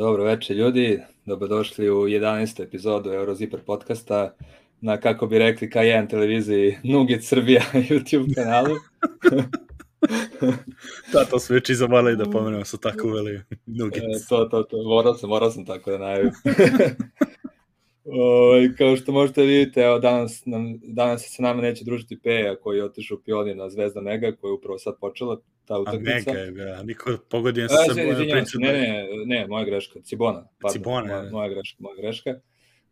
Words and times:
Dobro 0.00 0.24
večer 0.24 0.56
ljudi, 0.56 1.00
dobrodošli 1.26 1.90
u 1.90 1.94
11. 1.94 2.62
epizodu 2.62 3.10
Eurozipper 3.10 3.60
podcasta 3.60 4.34
na, 4.80 4.96
kako 4.96 5.26
bi 5.26 5.38
rekli, 5.38 5.70
K1 5.70 6.10
televiziji 6.10 6.78
Nugget 6.82 7.24
Srbija 7.24 7.62
YouTube 7.90 8.34
kanalu. 8.34 8.76
da, 11.12 11.24
to 11.24 11.38
su 11.38 11.54
već 11.54 11.70
izabali 11.70 12.16
da 12.16 12.24
pomenemo, 12.24 12.64
su 12.64 12.78
tako 12.78 13.08
uveli 13.08 13.42
Nuggets. 13.66 14.24
E, 14.24 14.28
to, 14.28 14.44
to, 14.44 14.62
to, 14.62 14.82
morao 14.82 15.14
sam, 15.14 15.28
morao 15.28 15.50
sam 15.50 15.66
tako 15.66 15.90
da 15.90 15.98
najavim. 15.98 16.30
O, 18.12 18.52
kao 18.78 18.96
što 18.96 19.12
možete 19.12 19.42
vidite, 19.42 19.80
evo 19.80 19.98
danas, 19.98 20.42
nam, 20.46 20.78
danas 20.82 21.22
se 21.22 21.42
nama 21.42 21.62
neće 21.62 21.84
družiti 21.84 22.20
Peja 22.22 22.56
koji 22.56 22.76
je 22.76 22.84
otišao 22.84 23.18
pionir 23.24 23.56
na 23.56 23.70
Zvezda 23.70 24.00
Mega 24.00 24.32
koja 24.40 24.48
je 24.48 24.54
upravo 24.54 24.78
sad 24.78 24.94
počela 25.00 25.40
ta 25.64 25.78
utakmica. 25.78 26.12
A 26.12 26.14
Mega 26.14 26.40
je 26.40 26.52
bila, 26.52 26.82
niko 26.82 27.18
pogodio 27.30 27.68
se 27.68 27.74
sa 27.74 27.94
pričom. 27.94 28.62
Ne, 28.62 28.72
ne, 28.72 29.06
ne, 29.26 29.46
moja 29.46 29.64
greška, 29.64 30.00
Cibona. 30.00 30.48
Pardon, 30.60 30.72
Cibona, 30.72 31.06
moja, 31.06 31.30
moja 31.30 31.48
greška, 31.48 31.76
moja 31.82 31.96
greška. 31.96 32.30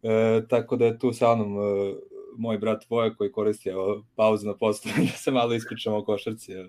E, 0.03 0.43
tako 0.48 0.77
da 0.77 0.84
je 0.84 0.98
tu 0.98 1.12
sa 1.12 1.34
mnom 1.34 1.56
e, 1.56 1.95
moj 2.37 2.59
brat 2.59 2.84
Voja 2.91 3.15
koji 3.15 3.33
koristi 3.33 3.69
evo, 3.69 4.05
pauzu 4.17 4.47
na 4.47 4.56
postoju 4.56 4.95
da 5.12 5.17
se 5.17 5.31
malo 5.31 5.55
ispričamo 5.55 5.97
o 5.97 6.05
košarci. 6.05 6.53
Evo, 6.53 6.69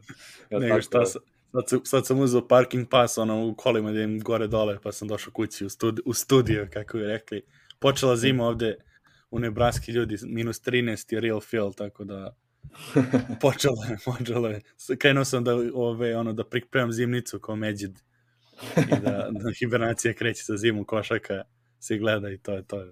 ne, 0.59 0.81
šta, 0.81 1.05
sad, 1.05 1.21
sad, 1.67 1.81
sad 1.83 2.05
sam 2.05 2.19
uzeo 2.19 2.47
parking 2.47 2.87
pas 2.89 3.17
ono, 3.17 3.47
u 3.47 3.55
kolima 3.55 3.91
da 3.91 4.02
im 4.02 4.19
gore 4.19 4.47
dole, 4.47 4.77
pa 4.83 4.91
sam 4.91 5.07
došao 5.07 5.33
kući 5.33 5.65
u, 5.65 5.69
studi, 5.69 6.02
u 6.05 6.13
studio, 6.13 6.67
kako 6.73 6.97
bi 6.97 7.03
rekli 7.03 7.41
počela 7.80 8.16
zima 8.16 8.44
ovde 8.44 8.75
u 9.31 9.39
Nebraski 9.39 9.91
ljudi, 9.91 10.17
minus 10.23 10.61
13 10.61 11.13
je 11.13 11.22
real 11.22 11.39
feel, 11.39 11.73
tako 11.73 12.03
da 12.03 12.36
počelo 13.41 13.83
je, 13.89 13.97
počelo 14.05 14.47
je. 14.47 14.61
Krenuo 14.99 15.25
sam 15.25 15.44
da, 15.44 15.55
ove, 15.73 16.16
ono, 16.16 16.33
da 16.33 16.44
pripremam 16.44 16.91
zimnicu 16.91 17.39
kao 17.39 17.55
međid 17.55 17.99
i 18.77 19.02
da, 19.02 19.30
da 19.31 19.52
hibernacija 19.59 20.13
kreće 20.13 20.44
sa 20.44 20.58
zimu 20.58 20.86
košaka 20.86 21.44
se 21.80 21.97
gleda 21.97 22.30
i 22.30 22.38
to 22.38 22.53
je 22.53 22.63
to. 22.67 22.86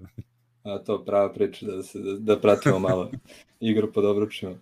A 0.63 0.77
to 0.77 1.05
prava 1.05 1.33
priča 1.33 1.65
da, 1.65 1.83
se, 1.83 1.99
da, 1.99 2.13
da 2.19 2.39
pratimo 2.39 2.79
malo 2.79 3.11
igru 3.59 3.91
pod 3.91 4.05
obručima. 4.05 4.55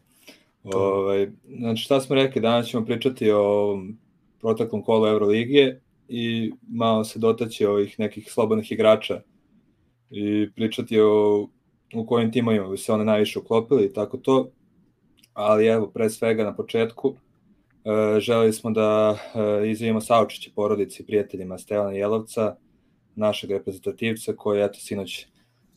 Ovaj, 0.64 1.30
znači 1.58 1.84
šta 1.84 2.02
smo 2.02 2.16
rekli, 2.16 2.42
danas 2.42 2.68
ćemo 2.68 2.86
pričati 2.86 3.32
o 3.32 3.78
proteklom 4.40 4.84
kolu 4.84 5.08
Euroligije 5.08 5.82
i 6.08 6.52
malo 6.68 7.04
se 7.04 7.20
dotaći 7.20 7.66
ovih 7.66 8.00
nekih 8.00 8.32
slobodnih 8.32 8.72
igrača 8.72 9.22
i 10.16 10.50
pričati 10.56 11.00
o 11.00 11.48
u 11.94 12.06
kojim 12.06 12.32
timovima 12.32 12.68
bi 12.68 12.78
se 12.78 12.94
one 12.94 13.06
najviše 13.06 13.40
uklopili 13.40 13.86
i 13.86 13.94
tako 13.94 14.18
to. 14.18 14.50
Ali 15.34 15.68
evo, 15.68 15.88
pre 15.88 16.10
svega 16.10 16.44
na 16.44 16.56
početku, 16.56 17.16
e, 17.86 18.20
želeli 18.20 18.54
smo 18.54 18.72
da 18.72 19.18
e, 19.36 19.70
izvijemo 19.70 20.02
saučiće 20.02 20.52
porodici 20.56 21.04
i 21.04 21.06
prijateljima 21.06 21.58
Stevana 21.58 21.92
Jelovca, 21.92 22.56
našeg 23.16 23.52
reprezentativca 23.52 24.34
koji 24.36 24.60
je 24.60 24.66
eto 24.66 24.80
sinoć 24.80 25.28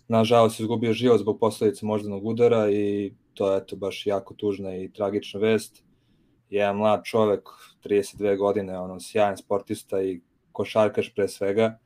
nažalost 0.09 0.61
izgubio 0.61 0.93
život 0.93 1.21
zbog 1.21 1.39
posledica 1.41 1.87
moždanog 1.87 2.27
udara 2.27 2.71
i 2.71 3.13
to 3.35 3.53
je 3.53 3.59
eto 3.59 3.77
baš 3.77 4.07
jako 4.07 4.35
tužna 4.35 4.77
i 4.77 4.93
tragična 4.93 5.41
vest. 5.41 5.85
Jedan 6.51 6.77
mlad 6.77 7.05
čovek, 7.05 7.43
32 7.85 8.39
godine, 8.39 8.79
ono 8.79 9.01
sjajan 9.01 9.37
sportista 9.37 10.03
i 10.03 10.21
košarkaš 10.53 11.15
pre 11.15 11.29
svega, 11.29 11.79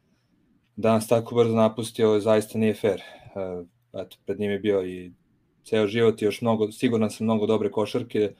danas 0.77 1.09
tako 1.09 1.35
brzo 1.35 1.57
napustio, 1.57 2.21
zaista 2.21 2.59
nije 2.59 2.75
fair. 2.75 3.01
E, 3.01 3.65
eto, 3.93 4.17
pred 4.27 4.41
njim 4.41 4.51
je 4.51 4.59
bio 4.59 4.87
i 4.87 5.13
ceo 5.65 5.87
život 5.87 6.23
i 6.23 6.25
još 6.25 6.41
mnogo, 6.41 6.73
siguran 6.73 7.11
sam 7.11 7.27
mnogo 7.27 7.47
dobre 7.47 7.71
košarke, 7.71 8.19
e, 8.19 8.33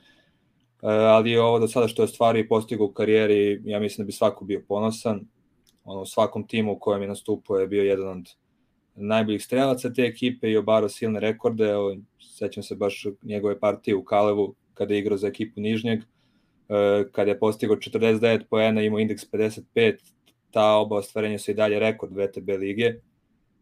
ali 0.87 1.37
ovo 1.37 1.59
do 1.59 1.67
sada 1.67 1.87
što 1.87 2.01
je 2.01 2.07
stvari 2.07 2.39
i 2.39 2.47
postigao 2.47 2.85
u 2.85 2.93
karijeri, 2.93 3.61
ja 3.65 3.79
mislim 3.79 4.03
da 4.03 4.07
bi 4.07 4.11
svako 4.11 4.45
bio 4.45 4.63
ponosan. 4.67 5.27
Ono, 5.83 6.01
u 6.01 6.05
svakom 6.05 6.47
timu 6.47 6.73
u 6.73 6.79
kojem 6.79 7.01
je 7.01 7.07
nastupao 7.07 7.57
je 7.57 7.67
bio 7.67 7.83
jedan 7.83 8.07
od 8.07 8.29
najboljih 8.95 9.43
strelaca 9.43 9.93
te 9.93 10.01
ekipe 10.01 10.51
i 10.51 10.57
obarao 10.57 10.89
silne 10.89 11.19
rekorde. 11.19 11.69
Evo, 11.69 11.95
sećam 12.19 12.63
se 12.63 12.75
baš 12.75 13.05
njegove 13.23 13.59
partije 13.59 13.95
u 13.95 14.03
Kalevu 14.03 14.55
kada 14.73 14.93
je 14.93 14.99
igrao 14.99 15.17
za 15.17 15.27
ekipu 15.27 15.61
Nižnjeg, 15.61 15.99
e, 15.99 16.03
kada 17.11 17.31
je 17.31 17.39
postigao 17.39 17.75
49 17.75 18.43
poena, 18.49 18.81
imao 18.81 18.99
indeks 18.99 19.23
55, 19.31 19.97
ta 20.53 20.75
oba 20.77 20.95
ostvarenja 20.95 21.39
su 21.39 21.51
i 21.51 21.53
dalje 21.53 21.79
rekord 21.79 22.11
VTB 22.17 22.49
lige. 22.59 22.93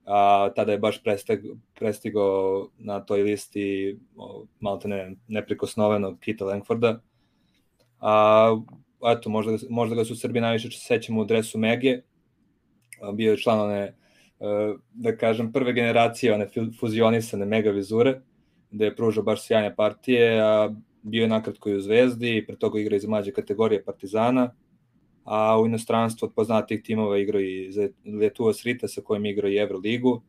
A, 0.05 0.49
tada 0.55 0.71
je 0.71 0.77
baš 0.77 1.03
presteg, 1.03 1.39
prestigao 1.79 2.69
na 2.77 2.99
toj 2.99 3.23
listi 3.23 3.97
malo 4.59 4.79
ne, 4.85 5.15
neprikosnovenog 5.27 6.19
Kita 6.19 6.45
Langforda. 6.45 6.99
A, 7.99 8.61
eto, 9.07 9.29
možda, 9.29 9.57
možda 9.69 9.95
ga 9.95 10.05
su 10.05 10.15
Srbi 10.15 10.41
najviše 10.41 10.69
sećamo 10.71 11.21
u 11.21 11.25
dresu 11.25 11.59
Mege. 11.59 12.01
Bio 13.13 13.31
je 13.31 13.37
član 13.37 13.59
one, 13.59 13.79
e, 13.79 13.93
da 14.93 15.17
kažem, 15.17 15.51
prve 15.53 15.73
generacije 15.73 16.33
one 16.33 16.47
fuzionisane 16.79 17.45
Mega 17.45 17.71
Vizure, 17.71 18.21
gde 18.71 18.85
je 18.85 18.95
pružao 18.95 19.23
baš 19.23 19.45
sjajne 19.45 19.75
partije, 19.75 20.41
a 20.41 20.69
bio 21.01 21.21
je 21.21 21.27
nakratko 21.27 21.69
i 21.69 21.75
u 21.75 21.81
Zvezdi, 21.81 22.43
pre 22.47 22.55
toga 22.55 22.79
igra 22.79 22.95
iz 22.95 23.05
mlađe 23.05 23.31
kategorije 23.31 23.83
Partizana, 23.83 24.51
a 25.23 25.59
u 25.61 25.65
inostranstvu 25.65 26.25
od 26.25 26.33
poznatih 26.35 26.81
timova 26.83 27.17
igrao 27.17 27.41
i 27.41 27.71
za 27.71 27.89
Letua 28.05 28.53
Srita 28.53 28.87
sa 28.87 29.01
kojim 29.01 29.25
igrao 29.25 29.49
i 29.49 29.57
Euroligu. 29.57 30.21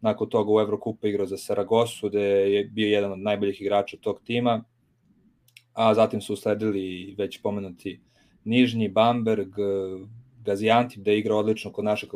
Nakon 0.00 0.28
toga 0.28 0.52
u 0.52 0.60
Evrokupa 0.60 1.08
igrao 1.08 1.26
za 1.26 1.36
Saragosu, 1.36 2.08
gde 2.08 2.20
je 2.22 2.64
bio 2.64 2.88
jedan 2.88 3.12
od 3.12 3.18
najboljih 3.18 3.60
igrača 3.60 3.96
tog 3.96 4.20
tima. 4.24 4.64
A 5.72 5.94
zatim 5.94 6.20
su 6.20 6.32
usledili 6.32 7.14
već 7.18 7.42
pomenuti 7.42 8.00
Nižnji, 8.44 8.88
Bamberg, 8.88 9.48
Gazijantip, 10.44 11.02
da 11.02 11.10
je 11.10 11.18
igrao 11.18 11.38
odlično 11.38 11.72
kod 11.72 11.84
našeg 11.84 12.10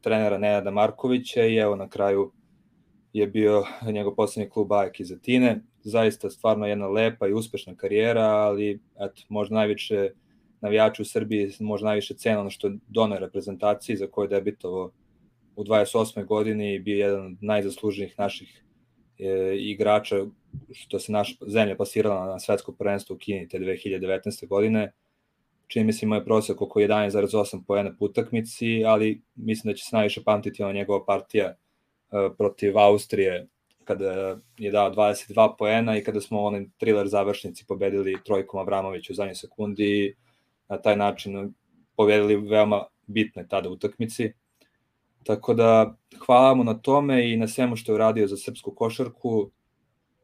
trenera 0.00 0.38
Nenada 0.38 0.70
Markovića 0.70 1.44
i 1.46 1.56
evo 1.56 1.76
na 1.76 1.88
kraju 1.88 2.32
je 3.12 3.26
bio 3.26 3.64
njegov 3.92 4.14
poslednji 4.14 4.50
klub 4.50 4.72
Ajek 4.72 5.00
iz 5.00 5.12
Atine. 5.12 5.62
Zaista 5.82 6.30
stvarno 6.30 6.66
jedna 6.66 6.88
lepa 6.88 7.28
i 7.28 7.32
uspešna 7.32 7.74
karijera, 7.74 8.22
ali 8.22 8.80
eto, 9.00 9.22
možda 9.28 9.54
najviše 9.54 10.10
navijači 10.60 11.02
u 11.02 11.04
Srbiji 11.04 11.50
možda 11.60 11.86
najviše 11.86 12.14
cena 12.14 12.40
ono 12.40 12.50
što 12.50 12.70
donao 12.88 13.18
reprezentaciji 13.18 13.96
za 13.96 14.06
koje 14.06 14.24
je 14.24 14.28
debitovao 14.28 14.90
u 15.56 15.64
28. 15.64 16.24
godini 16.24 16.74
i 16.74 16.78
bio 16.78 16.98
jedan 16.98 17.26
od 17.26 17.32
najzasluženijih 17.40 18.14
naših 18.18 18.64
e, 19.18 19.56
igrača 19.56 20.16
što 20.72 20.98
se 20.98 21.12
naša 21.12 21.34
zemlja 21.46 21.76
pasirala 21.76 22.26
na 22.26 22.38
svetsko 22.38 22.72
prvenstvo 22.72 23.16
u 23.16 23.18
Kini 23.18 23.48
te 23.48 23.58
2019. 23.58 24.48
godine. 24.48 24.92
Čini 25.66 25.84
mi 25.84 25.92
se 25.92 26.06
imao 26.06 26.16
je 26.16 26.24
prosek 26.24 26.62
oko 26.62 26.80
11,8 26.80 27.62
poena 27.66 27.96
po 27.98 28.04
utakmici, 28.04 28.84
ali 28.84 29.22
mislim 29.34 29.72
da 29.72 29.76
će 29.76 29.84
se 29.84 29.96
najviše 29.96 30.22
pamtiti 30.24 30.62
ona 30.62 30.72
njegova 30.72 31.04
partija 31.04 31.46
e, 31.46 31.56
protiv 32.38 32.78
Austrije 32.78 33.48
kada 33.84 34.38
je 34.58 34.70
dao 34.70 34.90
22 34.90 35.56
poena 35.58 35.98
i 35.98 36.04
kada 36.04 36.20
smo 36.20 36.42
onaj 36.42 36.66
thriller 36.78 37.08
završnici 37.08 37.64
pobedili 37.68 38.18
trojkom 38.24 38.60
Avramović 38.60 39.10
u 39.10 39.14
zadnjoj 39.14 39.34
sekundi 39.34 40.16
na 40.68 40.78
taj 40.82 40.96
način 40.96 41.54
povedali 41.96 42.36
veoma 42.36 42.84
bitne 43.06 43.46
tada 43.48 43.68
utakmici. 43.68 44.32
Tako 45.24 45.54
da 45.54 45.96
hvala 46.26 46.54
mu 46.54 46.64
na 46.64 46.74
tome 46.74 47.32
i 47.32 47.36
na 47.36 47.48
svemu 47.48 47.76
što 47.76 47.92
je 47.92 47.94
uradio 47.94 48.26
za 48.26 48.36
srpsku 48.36 48.74
košarku, 48.74 49.50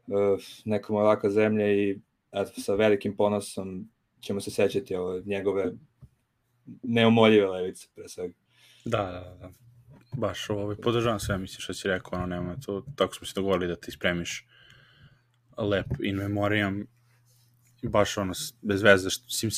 e, 0.09 0.13
neka 0.65 0.93
mu 0.93 0.99
ovaka 0.99 1.31
zemlja 1.31 1.73
i 1.73 2.01
eto, 2.33 2.61
sa 2.61 2.75
velikim 2.75 3.17
ponosom 3.17 3.89
ćemo 4.21 4.41
se 4.41 4.51
sećati 4.51 4.95
ove 4.95 5.23
njegove 5.25 5.73
neumoljive 6.83 7.47
levice 7.47 7.89
pre 7.95 8.09
svega. 8.09 8.35
Da, 8.85 9.03
da, 9.03 9.37
da. 9.41 9.51
Baš 10.17 10.51
ovaj, 10.51 10.77
podržavam 10.77 11.21
sve, 11.21 11.39
mislim 11.39 11.61
što 11.61 11.75
si 11.75 11.89
rekao, 11.89 12.19
ono, 12.19 12.27
nema 12.27 12.57
to, 12.67 12.85
tako 12.97 13.15
smo 13.15 13.27
se 13.27 13.33
dogovorili 13.35 13.69
da 13.69 13.77
ti 13.77 13.91
spremiš 13.91 14.47
lep 15.59 15.87
in 16.03 16.17
memoriam 16.17 16.87
baš 17.83 18.19
ono, 18.19 18.33
bez 18.63 18.83
veze, 18.83 19.11
što, 19.11 19.31
sim, 19.31 19.51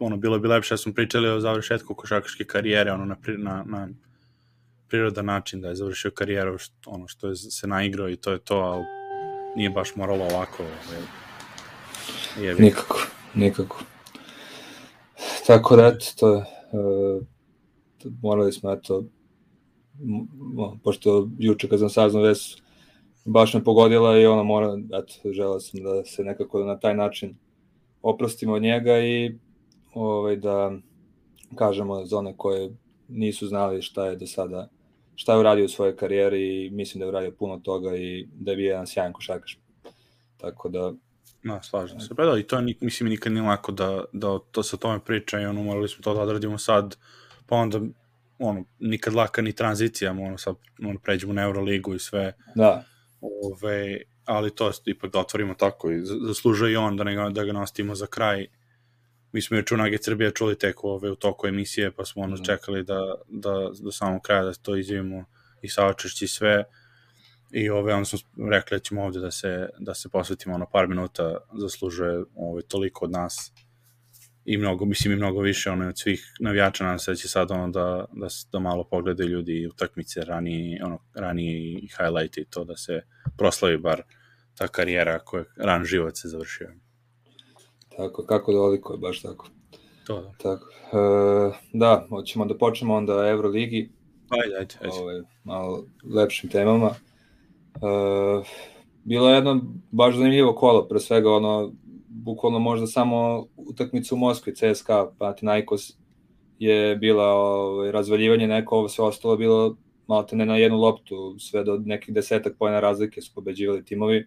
ono, 0.00 0.16
bilo 0.16 0.38
bi 0.38 0.48
lepše 0.48 0.74
da 0.74 0.78
smo 0.78 0.92
pričali 0.92 1.28
o 1.28 1.40
završetku 1.40 1.94
košarkaške 1.94 2.44
karijere, 2.44 2.92
ono, 2.92 3.04
na, 3.04 3.16
na, 3.38 3.64
na 3.66 3.88
prirodan 4.88 5.24
način 5.24 5.60
da 5.60 5.68
je 5.68 5.74
završio 5.74 6.10
karijeru, 6.10 6.58
što, 6.58 6.90
ono, 6.90 7.08
što 7.08 7.28
je 7.28 7.36
se 7.36 7.66
naigrao 7.66 8.08
i 8.08 8.16
to 8.16 8.32
je 8.32 8.38
to, 8.38 8.56
ali 8.56 8.84
nije 9.56 9.70
baš 9.70 9.96
moralo 9.96 10.24
ovako. 10.24 10.62
Je, 10.62 12.44
je 12.46 12.54
nikako, 12.54 13.00
nikako. 13.34 13.82
Tako 15.46 15.76
da, 15.76 15.86
eto, 15.86 16.06
to 16.16 16.34
je, 16.34 16.44
uh, 16.72 17.22
morali 18.22 18.52
smo, 18.52 18.72
eto, 18.72 19.04
pošto 20.84 21.28
juče 21.38 21.68
kad 21.68 21.78
sam 21.78 21.90
saznao 21.90 22.22
već 22.22 22.62
baš 23.24 23.54
me 23.54 23.64
pogodila 23.64 24.18
i 24.18 24.26
ona 24.26 24.42
mora, 24.42 24.78
eto, 24.92 25.32
želeo 25.32 25.60
sam 25.60 25.82
da 25.82 26.04
se 26.04 26.24
nekako 26.24 26.64
na 26.64 26.78
taj 26.78 26.94
način 26.94 27.36
oprostimo 28.02 28.52
od 28.52 28.62
njega 28.62 28.98
i 28.98 29.38
ovaj, 29.94 30.36
da 30.36 30.72
kažemo 31.54 32.04
za 32.04 32.18
one 32.18 32.34
koje 32.36 32.70
nisu 33.08 33.46
znali 33.46 33.82
šta 33.82 34.06
je 34.06 34.16
do 34.16 34.26
sada 34.26 34.68
šta 35.14 35.32
je 35.32 35.38
uradio 35.38 35.64
u 35.64 35.68
svojoj 35.68 35.96
karijeri 35.96 36.66
i 36.66 36.70
mislim 36.70 36.98
da 36.98 37.04
je 37.04 37.08
uradio 37.08 37.30
puno 37.38 37.58
toga 37.58 37.96
i 37.96 38.28
da 38.32 38.50
je 38.50 38.56
bio 38.56 38.68
jedan 38.68 38.86
sjajan 38.86 39.12
košarkaš. 39.12 39.58
Tako 40.36 40.68
da 40.68 40.92
No, 41.42 41.62
slažem 41.62 42.00
se. 42.00 42.14
Pa 42.14 42.24
da, 42.24 42.38
i 42.38 42.42
to 42.42 42.58
je, 42.58 42.74
mislim, 42.80 43.08
nikad 43.08 43.32
nije 43.32 43.42
lako 43.42 43.72
da, 43.72 44.04
da 44.12 44.38
to 44.50 44.62
se 44.62 44.76
o 44.76 44.78
tome 44.78 45.00
priča 45.04 45.40
i 45.40 45.44
ono, 45.44 45.62
morali 45.62 45.88
smo 45.88 46.02
to 46.02 46.14
da 46.14 46.20
odradimo 46.20 46.58
sad, 46.58 46.96
pa 47.46 47.56
onda 47.56 47.80
ono, 48.38 48.64
nikad 48.78 49.14
laka 49.14 49.42
ni 49.42 49.52
tranzicija, 49.52 50.10
ono, 50.10 50.38
sad 50.38 50.56
ono, 50.84 50.98
pređemo 50.98 51.32
na 51.32 51.42
Euroligu 51.42 51.94
i 51.94 51.98
sve. 51.98 52.32
Da. 52.54 52.84
Ove, 53.20 54.02
ali 54.30 54.54
to 54.54 54.70
ipak 54.84 55.12
da 55.12 55.18
otvorimo 55.18 55.54
tako 55.54 55.90
i 55.90 56.00
zaslužuje 56.04 56.72
i 56.72 56.76
on 56.76 56.96
da, 56.96 57.04
ne, 57.04 57.30
da 57.30 57.44
ga 57.44 57.52
nastavimo 57.52 57.94
za 57.94 58.06
kraj. 58.06 58.46
Mi 59.32 59.42
smo 59.42 59.56
juče 59.56 59.74
u 59.74 59.78
Nugget 59.78 60.04
Srbije 60.04 60.30
čuli 60.30 60.58
tek 60.58 60.84
ove, 60.84 61.10
u 61.10 61.16
toku 61.16 61.46
emisije, 61.46 61.90
pa 61.90 62.04
smo 62.04 62.22
ono 62.22 62.36
mm. 62.36 62.44
čekali 62.44 62.84
da, 62.84 63.14
da 63.28 63.70
do 63.82 63.92
samog 63.92 64.22
kraja 64.22 64.44
da 64.44 64.52
to 64.52 64.76
izjavimo 64.76 65.24
i 65.62 65.68
saočešći 65.68 66.28
sve. 66.28 66.64
I 67.52 67.70
ove, 67.70 67.94
onda 67.94 68.04
smo 68.04 68.18
rekli 68.50 68.74
da 68.74 68.82
ćemo 68.82 69.04
ovde 69.04 69.20
da 69.20 69.30
se, 69.30 69.68
da 69.78 69.94
se 69.94 70.08
posvetimo 70.08 70.54
ono 70.54 70.66
par 70.72 70.88
minuta, 70.88 71.36
zaslužuje 71.58 72.24
ove, 72.34 72.62
toliko 72.62 73.04
od 73.04 73.10
nas 73.10 73.52
i 74.44 74.56
mnogo, 74.56 74.84
mislim 74.84 75.12
i 75.12 75.16
mnogo 75.16 75.40
više 75.40 75.70
ono, 75.70 75.88
od 75.88 75.98
svih 75.98 76.32
navijača 76.40 76.84
nam 76.84 76.98
se 76.98 77.10
da 77.10 77.16
će 77.16 77.28
sad 77.28 77.50
ono 77.50 77.68
da, 77.68 78.04
da, 78.12 78.26
da 78.52 78.58
malo 78.58 78.84
pogledaju 78.84 79.30
ljudi 79.30 79.66
utakmice 79.66 80.24
ranije, 80.24 80.84
ono, 80.84 80.98
ranije 81.14 81.78
i 81.78 81.88
highlight 81.98 82.38
i 82.38 82.44
to 82.44 82.64
da 82.64 82.76
se 82.76 83.00
proslavi 83.38 83.78
bar 83.78 84.02
ta 84.60 84.68
karijera 84.68 85.18
koja 85.18 85.44
ran 85.56 85.84
život 85.84 86.16
se 86.16 86.28
završio. 86.28 86.68
Tako, 87.96 88.24
kako 88.26 88.52
doliko 88.52 88.92
je, 88.92 88.98
baš 88.98 89.22
tako. 89.22 89.48
To 90.06 90.20
da. 90.20 90.32
Tako. 90.42 90.66
E, 90.92 91.52
da, 91.72 92.06
hoćemo 92.08 92.44
da 92.44 92.58
počnemo 92.58 92.94
onda 92.94 93.28
Euroligi. 93.28 93.90
Ajde, 94.28 94.56
ajde, 94.56 94.74
ajde. 94.80 94.92
Ove, 94.92 95.02
ovaj, 95.02 95.22
malo 95.44 95.84
lepšim 96.14 96.50
temama. 96.50 96.90
E, 96.90 97.80
bilo 99.04 99.28
je 99.28 99.34
jedno 99.34 99.60
baš 99.90 100.16
zanimljivo 100.16 100.54
kolo, 100.54 100.88
pre 100.88 101.00
svega 101.00 101.32
ono, 101.32 101.72
bukvalno 102.08 102.58
možda 102.58 102.86
samo 102.86 103.46
utakmica 103.56 104.14
u 104.14 104.18
Moskvi, 104.18 104.54
CSKA, 104.54 105.12
Panathinaikos 105.18 105.92
je 106.58 106.96
bila 106.96 107.26
ovaj, 107.26 107.92
razvaljivanje 107.92 108.46
neko, 108.46 108.76
ovo 108.76 108.88
sve 108.88 109.04
ostalo 109.04 109.36
bilo 109.36 109.76
malo 110.06 110.22
te 110.22 110.36
ne 110.36 110.46
na 110.46 110.56
jednu 110.56 110.78
loptu, 110.78 111.36
sve 111.38 111.64
do 111.64 111.78
nekih 111.84 112.14
desetak 112.14 112.56
pojena 112.58 112.80
razlike 112.80 113.20
su 113.20 113.32
pobeđivali 113.34 113.84
timovi. 113.84 114.26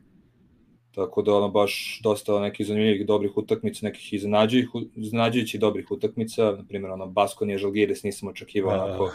Tako 0.96 1.22
da 1.22 1.36
ono 1.36 1.50
baš 1.50 2.00
dosta 2.04 2.40
nekih 2.40 2.68
zanimljivih 2.68 3.06
dobrih 3.08 3.38
utakmica, 3.38 3.86
nekih 3.86 4.14
iznenađujućih, 4.96 5.60
dobrih 5.60 5.92
utakmica, 5.92 6.52
na 6.52 6.66
primjer 6.68 6.92
ono 6.92 7.08
Baskonija 7.08 7.58
Žalgiris 7.58 8.04
nisam 8.04 8.30
očekivao 8.30 8.74
onako 8.74 9.12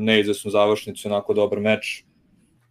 neizvesnu 0.00 0.50
završnicu, 0.50 1.08
onako 1.08 1.34
dobar 1.34 1.60
meč. 1.60 2.04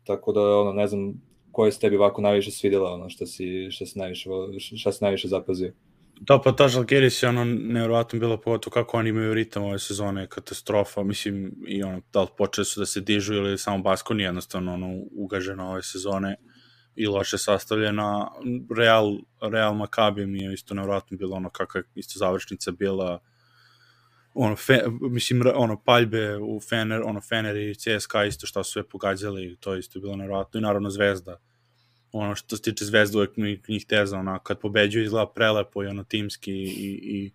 Tako 0.03 0.31
da 0.31 0.41
ono 0.41 0.73
ne 0.73 0.87
znam 0.87 1.21
koje 1.51 1.71
se 1.71 1.79
tebi 1.79 1.95
ovako 1.95 2.21
najviše 2.21 2.51
svidjela, 2.51 2.93
ono 2.93 3.09
što 3.09 3.25
si, 3.25 3.71
što 3.71 3.85
si 3.85 3.99
najviše, 3.99 4.29
šta 4.77 4.91
si 4.91 5.03
najviše 5.03 5.27
zapazio? 5.27 5.73
Da, 6.19 6.41
pa 6.43 6.51
ta 6.51 6.67
Žalgiris 6.67 7.23
je 7.23 7.29
ono 7.29 7.45
nevjerovatno 7.45 8.19
bilo 8.19 8.37
pogotovo 8.37 8.71
kako 8.71 8.97
oni 8.97 9.09
imaju 9.09 9.33
ritam 9.33 9.63
ove 9.63 9.79
sezone, 9.79 10.27
katastrofa, 10.27 11.03
mislim, 11.03 11.55
i 11.67 11.83
ono, 11.83 12.01
da 12.13 12.21
li 12.21 12.27
počeli 12.37 12.65
su 12.65 12.79
da 12.79 12.85
se 12.85 13.01
dižu 13.01 13.33
ili 13.33 13.57
samo 13.57 13.83
Baskoni 13.83 14.23
jednostavno 14.23 14.73
ono, 14.73 14.99
ugažena 15.11 15.71
ove 15.71 15.83
sezone 15.83 16.35
i 16.97 17.07
loše 17.07 17.37
sastavljena. 17.37 18.31
Real, 18.77 19.17
Real 19.41 19.73
Maccabi 19.73 20.25
mi 20.25 20.43
je 20.43 20.53
isto 20.53 20.73
nevjerovatno 20.73 21.17
bilo 21.17 21.35
ono 21.35 21.49
kakva 21.49 21.81
isto 21.95 22.19
završnica 22.19 22.71
bila, 22.71 23.19
ono, 24.33 24.55
fe, 24.55 24.83
mislim, 25.01 25.43
ono, 25.55 25.81
paljbe 25.83 26.37
u 26.37 26.59
Fener, 26.69 27.01
ono, 27.05 27.21
Fener 27.21 27.57
i 27.57 27.75
CSKA 27.75 28.25
isto 28.25 28.47
što 28.47 28.63
su 28.63 28.71
sve 28.71 28.89
pogađali, 28.89 29.57
to 29.59 29.73
je 29.73 29.79
isto 29.79 29.99
bilo 29.99 30.15
nevjerovatno 30.15 30.57
i 30.57 30.63
naravno 30.63 30.89
Zvezda 30.89 31.37
ono 32.11 32.35
što 32.35 32.55
se 32.55 32.61
tiče 32.61 32.85
zvezda 32.85 33.17
uvek 33.17 33.37
mi 33.37 33.61
njih 33.67 33.85
teza, 33.85 34.17
ono, 34.17 34.39
kad 34.39 34.59
pobeđuju 34.59 35.03
izgleda 35.03 35.31
prelepo 35.35 35.83
i 35.83 35.87
ono 35.87 36.03
timski 36.03 36.53
i, 36.53 36.99
i 37.03 37.31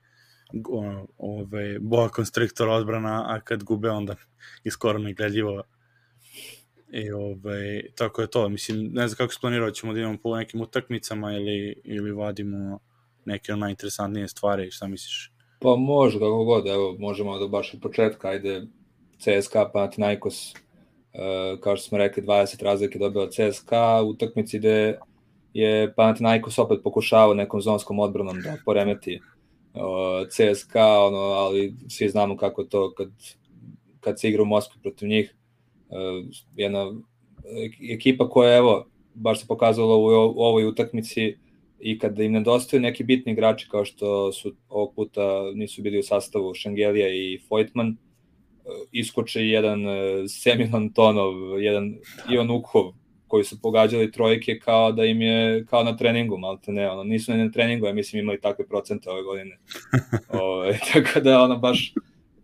ono, 0.68 1.06
ove, 1.18 1.78
boa 1.78 2.08
konstriktor 2.08 2.68
odbrana, 2.68 3.24
a 3.28 3.40
kad 3.40 3.64
gube 3.64 3.90
onda 3.90 4.14
i 4.64 4.70
skoro 4.70 4.98
negledljivo. 4.98 5.62
I 6.92 7.12
ove, 7.12 7.82
tako 7.94 8.20
je 8.20 8.30
to, 8.30 8.48
mislim, 8.48 8.90
ne 8.92 9.08
znam 9.08 9.16
kako 9.16 9.32
se 9.32 9.38
planirao, 9.40 9.70
ćemo 9.70 9.92
da 9.92 10.00
imamo 10.00 10.18
po 10.22 10.36
nekim 10.36 10.60
utakmicama 10.60 11.32
ili, 11.32 11.80
ili 11.84 12.12
vadimo 12.12 12.78
neke 13.24 13.52
najinteresantnije 13.52 14.28
stvari, 14.28 14.70
šta 14.70 14.86
misliš? 14.88 15.32
Pa 15.60 15.76
može, 15.76 16.18
kako 16.18 16.44
god, 16.44 16.66
evo, 16.66 16.96
možemo 16.98 17.38
da 17.38 17.48
baš 17.48 17.74
od 17.74 17.80
početka, 17.80 18.28
ajde, 18.28 18.62
CSKA, 19.18 19.70
Panathinaikos, 19.72 20.54
Uh, 21.12 21.60
kao 21.60 21.76
što 21.76 21.88
smo 21.88 21.98
rekli, 21.98 22.22
20 22.22 22.64
razlike 22.64 22.98
dobila 22.98 23.28
CSKA, 23.30 24.02
utakmici 24.02 24.58
gde 24.58 24.98
je 25.54 25.94
Panathinaikos 25.94 26.58
opet 26.58 26.78
pokušavao 26.84 27.34
nekom 27.34 27.60
zonskom 27.60 27.98
odbranom 27.98 28.40
da 28.40 28.56
poremeti 28.64 29.20
uh, 29.74 30.28
CSKA, 30.28 31.04
ono, 31.04 31.18
ali 31.18 31.74
svi 31.88 32.08
znamo 32.08 32.36
kako 32.36 32.64
to 32.64 32.94
kad, 32.94 33.08
kad 34.00 34.20
se 34.20 34.28
igra 34.28 34.42
u 34.42 34.46
Moskvi 34.46 34.80
protiv 34.82 35.08
njih. 35.08 35.34
Uh, 35.92 36.26
jedna 36.56 36.92
ekipa 37.90 38.28
koja, 38.28 38.56
evo, 38.56 38.86
baš 39.14 39.40
se 39.40 39.46
pokazala 39.46 39.96
u, 39.96 40.04
ovoj 40.36 40.66
utakmici 40.66 41.36
i 41.80 41.98
kada 41.98 42.22
im 42.22 42.32
nedostaju 42.32 42.80
neki 42.80 43.04
bitni 43.04 43.32
igrači 43.32 43.68
kao 43.70 43.84
što 43.84 44.32
su 44.32 44.54
ovog 44.68 44.94
puta 44.94 45.50
nisu 45.54 45.82
bili 45.82 45.98
u 45.98 46.02
sastavu 46.02 46.54
Šengelija 46.54 47.08
i 47.08 47.40
Foytman, 47.50 47.94
iskoče 48.92 49.46
jedan 49.46 49.88
e, 49.88 50.28
Semil 50.28 50.76
Antonov, 50.76 51.62
jedan 51.62 51.94
Ivan 52.30 52.50
Ukhov, 52.50 52.92
koji 53.26 53.44
su 53.44 53.60
pogađali 53.62 54.12
trojke 54.12 54.58
kao 54.58 54.92
da 54.92 55.04
im 55.04 55.22
je 55.22 55.64
kao 55.66 55.84
na 55.84 55.96
treningu, 55.96 56.38
malte 56.38 56.72
ne, 56.72 56.90
ono, 56.90 57.04
nisu 57.04 57.34
na 57.34 57.50
treningu, 57.50 57.86
ja 57.86 57.92
mislim 57.92 58.22
imali 58.22 58.40
takve 58.40 58.66
procente 58.66 59.10
ove 59.10 59.22
godine. 59.22 59.58
o, 60.32 60.38
ovaj, 60.38 60.78
tako 60.92 61.20
da 61.20 61.42
ono 61.42 61.56
baš 61.56 61.94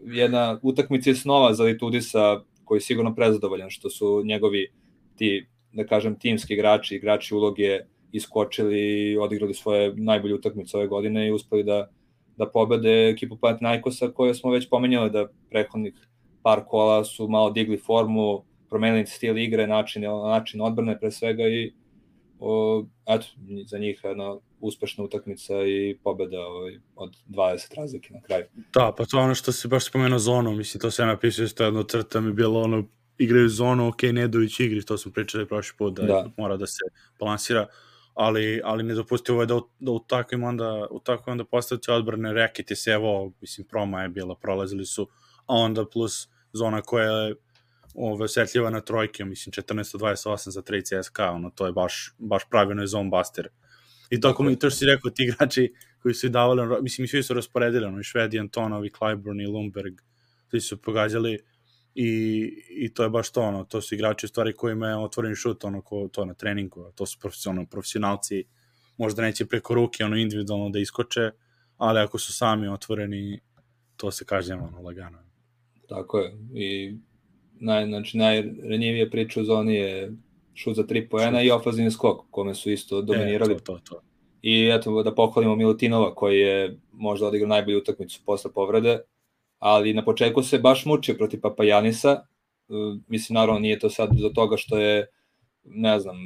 jedna 0.00 0.58
utakmica 0.62 1.10
je 1.10 1.16
snova 1.16 1.54
za 1.54 1.64
Litudisa 1.64 2.42
koji 2.68 2.76
je 2.76 2.88
sigurno 2.90 3.14
prezadovoljan 3.14 3.70
što 3.70 3.90
su 3.90 4.22
njegovi 4.24 4.68
ti, 5.16 5.46
da 5.72 5.86
kažem, 5.86 6.18
timski 6.18 6.54
igrači, 6.54 6.96
igrači 6.96 7.34
uloge 7.34 7.80
iskočili 8.12 9.16
odigrali 9.20 9.54
svoje 9.54 9.94
najbolje 9.96 10.34
utakmice 10.34 10.76
ove 10.76 10.86
godine 10.86 11.28
i 11.28 11.32
uspeli 11.32 11.64
da 11.64 11.88
da 12.38 12.46
pobede 12.46 13.08
ekipu 13.08 13.36
Panathinaikosa 13.36 14.12
koje 14.12 14.34
smo 14.34 14.50
već 14.50 14.68
pomenjali 14.68 15.10
da 15.10 15.26
prethodnih 15.50 15.94
par 16.42 16.62
kola 16.66 17.04
su 17.04 17.28
malo 17.28 17.50
digli 17.50 17.78
formu, 17.78 18.44
promenili 18.68 19.06
stil 19.06 19.38
igre, 19.38 19.66
način, 19.66 20.02
način 20.02 20.60
odbrane 20.60 20.98
pre 20.98 21.10
svega 21.10 21.48
i 21.48 21.72
o, 22.40 22.84
eto, 23.06 23.26
za 23.66 23.78
njih 23.78 24.00
jedna 24.04 24.36
uspešna 24.60 25.04
utakmica 25.04 25.54
i 25.66 25.98
pobeda 26.04 26.40
ovaj, 26.40 26.78
od 26.96 27.16
20 27.28 27.76
razlike 27.76 28.14
na 28.14 28.20
kraju. 28.22 28.44
Da, 28.74 28.92
pa 28.96 29.04
to 29.04 29.18
ono 29.18 29.34
što 29.34 29.52
se 29.52 29.68
baš 29.68 29.86
spomenuo 29.86 30.18
zonu, 30.18 30.52
mislim, 30.52 30.80
to 30.80 30.90
se 30.90 31.06
napisao 31.06 31.44
isto 31.44 31.64
jedno 31.64 31.82
crta 31.82 32.20
mi 32.20 32.32
bilo 32.32 32.60
ono, 32.60 32.84
igraju 33.18 33.48
zonu, 33.48 33.88
ok, 33.88 34.02
Nedović 34.02 34.60
igri, 34.60 34.84
to 34.84 34.98
smo 34.98 35.12
pričali 35.12 35.48
prošli 35.48 35.76
put, 35.78 35.94
da, 35.94 36.02
da. 36.02 36.30
mora 36.36 36.56
da 36.56 36.66
se 36.66 36.80
balansira, 37.20 37.66
ali, 38.14 38.60
ali 38.64 38.82
ne 38.82 38.94
dopustivo 38.94 39.40
je 39.42 39.46
da, 39.46 39.60
da 39.78 39.90
u 39.90 39.98
takvim 39.98 40.44
onda, 40.44 40.86
u 40.90 41.00
takvim 41.00 41.32
onda 41.32 41.44
postaviti 41.44 41.90
odbrane 41.90 42.32
rekete 42.32 42.76
se, 42.76 42.90
evo, 42.90 43.32
mislim, 43.40 43.66
proma 43.66 44.02
je 44.02 44.08
bila, 44.08 44.34
prolazili 44.34 44.86
su, 44.86 45.08
a 45.46 45.54
onda 45.54 45.84
plus 45.92 46.28
zona 46.52 46.82
koja 46.82 47.12
je 47.12 47.34
ove, 47.94 48.24
osetljiva 48.24 48.70
na 48.70 48.80
trojke, 48.80 49.24
mislim 49.24 49.52
14-28 49.52 50.48
za 50.48 50.62
3 50.62 51.00
CSK, 51.00 51.18
ono, 51.18 51.50
to 51.50 51.66
je 51.66 51.72
baš, 51.72 52.14
baš 52.18 52.42
pravilno 52.50 52.82
je 52.82 52.86
zone 52.86 53.10
buster. 53.10 53.48
I 54.10 54.20
to, 54.20 54.42
mi, 54.42 54.58
to 54.58 54.70
što 54.70 54.78
si 54.78 54.86
rekao, 54.86 55.10
ti 55.10 55.22
igrači 55.22 55.72
koji 56.02 56.14
su 56.14 56.28
davali, 56.28 56.82
mislim, 56.82 57.08
svi 57.08 57.22
su 57.22 57.34
rasporedili, 57.34 57.86
ono, 57.86 58.00
i 58.00 58.04
Švedi, 58.04 58.38
Antonov, 58.38 58.86
i 58.86 58.90
Clyburn, 58.90 59.42
i 59.42 59.46
Lumberg, 59.46 59.94
svi 60.50 60.60
su 60.60 60.82
pogađali 60.82 61.38
i, 61.94 62.50
i 62.70 62.94
to 62.94 63.02
je 63.02 63.10
baš 63.10 63.30
to, 63.32 63.42
ono, 63.42 63.64
to 63.64 63.80
su 63.80 63.94
igrači 63.94 64.28
stvari 64.28 64.52
koji 64.52 64.72
imaju 64.72 65.00
otvoren 65.00 65.34
šut, 65.34 65.64
ono, 65.64 65.82
ko, 65.82 66.08
to 66.12 66.24
na 66.24 66.34
treningu, 66.34 66.92
to 66.94 67.06
su 67.06 67.18
profesionalni 67.20 67.66
profesionalci, 67.70 68.44
možda 68.96 69.22
neće 69.22 69.46
preko 69.46 69.74
ruke, 69.74 70.04
ono, 70.04 70.16
individualno 70.16 70.70
da 70.70 70.78
iskoče, 70.78 71.30
ali 71.76 72.00
ako 72.00 72.18
su 72.18 72.32
sami 72.32 72.68
otvoreni, 72.68 73.40
to 73.96 74.10
se 74.10 74.24
kažnjava, 74.24 74.62
ono, 74.62 74.80
lagano. 74.80 75.18
Tako 75.88 76.18
je. 76.18 76.36
I 76.54 76.96
naj, 77.60 77.86
znači, 77.86 78.18
najranjivija 78.18 79.10
priča 79.10 79.40
u 79.40 79.44
zoni 79.44 79.74
je 79.74 80.12
šut 80.58 80.76
za 80.76 80.86
tri 80.86 81.08
poena 81.08 81.42
i 81.42 81.50
ofazivni 81.50 81.90
skok, 81.90 82.26
kome 82.30 82.54
su 82.54 82.70
isto 82.70 83.02
dominirali. 83.02 83.54
E, 83.54 83.58
to, 83.58 83.64
to, 83.64 83.94
to. 83.94 84.00
I 84.42 84.70
eto, 84.74 85.02
da 85.02 85.14
pohvalimo 85.14 85.56
Milutinova, 85.56 86.14
koji 86.14 86.40
je 86.40 86.78
možda 86.92 87.26
odigrao 87.26 87.48
najbolju 87.48 87.78
utakmicu 87.78 88.20
posle 88.26 88.52
povrede, 88.52 88.98
ali 89.58 89.94
na 89.94 90.04
početku 90.04 90.42
se 90.42 90.58
baš 90.58 90.84
mučio 90.86 91.14
protiv 91.14 91.40
Papajanisa, 91.40 92.22
mislim, 93.08 93.34
naravno 93.34 93.60
nije 93.60 93.78
to 93.78 93.90
sad 93.90 94.10
do 94.12 94.28
toga 94.28 94.56
što 94.56 94.78
je, 94.78 95.06
ne 95.64 95.98
znam, 96.00 96.16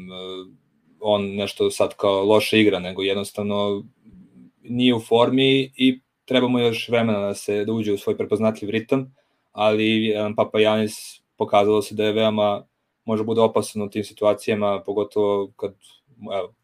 on 1.00 1.34
nešto 1.34 1.70
sad 1.70 1.96
kao 1.96 2.24
loše 2.24 2.60
igra, 2.60 2.78
nego 2.78 3.02
jednostavno 3.02 3.84
nije 4.62 4.94
u 4.94 5.00
formi 5.00 5.72
i 5.76 6.00
treba 6.24 6.48
mu 6.48 6.58
još 6.58 6.88
vremena 6.88 7.20
da 7.20 7.34
se 7.34 7.64
da 7.64 7.72
uđe 7.72 7.92
u 7.92 7.98
svoj 7.98 8.16
prepoznatljiv 8.16 8.70
ritam 8.70 9.14
ali 9.52 10.14
Papa 10.36 10.60
Janis 10.60 11.22
pokazalo 11.36 11.82
se 11.82 11.94
da 11.94 12.04
je 12.04 12.12
veoma 12.12 12.66
može 13.04 13.24
bude 13.24 13.40
opasan 13.40 13.82
u 13.82 13.90
tim 13.90 14.04
situacijama, 14.04 14.82
pogotovo 14.86 15.52
kad 15.56 15.74
evo, 16.20 16.54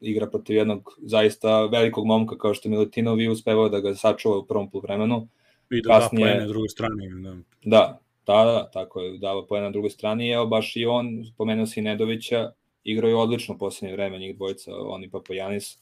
igra 0.00 0.26
protiv 0.30 0.56
jednog 0.56 0.98
zaista 1.02 1.66
velikog 1.66 2.06
momka 2.06 2.38
kao 2.38 2.54
što 2.54 2.68
je 2.68 2.70
Milutinov 2.70 3.20
i 3.20 3.28
uspevao 3.28 3.68
da 3.68 3.80
ga 3.80 3.94
sačuva 3.94 4.38
u 4.38 4.46
prvom 4.46 4.70
poluvremenu. 4.70 5.28
I 5.70 5.82
da 5.82 5.88
Kasnije, 5.88 6.34
da 6.34 6.40
na 6.40 6.46
drugoj 6.46 6.68
strani. 6.68 7.08
Da. 7.22 7.36
da, 7.64 8.00
Da, 8.26 8.44
da, 8.44 8.70
tako 8.72 9.00
je, 9.00 9.18
dava 9.18 9.46
poena 9.46 9.66
na 9.66 9.72
drugoj 9.72 9.90
strani, 9.90 10.30
evo 10.30 10.46
baš 10.46 10.76
i 10.76 10.86
on, 10.86 11.24
spomenuo 11.34 11.66
si 11.66 11.82
Nedovića, 11.82 12.52
igrao 12.84 13.08
je 13.08 13.16
odlično 13.16 13.54
u 13.54 13.58
poslednje 13.58 13.92
vreme, 13.92 14.18
njih 14.18 14.36
dvojica, 14.36 14.72
on 14.76 15.04
i 15.04 15.10
Papajanis, 15.10 15.78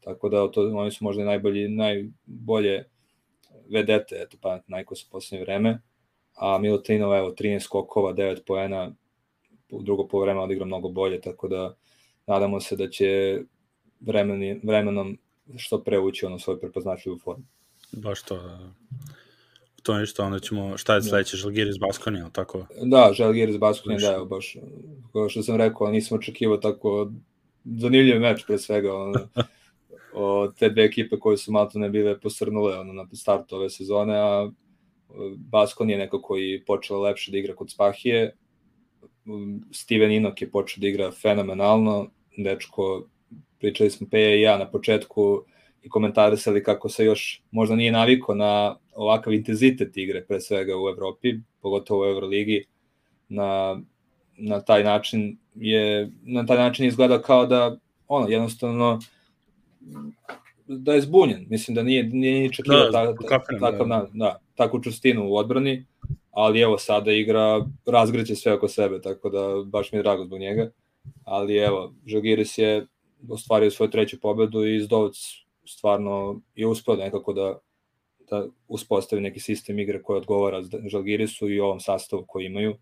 tako 0.00 0.28
da 0.28 0.50
to, 0.50 0.60
oni 0.74 0.90
su 0.90 1.04
možda 1.04 1.24
najbolji, 1.24 1.68
najbolje 1.68 2.84
vedete, 3.70 4.16
eto, 4.18 4.36
pa 4.40 4.60
najko 4.66 4.94
su 4.94 5.06
poslednje 5.10 5.44
vreme, 5.44 5.80
a 6.34 6.58
Milutinov, 6.58 7.14
evo, 7.16 7.30
13 7.30 7.60
skokova, 7.60 8.14
9 8.14 8.38
poena, 8.46 8.86
u 8.86 9.07
drugo 9.70 10.08
po 10.08 10.20
vreme 10.20 10.40
odigra 10.40 10.64
mnogo 10.64 10.88
bolje, 10.88 11.20
tako 11.20 11.48
da 11.48 11.76
nadamo 12.26 12.60
se 12.60 12.76
da 12.76 12.88
će 12.90 13.40
vremeni, 14.00 14.60
vremenom 14.62 15.18
što 15.56 15.82
pre 15.82 15.98
ući 15.98 16.26
ono 16.26 16.38
svoju 16.38 16.60
prepoznatljivu 16.60 17.18
formu. 17.18 17.44
Baš 17.92 18.22
to, 18.22 18.36
da. 18.36 18.72
To 19.82 19.94
je 19.94 20.00
ništa, 20.00 20.24
onda 20.24 20.38
ćemo, 20.38 20.76
šta 20.76 20.94
je 20.94 21.00
da. 21.00 21.06
sledeće, 21.06 21.36
Žalgiris 21.36 21.78
Baskonija, 21.78 22.22
ili 22.22 22.32
tako? 22.32 22.66
Da, 22.82 23.10
Žalgiris 23.12 23.58
Baskonija, 23.58 24.10
da, 24.10 24.16
evo, 24.16 24.24
baš, 24.24 24.56
kao 25.12 25.28
što 25.28 25.42
sam 25.42 25.56
rekao, 25.56 25.90
nisam 25.90 26.18
očekivao 26.18 26.56
tako 26.56 27.10
zanimljiv 27.64 28.20
meč 28.20 28.44
pre 28.46 28.58
svega, 28.58 28.94
ono, 28.94 29.28
o, 30.14 30.48
te 30.58 30.68
dve 30.68 30.84
ekipe 30.84 31.18
koje 31.18 31.36
su 31.36 31.52
malo 31.52 31.70
ne 31.74 31.90
bile 31.90 32.20
posrnule 32.20 32.78
ono, 32.78 32.92
na 32.92 33.06
startu 33.12 33.56
ove 33.56 33.70
sezone, 33.70 34.18
a 34.18 34.50
Baskon 35.36 35.90
je 35.90 35.98
neko 35.98 36.22
koji 36.22 36.64
počela 36.66 37.00
lepše 37.00 37.30
da 37.30 37.38
igra 37.38 37.54
kod 37.54 37.70
Spahije, 37.70 38.36
Steven 39.72 40.12
Inok 40.12 40.42
je 40.42 40.50
počeo 40.50 40.80
da 40.80 40.88
igra 40.88 41.10
fenomenalno, 41.10 42.10
dečko, 42.36 43.06
pričali 43.58 43.90
smo 43.90 44.06
Peja 44.10 44.34
i 44.34 44.40
ja 44.40 44.58
na 44.58 44.70
početku, 44.70 45.42
i 45.82 45.88
komentarisali 45.88 46.62
kako 46.62 46.88
se 46.88 47.04
još 47.04 47.42
možda 47.50 47.76
nije 47.76 47.92
naviko 47.92 48.34
na 48.34 48.76
ovakav 48.94 49.32
intenzitet 49.32 49.96
igre, 49.96 50.24
pre 50.24 50.40
svega 50.40 50.72
u 50.76 50.88
Evropi, 50.88 51.34
pogotovo 51.60 52.02
u 52.02 52.06
Euroligi, 52.06 52.64
na, 53.28 53.80
na 54.36 54.60
taj 54.60 54.84
način 54.84 55.38
je 55.54 56.10
na 56.22 56.46
taj 56.46 56.56
način 56.56 56.86
izgleda 56.86 57.22
kao 57.22 57.46
da 57.46 57.78
ono 58.08 58.28
jednostavno 58.28 59.00
da 60.66 60.94
je 60.94 61.00
zbunjen. 61.00 61.46
Mislim 61.50 61.74
da 61.74 61.82
nije 61.82 62.04
nije 62.04 62.40
ni 62.40 62.52
čekio 62.52 62.74
da, 62.74 62.92
ta, 62.92 63.14
ta, 63.14 63.38
takav 63.60 63.86
da. 63.88 64.06
da, 64.12 64.40
takvu 64.54 64.82
čustinu 64.82 65.28
u 65.28 65.36
odbrani, 65.36 65.86
ali 66.38 66.60
evo 66.60 66.78
sada 66.78 67.12
igra 67.12 67.66
razgreće 67.86 68.34
sve 68.34 68.52
oko 68.52 68.68
sebe, 68.68 69.00
tako 69.00 69.30
da 69.30 69.64
baš 69.64 69.92
mi 69.92 69.98
je 69.98 70.02
drago 70.02 70.24
zbog 70.24 70.40
njega. 70.40 70.70
Ali 71.24 71.56
evo, 71.56 71.94
Žalgiris 72.06 72.58
je 72.58 72.86
ostvario 73.28 73.70
svoju 73.70 73.90
treću 73.90 74.20
pobedu 74.20 74.66
i 74.66 74.80
Zdovac 74.80 75.14
stvarno 75.66 76.40
je 76.54 76.66
uspeo 76.66 76.96
nekako 76.96 77.32
da, 77.32 77.58
da 78.30 78.46
uspostavi 78.68 79.22
neki 79.22 79.40
sistem 79.40 79.78
igre 79.78 80.02
koji 80.02 80.16
odgovara 80.16 80.62
Žalgirisu 80.86 81.50
i 81.50 81.60
ovom 81.60 81.80
sastavu 81.80 82.24
koji 82.28 82.46
imaju. 82.46 82.76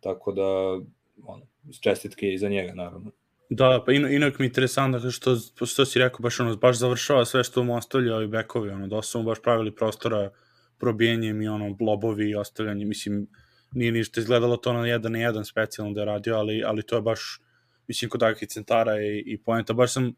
Tako 0.00 0.32
da, 0.32 0.80
ono, 1.24 1.46
čestitke 1.80 2.32
i 2.32 2.38
za 2.38 2.48
njega, 2.48 2.74
naravno. 2.74 3.10
Da, 3.50 3.82
pa 3.86 3.92
in, 3.92 4.12
inak 4.12 4.38
mi 4.38 4.44
je 4.44 4.48
interesantno 4.48 5.10
što, 5.10 5.36
što 5.66 5.84
si 5.84 5.98
rekao, 5.98 6.20
baš 6.20 6.40
ono, 6.40 6.56
baš 6.56 6.78
završava 6.78 7.24
sve 7.24 7.44
što 7.44 7.64
mu 7.64 7.76
ostavlja 7.76 8.16
ovi 8.16 8.26
bekovi, 8.26 8.70
ono, 8.70 8.86
dosta 8.86 9.10
su 9.10 9.18
mu 9.18 9.24
baš 9.24 9.42
pravili 9.42 9.74
prostora 9.74 10.30
probijenjem 10.78 11.42
i 11.42 11.48
ono, 11.48 11.76
lobovi 11.80 12.30
i 12.30 12.34
ostavljanje, 12.34 12.84
mislim, 12.84 13.26
nije 13.72 13.92
ništa 13.92 14.20
izgledalo 14.20 14.56
to 14.56 14.72
na 14.72 14.86
jedan 14.86 15.12
na 15.12 15.18
jedan 15.18 15.44
specijalno 15.44 15.94
da 15.94 16.00
je 16.00 16.04
radio, 16.04 16.36
ali, 16.36 16.62
ali 16.66 16.82
to 16.82 16.96
je 16.96 17.02
baš, 17.02 17.40
mislim, 17.88 18.10
kod 18.10 18.20
takvih 18.20 18.48
centara 18.48 19.02
i, 19.02 19.22
i 19.26 19.38
poenta, 19.42 19.72
baš 19.72 19.92
sam 19.92 20.12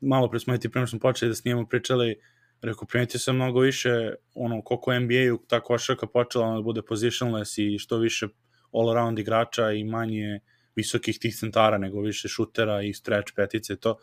malo 0.00 0.30
pre 0.30 0.40
smo 0.40 0.58
ti 0.58 0.68
prema 0.68 0.86
smo 0.86 0.98
počeli 0.98 1.30
da 1.30 1.34
snimamo 1.34 1.68
pričali, 1.68 2.16
rekao, 2.62 2.86
primetio 2.86 3.20
sam 3.20 3.36
mnogo 3.36 3.60
više, 3.60 4.14
ono, 4.34 4.62
koliko 4.62 4.98
NBA-u 5.00 5.38
ta 5.48 5.60
košarka 5.60 6.06
počela 6.06 6.54
da 6.54 6.62
bude 6.62 6.82
positionless 6.82 7.58
i 7.58 7.78
što 7.78 7.98
više 7.98 8.28
all-around 8.72 9.20
igrača 9.20 9.72
i 9.72 9.84
manje 9.84 10.40
visokih 10.76 11.18
tih 11.18 11.36
centara, 11.36 11.78
nego 11.78 12.00
više 12.00 12.28
šutera 12.28 12.82
i 12.82 12.94
stretch 12.94 13.32
petice, 13.36 13.76
to 13.76 13.96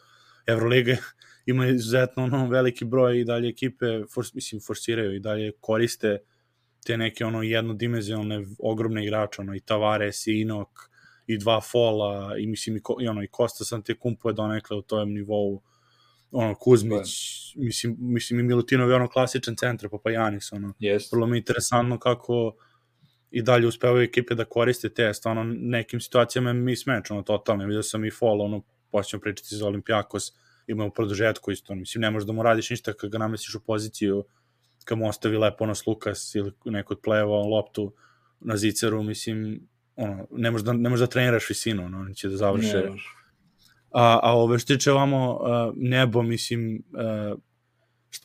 Euroliga 0.47 0.97
ima 1.45 1.67
izuzetno 1.67 2.23
ono, 2.23 2.47
veliki 2.47 2.85
broj 2.85 3.19
i 3.19 3.23
dalje 3.23 3.49
ekipe, 3.49 3.85
for, 4.13 4.25
mislim, 4.33 4.61
forsiraju 4.61 5.15
i 5.15 5.19
dalje 5.19 5.51
koriste 5.59 6.17
te 6.85 6.97
neke 6.97 7.25
ono 7.25 7.43
jednodimenzionalne 7.43 8.45
ogromne 8.59 9.03
igrače, 9.03 9.41
ono 9.41 9.55
i 9.55 9.59
Tavares 9.59 10.27
i 10.27 10.41
Inok 10.41 10.89
i 11.27 11.37
dva 11.37 11.61
fola 11.61 12.37
i 12.37 12.47
mislim 12.47 12.77
i, 12.77 12.81
i 13.01 13.07
ono 13.07 13.23
i 13.23 13.27
Kosta 13.27 13.63
sam 13.63 13.81
te 13.81 13.95
kumpuje 13.99 14.33
donekle 14.33 14.77
u 14.77 14.81
tom 14.81 15.13
nivou. 15.13 15.61
Ono, 16.31 16.55
Kuzmić, 16.55 17.09
mislim, 17.55 17.95
mislim 17.99 18.39
i 18.39 18.43
Milutinov 18.43 18.89
je 18.89 18.95
ono 18.95 19.07
klasičan 19.07 19.55
centar, 19.55 19.89
pa 19.89 19.97
pa 20.03 20.11
Janis, 20.11 20.51
ono, 20.51 20.73
yes. 20.79 21.11
vrlo 21.11 21.27
mi 21.27 21.37
je 21.37 21.39
interesantno 21.39 21.99
kako 21.99 22.55
i 23.31 23.41
dalje 23.41 23.67
uspevaju 23.67 24.03
ekipe 24.03 24.35
da 24.35 24.45
koriste 24.45 24.89
te, 24.89 25.13
stvarno 25.13 25.43
nekim 25.43 25.99
situacijama 25.99 26.53
mi 26.53 26.75
smeč, 26.75 27.11
ono, 27.11 27.21
totalno, 27.21 27.65
vidio 27.65 27.83
sam 27.83 28.05
i 28.05 28.11
fall, 28.11 28.41
ono, 28.41 28.61
počnemo 28.91 29.21
pričati 29.21 29.55
za 29.55 29.67
Olimpijakos, 29.67 30.33
imamo 30.67 30.89
produžetku 30.89 31.51
isto, 31.51 31.75
mislim, 31.75 32.01
ne 32.01 32.11
možeš 32.11 32.27
da 32.27 32.33
mu 32.33 32.43
radiš 32.43 32.69
ništa 32.69 32.93
kad 32.93 33.09
ga 33.09 33.17
namestiš 33.17 33.55
u 33.55 33.59
poziciju, 33.59 34.23
kad 34.85 34.97
mu 34.97 35.07
ostavi 35.07 35.37
lepo 35.37 35.63
ono 35.63 35.73
Lukas 35.87 36.35
ili 36.35 36.51
neko 36.65 36.93
od 36.93 36.99
pleva 37.03 37.37
loptu 37.37 37.93
na 38.39 38.57
ziceru, 38.57 39.03
mislim, 39.03 39.67
ono, 39.95 40.27
ne 40.31 40.51
možeš 40.51 40.65
da, 40.65 40.73
ne 40.73 40.89
možeš 40.89 41.01
da 41.01 41.07
treniraš 41.07 41.49
visinu, 41.49 41.85
ono, 41.85 41.99
oni 41.99 42.15
će 42.15 42.29
da 42.29 42.37
završe. 42.37 42.77
Ne, 42.77 42.91
A, 43.91 44.19
a 44.23 44.37
ove 44.37 44.59
što 44.59 44.73
tiče 44.73 44.91
ovamo 44.91 45.33
uh, 45.33 45.73
nebo, 45.75 46.21
mislim, 46.21 46.83
uh, 47.31 47.39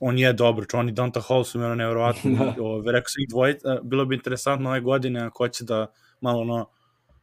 on 0.00 0.18
je 0.18 0.33
dobro, 0.33 0.64
Johnny 0.64 0.90
Donta 0.90 1.21
Hall 1.21 1.45
su 1.45 1.59
mi 1.59 1.64
ono 1.64 1.75
nevjerovatno, 1.75 2.30
da. 2.57 2.62
ove, 2.62 2.92
rekao 2.92 3.09
sam 3.09 3.23
ih 3.23 3.28
dvojica, 3.28 3.80
bilo 3.83 4.04
bi 4.04 4.14
interesantno 4.14 4.71
ove 4.71 4.80
godine 4.80 5.21
ako 5.21 5.45
hoće 5.45 5.64
da 5.64 5.87
malo 6.21 6.40
ono, 6.40 6.66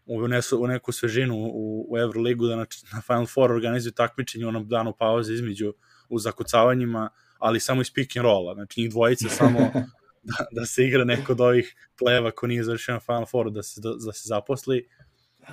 unesu 0.06 0.64
u 0.64 0.68
neku 0.68 0.92
svežinu 0.92 1.36
u, 1.36 1.86
u 1.90 1.98
Euroligu, 1.98 2.48
da 2.48 2.56
na, 2.56 2.66
na 2.94 3.02
Final 3.02 3.26
Four 3.26 3.52
organizuju 3.52 3.94
takmičenje 3.94 4.46
u 4.46 4.50
onom 4.50 4.68
danu 4.68 4.94
pauze 5.00 5.34
između 5.34 5.74
u 6.10 6.20
zakucavanjima, 6.20 7.10
ali 7.40 7.60
samo 7.60 7.82
iz 7.82 7.94
pick 7.94 8.18
and 8.18 8.24
rolla, 8.24 8.54
znači 8.54 8.82
njih 8.82 8.90
dvojica 8.90 9.30
samo 9.30 9.60
da, 10.30 10.46
da 10.52 10.66
se 10.66 10.86
igra 10.86 11.04
neko 11.04 11.32
od 11.32 11.42
ovih 11.42 11.76
pleva 12.00 12.32
ko 12.32 12.48
nije 12.48 12.64
završio 12.64 12.94
na 12.94 13.00
Final 13.00 13.26
Fouru 13.26 13.50
da 13.50 13.64
se, 13.64 13.82
da, 13.82 13.90
da 13.90 14.14
se 14.14 14.22
zaposli 14.26 14.88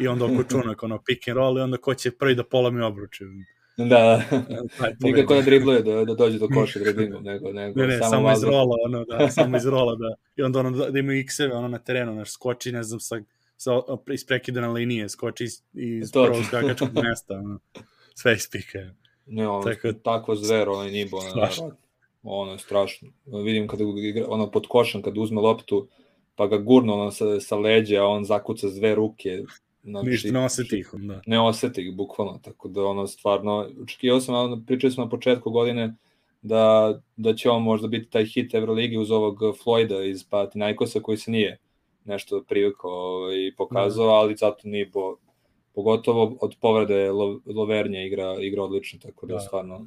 i 0.00 0.08
onda 0.08 0.24
oko 0.24 0.44
čunak, 0.44 0.82
ono, 0.82 1.02
pick 1.06 1.28
and 1.28 1.36
roll 1.36 1.58
i 1.58 1.60
onda 1.60 1.76
ko 1.76 1.94
će 1.94 2.10
prvi 2.10 2.34
da 2.34 2.44
polami 2.44 2.82
obruče. 2.82 3.24
Da, 3.76 3.86
da. 3.86 4.22
nikako 5.06 5.34
ne 5.34 5.42
dribluje 5.42 5.82
da, 5.82 6.04
da 6.04 6.14
dođe 6.14 6.38
do 6.38 6.48
koša 6.54 6.78
driblingom, 6.78 7.24
nego, 7.30 7.52
nego 7.52 7.80
ne, 7.80 7.86
ne, 7.86 7.98
samo, 7.98 8.10
samo 8.10 8.32
iz 8.32 8.42
rola, 8.42 8.76
ono, 8.84 9.04
da, 9.04 9.30
samo 9.30 9.56
iz 9.56 9.66
rola, 9.66 9.94
da. 9.96 10.14
I 10.36 10.42
onda 10.42 10.60
ono, 10.60 10.70
da, 10.70 10.90
da 10.90 10.98
ima 10.98 11.12
x-eve, 11.12 11.54
ono, 11.54 11.68
na 11.68 11.78
terenu, 11.78 12.12
znaš, 12.12 12.32
skoči, 12.32 12.72
ne 12.72 12.82
znam, 12.82 13.00
sa, 13.00 13.20
sa 13.62 13.82
iz 14.12 14.26
prekidane 14.26 14.68
linije, 14.68 15.08
skoči 15.08 15.44
iz, 15.44 15.62
iz 15.74 16.12
prvog 16.12 16.44
skakačkog 16.46 16.88
mesta, 16.94 17.34
ono, 17.34 17.58
sve 18.14 18.34
ispika. 18.34 18.78
Ne, 19.26 19.48
ono, 19.48 19.62
Tako, 19.62 19.92
takvo 19.92 20.36
zvero, 20.36 20.72
onaj 20.72 20.90
nibo, 20.90 21.16
ono, 21.16 21.76
ono 22.22 22.52
je 22.52 22.58
strašno. 22.58 23.08
Vidim 23.44 23.68
kada 23.68 23.84
igra, 23.84 24.24
ono, 24.28 24.50
pod 24.50 24.66
košom, 24.68 25.02
kad 25.02 25.18
uzme 25.18 25.40
loptu, 25.40 25.88
pa 26.34 26.46
ga 26.46 26.58
gurno 26.58 26.94
ono, 26.94 27.10
sa, 27.10 27.40
sa 27.40 27.56
leđa, 27.56 28.02
a 28.02 28.06
on 28.06 28.24
zakuca 28.24 28.68
s 28.68 28.74
dve 28.74 28.94
ruke, 28.94 29.42
Znači, 29.84 30.08
Ništa 30.08 30.30
ne 30.30 30.44
oseti 30.44 30.78
ih, 30.78 30.90
da. 30.92 31.20
Ne 31.26 31.40
oseti 31.40 31.82
ih, 31.82 31.94
bukvalno, 31.94 32.38
tako 32.42 32.68
da 32.68 32.84
ono 32.84 33.06
stvarno, 33.06 33.68
očekivao 33.82 34.20
sam, 34.20 34.64
pričali 34.66 34.92
smo 34.92 35.04
na 35.04 35.10
početku 35.10 35.50
godine, 35.50 35.94
da, 36.42 36.94
da 37.16 37.34
će 37.34 37.50
on 37.50 37.62
možda 37.62 37.88
biti 37.88 38.10
taj 38.10 38.24
hit 38.24 38.54
Euroligi 38.54 38.96
uz 38.96 39.10
ovog 39.10 39.38
Floyda 39.38 40.10
iz 40.10 40.24
Patinajkosa 40.24 41.00
koji 41.00 41.18
se 41.18 41.30
nije 41.30 41.58
nešto 42.04 42.44
privikao 42.48 43.32
i 43.34 43.54
pokazao, 43.56 44.06
da. 44.06 44.12
ali 44.12 44.36
zato 44.36 44.68
nije 44.68 44.90
po, 44.90 45.16
pogotovo 45.74 46.36
od 46.40 46.56
povrede 46.60 47.10
Lo, 47.10 47.40
Lovernje 47.46 48.06
igra, 48.06 48.36
igra 48.40 48.62
odlično, 48.62 48.98
tako 49.02 49.26
da, 49.26 49.34
da. 49.34 49.40
stvarno 49.40 49.86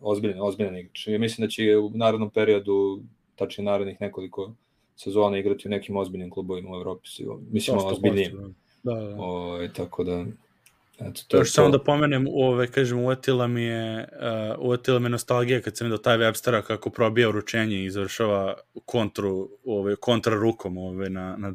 ozbiljan, 0.00 0.40
ozbiljan 0.40 0.76
igrač. 0.76 1.06
Ja 1.06 1.18
mislim 1.18 1.46
da 1.46 1.50
će 1.50 1.76
u 1.76 1.90
narodnom 1.90 2.30
periodu, 2.30 3.00
tačnije 3.36 3.64
narednih 3.64 4.00
nekoliko 4.00 4.52
sezona 4.96 5.38
igrati 5.38 5.68
u 5.68 5.70
nekim 5.70 5.96
ozbiljnim 5.96 6.30
klubovima 6.30 6.70
u 6.70 6.80
Evropi, 6.80 7.08
mislim, 7.50 7.78
ozbiljnijim. 7.78 8.54
Da. 8.82 8.94
Da, 8.94 9.00
da. 9.00 9.16
O, 9.18 9.24
ovaj, 9.24 9.72
tako 9.72 10.04
da, 10.04 10.24
Eto, 11.00 11.22
to 11.28 11.36
Još 11.36 11.52
samo 11.52 11.68
da 11.68 11.78
pomenem, 11.84 12.26
ove, 12.30 12.66
kažem, 12.66 12.98
uvetila 12.98 13.46
mi 13.46 13.62
je, 13.62 14.08
uh, 14.58 14.64
uvetila 14.66 14.98
me 14.98 15.08
nostalgija 15.08 15.60
kad 15.60 15.76
sam 15.76 15.84
vidio 15.84 15.98
taj 15.98 16.18
Webstera 16.18 16.62
kako 16.62 16.90
probija 16.90 17.28
uručenje 17.28 17.84
i 17.84 17.90
završava 17.90 18.54
kontru, 18.84 19.50
ove, 19.64 19.96
kontra 19.96 20.34
rukom 20.34 20.78
ove, 20.78 21.10
na, 21.10 21.36
na, 21.36 21.52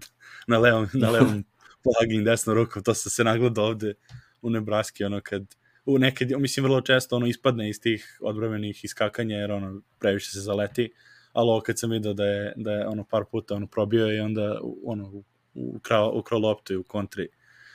na 0.47 0.59
levom, 0.59 0.87
na 0.93 1.09
levom 1.15 1.43
plugin 1.83 2.23
desno 2.23 2.53
rukom, 2.53 2.83
to 2.83 2.93
sam 2.93 3.09
se 3.09 3.23
nagledao 3.23 3.65
ovde 3.65 3.93
u 4.41 4.49
Nebraski, 4.49 5.03
ono 5.03 5.21
kad 5.21 5.55
u 5.85 5.99
nekad, 5.99 6.31
mislim 6.31 6.63
vrlo 6.63 6.81
često 6.81 7.15
ono 7.15 7.27
ispadne 7.27 7.69
iz 7.69 7.81
tih 7.81 8.17
odbravenih 8.21 8.85
iskakanja 8.85 9.37
jer 9.37 9.51
ono 9.51 9.81
previše 9.99 10.31
se 10.31 10.39
zaleti, 10.39 10.93
ali 11.33 11.49
ovo 11.49 11.61
kad 11.61 11.79
sam 11.79 11.91
vidio 11.91 12.13
da 12.13 12.25
je, 12.25 12.53
da 12.55 12.71
je 12.71 12.87
ono 12.87 13.03
par 13.03 13.23
puta 13.31 13.55
ono 13.55 13.67
probio 13.67 14.15
i 14.15 14.19
onda 14.19 14.59
ono 14.85 15.23
ukrao, 15.53 16.19
ukrao 16.19 16.39
loptu 16.39 16.73
i 16.73 16.77
u 16.77 16.83
kontri 16.83 17.27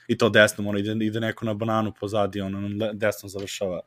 i 0.09 0.19
to 0.19 0.29
desnom, 0.29 0.67
ono, 0.67 0.79
ide, 0.79 1.05
ide 1.05 1.21
neko 1.21 1.45
na 1.45 1.55
bananu 1.55 1.93
pozadi, 2.01 2.41
ono, 2.41 2.69
desno 2.93 3.29
završava 3.29 3.81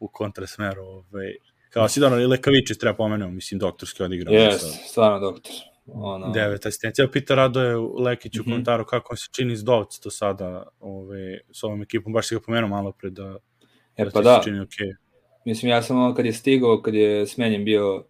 u 0.00 0.08
kontresmeru, 0.08 0.82
ovaj, 0.82 1.34
kao 1.70 1.88
si 1.88 2.00
da, 2.00 2.06
ono, 2.06 2.16
Lekavičić 2.16 2.78
treba 2.78 2.96
pomenuo, 2.96 3.30
mislim, 3.30 3.58
doktorski 3.58 4.02
odigrao. 4.02 4.34
Jes, 4.34 4.62
stvarno 4.90 5.18
doktor. 5.20 5.52
Ono... 5.86 6.30
Devet 6.30 6.66
asistencija. 6.66 7.08
Pita 7.08 7.34
Radoje 7.34 7.76
Lekić 7.76 8.36
u 8.36 8.40
mm 8.40 8.44
-hmm. 8.44 8.50
komentaru 8.50 8.84
kako 8.84 9.16
se 9.16 9.28
čini 9.36 9.56
s 9.56 9.64
Dovc 9.64 10.00
do 10.04 10.10
sada 10.10 10.68
ove, 10.80 11.40
s 11.52 11.64
ovom 11.64 11.82
ekipom. 11.82 12.12
Baš 12.12 12.28
si 12.28 12.34
ga 12.34 12.40
pomenuo 12.40 12.68
malo 12.68 12.92
pre 12.92 13.10
da, 13.10 13.36
e, 13.96 14.04
da 14.04 14.10
pa 14.10 14.20
da. 14.20 14.38
se 14.38 14.50
čini 14.50 14.58
okay. 14.58 14.94
Mislim, 15.44 15.70
ja 15.70 15.82
sam 15.82 15.98
ono 15.98 16.14
kad 16.14 16.26
je 16.26 16.32
stigao, 16.32 16.82
kad 16.82 16.94
je 16.94 17.26
smenjen 17.26 17.64
bio 17.64 18.04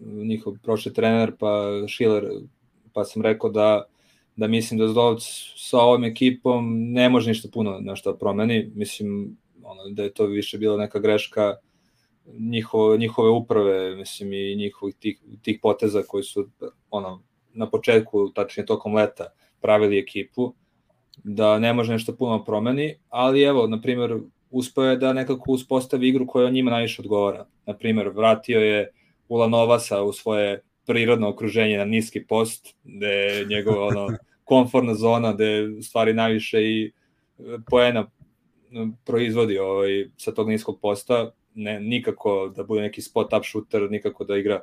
njihov 0.00 0.54
prošli 0.62 0.92
trener, 0.92 1.32
pa 1.38 1.70
Schiller, 1.88 2.24
pa 2.92 3.04
sam 3.04 3.22
rekao 3.22 3.50
da 3.50 3.84
da 4.36 4.46
mislim 4.46 4.78
da 4.78 4.88
Zdovc 4.88 5.22
sa 5.56 5.78
ovom 5.78 6.04
ekipom 6.04 6.92
ne 6.92 7.08
može 7.08 7.28
ništa 7.28 7.48
puno 7.52 7.78
nešto 7.80 8.16
promeni. 8.16 8.70
Mislim, 8.74 9.36
ono, 9.62 9.88
da 9.90 10.02
je 10.02 10.14
to 10.14 10.26
više 10.26 10.58
bila 10.58 10.76
neka 10.76 10.98
greška 10.98 11.54
njiho, 12.38 12.96
njihove 12.96 13.30
uprave, 13.30 13.96
mislim, 13.96 14.32
i 14.32 14.56
njihovih 14.56 14.94
tih, 14.94 15.20
tih 15.42 15.58
poteza 15.62 16.02
koji 16.08 16.24
su 16.24 16.48
ono, 16.90 17.22
na 17.52 17.70
početku, 17.70 18.32
tačnije 18.34 18.66
tokom 18.66 18.94
leta, 18.94 19.26
pravili 19.60 19.98
ekipu, 19.98 20.54
da 21.24 21.58
ne 21.58 21.72
može 21.72 21.92
nešto 21.92 22.16
puno 22.16 22.38
da 22.38 22.44
promeni, 22.44 22.94
ali 23.08 23.42
evo, 23.42 23.66
na 23.66 23.80
primjer, 23.80 24.18
uspeo 24.50 24.84
je 24.84 24.96
da 24.96 25.12
nekako 25.12 25.52
uspostavi 25.52 26.08
igru 26.08 26.26
koja 26.26 26.50
njima 26.50 26.70
najviše 26.70 27.02
odgovara. 27.02 27.46
Na 27.66 27.76
primjer, 27.76 28.08
vratio 28.08 28.60
je 28.60 28.90
Ulanovasa 29.28 30.02
u 30.02 30.12
svoje 30.12 30.62
prirodno 30.86 31.28
okruženje 31.28 31.78
na 31.78 31.84
niski 31.84 32.26
post, 32.26 32.76
gde 32.84 33.06
je 33.06 33.44
njegova 33.44 33.86
ono, 33.86 34.08
konforna 34.44 34.94
zona, 34.94 35.32
gde 35.32 35.82
stvari 35.82 36.12
najviše 36.12 36.62
i 36.62 36.92
e, 37.38 37.42
poena 37.70 38.10
proizvodi 39.04 39.58
ovaj, 39.58 40.08
sa 40.16 40.32
tog 40.32 40.48
niskog 40.48 40.80
posta, 40.80 41.32
ne, 41.54 41.80
nikako 41.80 42.52
da 42.56 42.64
bude 42.64 42.82
neki 42.82 43.02
spot 43.02 43.32
up 43.32 43.44
shooter, 43.44 43.90
nikako 43.90 44.24
da 44.24 44.36
igra 44.36 44.60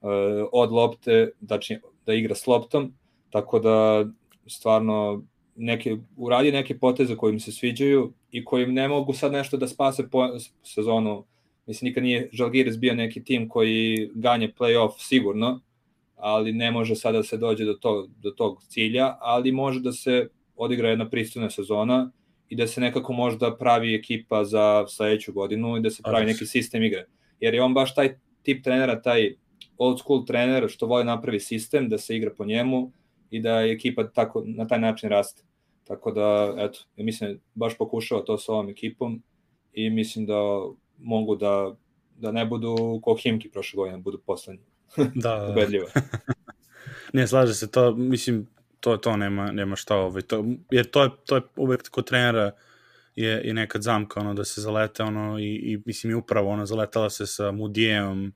uh, 0.00 0.10
od 0.52 0.72
lopte, 0.72 1.30
znači 1.40 1.78
da 2.06 2.14
igra 2.14 2.34
s 2.34 2.46
loptom, 2.46 2.94
tako 3.30 3.58
da 3.58 4.06
stvarno 4.46 5.22
neke, 5.56 5.96
uradi 6.16 6.52
neke 6.52 6.78
poteze 6.78 7.16
koji 7.16 7.32
mi 7.32 7.40
se 7.40 7.52
sviđaju 7.52 8.12
i 8.30 8.44
koji 8.44 8.66
ne 8.66 8.88
mogu 8.88 9.12
sad 9.12 9.32
nešto 9.32 9.56
da 9.56 9.68
spase 9.68 10.10
po 10.10 10.28
sezonu. 10.62 11.24
Mislim, 11.66 11.88
nikad 11.88 12.02
nije 12.02 12.28
Žalgiris 12.32 12.78
bio 12.78 12.94
neki 12.94 13.24
tim 13.24 13.48
koji 13.48 14.10
ganje 14.14 14.52
playoff 14.58 14.92
sigurno, 14.98 15.60
ali 16.16 16.52
ne 16.52 16.70
može 16.70 16.94
sada 16.94 17.18
da 17.18 17.22
se 17.22 17.36
dođe 17.36 17.64
do 17.64 17.74
tog, 17.74 18.10
do 18.22 18.30
tog 18.30 18.62
cilja, 18.68 19.16
ali 19.20 19.52
može 19.52 19.80
da 19.80 19.92
se 19.92 20.28
odigra 20.56 20.88
jedna 20.88 21.10
pristojna 21.10 21.50
sezona 21.50 22.10
i 22.48 22.56
da 22.56 22.66
se 22.66 22.80
nekako 22.80 23.12
možda 23.12 23.56
pravi 23.56 23.94
ekipa 23.94 24.44
za 24.44 24.86
sledeću 24.88 25.32
godinu 25.32 25.76
i 25.76 25.80
da 25.80 25.90
se 25.90 26.02
pravi 26.02 26.26
neki 26.26 26.46
sistem 26.46 26.82
igre. 26.82 27.06
Jer 27.40 27.54
je 27.54 27.62
on 27.62 27.74
baš 27.74 27.94
taj 27.94 28.18
tip 28.42 28.64
trenera, 28.64 29.02
taj 29.02 29.34
old 29.76 29.98
school 29.98 30.24
trener 30.24 30.68
što 30.68 30.86
voli 30.86 31.04
napravi 31.04 31.40
sistem, 31.40 31.88
da 31.88 31.98
se 31.98 32.16
igra 32.16 32.30
po 32.36 32.44
njemu 32.44 32.92
i 33.30 33.40
da 33.40 33.60
je 33.60 33.72
ekipa 33.72 34.08
tako, 34.10 34.42
na 34.46 34.66
taj 34.68 34.80
način 34.80 35.10
raste. 35.10 35.42
Tako 35.84 36.10
da, 36.10 36.54
eto, 36.58 36.78
ja 36.96 37.04
mislim, 37.04 37.40
baš 37.54 37.78
pokušava 37.78 38.24
to 38.24 38.38
sa 38.38 38.52
ovom 38.52 38.68
ekipom 38.68 39.22
i 39.72 39.90
mislim 39.90 40.26
da 40.26 40.40
mogu 41.04 41.36
da, 41.36 41.74
da 42.16 42.32
ne 42.32 42.46
budu 42.46 43.00
ko 43.02 43.16
Himki 43.22 43.50
prošle 43.50 43.76
godine, 43.76 43.98
budu 43.98 44.18
poslednji. 44.26 44.64
Da, 45.14 45.48
Ubedljivo. 45.50 45.86
ne, 47.12 47.26
slaže 47.26 47.54
se, 47.54 47.70
to, 47.70 47.94
mislim, 47.94 48.46
to, 48.80 48.96
to 48.96 49.16
nema, 49.16 49.52
nema 49.52 49.76
šta, 49.76 49.96
ovaj, 49.96 50.22
to, 50.22 50.44
jer 50.70 50.90
to 50.90 51.02
je, 51.02 51.10
to 51.26 51.36
je 51.36 51.42
uvek 51.56 51.88
kod 51.90 52.06
trenera 52.06 52.52
je, 53.16 53.42
je 53.44 53.54
nekad 53.54 53.82
zamka, 53.82 54.20
ono, 54.20 54.34
da 54.34 54.44
se 54.44 54.60
zalete, 54.60 55.02
ono, 55.02 55.38
i, 55.38 55.54
i 55.54 55.82
mislim, 55.86 56.10
i 56.10 56.14
upravo, 56.14 56.50
ono, 56.50 56.66
zaletala 56.66 57.10
se 57.10 57.26
sa 57.26 57.52
Mudijem, 57.52 58.32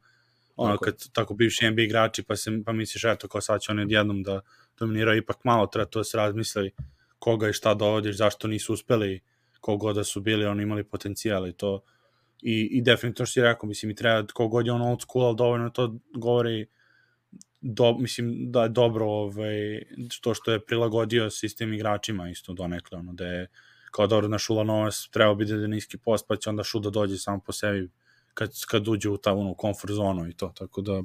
ono, 0.56 0.72
tako. 0.72 0.84
kad 0.84 1.12
tako 1.12 1.34
bivši 1.34 1.70
NBA 1.70 1.82
igrači, 1.82 2.22
pa, 2.22 2.36
se, 2.36 2.50
pa 2.66 2.72
misliš, 2.72 3.04
eto, 3.04 3.28
kao 3.28 3.40
sad 3.40 3.60
će 3.60 3.72
oni 3.72 3.82
odjednom 3.82 4.22
da 4.22 4.40
dominiraju, 4.78 5.18
ipak 5.18 5.44
malo 5.44 5.66
treba 5.66 5.86
to 5.86 6.00
da 6.00 6.04
se 6.04 6.16
razmisli 6.16 6.70
koga 7.18 7.48
i 7.48 7.52
šta 7.52 7.74
dovodiš, 7.74 8.16
zašto 8.16 8.48
nisu 8.48 8.72
uspeli, 8.72 9.20
kogo 9.60 9.92
da 9.92 10.04
su 10.04 10.20
bili, 10.20 10.46
oni 10.46 10.62
imali 10.62 10.84
potencijal 10.84 11.48
i 11.48 11.52
to, 11.52 11.80
i, 12.42 12.68
i 12.72 12.82
definitivno 12.82 13.26
što 13.26 13.32
si 13.32 13.42
rekao, 13.42 13.68
mislim, 13.68 13.90
i 13.90 13.94
treba, 13.94 14.26
kogod 14.32 14.66
je 14.66 14.72
on 14.72 14.82
old 14.82 15.00
school, 15.00 15.26
ali 15.26 15.36
dovoljno 15.36 15.70
to 15.70 15.98
govori 16.14 16.66
do, 17.60 17.98
mislim 17.98 18.52
da 18.52 18.62
je 18.62 18.68
dobro 18.68 19.06
ovaj, 19.06 19.82
to 20.20 20.34
što 20.34 20.52
je 20.52 20.64
prilagodio 20.66 21.30
sistem 21.30 21.72
igračima 21.72 22.30
isto 22.30 22.52
donekle, 22.52 22.98
ono 22.98 23.12
da 23.12 23.26
je 23.26 23.46
kao 23.90 24.06
dobro 24.06 24.28
na 24.28 24.38
Šula 24.38 24.64
Novas 24.64 25.08
treba 25.10 25.34
biti 25.34 25.52
da 25.52 25.66
niski 25.66 25.98
post, 25.98 26.24
pa 26.28 26.36
će 26.36 26.50
onda 26.50 26.64
Šu 26.64 26.78
da 26.78 26.90
dođe 26.90 27.18
samo 27.18 27.40
po 27.46 27.52
sebi 27.52 27.90
kad, 28.34 28.50
kad 28.68 28.88
uđe 28.88 29.08
u 29.08 29.16
ta 29.16 29.32
ono, 29.32 29.54
comfort 29.60 29.92
zonu 29.92 30.28
i 30.28 30.32
to, 30.32 30.52
tako 30.56 30.80
da 30.80 31.02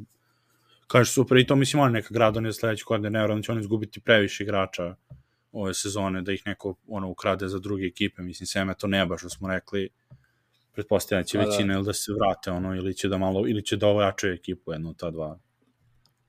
kaže 0.88 1.12
super 1.12 1.38
i 1.38 1.48
to 1.48 1.56
mislim 1.56 1.82
on 1.82 1.92
neka 1.92 2.08
grad 2.12 2.38
on 2.38 2.46
je 2.46 2.54
sledeći 2.54 2.84
godine 2.88 3.10
ne 3.10 3.28
da 3.28 3.42
će 3.42 3.52
on 3.52 3.60
izgubiti 3.60 4.02
previše 4.02 4.44
igrača 4.44 4.96
ove 5.52 5.74
sezone 5.74 6.22
da 6.22 6.32
ih 6.34 6.42
neko 6.46 6.76
ono 6.88 7.10
ukrade 7.10 7.48
za 7.48 7.60
druge 7.60 7.86
ekipe 7.86 8.22
mislim 8.22 8.48
Seme 8.48 8.74
to 8.74 8.88
ne 8.88 9.06
baš 9.06 9.20
što 9.20 9.30
smo 9.30 9.48
rekli 9.48 9.90
pretpostavljam 10.74 11.24
da 11.24 11.28
će 11.28 11.38
pa, 11.38 11.46
većina 11.46 11.74
da. 11.74 11.78
ili 11.78 11.86
da 11.86 11.94
se 11.94 12.14
vrate 12.14 12.52
ono 12.52 12.76
ili 12.76 12.94
će 12.94 13.08
da 13.08 13.18
malo 13.18 13.48
ili 13.48 13.66
će 13.66 13.78
da 13.78 13.88
ojačaju 13.88 14.34
ekipu 14.34 14.72
jedno 14.72 14.94
ta 14.94 15.12
dva. 15.12 15.40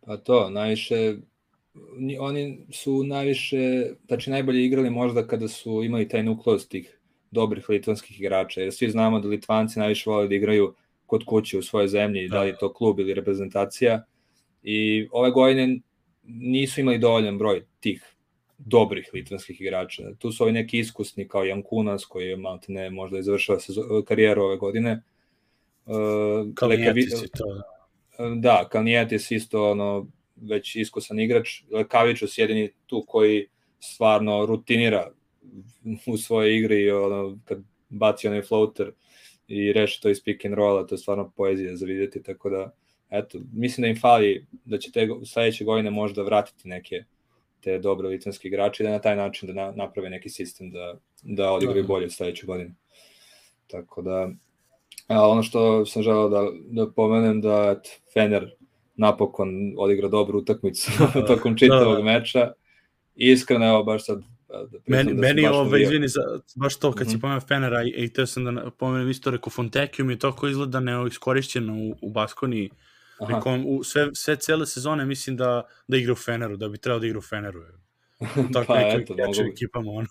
Pa 0.01 0.17
to, 0.17 0.51
najviše 0.51 1.17
oni 2.21 2.67
su 2.73 3.05
najviše, 3.05 3.87
znači 4.07 4.31
najbolje 4.31 4.65
igrali 4.65 4.91
možda 4.91 5.27
kada 5.27 5.49
su 5.49 5.83
imali 5.85 6.09
taj 6.09 6.23
nukleus 6.23 6.69
tih 6.69 6.99
dobrih 7.31 7.69
litvanskih 7.69 8.21
igrača, 8.21 8.61
jer 8.61 8.73
svi 8.73 8.91
znamo 8.91 9.21
da 9.21 9.29
Litvanci 9.29 9.79
najviše 9.79 10.11
vole 10.11 10.29
da 10.29 10.35
igraju 10.35 10.75
kod 11.07 11.25
kuće 11.25 11.59
u 11.59 11.63
svojoj 11.63 11.89
zemlji, 11.89 12.29
da 12.29 12.43
li 12.43 12.49
je 12.49 12.59
to 12.59 12.73
klub 12.73 13.01
ili 13.01 13.15
reprezentacija, 13.15 14.05
i 14.63 15.09
ove 15.13 15.31
godine 15.31 15.81
nisu 16.23 16.81
imali 16.81 16.99
dovoljan 16.99 17.39
broj 17.39 17.67
tih 17.81 18.14
dobrih 18.65 19.11
litvanskih 19.13 19.61
igrača. 19.61 20.03
Tu 20.19 20.33
su 20.33 20.45
ovi 20.45 20.53
neki 20.53 20.79
iskusni 20.79 21.29
kao 21.29 21.45
Jan 21.45 21.63
Kunas, 21.63 22.05
koji 22.05 22.29
je 22.29 22.37
malo 22.37 22.61
ne 22.69 22.91
možda 22.91 23.19
izvršava 23.19 23.59
karijeru 24.07 24.43
ove 24.43 24.57
godine. 24.57 25.03
Uh, 25.87 25.95
je 27.23 27.29
to. 27.29 27.63
Da, 28.37 28.69
Kalnijetis 28.71 29.31
isto 29.31 29.71
ono, 29.71 30.07
već 30.37 30.77
iskusan 30.77 31.21
igrač, 31.21 31.63
Lekavićus 31.71 32.39
jedini 32.39 32.71
tu 32.87 33.05
koji 33.09 33.49
stvarno 33.81 34.47
rutinira 34.47 35.11
u 36.07 36.17
svojoj 36.17 36.57
igri, 36.57 36.91
ono, 36.91 37.39
kad 37.45 37.59
baci 37.89 38.29
onaj 38.29 38.43
floater 38.43 38.93
i 39.49 39.73
reši 39.73 40.03
to 40.03 40.11
iz 40.11 40.23
pick 40.25 40.45
and 40.45 40.55
rolla, 40.55 40.87
to 40.87 40.95
je 40.95 40.99
stvarno 40.99 41.33
poezija 41.37 41.77
za 41.77 41.87
vidjeti, 41.87 42.23
tako 42.23 42.51
da, 42.51 42.75
eto, 43.11 43.39
mislim 43.53 43.83
da 43.83 43.89
im 43.89 44.01
fali 44.01 44.47
da 44.65 44.79
će 44.79 44.93
te 44.93 45.09
sledeće 45.25 45.65
godine 45.65 45.91
možda 45.91 46.23
vratiti 46.23 46.69
neke 46.69 47.05
te 47.65 47.79
dobre 47.79 48.09
litvanske 48.09 48.49
igrače 48.49 48.83
i 48.83 48.87
da 48.87 48.93
na 48.93 48.99
taj 48.99 49.17
način 49.17 49.47
da 49.47 49.55
na, 49.55 49.73
naprave 49.77 50.11
neki 50.11 50.29
sistem 50.29 50.71
da, 50.71 50.95
da 51.23 51.53
odigraju 51.53 51.87
bolje 51.87 52.11
sledeće 52.11 52.47
godine. 52.47 52.75
Tako 53.67 54.03
da, 54.03 54.29
A 55.09 55.29
ono 55.29 55.43
što 55.43 55.87
sam 55.87 56.03
želeo 56.03 56.29
da, 56.29 56.43
da 56.71 56.91
pomenem 56.91 57.41
da 57.41 57.81
Fener 58.15 58.51
napokon 58.97 59.75
odigra 59.79 60.09
dobru 60.09 60.39
utakmicu 60.39 60.91
da, 61.15 61.27
tokom 61.37 61.57
čitavog 61.57 61.97
da, 61.97 62.03
da. 62.03 62.05
meča. 62.05 62.53
Iskreno, 63.15 63.69
evo 63.69 63.83
baš 63.85 64.07
sad 64.07 64.23
da 64.49 64.79
meni, 64.87 65.15
da 65.15 65.21
meni 65.21 65.47
ovo, 65.47 65.61
ovaj, 65.61 65.83
izvini, 65.83 66.09
za, 66.09 66.21
baš 66.57 66.77
to, 66.77 66.93
kad 66.93 67.07
mm 67.07 67.09
-hmm. 67.09 67.11
si 67.11 67.17
mhm. 67.17 67.21
pomenuo 67.21 67.41
Fenera 67.41 67.83
i, 67.83 67.89
i 67.89 68.13
te 68.13 68.27
sam 68.27 68.45
da 68.45 68.71
pomenem 68.79 69.11
isto, 69.11 69.31
rekao, 69.31 69.51
Fontekiju 69.51 70.05
mi 70.05 70.19
to 70.19 70.33
ko 70.33 70.49
izgleda 70.49 70.81
neiskorišćeno 70.81 71.75
u, 71.75 71.95
u 72.01 72.11
Baskoni. 72.11 72.71
Rekao, 73.21 73.59
u 73.67 73.85
sve, 73.85 74.11
sve 74.15 74.37
cele 74.37 74.67
sezone 74.67 75.07
mislim 75.07 75.37
da, 75.37 75.63
da 75.89 75.97
igra 75.97 76.13
u 76.13 76.17
Feneru, 76.17 76.57
da 76.57 76.69
bi 76.69 76.79
trebao 76.79 77.01
da 77.01 77.07
igra 77.07 77.19
u 77.19 77.23
Feneru. 77.23 77.63
Tako 78.53 78.67
pa, 78.67 78.81
eto, 78.81 79.15
mogu... 79.15 79.51
ekipama, 79.53 79.91
ono. 79.91 80.09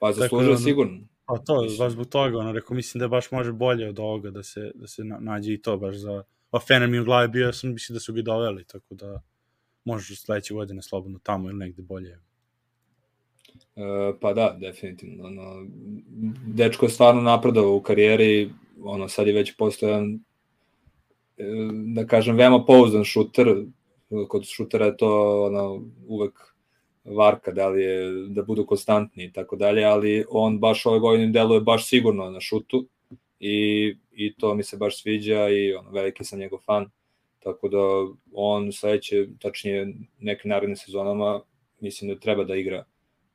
Pa 0.00 0.12
zaslužuje 0.12 0.54
da, 0.54 0.58
sigurno. 0.58 1.00
Pa 1.24 1.38
to, 1.38 1.66
baš 1.78 1.92
zbog 1.92 2.06
toga, 2.06 2.38
ono, 2.38 2.52
rekao, 2.52 2.74
mislim 2.74 2.98
da 2.98 3.08
baš 3.08 3.30
može 3.30 3.52
bolje 3.52 3.88
od 3.88 3.98
ovoga 3.98 4.30
da 4.30 4.42
se, 4.42 4.70
da 4.74 4.86
se 4.86 5.04
nađe 5.04 5.52
i 5.52 5.62
to 5.62 5.76
baš 5.76 5.96
za... 5.96 6.22
A 6.50 6.60
Fener 6.60 6.88
mi 6.88 6.98
u 6.98 7.04
glavi 7.04 7.28
bio, 7.28 7.46
ja 7.46 7.52
sam 7.52 7.72
mislim 7.72 7.94
da 7.94 8.00
su 8.00 8.12
ga 8.12 8.22
doveli, 8.22 8.64
tako 8.64 8.94
da 8.94 9.22
možeš 9.84 10.22
sledeće 10.22 10.54
godine 10.54 10.82
slobodno 10.82 11.18
tamo 11.22 11.48
ili 11.48 11.58
negde 11.58 11.82
bolje. 11.82 12.18
Uh, 13.76 14.16
pa 14.20 14.32
da, 14.32 14.56
definitivno. 14.60 15.24
Ono, 15.24 15.66
dečko 16.46 16.86
je 16.86 16.90
stvarno 16.90 17.22
napredao 17.22 17.76
u 17.76 17.82
karijeri, 17.82 18.50
ono, 18.82 19.08
sad 19.08 19.26
je 19.26 19.32
već 19.32 19.56
postojan, 19.56 20.14
e, 20.14 20.18
da 21.94 22.06
kažem, 22.06 22.36
veoma 22.36 22.64
pouzdan 22.64 23.04
šuter, 23.04 23.54
kod 24.28 24.44
šutera 24.44 24.86
je 24.86 24.96
to 24.96 25.10
ono, 25.46 25.82
uvek 26.08 26.38
varka, 27.04 27.52
da 27.52 27.68
li 27.68 27.82
je, 27.82 28.10
da 28.28 28.42
budu 28.42 28.66
konstantni 28.66 29.24
i 29.24 29.32
tako 29.32 29.56
dalje, 29.56 29.84
ali 29.84 30.24
on 30.28 30.58
baš 30.58 30.86
ove 30.86 30.98
godine 30.98 31.32
deluje 31.32 31.60
baš 31.60 31.88
sigurno 31.88 32.30
na 32.30 32.40
šutu 32.40 32.86
i, 33.40 33.96
i 34.12 34.34
to 34.34 34.54
mi 34.54 34.62
se 34.62 34.76
baš 34.76 35.02
sviđa 35.02 35.48
i 35.48 35.74
ono, 35.74 35.90
veliki 35.90 36.24
sam 36.24 36.38
njegov 36.38 36.58
fan, 36.58 36.90
tako 37.38 37.68
da 37.68 37.78
on 38.32 38.72
sledeće, 38.72 39.28
tačnije 39.38 39.94
neke 40.18 40.48
naredne 40.48 40.76
sezonama, 40.76 41.40
mislim 41.80 42.14
da 42.14 42.20
treba 42.20 42.44
da 42.44 42.56
igra 42.56 42.84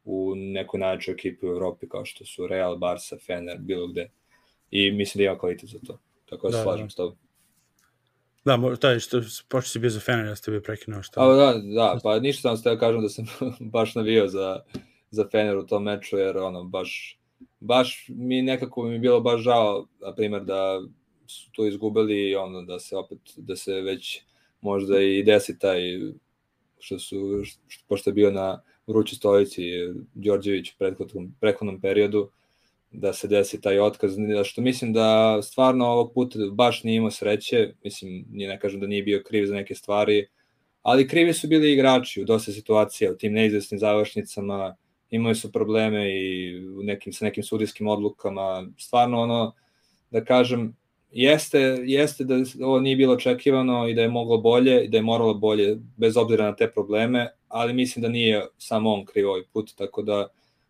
u 0.05 0.33
nekoj 0.35 0.79
najjačoj 0.79 1.13
ekipi 1.13 1.45
u 1.45 1.49
Evropi 1.49 1.89
kao 1.89 2.05
što 2.05 2.25
su 2.25 2.47
Real, 2.47 2.77
Barca, 2.77 3.17
Fener, 3.17 3.57
bilo 3.59 3.87
gde. 3.87 4.09
I 4.71 4.91
mislim 4.91 5.19
da 5.19 5.23
ima 5.23 5.39
kvalitet 5.39 5.69
za 5.69 5.79
to. 5.79 5.99
Tako 6.25 6.49
da, 6.49 6.57
da 6.57 6.63
slažem 6.63 6.85
da. 6.85 6.89
s 6.89 6.95
tobom. 6.95 7.17
Da, 8.45 8.75
to 8.79 8.89
je 8.89 8.99
što 8.99 9.21
počeo 9.49 9.67
si 9.67 9.79
bio 9.79 9.89
za 9.89 9.99
Fener, 9.99 10.25
ja 10.25 10.35
ste 10.35 10.51
bio 10.51 10.61
prekinuo 10.61 11.03
što. 11.03 11.21
A, 11.21 11.35
da, 11.35 11.53
da, 11.75 11.99
pa 12.03 12.19
ništa 12.19 12.41
sam 12.41 12.57
ste 12.57 12.79
kažem 12.79 13.01
da 13.01 13.09
sam 13.09 13.25
baš 13.75 13.95
navio 13.95 14.27
za, 14.27 14.59
za 15.11 15.27
Fener 15.31 15.57
u 15.57 15.65
tom 15.65 15.83
meču, 15.83 16.17
jer 16.17 16.37
ono, 16.37 16.63
baš, 16.63 17.19
baš 17.59 18.05
mi 18.09 18.41
nekako 18.41 18.83
mi 18.83 18.99
bilo 18.99 19.21
baš 19.21 19.41
žao, 19.41 19.87
na 19.99 20.15
primjer, 20.15 20.43
da 20.43 20.81
su 21.27 21.51
to 21.51 21.65
izgubili 21.65 22.29
i 22.29 22.35
ono, 22.35 22.61
da 22.61 22.79
se 22.79 22.97
opet, 22.97 23.19
da 23.37 23.55
se 23.55 23.81
već 23.81 24.21
možda 24.61 25.01
i 25.01 25.23
desi 25.23 25.59
taj, 25.59 25.81
što 26.79 26.99
su, 26.99 27.41
što, 27.67 27.83
pošto 27.87 28.09
je 28.09 28.13
bio 28.13 28.31
na 28.31 28.61
vrući 28.87 29.15
stolici 29.15 29.63
Đorđević 30.13 30.71
u 30.71 30.77
prethodnom, 30.77 31.35
prethodnom 31.39 31.81
periodu, 31.81 32.29
da 32.91 33.13
se 33.13 33.27
desi 33.27 33.61
taj 33.61 33.79
otkaz, 33.79 34.15
što 34.43 34.61
mislim 34.61 34.93
da 34.93 35.39
stvarno 35.41 35.85
ovog 35.85 36.13
puta 36.13 36.39
baš 36.51 36.83
nije 36.83 36.97
imao 36.97 37.11
sreće, 37.11 37.73
mislim, 37.83 38.25
nije 38.31 38.49
ne 38.49 38.59
kažem 38.59 38.79
da 38.79 38.87
nije 38.87 39.03
bio 39.03 39.23
kriv 39.25 39.45
za 39.45 39.55
neke 39.55 39.75
stvari, 39.75 40.27
ali 40.81 41.07
krivi 41.07 41.33
su 41.33 41.47
bili 41.47 41.73
igrači 41.73 42.21
u 42.21 42.25
dosta 42.25 42.51
situacija, 42.51 43.11
u 43.11 43.15
tim 43.15 43.33
neizvesnim 43.33 43.79
završnicama, 43.79 44.75
imali 45.09 45.35
su 45.35 45.51
probleme 45.51 46.09
i 46.09 46.57
u 46.67 46.83
nekim, 46.83 47.13
sa 47.13 47.25
nekim 47.25 47.43
sudijskim 47.43 47.87
odlukama, 47.87 48.67
stvarno 48.77 49.21
ono, 49.21 49.53
da 50.11 50.25
kažem, 50.25 50.75
jeste, 51.11 51.59
jeste 51.85 52.23
da 52.23 52.35
ovo 52.61 52.79
nije 52.79 52.95
bilo 52.95 53.13
očekivano 53.13 53.87
i 53.87 53.93
da 53.93 54.01
je 54.01 54.09
moglo 54.09 54.37
bolje 54.37 54.85
i 54.85 54.87
da 54.87 54.97
je 54.97 55.03
moralo 55.03 55.33
bolje, 55.33 55.77
bez 55.97 56.17
obzira 56.17 56.45
na 56.45 56.55
te 56.55 56.71
probleme, 56.71 57.27
ali 57.47 57.73
mislim 57.73 58.03
da 58.03 58.09
nije 58.09 58.45
samo 58.57 58.93
on 58.93 59.05
kriv 59.05 59.29
ovaj 59.29 59.43
put, 59.53 59.71
tako 59.75 60.01
da, 60.01 60.27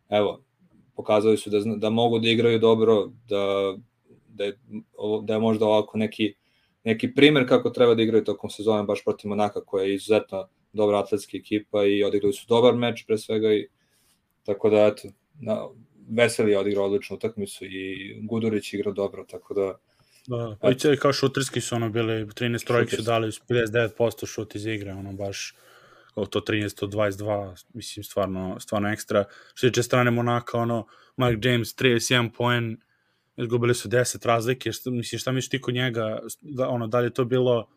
evo, 0.09 0.44
pokazali 0.95 1.37
su 1.37 1.49
da, 1.49 1.59
da 1.75 1.89
mogu 1.89 2.19
da 2.19 2.29
igraju 2.29 2.59
dobro, 2.59 3.11
da, 3.29 3.75
da, 4.27 4.43
je, 4.43 4.59
da 5.23 5.33
je 5.33 5.39
možda 5.39 5.65
ovako 5.65 5.97
neki, 5.97 6.33
neki 6.83 7.13
primer 7.13 7.47
kako 7.47 7.69
treba 7.69 7.95
da 7.95 8.03
igraju 8.03 8.23
tokom 8.23 8.49
sezona 8.49 8.83
baš 8.83 9.03
protiv 9.03 9.29
Monaka 9.29 9.61
koja 9.61 9.83
je 9.83 9.95
izuzetno 9.95 10.47
dobra 10.73 10.99
atletska 10.99 11.37
ekipa 11.37 11.85
i 11.85 12.03
odigrali 12.03 12.33
su 12.33 12.45
dobar 12.47 12.75
meč 12.75 13.05
pre 13.07 13.17
svega 13.17 13.53
i 13.53 13.67
tako 14.43 14.69
da 14.69 14.85
eto, 14.85 15.07
na, 15.39 15.67
Veseli 16.09 16.51
je 16.51 16.59
odigrao 16.59 16.85
odličnu 16.85 17.15
utakmicu 17.15 17.65
i 17.65 18.15
Gudurić 18.21 18.73
igrao 18.73 18.93
dobro, 18.93 19.25
tako 19.29 19.53
da 19.53 19.77
Da, 20.27 20.55
pa 20.61 20.71
i 20.71 20.97
kao 20.97 21.13
šuterski 21.13 21.61
su 21.61 21.75
ono 21.75 21.89
bili, 21.89 22.25
13 22.25 22.67
trojke 22.67 22.95
su 22.95 23.01
dali 23.01 23.27
59% 23.27 24.27
šut 24.27 24.55
iz 24.55 24.65
igre, 24.65 24.91
ono 24.91 25.13
baš 25.13 25.55
kao 26.15 26.25
to 26.25 26.39
13 26.39 26.83
od 26.83 26.93
22, 26.93 27.65
mislim, 27.73 28.03
stvarno, 28.03 28.59
stvarno 28.59 28.89
ekstra. 28.89 29.25
Što 29.53 29.69
tiče 29.69 29.83
strane 29.83 30.11
Monaka, 30.11 30.57
ono, 30.57 30.87
Mike 31.17 31.49
James 31.49 31.75
31 31.75 32.29
poen, 32.37 32.77
izgubili 33.37 33.75
su 33.75 33.89
10 33.89 34.27
razlike, 34.27 34.71
što, 34.71 34.91
mislim, 34.91 35.19
šta 35.19 35.31
misliš 35.31 35.49
ti 35.49 35.61
kod 35.61 35.73
njega, 35.73 36.19
da, 36.41 36.69
ono, 36.69 36.87
da 36.87 36.99
li 36.99 37.05
je 37.05 37.13
to 37.13 37.25
bilo 37.25 37.69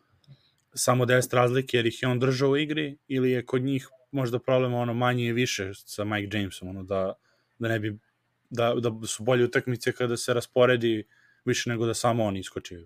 samo 0.73 1.05
10 1.05 1.35
razlike 1.35 1.77
jer 1.77 1.85
ih 1.85 2.01
je 2.01 2.09
on 2.09 2.19
držao 2.19 2.49
u 2.49 2.57
igri, 2.57 2.97
ili 3.07 3.31
je 3.31 3.45
kod 3.45 3.61
njih 3.61 3.89
možda 4.11 4.39
problem 4.39 4.73
ono 4.73 4.93
manje 4.93 5.25
i 5.25 5.33
više 5.33 5.71
sa 5.73 6.03
Mike 6.03 6.37
Jamesom, 6.37 6.67
ono, 6.67 6.83
da, 6.83 7.13
da 7.59 7.67
ne 7.67 7.79
bi, 7.79 7.97
da, 8.49 8.75
da 8.75 9.07
su 9.07 9.23
bolje 9.23 9.45
utakmice 9.45 9.91
kada 9.91 10.17
se 10.17 10.33
rasporedi 10.33 11.03
više 11.45 11.69
nego 11.69 11.85
da 11.85 11.93
samo 11.93 12.23
on 12.23 12.37
iskoči. 12.37 12.85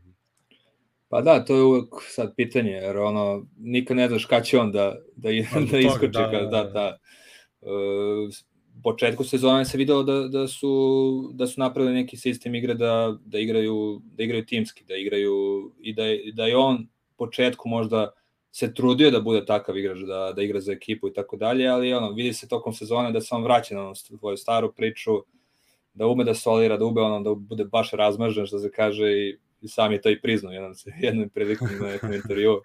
Pa 1.13 1.21
da, 1.21 1.45
to 1.45 1.55
je 1.55 1.63
uvek 1.63 1.87
sad 2.01 2.33
pitanje, 2.35 2.71
jer 2.71 2.97
ono, 2.97 3.45
nikad 3.57 3.97
ne 3.97 4.07
znaš 4.07 4.25
kada 4.25 4.43
će 4.43 4.59
on 4.59 4.71
da, 4.71 4.95
da, 5.15 5.29
da 5.71 5.79
iskoči. 5.79 6.11
Da, 6.11 6.27
da, 6.27 6.45
da, 6.45 6.63
da. 6.63 6.97
Uh, 7.61 8.33
početku 8.83 9.23
sezone 9.23 9.65
se 9.65 9.77
videlo 9.77 10.03
da, 10.03 10.27
da, 10.27 10.47
su, 10.47 11.31
da 11.33 11.47
su 11.47 11.59
napravili 11.59 11.93
neki 11.93 12.17
sistem 12.17 12.55
igre 12.55 12.73
da, 12.73 13.17
da, 13.25 13.39
igraju, 13.39 14.01
da 14.03 14.23
igraju 14.23 14.45
timski, 14.45 14.83
da 14.87 14.95
igraju 14.95 15.71
i 15.79 15.93
da, 15.93 16.03
da 16.33 16.45
je 16.45 16.57
on 16.57 16.87
početku 17.17 17.69
možda 17.69 18.11
se 18.51 18.73
trudio 18.73 19.11
da 19.11 19.21
bude 19.21 19.45
takav 19.45 19.77
igrač, 19.77 19.97
da, 19.97 20.33
da 20.35 20.41
igra 20.41 20.59
za 20.59 20.71
ekipu 20.71 21.07
i 21.07 21.13
tako 21.13 21.37
dalje, 21.37 21.67
ali 21.67 21.93
ono, 21.93 22.11
vidi 22.11 22.33
se 22.33 22.47
tokom 22.47 22.73
sezone 22.73 23.11
da 23.11 23.21
se 23.21 23.35
on 23.35 23.43
vraća 23.43 23.75
na 23.75 23.95
svoju 23.95 24.37
staru 24.37 24.73
priču, 24.73 25.11
da 25.93 26.07
ume 26.07 26.23
da 26.23 26.33
solira, 26.33 26.77
da 26.77 26.85
ume 26.85 27.01
ono, 27.01 27.19
da 27.21 27.35
bude 27.35 27.65
baš 27.65 27.91
razmažen, 27.91 28.45
što 28.45 28.59
se 28.59 28.71
kaže, 28.71 29.11
i, 29.11 29.37
i 29.63 29.67
sam 29.67 29.91
je 29.91 30.01
to 30.01 30.09
i 30.09 30.21
priznao 30.21 30.53
jednom, 30.53 30.73
jednom 31.01 31.29
prilikom 31.29 31.67
na 31.81 31.87
nekom 31.87 32.13
intervju. 32.13 32.61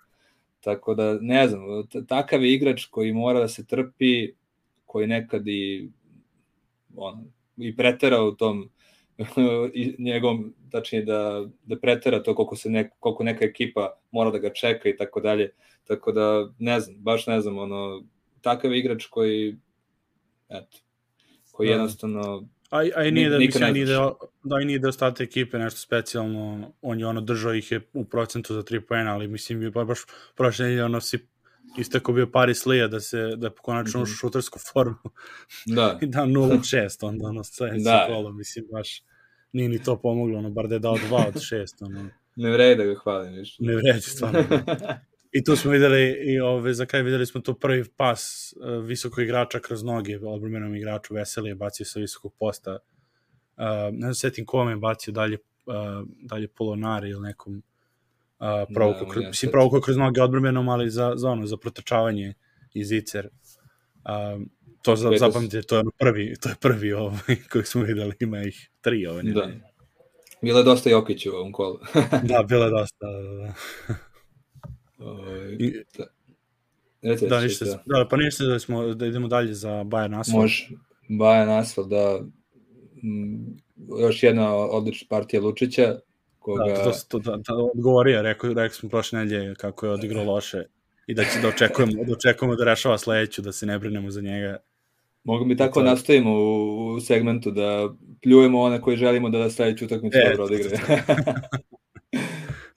Tako 0.61 0.95
da, 0.95 1.19
ne 1.21 1.49
znam, 1.49 1.63
takav 2.09 2.45
je 2.45 2.55
igrač 2.55 2.85
koji 2.85 3.13
mora 3.13 3.41
da 3.41 3.49
se 3.49 3.67
trpi, 3.67 4.33
koji 4.87 5.07
nekad 5.07 5.49
i, 5.49 5.91
on, 6.97 7.33
i 7.57 7.77
pretera 7.77 8.23
u 8.23 8.35
tom 8.37 8.71
i 9.75 9.95
njegom, 9.99 10.55
tačnije 10.71 11.05
da, 11.05 11.47
da 11.65 11.79
pretera 11.79 12.23
to 12.23 12.35
koliko, 12.35 12.57
se 12.57 12.71
nek, 12.71 12.93
koliko 12.99 13.25
neka 13.25 13.45
ekipa 13.45 13.99
mora 14.11 14.31
da 14.31 14.39
ga 14.39 14.53
čeka 14.53 14.89
i 14.89 14.97
tako 14.97 15.21
dalje. 15.21 15.51
Tako 15.85 16.13
da, 16.13 16.53
ne 16.59 16.81
znam, 16.81 16.97
baš 17.01 17.27
ne 17.27 17.41
znam, 17.41 17.59
ono, 17.59 18.05
takav 18.41 18.75
igrač 18.75 19.07
koji, 19.07 19.57
eto, 20.49 20.79
koji 21.53 21.69
da. 21.69 21.73
jednostavno 21.75 22.49
A, 22.71 22.83
a 22.97 23.05
i 23.05 23.11
nije 23.11 23.31
da, 23.31 23.39
mislim, 23.39 23.73
nije 23.73 23.87
da, 23.87 24.13
da, 24.43 24.61
i 24.63 24.65
nije 24.65 24.79
da 24.79 24.89
ostate 24.89 25.25
ekipe 25.25 25.59
nešto 25.59 25.81
specijalno, 25.81 26.73
on 26.83 27.01
je 27.01 27.07
ono 27.07 27.21
držao 27.21 27.55
ih 27.55 27.73
je 27.73 27.81
u 27.93 28.05
procentu 28.05 28.55
za 28.55 28.63
3 28.63 28.81
poena, 28.81 29.15
ali 29.15 29.29
mislim 29.29 29.63
je 29.63 29.71
baš 29.71 29.99
prošle 30.37 30.65
nedelje 30.65 30.85
ono 30.85 31.01
si 31.01 31.29
istako 31.79 32.13
bio 32.13 32.27
Paris 32.27 32.67
Lija 32.67 32.89
da 32.89 33.01
se 33.01 33.37
da 33.37 33.51
konačno 33.51 34.01
mm 34.01 34.05
-hmm. 34.05 34.21
šutersku 34.21 34.59
formu 34.73 35.11
da. 35.67 35.99
i 36.03 36.07
da 36.07 36.21
0-6 36.21 37.07
onda 37.07 37.27
ono 37.27 37.45
sve 37.45 37.71
da. 37.85 38.05
kolo, 38.09 38.33
mislim 38.33 38.67
baš 38.73 39.03
nije 39.53 39.69
ni 39.69 39.83
to 39.83 40.01
pomoglo, 40.01 40.39
ono 40.39 40.51
bar 40.51 40.69
da 40.69 40.75
je 40.75 40.79
dao 40.79 40.97
2 40.97 41.29
od 41.29 41.35
6 41.35 41.85
ono. 41.85 42.09
Ne 42.37 42.51
vredi 42.51 42.77
da 42.77 42.85
ga 42.85 42.95
hvalim 42.95 43.33
više. 43.33 43.57
Ne 43.59 43.77
vredi, 43.77 44.01
stvarno. 44.01 44.45
I 45.33 45.45
tu 45.45 45.57
smo 45.57 45.71
videli, 45.71 46.17
i 46.25 46.41
ove, 46.41 46.75
za 46.75 46.87
kraj 46.87 47.03
videli 47.03 47.27
smo 47.27 47.41
to 47.41 47.55
prvi 47.55 47.85
pas 47.97 48.53
uh, 48.57 48.85
visokog 48.85 49.25
igrača 49.25 49.61
kroz 49.61 49.83
noge, 49.83 50.19
odbromenom 50.23 50.75
igraču 50.75 51.15
Veselije 51.15 51.55
bacio 51.55 51.87
sa 51.87 52.01
visokog 52.01 52.35
posta. 52.39 52.79
Uh, 53.57 53.65
ne 53.93 54.01
znam, 54.01 54.15
setim 54.15 54.47
kome 54.47 54.73
je 54.73 54.77
bacio 54.77 55.13
dalje, 55.13 55.39
uh, 55.67 55.75
dalje 56.23 56.49
Polonari 56.49 57.11
ili 57.11 57.21
nekom 57.21 57.63
uh, 58.39 58.47
provuku, 58.75 59.05
da, 59.05 59.11
kroz, 59.11 59.25
mislim, 59.25 59.51
provuku 59.51 59.81
kroz 59.81 59.97
noge 59.97 60.23
odbromenom, 60.23 60.69
ali 60.69 60.91
za, 60.91 61.13
za 61.17 61.31
ono, 61.31 61.47
za 61.47 61.57
protrčavanje 61.57 62.35
i 62.75 62.85
zicer. 62.85 63.29
Uh, 64.05 64.43
to 64.83 64.97
za, 64.97 65.11
zapamtite, 65.19 65.63
to 65.63 65.75
je 65.75 65.81
ono 65.81 65.91
prvi, 65.99 66.35
to 66.41 66.49
je 66.49 66.55
prvi 66.61 66.93
ovaj, 66.93 67.37
koji 67.53 67.65
smo 67.65 67.83
videli, 67.83 68.15
ima 68.21 68.43
ih 68.43 68.71
tri 68.81 69.07
ovaj. 69.07 69.23
Da. 69.23 69.49
Bilo 70.43 70.59
je 70.59 70.65
dosta 70.65 70.91
Jokić 70.91 71.27
u 71.27 71.31
ovom 71.31 71.53
kolu. 71.53 71.79
da, 72.29 72.43
bilo 72.43 72.65
je 72.65 72.71
dosta, 72.71 73.07
da, 73.07 73.45
da. 73.45 74.08
Ovaj, 74.99 75.57
da. 75.99 76.05
Reci, 77.03 77.27
da, 77.29 77.41
ništa, 77.41 77.65
da. 77.65 77.83
da, 77.87 78.09
pa 78.11 78.17
ništa 78.17 78.45
da 78.45 78.59
smo 78.59 78.95
da 78.95 79.07
idemo 79.07 79.29
dalje 79.29 79.55
za 79.55 79.71
Bayern 79.71 80.21
Asfalt. 80.21 80.43
Može. 80.43 80.69
Bayern 81.09 81.61
Asfalt, 81.61 81.89
da 81.89 82.21
m, 83.03 83.57
još 84.01 84.23
jedna 84.23 84.55
odlična 84.55 85.07
partija 85.11 85.43
Lučića 85.43 85.99
koga... 86.39 86.65
Da, 86.65 86.85
to, 86.85 86.93
to, 87.09 87.19
da, 87.19 87.37
da 87.37 87.55
odgovorio, 87.75 88.23
rekao, 88.23 88.49
rekao 88.49 88.75
smo 88.75 88.89
prošle 88.89 89.19
nedelje 89.19 89.55
kako 89.55 89.87
je 89.87 89.93
odigrao 89.93 90.25
loše 90.25 90.65
i 91.07 91.15
da 91.15 91.25
će 91.25 91.41
da 91.43 91.49
očekujemo, 91.49 92.05
da 92.05 92.13
očekujemo 92.13 92.57
da 92.57 92.65
rešava 92.65 92.99
sledeću, 92.99 93.43
da 93.43 93.53
se 93.53 93.67
ne 93.67 93.79
brinemo 93.79 94.11
za 94.11 94.21
njega. 94.21 94.57
Mogu 95.25 95.45
mi 95.45 95.57
tako 95.57 95.81
to... 95.81 95.87
nastavimo 95.87 96.33
u, 96.33 96.95
u 96.95 97.01
segmentu 97.01 97.51
da 97.51 97.89
pljujemo 98.23 98.61
one 98.61 98.81
koji 98.81 98.97
želimo 98.97 99.31
da 99.31 99.51
sledeću 99.51 99.85
utakmicu 99.85 100.19
e, 100.19 100.29
dobro 100.31 100.45
odigre. 100.45 100.79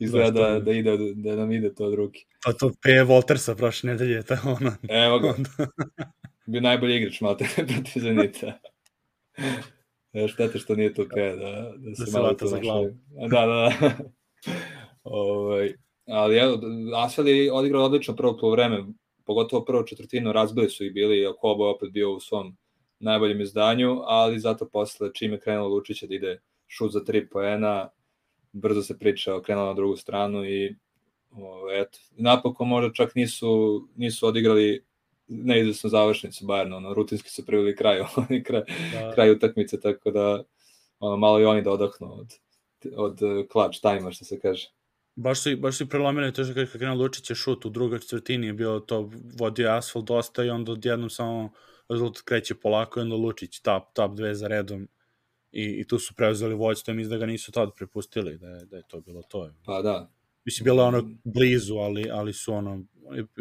izgleda 0.02 0.50
da, 0.50 0.60
da, 0.60 0.72
ide, 0.72 0.98
da 1.16 1.36
nam 1.36 1.52
ide 1.52 1.74
to 1.76 1.86
od 1.86 1.94
ruke. 1.94 2.20
Pa 2.46 2.54
to 2.54 2.72
P. 2.84 3.04
Voltersa 3.04 3.56
prošle 3.56 3.92
nedelje, 3.92 4.24
to 4.24 4.36
ono. 4.46 4.76
Evo 4.90 5.20
ga. 5.20 5.34
Bio 6.46 6.62
najbolji 6.62 6.96
igrač 6.96 7.22
malo 7.22 7.38
protiv 7.68 8.02
Zenita. 8.02 8.60
Ja, 10.14 10.28
štete 10.28 10.60
što 10.60 10.76
nije 10.76 10.94
to 10.94 11.06
P, 11.16 11.36
da, 11.36 11.52
da, 11.52 11.74
da 11.78 11.96
se 11.96 12.12
da 12.12 12.20
malo 12.20 12.34
to 12.34 12.46
našao. 12.46 12.90
Da, 13.30 13.46
da, 13.46 13.72
da. 13.80 13.92
ovaj, 15.04 15.74
ali 16.08 16.38
evo, 16.38 16.60
Asfel 16.96 17.28
je 17.28 17.54
odigrao 17.54 17.84
odlično 17.84 18.16
prvo 18.16 18.38
po 18.38 18.50
vreme, 18.50 18.84
pogotovo 19.26 19.66
prvo 19.66 19.84
četvrtinu, 19.84 20.32
razbili 20.32 20.70
su 20.70 20.86
i 20.86 20.92
bili, 20.92 21.34
Kobo 21.40 21.66
je 21.66 21.76
opet 21.76 21.92
bio 21.92 22.12
u 22.12 22.20
svom 22.20 22.58
najboljem 23.00 23.42
izdanju, 23.42 24.02
ali 24.04 24.40
zato 24.40 24.70
posle 24.70 25.10
čime 25.14 25.40
krenulo 25.40 25.68
Lučića 25.68 26.08
da 26.08 26.16
ide 26.16 26.42
šut 26.68 26.92
za 26.92 27.04
tri 27.04 27.30
poena, 27.30 27.90
brzo 28.54 28.82
se 28.82 29.00
priča 29.00 29.36
okrenula 29.36 29.68
na 29.68 29.74
drugu 29.74 29.98
stranu 29.98 30.46
i 30.46 30.76
o, 31.32 31.72
eto, 31.72 32.00
napokon 32.12 32.68
možda 32.68 32.94
čak 32.94 33.16
nisu, 33.16 33.82
nisu 33.96 34.28
odigrali 34.28 34.86
neizvesnu 35.28 35.90
završnicu 35.90 36.46
Bayernu, 36.46 36.78
ono, 36.78 36.94
rutinski 36.94 37.30
su 37.30 37.46
privili 37.46 37.76
kraju, 37.76 38.06
kraj, 38.48 38.64
da. 38.94 39.12
kraj 39.14 39.32
utakmice, 39.32 39.80
tako 39.80 40.12
da 40.12 40.44
ono, 41.00 41.18
malo 41.18 41.40
i 41.40 41.46
oni 41.46 41.62
da 41.62 41.72
odahnu 41.72 42.14
od, 42.20 42.34
od 42.96 43.20
klač 43.52 43.80
tajma, 43.80 44.12
što 44.12 44.26
se 44.26 44.40
kaže. 44.40 44.70
Baš 45.16 45.44
su, 45.44 45.58
baš 45.58 45.78
su 45.78 45.90
prelomili 45.90 46.34
to 46.34 46.44
što 46.44 46.54
kada 46.54 46.72
krenuo 46.72 46.96
Lučić 46.96 47.30
je 47.30 47.36
šut 47.36 47.66
u 47.66 47.70
drugoj 47.70 48.00
četvrtini 48.00 48.48
je 48.48 48.54
bilo 48.54 48.80
to, 48.80 49.12
vodio 49.40 49.72
asfalt 49.72 50.06
dosta 50.06 50.44
i 50.44 50.50
onda 50.50 50.72
odjednom 50.72 51.10
samo 51.10 51.50
rezultat 51.90 52.22
kreće 52.22 52.56
polako 52.56 53.00
i 53.00 53.04
onda 53.04 53.16
Lučić 53.16 53.60
tap, 53.60 53.84
tap 53.94 54.12
dve 54.12 54.36
za 54.36 54.48
redom 54.48 54.88
i, 55.52 55.64
i 55.64 55.88
tu 55.88 56.00
su 56.00 56.14
preuzeli 56.16 56.56
vođstvo, 56.56 56.94
mislim 56.94 57.10
da 57.10 57.18
ga 57.18 57.26
nisu 57.26 57.52
tad 57.52 57.70
prepustili, 57.76 58.38
da 58.38 58.48
je, 58.48 58.66
da 58.66 58.78
je 58.78 58.84
to 58.88 59.02
bilo 59.02 59.22
to. 59.22 59.54
Pa 59.66 59.82
da, 59.82 60.12
Mislim, 60.46 60.64
bilo 60.64 60.84
ono 60.84 61.10
blizu, 61.24 61.76
ali, 61.76 62.10
ali 62.12 62.34
su 62.34 62.54
ono, 62.54 62.84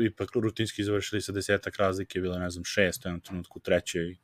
ipak 0.06 0.28
rutinski 0.34 0.84
završili 0.84 1.22
sa 1.22 1.32
desetak 1.32 1.76
razlike, 1.76 2.20
bilo 2.20 2.38
ne 2.38 2.50
znam, 2.50 2.64
šest 2.64 3.04
u 3.04 3.08
jednom 3.08 3.20
trenutku, 3.20 3.60
treće 3.60 3.98
i 3.98 4.16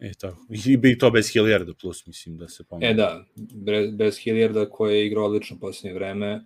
E, 0.00 0.12
tako. 0.20 0.46
I 0.66 0.76
bi 0.76 0.98
to 0.98 1.10
bez 1.10 1.32
Hilliarda 1.32 1.72
plus, 1.80 2.06
mislim, 2.06 2.36
da 2.36 2.48
se 2.48 2.64
pomoći. 2.64 2.86
E, 2.86 2.94
da, 2.94 3.24
bez, 3.54 3.90
bez 3.90 4.18
Hilliarda 4.18 4.70
koji 4.70 4.96
je 4.96 5.06
igrao 5.06 5.24
odlično 5.24 5.58
posljednje 5.60 5.94
vreme, 5.94 6.44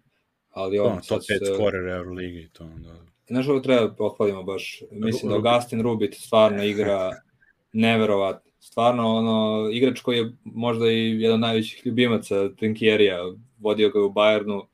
ali 0.50 0.78
on... 0.78 1.00
To, 1.00 1.06
top 1.08 1.18
5 1.18 1.46
se... 1.46 1.54
skorer 1.54 1.88
Euroligi 1.88 2.40
i 2.40 2.48
to, 2.48 2.64
da. 2.64 2.96
Znaš, 3.26 3.48
ovo 3.48 3.60
treba 3.60 3.94
pohvalimo 3.94 4.42
baš. 4.42 4.82
Mislim 4.90 5.30
da 5.30 5.36
Augustin 5.36 5.82
Rubit 5.82 6.14
stvarno 6.14 6.64
igra 6.64 7.10
neverovatno. 7.72 8.51
Stvarno, 8.62 9.16
ono, 9.16 9.68
igrač 9.72 10.00
koji 10.00 10.18
je 10.18 10.32
možda 10.44 10.90
i 10.90 11.20
jedan 11.20 11.34
od 11.34 11.40
najvećih 11.40 11.86
ljubimaca 11.86 12.48
Trinkierija, 12.48 13.18
vodio 13.58 13.88
ga 13.90 14.00
u 14.00 14.12
Bayernu, 14.12 14.66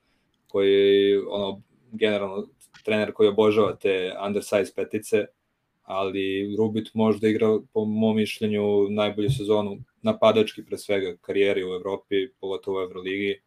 koji 0.49 1.17
ono, 1.29 1.63
generalno 1.93 2.47
trener 2.85 3.13
koji 3.13 3.29
obožava 3.29 3.77
te 3.77 4.13
undersize 4.27 4.73
petice, 4.77 5.25
ali 5.83 6.57
Rubit 6.57 6.91
možda 6.95 7.29
igra, 7.29 7.59
po 7.73 7.85
mom 7.85 8.17
mišljenju, 8.17 8.89
najbolju 8.91 9.31
sezonu 9.31 9.79
napadački 10.03 10.65
pre 10.65 10.79
svega 10.79 11.17
karijeri 11.21 11.65
u 11.65 11.75
Evropi, 11.75 12.29
pogotovo 12.41 12.79
u 12.79 12.83
Euroligi. 12.83 13.41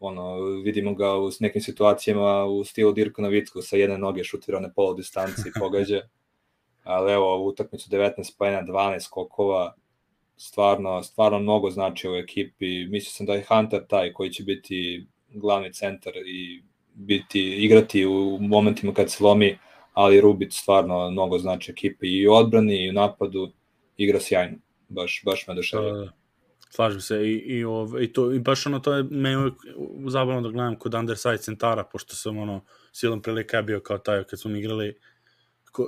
Ono, 0.00 0.40
vidimo 0.64 0.94
ga 0.94 1.18
u 1.18 1.30
nekim 1.40 1.62
situacijama 1.62 2.44
u 2.44 2.64
stilu 2.64 2.92
Dirka 2.92 3.22
Novicko 3.22 3.62
sa 3.62 3.76
jedne 3.76 3.98
noge 3.98 4.24
šutira 4.24 4.60
na 4.60 4.72
polo 4.72 4.94
distanci 4.94 5.48
i 5.48 5.58
pogađa. 5.60 6.00
Ali 6.84 7.12
evo, 7.12 7.44
u 7.44 7.46
utakmicu 7.46 7.90
19 7.90 8.38
pojena, 8.38 8.62
12 8.62 9.00
skokova, 9.00 9.74
stvarno, 10.36 11.02
stvarno 11.02 11.38
mnogo 11.38 11.70
znači 11.70 12.08
u 12.08 12.14
ekipi. 12.14 12.86
Mislio 12.86 13.10
sam 13.10 13.26
da 13.26 13.34
je 13.34 13.44
Hunter 13.48 13.86
taj 13.86 14.12
koji 14.12 14.30
će 14.30 14.42
biti 14.42 15.06
glavni 15.28 15.72
centar 15.72 16.12
i 16.16 16.62
biti, 16.94 17.40
igrati 17.40 18.06
u 18.06 18.38
momentima 18.40 18.94
kad 18.94 19.10
se 19.10 19.24
lomi 19.24 19.58
ali 19.98 20.20
Rubit 20.20 20.52
stvarno 20.52 21.10
mnogo 21.10 21.38
znači 21.38 21.72
ekipe 21.72 22.06
i 22.06 22.28
u 22.28 22.32
odbrani 22.32 22.84
i 22.84 22.90
u 22.90 22.92
napadu 22.92 23.52
igra 23.96 24.20
sjajno. 24.20 24.58
Baš, 24.88 25.22
baš 25.24 25.46
me 25.46 25.52
oduševio. 25.52 25.92
Da, 25.92 26.00
da. 26.00 26.12
Slažem 26.70 27.00
se 27.00 27.16
i, 27.16 27.34
i, 27.34 27.64
ov, 27.64 28.02
i, 28.02 28.12
to, 28.12 28.32
i 28.32 28.38
baš 28.38 28.66
ono 28.66 28.78
to 28.78 28.92
je 28.92 29.02
me 29.02 29.36
uvijek 29.38 29.54
zabavno 30.06 30.40
da 30.40 30.48
gledam 30.48 30.76
kod 30.78 30.94
underside 30.94 31.38
centara, 31.38 31.84
pošto 31.84 32.14
sam 32.14 32.38
ono 32.38 32.64
silom 32.92 33.22
prilika 33.22 33.62
bio 33.62 33.80
kao 33.80 33.98
taj 33.98 34.24
kad 34.24 34.40
smo 34.40 34.56
igrali 34.56 34.98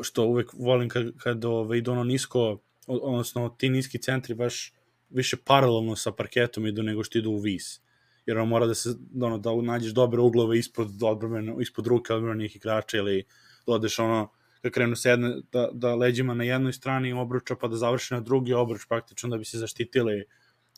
što 0.02 0.24
uvek 0.24 0.52
volim 0.52 0.88
kad, 0.88 1.18
kad 1.18 1.44
ove, 1.44 1.78
idu 1.78 1.92
ono 1.92 2.04
nisko, 2.04 2.58
odnosno 2.86 3.48
ti 3.58 3.68
niski 3.68 3.98
centri 3.98 4.34
baš 4.34 4.72
više 5.10 5.36
paralelno 5.36 5.96
sa 5.96 6.12
parketom 6.12 6.66
idu 6.66 6.82
nego 6.82 7.04
što 7.04 7.18
idu 7.18 7.30
u 7.30 7.38
vis. 7.38 7.80
Jer 8.26 8.38
ono 8.38 8.46
mora 8.46 8.66
da 8.66 8.74
se, 8.74 8.90
ono, 9.22 9.38
da 9.38 9.62
nađeš 9.62 9.92
dobre 9.92 10.20
uglove 10.20 10.58
ispod, 10.58 11.02
odbrmeno, 11.02 11.60
ispod 11.60 11.86
ruke 11.86 12.14
odbrmenih 12.14 12.56
igrača 12.56 12.96
ili 12.96 13.24
dodeš 13.66 13.98
ono, 13.98 14.30
kad 14.62 14.72
krenu 14.72 14.96
se 14.96 15.08
jedne, 15.10 15.36
da, 15.52 15.68
da 15.72 15.94
leđima 15.94 16.34
na 16.34 16.44
jednoj 16.44 16.72
strani 16.72 17.12
obruča 17.12 17.56
pa 17.56 17.68
da 17.68 17.76
završi 17.76 18.14
na 18.14 18.20
drugi 18.20 18.52
obruč 18.52 18.86
praktično 18.88 19.28
da 19.28 19.38
bi 19.38 19.44
se 19.44 19.58
zaštitili 19.58 20.24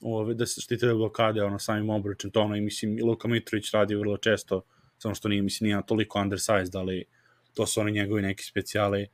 ove, 0.03 0.35
da 0.35 0.47
se 0.47 0.55
zaštitili 0.55 0.95
blokade 0.95 1.43
ono, 1.43 1.59
samim 1.59 1.91
obručem, 1.91 2.31
to 2.31 2.41
ono 2.41 2.57
i 2.57 2.61
mislim 2.61 2.99
i 2.99 3.03
Luka 3.03 3.29
Mitrović 3.29 3.71
radi 3.71 3.95
vrlo 3.95 4.17
često, 4.17 4.63
samo 4.99 5.15
što 5.15 5.29
nije, 5.29 5.43
mislim, 5.43 5.69
nije 5.71 5.83
toliko 5.87 6.21
undersized, 6.21 6.75
ali 6.75 7.05
to 7.55 7.67
su 7.67 7.81
oni 7.81 7.93
njegovi 7.93 8.23
neki 8.23 8.45
specijali 8.45 9.09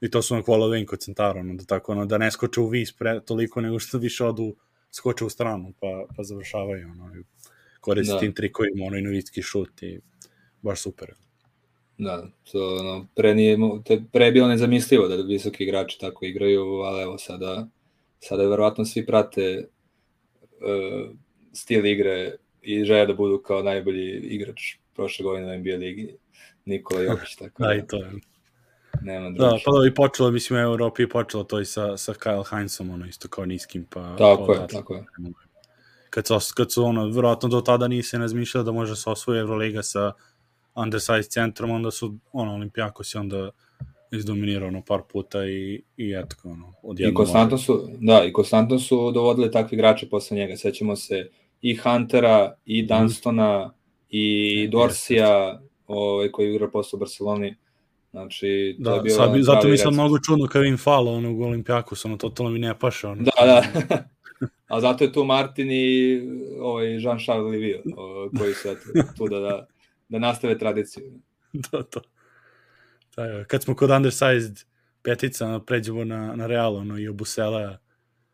i 0.00 0.10
to 0.10 0.22
su 0.22 0.34
ono 0.34 0.42
kvala 0.42 0.68
venko 0.68 0.96
centara, 0.96 1.40
ono, 1.40 1.54
da 1.54 1.64
tako, 1.64 1.92
ono, 1.92 2.06
da 2.06 2.18
ne 2.18 2.30
skoče 2.30 2.60
u 2.60 2.66
vis 2.68 2.92
pre, 2.92 3.20
toliko 3.20 3.60
nego 3.60 3.78
što 3.78 3.98
više 3.98 4.24
odu 4.24 4.56
skoče 4.90 5.24
u 5.24 5.30
stranu, 5.30 5.72
pa, 5.80 6.06
pa 6.16 6.22
završavaju, 6.22 6.88
ono, 6.88 7.12
koristi 7.80 8.12
da. 8.12 8.20
tim 8.20 8.34
trikovima, 8.34 8.84
ono, 8.86 8.96
i 8.96 9.02
novitski 9.02 9.42
šut 9.42 9.82
i 9.82 10.00
baš 10.62 10.80
super. 10.80 11.14
Da, 11.98 12.26
to, 12.52 12.76
ono, 12.80 13.06
pre, 13.14 13.34
nije, 13.34 13.58
pre 14.12 14.24
je 14.24 14.32
bilo 14.32 14.48
nezamislivo 14.48 15.08
da 15.08 15.16
visoki 15.16 15.64
igrači 15.64 16.00
tako 16.00 16.24
igraju, 16.26 16.64
ali 16.64 17.02
evo 17.02 17.18
sada, 17.18 17.68
sada 18.20 18.48
verovatno 18.48 18.84
svi 18.84 19.06
prate 19.06 19.68
uh, 20.42 21.10
stil 21.52 21.86
igre 21.86 22.36
i 22.62 22.84
žele 22.84 23.06
da 23.06 23.14
budu 23.14 23.38
kao 23.38 23.62
najbolji 23.62 24.20
igrač 24.22 24.74
prošle 24.94 25.22
godine 25.22 25.56
u 25.56 25.58
NBA 25.58 25.76
ligi, 25.76 26.16
Nikola 26.64 27.02
Jokić, 27.02 27.36
tako 27.40 27.62
da. 27.62 27.68
da, 27.68 27.74
i 27.74 27.86
to 27.86 27.96
je. 27.96 28.12
Nema 29.02 29.30
drugi. 29.30 29.38
Da, 29.38 29.58
pa 29.64 29.70
da 29.80 29.86
i 29.86 29.94
počelo, 29.94 30.30
mislim, 30.30 30.58
u 30.58 30.62
Evropi 30.62 31.02
je 31.02 31.08
počelo 31.08 31.44
to 31.44 31.60
i 31.60 31.64
sa, 31.64 31.96
sa 31.96 32.12
Kyle 32.12 32.44
Heinzom, 32.50 32.90
ono, 32.90 33.06
isto 33.06 33.28
kao 33.28 33.46
niskim, 33.46 33.86
pa... 33.90 34.16
Tako 34.16 34.52
je, 34.52 34.66
tako 34.68 34.94
je. 34.94 35.04
Kad 36.10 36.26
su, 36.26 36.34
kad 36.56 36.72
su 36.72 36.84
ono, 36.84 37.08
verovatno 37.08 37.48
do 37.48 37.60
tada 37.60 37.88
nisi 37.88 38.18
razmišljao 38.18 38.64
da 38.64 38.72
može 38.72 38.96
se 38.96 39.10
osvoje 39.10 39.40
Euroliga 39.40 39.82
sa 39.82 40.12
undersized 40.74 41.30
centrom, 41.30 41.70
onda 41.70 41.90
su 41.90 42.14
ono, 42.32 42.54
Olimpijakos 42.54 43.14
je 43.14 43.18
onda 43.18 43.50
izdominirao 44.12 44.68
ono 44.68 44.82
par 44.82 45.00
puta 45.12 45.46
i, 45.46 45.82
i 45.96 46.12
eto, 46.12 46.36
ono, 46.44 46.72
odjedno 46.82 47.10
I 47.10 47.14
konstantno 47.14 47.58
su, 47.58 47.88
da, 48.00 48.24
i 48.24 48.32
konstantno 48.32 48.78
su 48.78 49.12
dovodili 49.12 49.50
takvi 49.50 49.74
igrače 49.74 50.08
posle 50.08 50.36
njega. 50.36 50.56
Sećamo 50.56 50.96
se 50.96 51.30
i 51.62 51.76
Huntera, 51.76 52.54
i 52.66 52.82
mhm. 52.82 52.88
Dunstona, 52.88 53.66
mm. 53.66 53.83
I 54.16 54.68
Dorsija, 54.68 55.60
ovaj, 55.86 56.30
koji 56.30 56.54
igra 56.54 56.70
posle 56.70 56.96
u 56.96 57.00
Barceloni. 57.00 57.56
Znači, 58.10 58.76
to 58.84 58.90
da, 58.90 58.96
je 58.96 59.02
bilo 59.02 59.16
sad, 59.16 59.42
zato 59.42 59.68
mi 59.68 59.78
sad 59.78 59.92
mnogo 59.92 60.18
čudno 60.18 60.46
kad 60.46 60.64
im 60.64 60.76
falo 60.76 61.12
ono, 61.12 61.32
u 61.32 61.42
Olimpijakosu, 61.42 62.08
ono, 62.08 62.16
totalno 62.16 62.52
mi 62.52 62.58
ne 62.58 62.78
paša. 62.78 63.10
Ono. 63.10 63.22
Da, 63.22 63.46
da. 63.46 63.64
A 64.74 64.80
zato 64.80 65.04
je 65.04 65.12
tu 65.12 65.24
Martin 65.24 65.68
i 65.70 66.20
ovaj, 66.60 66.86
Jean-Charles 66.86 67.50
Livio, 67.50 67.82
koji 68.38 68.54
su 68.54 68.68
tu 69.16 69.28
da, 69.28 69.38
da 69.40 69.66
da 70.08 70.18
nastave 70.18 70.58
tradiciju. 70.58 71.04
to, 71.70 71.82
to. 71.82 72.00
Da, 73.16 73.44
kad 73.44 73.62
smo 73.62 73.74
kod 73.74 73.90
undersized 73.90 74.58
petica, 75.02 75.60
pređemo 75.66 76.04
na, 76.04 76.36
na 76.36 76.46
Real, 76.46 76.76
ono, 76.76 76.98
i 76.98 77.08
Obusela, 77.08 77.78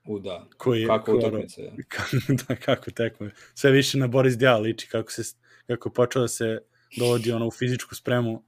U, 0.05 0.19
da. 0.19 0.47
Koji, 0.57 0.87
kako 0.87 1.17
utakmice. 1.17 1.63
Da, 2.49 2.57
kako 2.57 2.91
tekme. 2.91 3.31
Sve 3.55 3.71
više 3.71 3.99
na 3.99 4.07
Boris 4.07 4.39
Dial 4.39 4.63
liči, 4.63 4.89
kako, 4.89 5.13
se, 5.13 5.37
kako 5.77 5.91
počeo 5.91 6.23
da 6.23 6.29
se 6.29 6.59
dovodi 6.99 7.33
ono, 7.33 7.47
u 7.47 7.51
fizičku 7.51 7.95
spremu. 7.95 8.43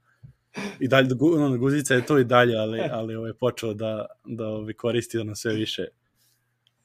I 0.79 0.87
dalje, 0.87 1.09
ono, 1.19 1.57
guzica 1.57 1.95
je 1.95 2.05
to 2.05 2.19
i 2.19 2.23
dalje, 2.23 2.55
ali, 2.57 2.81
ali 2.91 3.15
ovo 3.15 3.27
je 3.27 3.33
počeo 3.33 3.73
da, 3.73 4.05
da 4.25 4.47
ovaj, 4.47 4.73
koristi 4.73 5.17
ono 5.17 5.35
sve 5.35 5.53
više. 5.53 5.87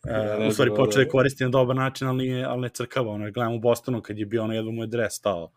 Uh, 0.05 0.49
u 0.49 0.53
stvari 0.53 0.71
počeo 0.77 1.05
da 1.05 1.11
koristi 1.11 1.45
na 1.45 1.51
dobar 1.51 1.77
način, 1.77 2.09
ali, 2.09 2.27
nije, 2.27 2.45
ali 2.45 2.61
ne 2.61 2.69
crkava. 2.69 3.13
Ono, 3.13 3.31
gledam 3.31 3.55
u 3.55 3.61
Bostonu 3.61 4.03
kad 4.03 4.19
je 4.19 4.27
bio 4.27 4.45
ono 4.45 4.55
jedno 4.55 4.73
moj 4.73 4.87
dres 4.87 5.15
stao 5.15 5.51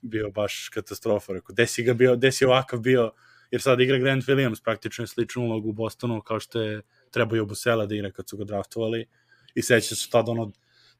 bio 0.00 0.30
baš 0.30 0.68
katastrofa. 0.74 1.32
Rekao, 1.32 1.52
gde 1.52 1.66
si 1.66 1.82
ga 1.82 1.94
bio, 1.94 2.16
gde 2.16 2.32
si 2.32 2.44
ovakav 2.44 2.80
bio, 2.80 3.12
jer 3.50 3.62
sad 3.62 3.80
igra 3.80 3.98
Grant 3.98 4.24
Williams 4.24 4.62
praktično 4.64 5.02
je 5.02 5.06
sličnu 5.06 5.42
ulogu 5.42 5.68
u 5.68 5.72
Bostonu, 5.72 6.20
kao 6.20 6.40
što 6.40 6.60
je 6.60 6.82
trebao 7.10 7.36
i 7.36 7.40
Obusela 7.40 7.86
da 7.86 7.94
igra 7.94 8.10
kad 8.10 8.28
su 8.28 8.36
ga 8.36 8.44
draftovali. 8.44 9.06
I 9.54 9.62
seća 9.62 9.94
su 9.94 10.10
tad 10.10 10.28
ono, 10.28 10.52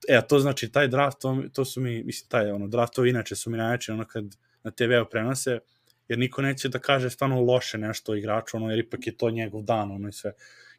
e, 0.09 0.21
to 0.29 0.39
znači 0.39 0.73
taj 0.73 0.89
draft, 0.89 1.19
to, 1.21 1.43
to 1.53 1.65
su 1.65 1.81
mi, 1.81 2.03
mislim, 2.03 2.29
taj 2.29 2.51
ono, 2.51 2.69
draftovi 2.69 3.11
inače 3.11 3.37
su 3.37 3.51
mi 3.51 3.57
najjači, 3.57 3.93
ono 3.93 4.05
kad 4.05 4.25
na 4.63 4.71
TV-u 4.71 5.11
prenose, 5.11 5.59
jer 6.09 6.19
niko 6.19 6.43
neće 6.43 6.69
da 6.69 6.79
kaže 6.79 7.11
stvarno 7.11 7.41
loše 7.41 7.79
nešto 7.79 8.15
igraču, 8.15 8.57
ono, 8.57 8.71
jer 8.71 8.79
ipak 8.79 9.07
je 9.07 9.17
to 9.17 9.31
njegov 9.31 9.63
dan, 9.63 9.91
ono 9.91 10.09
i 10.09 10.13
sve. 10.13 10.33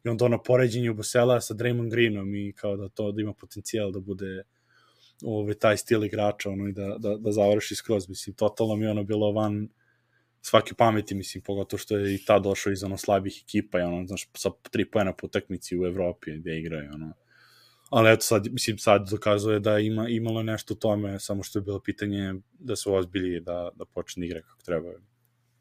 I 0.04 0.08
onda 0.08 0.24
ono 0.24 0.42
poređenje 0.42 0.90
Obusela 0.90 1.40
sa 1.40 1.54
Draymond 1.54 1.90
Greenom 1.90 2.34
i 2.34 2.52
kao 2.52 2.76
da 2.76 2.88
to 2.88 3.12
da 3.12 3.20
ima 3.20 3.32
potencijal 3.32 3.92
da 3.92 4.00
bude 4.00 4.42
ovaj, 5.22 5.54
taj 5.54 5.76
stil 5.76 6.04
igrača 6.04 6.50
ono, 6.50 6.68
i 6.68 6.72
da, 6.72 6.96
da, 6.98 7.16
da 7.16 7.32
završi 7.32 7.74
skroz. 7.74 8.08
Mislim, 8.08 8.36
totalno 8.36 8.76
mi 8.76 8.86
ono 8.86 9.04
bilo 9.04 9.32
van 9.32 9.68
svake 10.42 10.74
pameti, 10.74 11.14
mislim, 11.14 11.42
pogotovo 11.42 11.78
što 11.78 11.96
je 11.96 12.14
i 12.14 12.24
ta 12.24 12.38
došao 12.38 12.72
iz 12.72 12.84
ono 12.84 12.96
slabih 12.96 13.42
ekipa 13.44 13.78
i 13.78 13.82
ono, 13.82 14.06
znaš, 14.06 14.28
sa 14.34 14.50
tri 14.70 14.90
pojena 14.90 15.12
po 15.12 15.26
utakmici 15.26 15.78
u 15.78 15.86
Evropi 15.86 16.38
gde 16.38 16.58
igraju, 16.58 16.90
ono. 16.94 17.12
Ali 17.90 18.10
eto 18.10 18.22
sad, 18.22 18.46
mislim, 18.50 18.78
sad 18.78 19.10
dokazuje 19.10 19.60
da 19.60 19.78
ima, 19.78 20.08
imalo 20.08 20.42
nešto 20.42 20.74
u 20.74 20.76
tome, 20.76 21.20
samo 21.20 21.42
što 21.42 21.58
je 21.58 21.62
bilo 21.62 21.80
pitanje 21.80 22.34
da 22.58 22.76
su 22.76 22.94
ozbilji 22.94 23.40
da, 23.40 23.68
da 23.74 23.84
počne 23.84 24.20
da 24.20 24.26
igra 24.26 24.40
kako 24.40 24.62
treba. 24.62 24.88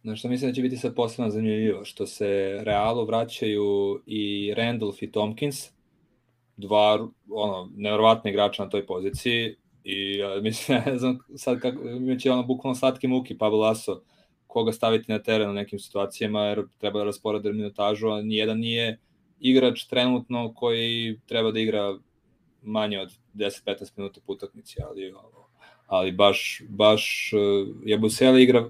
Znaš 0.03 0.19
što 0.19 0.29
mislim 0.29 0.51
da 0.51 0.55
će 0.55 0.61
biti 0.61 0.77
sad 0.77 0.95
posebno 0.95 1.29
zanimljivo, 1.29 1.85
što 1.85 2.07
se 2.07 2.59
Realu 2.63 3.05
vraćaju 3.05 4.01
i 4.05 4.53
Randolph 4.57 5.03
i 5.03 5.11
Tompkins, 5.11 5.69
dva 6.57 7.09
ono, 7.29 7.71
nevjerovatne 7.75 8.31
igrača 8.31 8.63
na 8.63 8.69
toj 8.69 8.85
poziciji 8.85 9.55
i 9.83 10.17
ja, 10.17 10.41
mislim, 10.41 10.81
ne 10.85 10.97
znam 10.97 11.19
sad 11.35 11.59
kako, 11.59 11.83
mi 11.83 12.19
će 12.19 12.31
ono 12.31 12.43
bukvalno 12.43 12.75
slatke 12.75 13.07
muki 13.07 13.37
Pablo 13.37 13.59
Laso 13.59 14.01
koga 14.47 14.71
staviti 14.71 15.11
na 15.11 15.19
teren 15.19 15.49
u 15.49 15.53
nekim 15.53 15.79
situacijama 15.79 16.45
jer 16.45 16.63
treba 16.77 16.99
da 16.99 17.05
rasporede 17.05 17.53
minutažu, 17.53 18.07
a 18.07 18.21
nijedan 18.21 18.59
nije 18.59 18.99
igrač 19.39 19.83
trenutno 19.83 20.53
koji 20.53 21.19
treba 21.25 21.51
da 21.51 21.59
igra 21.59 21.97
manje 22.61 22.99
od 22.99 23.11
10-15 23.33 23.91
minuta 23.97 24.21
po 24.25 24.33
utakmici, 24.33 24.75
ali, 24.89 25.13
ali 25.87 26.11
baš, 26.11 26.61
baš 26.69 27.33
je 27.85 27.97
Buseli 27.97 28.43
igra, 28.43 28.69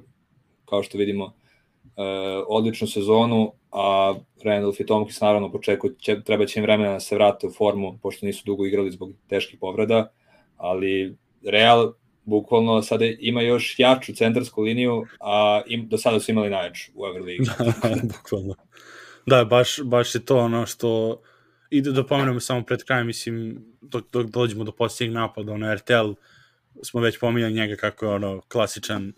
kao 0.66 0.84
što 0.84 0.98
vidimo, 0.98 1.26
e, 1.26 2.04
odličnu 2.48 2.88
sezonu, 2.88 3.54
a 3.72 4.14
Randolph 4.44 4.82
i 4.82 4.86
Tomkins 4.86 5.22
naravno 5.22 5.52
počeku 5.52 5.90
će, 5.90 6.24
treba 6.24 6.46
će 6.46 6.60
im 6.60 6.64
vremena 6.64 6.92
da 6.92 7.00
se 7.00 7.16
vrate 7.16 7.48
u 7.48 7.52
formu, 7.52 8.00
pošto 8.02 8.26
nisu 8.26 8.44
dugo 8.46 8.66
igrali 8.66 8.92
zbog 8.92 9.12
teških 9.28 9.60
povreda, 9.60 10.12
ali 10.58 11.18
Real 11.46 11.94
bukvalno 12.30 12.82
sada 12.82 13.06
ima 13.06 13.42
još 13.42 13.76
jaču 13.80 14.14
centarsku 14.14 14.62
liniju, 14.62 15.06
a 15.20 15.62
im, 15.68 15.88
do 15.88 15.98
sada 15.98 16.20
su 16.20 16.32
imali 16.32 16.50
najjaču 16.50 16.92
u 16.96 17.06
Euroligi. 17.06 17.50
bukvalno. 18.18 18.56
Da, 19.26 19.46
baš, 19.46 19.80
baš 19.84 20.16
je 20.16 20.26
to 20.26 20.38
ono 20.38 20.66
što 20.66 21.22
i 21.70 21.82
da, 21.82 21.92
da 21.92 22.06
pomenemo 22.06 22.40
samo 22.40 22.66
pred 22.66 22.84
krajem, 22.84 23.08
mislim, 23.08 23.66
dok, 23.82 24.12
dok 24.12 24.26
dođemo 24.28 24.64
do 24.64 24.72
posljednjeg 24.72 25.14
napada, 25.14 25.52
ono, 25.52 25.76
RTL, 25.76 26.12
smo 26.84 27.02
već 27.02 27.20
pominjali 27.20 27.54
njega 27.54 27.76
kako 27.76 28.06
je 28.06 28.12
ono 28.12 28.42
klasičan 28.42 29.14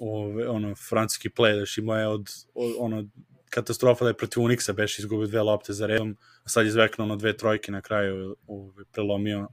ove, 0.00 0.48
ono, 0.48 0.74
francuski 0.74 1.28
play, 1.28 1.78
imao 1.78 1.98
je 1.98 2.08
od, 2.08 2.28
od, 2.54 2.72
ono, 2.78 3.04
katastrofa 3.50 4.04
da 4.04 4.10
je 4.10 4.16
protiv 4.16 4.42
Unixa 4.42 4.72
beš 4.72 4.98
izgubio 4.98 5.26
dve 5.26 5.42
lopte 5.42 5.72
za 5.72 5.86
redom, 5.86 6.16
a 6.44 6.48
sad 6.48 6.66
je 6.66 6.72
zvekno 6.72 7.04
ono 7.04 7.16
dve 7.16 7.36
trojke 7.36 7.72
na 7.72 7.80
kraju 7.80 8.36
ove, 8.46 8.84
prelomio 8.92 9.48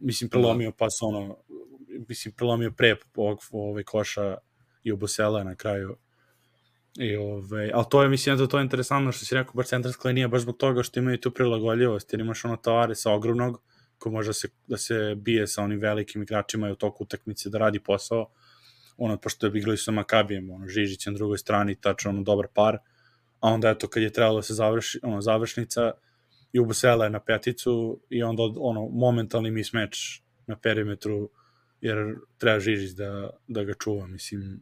mislim 0.00 0.30
prelomio 0.30 0.70
da. 0.70 0.76
pas 0.76 1.02
ono 1.02 1.36
mislim 2.08 2.34
prelomio 2.34 2.70
pre 2.70 2.96
ovog 3.16 3.38
ove 3.52 3.84
koša 3.84 4.36
i 4.82 4.92
obosela 4.92 5.44
na 5.44 5.54
kraju 5.54 5.96
I 6.98 7.16
ove, 7.16 7.70
ali 7.74 7.84
to 7.90 8.02
je, 8.02 8.08
mislim 8.08 8.38
da 8.38 8.46
to 8.46 8.58
je 8.58 8.62
interesantno 8.62 9.12
što 9.12 9.24
si 9.24 9.34
rekao, 9.34 9.54
bar 9.54 9.64
centarska 9.64 10.08
linija, 10.08 10.28
baš 10.28 10.42
zbog 10.42 10.56
toga 10.56 10.82
što 10.82 11.00
imaju 11.00 11.20
tu 11.20 11.30
prilagodljivost, 11.30 12.12
jer 12.12 12.20
imaš 12.20 12.44
ono 12.44 12.56
tovare 12.56 12.94
sa 12.94 13.12
ogromnog, 13.12 13.62
ko 13.98 14.10
može 14.10 14.28
da 14.28 14.32
se, 14.32 14.48
da 14.66 14.76
se 14.76 15.14
bije 15.16 15.46
sa 15.46 15.62
onim 15.62 15.80
velikim 15.80 16.22
igračima 16.22 16.68
i 16.68 16.72
u 16.72 16.76
toku 16.76 17.04
utakmice 17.04 17.50
da 17.50 17.58
radi 17.58 17.80
posao, 17.80 18.30
ono, 18.96 19.16
pošto 19.16 19.46
je 19.46 19.52
igrali 19.58 19.76
sa 19.76 19.92
Makabijem, 19.92 20.50
ono, 20.50 20.68
Žižić 20.68 21.06
na 21.06 21.12
drugoj 21.12 21.38
strani, 21.38 21.80
tačno 21.80 22.10
ono, 22.10 22.22
dobar 22.22 22.46
par, 22.54 22.78
a 23.40 23.48
onda 23.48 23.70
eto, 23.70 23.88
kad 23.88 24.02
je 24.02 24.12
trebalo 24.12 24.38
da 24.38 24.42
se 24.42 24.54
završi, 24.54 25.00
ono, 25.02 25.20
završnica, 25.20 25.92
i 26.52 26.58
ubusela 26.58 27.04
je 27.04 27.10
na 27.10 27.20
peticu 27.20 28.00
i 28.10 28.22
onda 28.22 28.42
ono, 28.58 28.88
momentalni 28.88 29.50
mi 29.50 29.64
smeč 29.64 30.22
na 30.46 30.56
perimetru, 30.56 31.30
jer 31.80 32.14
treba 32.38 32.60
Žižić 32.60 32.90
da, 32.90 33.30
da 33.48 33.64
ga 33.64 33.74
čuva, 33.74 34.06
mislim, 34.06 34.60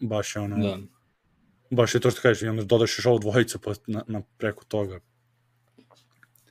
baš 0.00 0.36
je 0.36 0.42
ono, 0.42 0.56
da 0.56 0.78
baš 1.76 1.94
je 1.94 2.00
to 2.00 2.10
što 2.10 2.20
kažeš, 2.20 2.42
i 2.42 2.48
onda 2.48 2.64
dodaš 2.64 2.98
još 2.98 3.06
ovu 3.06 3.18
dvojicu 3.18 3.58
pa 3.58 3.72
na, 3.86 4.02
na 4.06 4.22
preko 4.38 4.64
toga. 4.64 5.00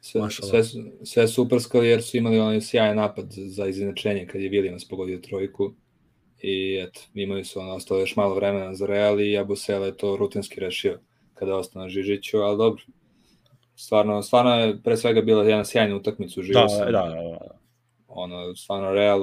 Sve, 0.01 0.29
sve, 0.29 0.63
sve 1.03 1.27
superskali 1.27 1.87
jer 1.87 2.03
su 2.03 2.17
imali 2.17 2.39
onaj 2.39 2.61
sjajan 2.61 2.95
napad 2.95 3.25
za 3.31 3.67
izinačenje 3.67 4.27
kad 4.27 4.41
je 4.41 4.49
Williams 4.49 4.89
pogodio 4.89 5.17
trojku 5.17 5.73
i 6.41 6.79
eto, 6.87 7.01
imali 7.13 7.43
su 7.45 7.59
ono, 7.59 7.73
ostalo 7.73 7.99
još 7.99 8.15
malo 8.15 8.35
vremena 8.35 8.75
za 8.75 8.85
Real 8.85 9.21
i 9.21 9.37
Abusela 9.37 9.85
je 9.85 9.97
to 9.97 10.17
rutinski 10.17 10.59
rešio 10.59 10.99
kada 11.33 11.51
je 11.51 11.57
ostao 11.57 11.81
na 11.81 11.89
Žižiću, 11.89 12.37
ali 12.37 12.57
dobro. 12.57 12.83
Stvarno, 13.75 14.21
stvarno 14.21 14.55
je 14.55 14.81
pre 14.83 14.97
svega 14.97 15.21
bila 15.21 15.43
jedna 15.43 15.65
sjajna 15.65 15.95
utakmica 15.95 16.39
u 16.39 16.43
Da, 16.43 16.65
da, 16.79 16.85
da, 16.85 16.91
da. 16.91 17.59
Ono, 18.07 18.55
stvarno 18.55 18.91
Real 18.91 19.21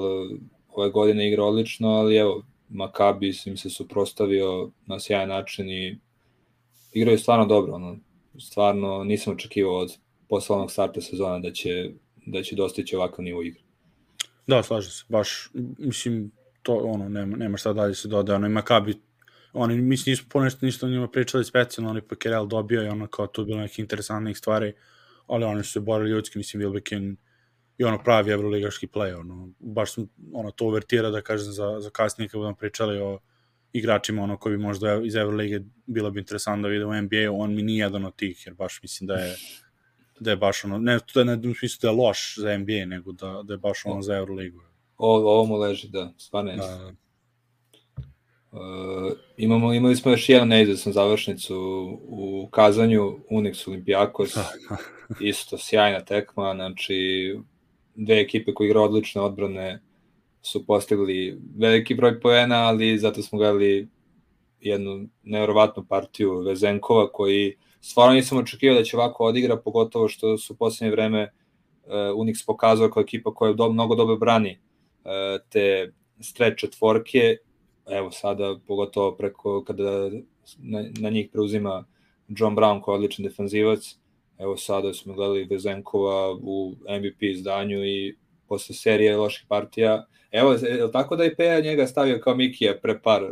ove 0.69 0.91
godine 0.91 1.29
igra 1.29 1.45
odlično, 1.45 1.89
ali 1.89 2.17
evo, 2.17 2.43
Makabi 2.73 3.33
im 3.47 3.57
se 3.57 3.71
suprostavio 3.71 4.71
na 4.87 5.01
sjajan 5.01 5.29
način 5.29 5.71
i 5.71 5.99
igraju 6.93 7.19
stvarno 7.19 7.47
dobro. 7.47 7.75
Ono. 7.75 7.99
Stvarno 8.39 9.05
nisam 9.05 9.33
očekivao 9.33 9.77
od 9.77 9.99
poslovnog 10.29 10.71
starta 10.71 11.01
sezona 11.01 11.39
da 11.39 11.53
će, 11.53 11.91
da 12.27 12.43
će 12.43 12.57
dostići 12.57 12.97
ovakav 12.97 13.25
nivo 13.25 13.43
igre. 13.43 13.61
Da, 14.47 14.63
slažem 14.63 14.91
se. 14.91 15.05
Baš, 15.09 15.51
mislim, 15.79 16.31
to, 16.63 16.77
ono, 16.77 17.09
nema, 17.09 17.37
nema 17.37 17.57
šta 17.57 17.73
dalje 17.73 17.95
se 17.95 18.09
dodaje. 18.09 18.37
Ono, 18.37 18.47
i 18.47 18.51
Makabi, 18.51 18.95
oni, 19.53 19.77
mislim, 19.77 20.13
nismo 20.13 20.29
ponešto 20.31 20.67
ništa 20.67 20.87
o 20.87 20.89
njima 20.89 21.09
pričali 21.09 21.45
specijalno, 21.45 21.91
ali 21.91 22.03
pa 22.03 22.17
Kerel 22.17 22.47
dobio 22.47 22.83
i 22.85 22.89
ono, 22.89 23.07
kao 23.07 23.27
tu 23.27 23.45
bilo 23.45 23.61
nekih 23.61 23.79
interesantnih 23.79 24.39
stvari, 24.39 24.73
ali 25.27 25.45
oni 25.45 25.65
su 25.65 25.73
se 25.73 25.81
borili 25.81 26.11
ljudski, 26.11 26.39
mislim, 26.39 26.63
Wilbekin, 26.63 27.17
i 27.83 27.85
ono 27.85 27.99
pravi 28.03 28.31
evroligaški 28.31 28.87
play, 28.87 29.21
ono, 29.21 29.49
baš 29.59 29.95
sam, 29.95 30.09
ono, 30.33 30.51
to 30.51 30.65
uvertira 30.65 31.11
da 31.11 31.23
kažem 31.23 31.53
za, 31.53 31.81
za 31.81 31.91
kasnije 31.91 32.29
kad 32.29 32.41
budem 32.41 32.55
pričali 32.55 33.01
o 33.01 33.19
igračima 33.73 34.23
ono 34.23 34.37
koji 34.37 34.57
bi 34.57 34.63
možda 34.63 35.01
iz 35.05 35.15
Evrolige 35.15 35.61
bilo 35.87 36.11
bi 36.11 36.21
interesantno 36.21 36.69
da 36.69 36.73
vide 36.73 36.85
u 36.85 37.03
NBA, 37.03 37.33
on 37.33 37.55
mi 37.55 37.63
nije 37.63 37.85
jedan 37.85 38.05
od 38.05 38.17
tih, 38.17 38.47
jer 38.47 38.55
baš 38.55 38.83
mislim 38.83 39.07
da 39.07 39.15
je 39.15 39.37
da 40.21 40.31
je 40.31 40.37
baš 40.37 40.65
ono, 40.65 40.79
ne, 40.79 40.99
to 41.13 41.21
je 41.21 41.25
ne 41.25 41.51
u 41.51 41.55
smislu 41.55 41.79
da 41.83 41.89
je 41.89 41.97
loš 41.97 42.35
za 42.39 42.59
NBA, 42.59 42.85
nego 42.87 43.13
da, 43.13 43.43
da 43.45 43.55
je 43.55 43.59
baš 43.59 43.87
ono 43.87 44.03
za 44.03 44.17
Euroligu. 44.17 44.61
O, 44.99 45.17
ovo 45.17 45.45
mu 45.45 45.57
leži, 45.57 45.89
da, 45.89 46.13
stvarno 46.19 46.51
je. 46.51 46.57
Da. 46.57 46.93
Uh, 48.53 49.13
imamo, 49.37 49.73
imali 49.73 49.97
smo 49.97 50.11
još 50.11 50.29
jedan 50.29 50.49
neizvesan 50.49 50.93
završnicu 50.93 51.57
u 52.03 52.49
kazanju 52.51 53.19
Unix 53.31 53.69
Olimpijakos, 53.69 54.37
isto 55.21 55.59
sjajna 55.59 56.01
tekma, 56.01 56.53
znači 56.55 57.39
dve 57.95 58.21
ekipe 58.21 58.55
koje 58.55 58.67
igra 58.67 58.81
odlične 58.81 59.23
odbrane 59.23 59.81
su 60.43 60.67
postigli 60.67 61.39
veliki 61.57 61.95
broj 61.95 62.21
poena, 62.21 62.57
ali 62.57 62.99
zato 62.99 63.23
smo 63.23 63.39
gledali 63.39 63.89
jednu 64.61 65.09
nevjerovatnu 65.23 65.85
partiju 65.89 66.39
Vezenkova 66.39 67.13
koji 67.13 67.57
stvarno 67.81 68.15
nisam 68.15 68.39
očekivao 68.39 68.79
da 68.79 68.85
će 68.85 68.97
ovako 68.97 69.25
odigra, 69.25 69.57
pogotovo 69.57 70.09
što 70.09 70.39
su 70.39 70.53
u 70.53 70.57
poslednje 70.57 70.91
vreme 70.91 71.23
uh, 71.85 71.93
Unix 71.93 72.47
pokazao 72.47 72.91
kao 72.91 73.01
ekipa 73.01 73.35
koja 73.35 73.53
do, 73.53 73.73
mnogo 73.73 73.95
dobro 73.95 74.17
brani 74.17 74.59
uh, 75.05 75.11
te 75.49 75.93
stretch 76.21 76.61
četvorke, 76.61 77.37
evo 77.87 78.11
sada 78.11 78.59
pogotovo 78.67 79.17
preko 79.17 79.65
kada 79.65 80.11
na, 80.59 80.85
na 81.01 81.11
njih 81.11 81.29
preuzima 81.33 81.85
John 82.29 82.57
Brown 82.57 82.85
kao 82.85 82.95
odličan 82.95 83.25
defanzivac, 83.25 83.99
Evo 84.43 84.57
sada 84.57 84.95
smo 84.95 85.15
gledali 85.15 85.47
Vezenkova 85.51 86.33
u 86.33 86.75
MVP 86.89 87.23
izdanju 87.23 87.85
i 87.85 88.17
posle 88.49 88.75
serije 88.75 89.17
loših 89.17 89.45
partija. 89.49 90.07
Evo, 90.31 90.53
je 90.53 90.93
tako 90.93 91.17
da 91.17 91.25
je 91.25 91.37
Peja 91.37 91.61
njega 91.61 91.87
stavio 91.87 92.21
kao 92.21 92.35
Mikija 92.35 92.79
pre 92.83 93.01
par 93.03 93.23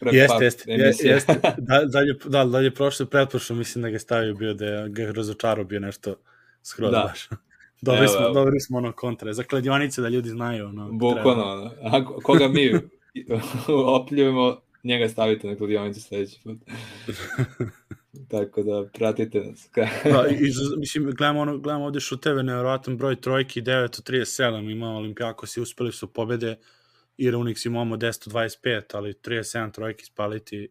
pre 0.00 0.10
jeste, 0.12 0.34
par 0.34 0.42
jeste, 0.42 0.72
jeste, 0.72 1.08
jeste. 1.08 1.34
Da, 1.58 1.84
dalje, 1.84 2.14
da, 2.24 2.44
dalje 2.44 2.74
prošlo 2.74 3.06
pretprošlo, 3.06 3.56
mislim 3.56 3.82
da 3.82 3.90
ga 3.90 3.98
stavio 3.98 4.34
bio 4.34 4.54
da 4.54 4.66
je 4.66 4.88
ga 4.88 5.12
razočarao 5.12 5.64
bio 5.64 5.80
nešto 5.80 6.14
skroz 6.62 6.90
da. 6.90 6.98
baš. 6.98 7.28
Dobri 7.82 8.00
evo, 8.00 8.08
smo, 8.08 8.24
evo. 8.24 8.34
dobri 8.34 8.60
smo 8.60 8.78
ono 8.78 8.92
kontre. 8.92 9.32
Za 9.32 9.42
kladionice 9.42 10.02
da 10.02 10.08
ljudi 10.08 10.28
znaju. 10.28 10.66
Ono, 10.66 10.92
Bukvalno, 10.92 11.70
a 11.82 12.04
koga 12.22 12.48
mi 12.48 12.72
opljujemo, 14.02 14.60
njega 14.84 15.08
stavite 15.08 15.48
na 15.48 15.56
kladionicu 15.56 16.00
sledeći 16.00 16.40
put. 16.44 16.58
Tako 18.28 18.62
da, 18.62 18.88
pratite 18.94 19.40
nas. 19.40 19.68
da, 19.74 20.26
i, 20.30 20.50
mislim, 20.78 21.04
gledamo, 21.04 21.40
ono, 21.40 21.58
gledamo 21.58 21.84
ovde 21.84 22.00
šuteve, 22.00 22.42
nevjerojatan 22.42 22.96
broj 22.96 23.20
trojki, 23.20 23.62
9 23.62 23.84
od 23.84 24.08
37, 24.08 24.72
ima 24.72 24.88
Olimpijakos 24.88 25.56
i 25.56 25.60
uspeli 25.60 25.92
su 25.92 26.12
pobede, 26.12 26.56
i 27.16 27.30
Unix 27.30 27.66
imamo 27.66 27.96
10 27.96 28.26
od 28.26 28.32
25, 28.32 28.82
ali 28.92 29.12
37 29.12 29.72
trojki 29.72 30.04
spaliti, 30.04 30.68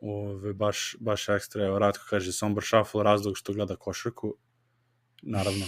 ove, 0.00 0.52
baš, 0.52 0.96
baš 1.00 1.28
ekstra. 1.28 1.64
Evo, 1.64 1.78
Ratko 1.78 2.04
kaže, 2.10 2.32
Sombor 2.32 2.64
Shuffle, 2.64 3.02
razlog 3.02 3.38
što 3.38 3.52
gleda 3.52 3.76
košarku, 3.76 4.34
naravno. 5.22 5.64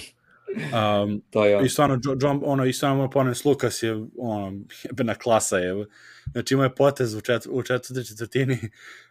Um, 0.56 1.22
to 1.30 1.46
je. 1.46 1.66
I 1.66 1.68
stvarno, 1.68 2.00
John, 2.20 2.40
ono, 2.44 2.64
i 2.64 2.72
stvarno 2.72 3.04
oponent 3.04 3.44
Lukas 3.44 3.82
je, 3.82 4.06
ono, 4.18 4.52
jebena 4.84 5.14
klasa 5.14 5.58
je. 5.58 5.86
Znači, 6.32 6.54
imao 6.54 6.64
je 6.64 6.74
potez 6.74 7.14
u, 7.14 7.20
čet, 7.20 7.46
u 7.50 7.62
četvrtoj 7.62 8.04
četvrtini, 8.04 8.58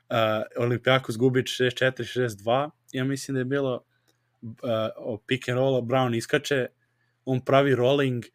uh, 0.10 0.64
Olimpijakos 0.64 1.18
gubi 1.18 1.42
64-62, 1.42 2.70
ja 2.92 3.04
mislim 3.04 3.34
da 3.36 3.40
je 3.40 3.46
bilo 3.46 3.84
uh, 4.42 5.20
pick 5.28 5.50
and 5.50 5.58
roll, 5.58 5.82
Brown 5.82 6.18
iskače, 6.18 6.68
on 7.26 7.42
pravi 7.42 7.76
rolling 7.76 8.26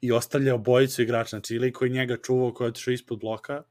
i 0.00 0.12
ostavlja 0.12 0.54
obojicu 0.54 1.02
igrača, 1.02 1.28
znači 1.28 1.54
ili 1.54 1.72
koji 1.72 1.90
njega 1.90 2.16
čuvao, 2.16 2.54
koji 2.54 2.66
je 2.66 2.68
otišao 2.68 2.92
ispod 2.92 3.20
bloka, 3.20 3.62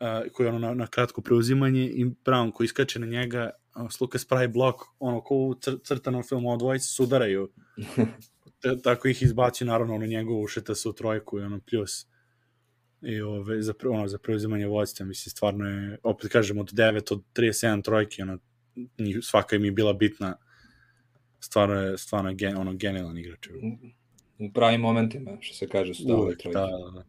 uh, 0.00 0.32
koji 0.32 0.46
je 0.46 0.48
ono 0.48 0.58
na, 0.58 0.74
na 0.74 0.86
kratko 0.86 1.20
preuzimanje 1.20 1.84
i 1.86 2.04
Brown 2.04 2.52
koji 2.52 2.64
iskače 2.64 2.98
na 2.98 3.06
njega 3.06 3.50
Slukas 3.90 4.24
pravi 4.24 4.48
blok, 4.48 4.82
ono, 4.98 5.20
ko 5.20 5.36
u 5.36 5.54
cr 5.54 5.76
crtanom 5.84 6.22
filmu, 6.22 6.52
od 6.52 6.58
dvojice 6.58 6.86
sudaraju. 6.86 7.48
Tako 8.84 9.08
ih 9.08 9.22
izbaci, 9.22 9.64
naravno, 9.64 9.98
na 9.98 10.06
njegovu 10.06 10.42
ušeta 10.42 10.74
su 10.74 10.92
trojku 10.92 11.38
i 11.38 11.42
ono, 11.42 11.60
plus. 11.70 12.06
I 13.02 13.20
ove, 13.20 13.62
za, 13.62 13.74
ono, 13.84 14.08
za 14.08 14.18
preuzimanje 14.18 14.66
vodstva, 14.66 15.06
mislim, 15.06 15.30
stvarno 15.30 15.68
je, 15.68 15.98
opet 16.02 16.30
kažem, 16.30 16.58
od 16.58 16.72
9 16.72 17.12
od 17.12 17.22
37 17.34 17.84
trojke, 17.84 18.22
ono, 18.22 18.38
svaka 19.22 19.56
im 19.56 19.64
je 19.64 19.72
bila 19.72 19.92
bitna. 19.92 20.36
Stvarno 21.40 21.74
je, 21.74 21.98
stvarno 21.98 22.30
je 22.30 22.36
gen, 22.36 22.56
ono, 22.56 22.74
genijalan 22.74 23.18
igrač. 23.18 23.48
U 24.38 24.52
pravim 24.54 24.80
momentima, 24.80 25.36
što 25.40 25.54
se 25.54 25.68
kaže, 25.68 25.94
su 25.94 26.04
dali 26.04 26.38
trojke. 26.38 26.58
Da, 26.58 26.66
da, 26.66 26.90
da. 26.90 27.04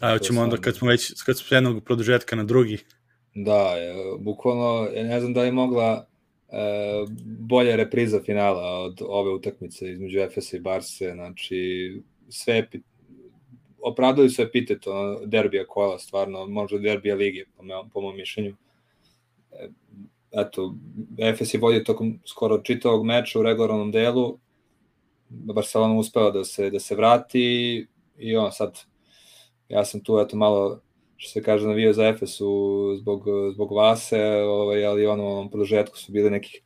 A 0.00 0.18
ćemo 0.18 0.42
onda, 0.42 0.56
kad 0.56 0.76
smo 0.76 0.88
već, 0.88 1.22
kad 1.22 1.38
smo 1.38 1.56
jednog 1.56 1.84
produžetka 1.84 2.36
na 2.36 2.44
drugi, 2.44 2.78
Da, 3.34 3.76
je, 3.76 3.94
bukvalno, 4.18 4.88
ne 4.94 5.20
znam 5.20 5.34
da 5.34 5.44
je 5.44 5.52
mogla 5.52 6.06
e, 6.48 6.56
bolja 7.38 7.76
repriza 7.76 8.20
finala 8.22 8.80
od 8.80 8.98
ove 9.02 9.30
utakmice 9.30 9.92
između 9.92 10.18
Efesa 10.18 10.56
i 10.56 10.60
Barse, 10.60 11.12
znači 11.14 12.02
sve 12.28 12.68
opravdali 13.84 14.30
su 14.30 14.42
epiteto 14.42 15.20
derbija 15.24 15.66
kola, 15.66 15.98
stvarno, 15.98 16.46
možda 16.46 16.78
derbija 16.78 17.14
lige, 17.14 17.44
po, 17.56 17.62
me, 17.62 17.74
po 17.92 18.00
mom 18.00 18.16
mišljenju. 18.16 18.56
E, 19.52 19.68
eto, 20.32 20.74
Efes 21.18 21.54
je 21.54 21.60
vodio 21.60 21.84
tokom 21.84 22.18
skoro 22.24 22.58
čitavog 22.58 23.04
meča 23.06 23.38
u 23.38 23.42
regularnom 23.42 23.92
delu, 23.92 24.38
Barcelona 25.28 25.98
uspela 25.98 26.30
da 26.30 26.44
se, 26.44 26.70
da 26.70 26.80
se 26.80 26.94
vrati, 26.94 27.86
i 28.18 28.36
on 28.36 28.52
sad, 28.52 28.80
ja 29.68 29.84
sam 29.84 30.00
tu 30.04 30.18
eto 30.18 30.36
malo, 30.36 30.80
što 31.16 31.30
se 31.30 31.42
kaže, 31.42 31.66
navio 31.66 31.92
za 31.92 32.08
Efesu 32.08 32.96
zbog, 32.98 33.24
zbog 33.52 33.72
Vase, 33.72 34.22
ovaj, 34.42 34.86
ali 34.86 35.06
ono, 35.06 35.24
u 35.24 35.32
onom 35.32 35.50
produžetku 35.50 35.98
su 35.98 36.12
bili 36.12 36.30
nekih 36.30 36.62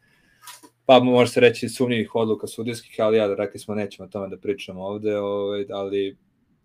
pa 0.89 1.01
može 1.01 1.33
se 1.33 1.41
reći 1.41 1.69
sumnjivih 1.69 2.15
odluka 2.15 2.47
sudijskih, 2.47 2.97
ali 2.99 3.17
ja 3.17 3.35
rekli 3.35 3.61
smo 3.61 3.75
nećemo 3.75 4.07
o 4.07 4.09
tome 4.09 4.29
da 4.29 4.37
pričamo 4.37 4.83
ovde, 4.83 5.19
ovaj, 5.19 5.67
ali 5.71 6.17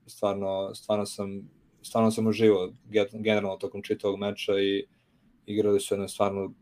stvarno, 0.08 0.76
stvarno 0.76 1.06
sam 1.06 1.50
stvarno 1.84 2.12
sam 2.12 2.28
uživo 2.28 2.74
generalno 3.14 3.58
tokom 3.58 3.82
čitavog 3.82 4.20
meča 4.20 4.60
i 4.60 4.86
igrali 5.46 5.80
su 5.80 5.94
jedno 5.94 6.08
stvarno 6.08 6.54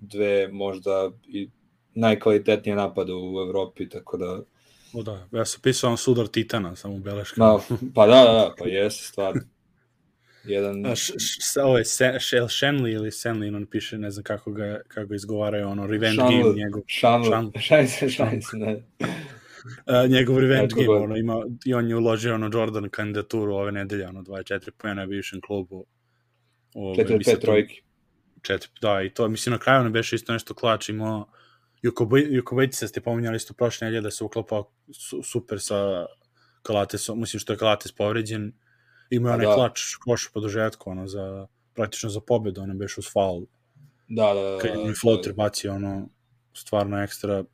dve 0.00 0.48
možda 0.48 1.10
i 1.28 1.50
najkvalitetnije 1.94 2.76
napade 2.76 3.12
u 3.12 3.40
Evropi, 3.46 3.88
tako 3.88 4.16
da... 4.16 4.40
O 4.94 5.02
da, 5.02 5.26
ja 5.32 5.44
sam 5.44 5.60
pisao 5.62 5.96
sudar 5.96 6.26
Titana, 6.26 6.76
samo 6.76 6.94
u 6.94 6.98
beleškama. 6.98 7.46
Da, 7.46 7.76
pa 7.94 8.06
da, 8.06 8.14
da, 8.14 8.32
da, 8.32 8.54
pa 8.58 8.64
jeste 8.64 9.04
stvarno. 9.04 9.40
Jedan... 10.44 10.86
A 10.86 10.96
š, 10.96 11.12
š, 11.18 11.60
ovo 11.62 11.78
je 11.78 11.84
Shell 12.20 12.48
Shenley 12.48 12.94
ili 12.94 13.10
Senley, 13.10 13.56
on 13.56 13.66
piše, 13.66 13.98
ne 13.98 14.10
znam 14.10 14.24
kako 14.24 14.52
ga, 14.52 14.80
kako 14.88 15.14
izgovaraju, 15.14 15.68
ono, 15.68 15.86
Revenge 15.86 16.22
Shanley, 16.22 16.42
Game 16.42 16.54
njegov. 16.54 16.82
Shanley, 16.82 17.52
Shanley, 17.52 18.16
Shanley, 18.16 18.58
ne. 18.58 18.82
Uh, 19.64 20.10
njegov 20.10 20.38
revenge 20.38 20.74
game, 20.74 20.88
ono, 20.88 21.16
ima, 21.16 21.42
i 21.64 21.74
on 21.74 21.88
je 21.88 21.96
uložio 21.96 22.34
ono 22.34 22.50
Jordan 22.52 22.88
kandidaturu 22.88 23.54
ove 23.54 23.72
nedelje, 23.72 24.08
ono 24.08 24.22
24 24.22 24.70
pojena 24.78 25.04
u 25.04 25.06
bivšem 25.06 25.40
klubu. 25.40 25.86
Ove, 26.74 27.04
4-5 27.04 27.40
trojki. 27.40 27.82
Četiri, 28.42 28.70
da, 28.80 29.02
i 29.02 29.10
to, 29.10 29.28
mislim, 29.28 29.52
na 29.52 29.58
kraju 29.58 29.84
ne 29.84 29.90
beše 29.90 30.16
isto 30.16 30.32
nešto 30.32 30.54
klač, 30.54 30.88
imao 30.88 31.26
se 32.72 32.88
ste 32.88 33.00
pominjali 33.00 33.36
isto 33.36 33.54
prošle 33.54 33.84
nedelje 33.84 34.00
da 34.00 34.10
se 34.10 34.24
uklopao 34.24 34.70
su, 34.92 35.22
super 35.22 35.60
sa 35.60 36.06
Kalatesom, 36.62 37.20
mislim 37.20 37.40
što 37.40 37.52
je 37.52 37.58
Kalates 37.58 37.92
povređen, 37.92 38.52
imao 39.10 39.30
je 39.30 39.34
onaj 39.34 39.46
da. 39.46 39.54
klač 39.54 39.80
koš 40.00 40.30
po 40.32 40.40
dožetku, 40.40 40.90
ono, 40.90 41.06
za, 41.08 41.46
praktično 41.74 42.10
za 42.10 42.20
pobedu, 42.20 42.60
ono 42.60 42.74
beš 42.74 42.98
uz 42.98 43.12
faul. 43.12 43.46
Da, 44.08 44.34
da, 44.34 44.40
da. 44.40 44.58
Kad 44.58 44.70
je 44.86 44.94
floater 44.94 45.32
bacio, 45.32 45.74
ono, 45.74 46.08
stvarno 46.54 47.02
ekstra 47.02 47.44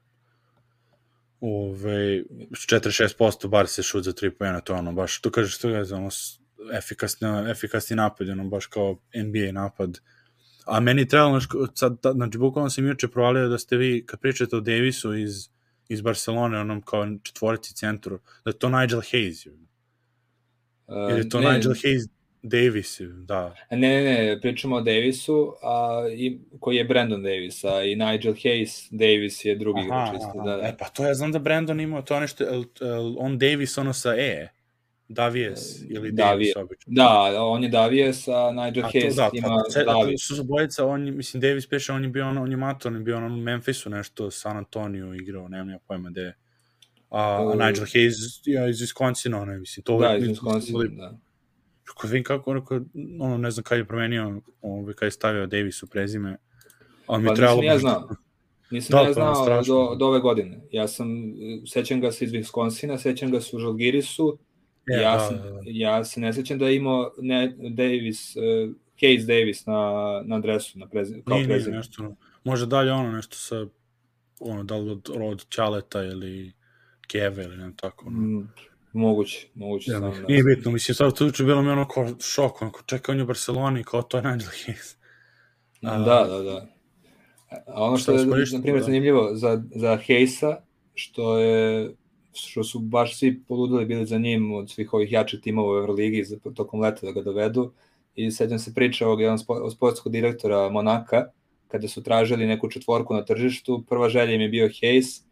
ove, 1.40 2.24
46% 2.50 3.48
bar 3.48 3.66
se 3.66 3.82
šut 3.82 4.04
za 4.04 4.12
3 4.12 4.30
pojena, 4.30 4.60
to 4.60 4.74
ono, 4.74 4.92
baš, 4.92 5.20
to 5.20 5.30
kažeš, 5.30 5.58
to 5.58 5.68
je, 5.68 5.94
ono, 5.94 6.08
efikasni, 6.72 7.28
efikasni 7.50 7.96
napad, 7.96 8.28
ono, 8.28 8.44
baš 8.44 8.66
kao 8.66 8.98
NBA 9.14 9.52
napad. 9.52 9.98
A 10.66 10.80
meni 10.80 11.08
trebalo, 11.08 11.40
sad, 11.74 11.96
znači, 12.14 12.38
bukvalno 12.38 12.70
sam 12.70 12.86
juče 12.86 13.08
provalio 13.08 13.48
da 13.48 13.58
ste 13.58 13.76
vi, 13.76 14.04
kad 14.06 14.20
pričate 14.20 14.56
o 14.56 14.60
Davisu 14.60 15.14
iz, 15.14 15.48
iz 15.88 16.00
Barcelone, 16.00 16.60
onom 16.60 16.82
kao 16.82 17.06
četvorici 17.22 17.74
centru, 17.74 18.20
da 18.44 18.50
je 18.50 18.58
to 18.58 18.68
Nigel 18.68 19.00
Hayes. 19.00 19.48
Uh, 19.48 21.16
je 21.16 21.28
to 21.28 21.40
ne, 21.40 21.52
Nigel 21.52 21.72
Hayes 21.72 22.08
Davis, 22.42 23.00
da. 23.00 23.54
Ne, 23.70 23.76
ne, 23.78 24.02
ne, 24.02 24.40
pričamo 24.40 24.76
o 24.76 24.80
Davisu, 24.80 25.54
a, 25.62 26.06
i, 26.16 26.38
koji 26.60 26.76
je 26.76 26.84
Brandon 26.84 27.22
Davis, 27.22 27.64
a 27.64 27.82
i 27.82 27.96
Nigel 27.96 28.32
Hayes 28.32 28.88
Davis 28.90 29.44
je 29.44 29.54
drugi 29.54 29.80
igrač 29.80 30.08
isto. 30.16 30.42
Da, 30.44 30.56
da. 30.56 30.68
E, 30.68 30.76
pa 30.78 30.88
to 30.88 31.06
ja 31.06 31.14
znam 31.14 31.32
da 31.32 31.38
Brandon 31.38 31.80
ima, 31.80 32.02
to 32.02 32.20
nešto, 32.20 32.44
on 33.18 33.38
Davis 33.38 33.78
ono 33.78 33.92
sa 33.92 34.14
E, 34.14 34.48
Davies 35.08 35.82
ili 35.88 36.12
Davis 36.12 36.56
obično. 36.56 36.92
Da, 36.92 37.44
on 37.44 37.62
je 37.62 37.68
Davies, 37.68 38.28
a 38.28 38.52
Nigel 38.52 38.84
a 38.84 38.90
to, 38.90 38.98
Hayes 38.98 39.16
da, 39.16 39.30
ima 39.32 39.62
to, 39.74 39.84
Davis. 39.84 40.26
Su 40.26 40.44
bojica, 40.44 40.86
on, 40.86 41.16
mislim, 41.16 41.40
Davis 41.40 41.66
peše, 41.66 41.92
on 41.92 42.04
je 42.04 42.08
bio, 42.08 42.28
on, 42.28 42.38
on 42.38 42.50
je 42.50 42.56
mator, 42.56 42.92
on 42.92 42.98
je 42.98 43.04
bio 43.04 43.16
on 43.16 43.24
u 43.24 43.36
Memphisu 43.36 43.90
nešto, 43.90 44.30
San 44.30 44.56
Antonio 44.56 45.14
igrao, 45.14 45.48
nemam 45.48 45.70
ja 45.70 45.78
pojma 45.88 46.10
gde. 46.10 46.34
A, 47.10 47.50
a 47.52 47.66
Nigel 47.66 47.84
Hayes 47.84 48.40
ja, 48.44 48.68
iz 48.68 48.76
Wisconsin, 48.80 49.42
ono, 49.42 49.58
mislim, 49.58 49.84
to 49.84 49.98
da, 49.98 50.16
iz 50.16 50.28
Wisconsin, 50.28 50.96
da 50.96 51.18
Kako 51.90 52.06
vidim 52.06 52.24
kako, 52.24 52.50
onako, 52.50 52.80
ono, 53.20 53.38
ne 53.38 53.50
znam 53.50 53.64
kada 53.64 53.78
je 53.78 53.84
promenio, 53.84 54.40
ovaj, 54.62 54.94
kada 54.94 55.06
je 55.06 55.10
stavio 55.10 55.46
Davisu 55.46 55.86
prezime, 55.86 56.36
ali 57.06 57.22
mi 57.22 57.28
pa, 57.28 57.34
trebalo... 57.34 57.60
Nisam 57.60 57.74
ja 57.74 57.78
znao. 57.78 58.08
Nisam 58.70 58.92
da, 58.92 59.00
ja 59.00 59.06
pa, 59.06 59.12
znao 59.12 59.46
pa, 59.46 59.62
do, 59.66 59.94
do 59.98 60.06
ove 60.06 60.20
godine. 60.20 60.60
Ja 60.70 60.88
sam, 60.88 61.08
sećam 61.66 62.00
ga 62.00 62.12
se 62.12 62.24
iz 62.24 62.32
Wisconsina, 62.32 62.98
sećam 62.98 63.30
ga 63.30 63.40
se 63.40 63.56
u 63.56 63.58
Žalgirisu, 63.58 64.38
ja, 64.86 65.00
ja, 65.00 65.16
da, 65.16 65.26
sam, 65.26 65.36
da, 65.36 65.50
da. 65.50 65.60
ja 65.64 66.04
se 66.04 66.20
ne 66.20 66.32
sećam 66.32 66.58
da 66.58 66.68
je 66.68 66.76
imao 66.76 67.12
ne, 67.18 67.56
Davis, 67.58 68.36
uh, 68.36 68.42
Case 69.00 69.26
Davis 69.26 69.66
na, 69.66 69.92
na 70.24 70.36
adresu, 70.36 70.78
na 70.78 70.86
prezi, 70.88 71.22
kao 71.26 71.36
nije, 71.36 71.48
prezime. 71.48 71.70
Nije, 71.70 71.78
nešto, 71.78 72.14
može 72.44 72.66
dalje 72.66 72.92
ono 72.92 73.12
nešto 73.12 73.36
sa, 73.36 73.66
ono, 74.40 74.64
da 74.64 74.76
li 74.76 74.90
od, 74.90 75.10
od 75.14 75.46
Ćaleta 75.48 76.02
ili 76.02 76.52
Keve 77.08 77.44
ili 77.44 77.56
ne 77.56 77.72
tako. 77.76 78.06
Ono. 78.06 78.18
Mm, 78.18 78.48
Moguće, 78.92 79.48
moguće. 79.54 79.90
Ja, 79.90 80.00
sam, 80.00 80.22
da. 80.22 80.28
Nije 80.28 80.42
bitno, 80.42 80.70
mislim, 80.70 80.94
sad 80.94 81.16
tu 81.16 81.26
uče 81.26 81.44
bilo 81.44 81.62
mi 81.62 81.70
ono 81.70 81.88
kao 81.88 82.08
šok, 82.20 82.62
onako, 82.62 82.82
čekaj, 82.86 83.12
on 83.12 83.18
je 83.18 83.24
u 83.24 83.26
Barceloni, 83.26 83.84
kao 83.84 84.02
to 84.02 84.16
je 84.16 84.22
Hayes. 84.22 84.96
Da, 85.82 85.98
da, 85.98 86.42
da. 86.42 86.66
A 87.66 87.84
ono 87.84 87.96
što 87.96 88.12
je, 88.12 88.26
na 88.26 88.62
primjer, 88.62 88.80
da. 88.80 88.84
zanimljivo 88.84 89.30
za, 89.34 89.62
za 89.74 89.98
Hayesa, 90.06 90.56
što 90.94 91.38
je 91.38 91.90
što 92.32 92.64
su 92.64 92.78
baš 92.78 93.18
svi 93.18 93.42
poludili 93.48 93.86
bili 93.86 94.06
za 94.06 94.18
njim 94.18 94.52
od 94.52 94.70
svih 94.70 94.94
ovih 94.94 95.12
jačih 95.12 95.40
timova 95.40 95.72
u 95.72 95.76
Euroligi 95.76 96.24
za, 96.24 96.36
tokom 96.54 96.80
leta 96.80 97.06
da 97.06 97.12
ga 97.12 97.22
dovedu 97.22 97.72
i 98.14 98.30
sećam 98.30 98.58
se 98.58 98.74
priča 98.74 99.06
ovog 99.06 99.20
jedan 99.20 99.38
spo, 99.38 99.70
sportskog 99.70 100.12
direktora 100.12 100.68
Monaka 100.68 101.24
kada 101.68 101.88
su 101.88 102.02
tražili 102.02 102.46
neku 102.46 102.68
četvorku 102.68 103.14
na 103.14 103.24
tržištu, 103.24 103.84
prva 103.88 104.08
želja 104.08 104.34
im 104.34 104.40
je 104.40 104.48
bio 104.48 104.68
Hayes, 104.68 105.22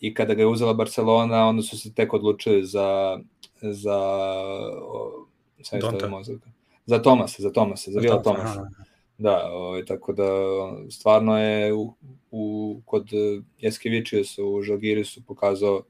i 0.00 0.14
kada 0.14 0.34
ga 0.34 0.42
je 0.42 0.46
uzela 0.46 0.74
Barcelona, 0.74 1.46
onda 1.46 1.62
su 1.62 1.78
se 1.78 1.94
tek 1.94 2.14
odlučili 2.14 2.66
za 2.66 3.18
za 3.62 3.98
o, 4.82 5.26
Donta. 5.80 6.08
za 6.86 7.02
Tomasa, 7.02 7.42
za 7.42 7.52
Tomasa, 7.52 7.90
za 7.90 8.00
Vila 8.00 8.22
Tomasa. 8.22 8.70
Da, 9.18 9.50
ovaj, 9.52 9.84
tako 9.84 10.12
da 10.12 10.24
stvarno 10.90 11.38
je 11.38 11.72
u, 11.72 11.94
u 12.30 12.80
kod 12.84 13.08
su 14.24 14.48
u 14.48 14.62
Žalgirisu 14.62 15.22
pokazao 15.26 15.82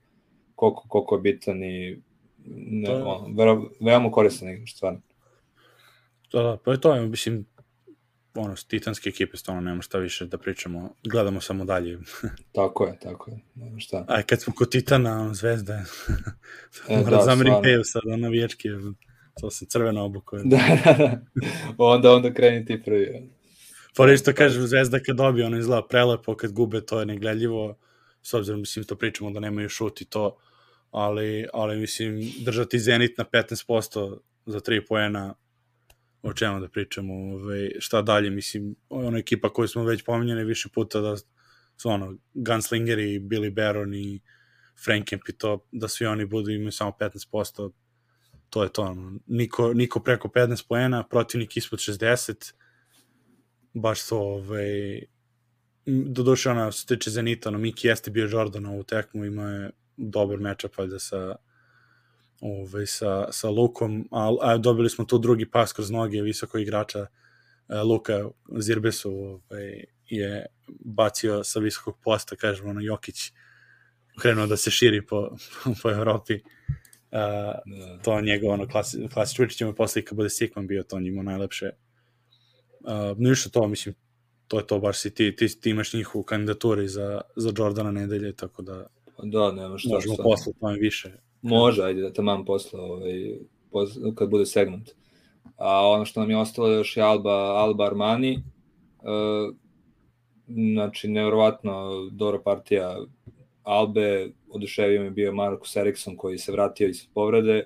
koliko, 0.55 0.89
koliko 0.89 1.15
je 1.15 1.21
bitan 1.21 1.65
i 1.65 1.99
ne, 2.47 2.87
to... 2.87 3.05
on, 3.05 3.37
veoma 3.81 4.11
koristan 4.11 4.49
igrač, 4.51 4.73
stvarno. 4.73 5.01
Da, 6.33 6.43
da, 6.43 6.57
pa 6.65 6.73
je 6.73 6.81
to, 6.81 7.03
mislim, 7.03 7.47
ono, 8.35 8.55
titanske 8.69 9.09
ekipe, 9.09 9.37
stvarno 9.37 9.61
nema 9.63 9.83
šta 9.83 9.99
više 9.99 10.27
da 10.27 10.39
pričamo, 10.39 10.95
gledamo 11.05 11.41
samo 11.41 11.65
dalje. 11.65 11.99
tako 12.53 12.87
je, 12.87 12.99
tako 13.03 13.31
je, 13.31 13.39
nema 13.55 13.79
šta. 13.79 14.05
A 14.09 14.23
kad 14.23 14.43
smo 14.43 14.53
kod 14.57 14.71
Titana, 14.71 15.21
ono, 15.21 15.35
zvezda, 15.35 15.75
e, 16.89 16.97
mora 17.05 17.17
da, 17.17 17.23
zamerim 17.23 17.55
peju 17.63 17.81
sad, 17.85 18.03
ono, 18.07 18.29
vječke, 18.29 18.69
to 19.41 19.51
se 19.51 19.67
crveno 19.67 20.05
obuko. 20.05 20.37
da, 20.37 20.59
da, 20.85 20.93
da, 20.93 21.21
onda, 21.79 22.13
onda 22.15 22.35
kreni 22.35 22.67
ti 22.67 22.83
prvi. 22.85 23.31
Pa 23.97 24.13
isto 24.13 24.33
kažem, 24.33 24.67
zvezda 24.67 24.99
kad 24.99 25.17
dobije, 25.17 25.47
ono 25.47 25.59
izgleda 25.59 25.87
prelepo, 25.87 26.37
kad 26.37 26.53
gube, 26.53 26.81
to 26.81 27.01
je 27.01 27.07
negledljivo, 27.07 27.79
s 28.23 28.35
obzirom, 28.35 28.61
mislim, 28.61 28.85
to 28.85 28.97
pričamo 28.97 29.31
da 29.31 29.41
nemaju 29.41 29.69
šut 29.69 30.01
i 30.01 30.05
to, 30.05 30.37
ali, 30.91 31.47
ali 31.53 31.77
mislim, 31.77 32.33
držati 32.45 32.79
Zenit 32.79 33.19
na 33.19 33.25
15% 33.25 34.19
za 34.47 34.61
3 34.61 34.81
poena, 34.89 35.35
o 36.25 36.33
čemu 36.33 36.61
da 36.61 36.69
pričamo, 36.69 37.15
ovaj, 37.15 37.71
šta 37.79 38.03
dalje, 38.03 38.31
mislim, 38.31 38.75
ona 38.89 39.19
ekipa 39.19 39.53
koju 39.53 39.69
smo 39.69 39.85
već 39.85 40.05
pominjali 40.05 40.45
više 40.45 40.69
puta 40.69 41.01
da 41.01 41.17
su 41.77 41.89
ono, 41.89 42.17
Gunslingeri, 42.35 43.21
Billy 43.21 43.55
Baron 43.55 43.95
i 43.95 44.21
Frankenp 44.85 45.29
i 45.29 45.33
to, 45.33 45.67
da 45.73 45.89
svi 45.89 46.07
oni 46.07 46.27
budu 46.27 46.51
imaju 46.51 46.73
samo 46.73 46.93
15%, 47.01 47.71
to 48.51 48.63
je 48.63 48.73
to, 48.73 48.83
ono, 48.83 49.19
niko, 49.27 49.75
niko 49.75 50.01
preko 50.01 50.29
15 50.29 50.69
poena, 50.69 51.03
protivnik 51.09 51.57
ispod 51.57 51.79
60, 51.79 52.53
baš 53.75 54.09
to, 54.09 54.19
ovaj, 54.19 55.03
doduše 55.87 56.51
ona, 56.51 56.73
se 56.73 56.87
tiče 56.87 57.11
Zenita, 57.11 57.49
ono, 57.49 57.59
Miki 57.59 57.89
jeste 57.89 58.11
bio 58.11 58.29
Jordan 58.31 58.67
ovu 58.67 58.83
tekmu, 58.83 59.25
ima 59.25 59.51
je 59.51 59.71
dobar 59.97 60.39
matchup, 60.41 60.79
valjda, 60.79 60.99
sa, 60.99 61.37
ovaj, 62.41 62.87
sa, 62.87 63.33
sa 63.33 63.51
Lukom, 63.51 64.09
a, 64.11 64.37
a 64.41 64.57
dobili 64.57 64.91
smo 64.91 65.05
tu 65.05 65.19
drugi 65.19 65.51
pas 65.51 65.73
kroz 65.73 65.91
noge 65.91 66.23
visokog 66.23 66.61
igrača 66.61 66.99
e, 66.99 67.09
Luka 67.83 68.29
Zirbesu 68.59 69.13
ovaj, 69.13 69.85
je 70.07 70.47
bacio 70.85 71.45
sa 71.45 71.61
visokog 71.61 71.99
posta, 72.05 72.37
kažemo, 72.37 72.71
ono, 72.71 72.81
Jokić 72.81 73.33
krenuo 74.21 74.47
da 74.47 74.57
se 74.57 74.71
širi 74.71 75.07
po, 75.07 75.31
po 75.83 75.91
Evropi. 75.91 76.35
Uh, 77.15 77.21
da. 77.21 77.99
to 78.03 78.21
njegov 78.21 78.51
ono 78.51 78.69
klasi, 78.69 79.09
klasi 79.13 79.35
Čučić 79.35 79.59
ćemo 79.59 79.75
posle 79.75 80.05
kad 80.05 80.17
bude 80.17 80.31
Sikman 80.31 80.67
bio 80.67 80.83
to 80.83 81.01
njima 81.01 81.23
najlepše 81.23 81.71
uh, 82.81 83.19
ništa 83.19 83.51
to 83.51 83.69
mislim 83.69 83.95
to 84.49 84.59
je 84.59 84.67
to 84.67 84.79
baš 84.79 84.99
si 84.99 85.15
ti, 85.15 85.37
ti, 85.37 85.61
ti 85.61 85.71
imaš 85.71 85.93
njih 85.93 86.15
u 86.15 86.23
kandidaturi 86.23 86.89
za, 86.89 87.21
za 87.37 87.53
Jordana 87.59 87.91
nedelje 87.91 88.33
tako 88.33 88.63
da 88.63 88.87
da 89.23 89.53
nema 89.53 89.79
šta 89.79 89.89
možemo 89.89 90.17
posle 90.23 90.53
tome 90.61 90.79
više 90.79 91.13
Može, 91.45 91.83
ajde 91.83 92.01
da 92.01 92.13
tamam 92.13 92.45
posle, 92.45 92.81
ovaj, 92.81 93.39
posle, 93.71 94.15
kad 94.15 94.31
bude 94.31 94.47
segment. 94.47 94.91
A 95.57 95.89
ono 95.89 96.05
što 96.05 96.21
nam 96.21 96.31
je 96.31 96.39
ostalo 96.39 96.69
još 96.69 96.97
je 96.97 97.03
Alba, 97.03 97.35
Alba 97.35 97.87
Armani. 97.87 98.33
E, 98.33 98.41
znači, 100.49 101.09
nevrovatno 101.09 102.05
dobra 102.13 102.41
partija 102.41 102.99
Albe, 103.63 104.31
oduševio 104.51 105.03
mi 105.03 105.11
bio 105.11 105.33
Markus 105.33 105.77
Eriksson 105.77 106.17
koji 106.17 106.39
se 106.39 106.53
vratio 106.53 106.89
iz 106.89 107.07
povrede 107.15 107.65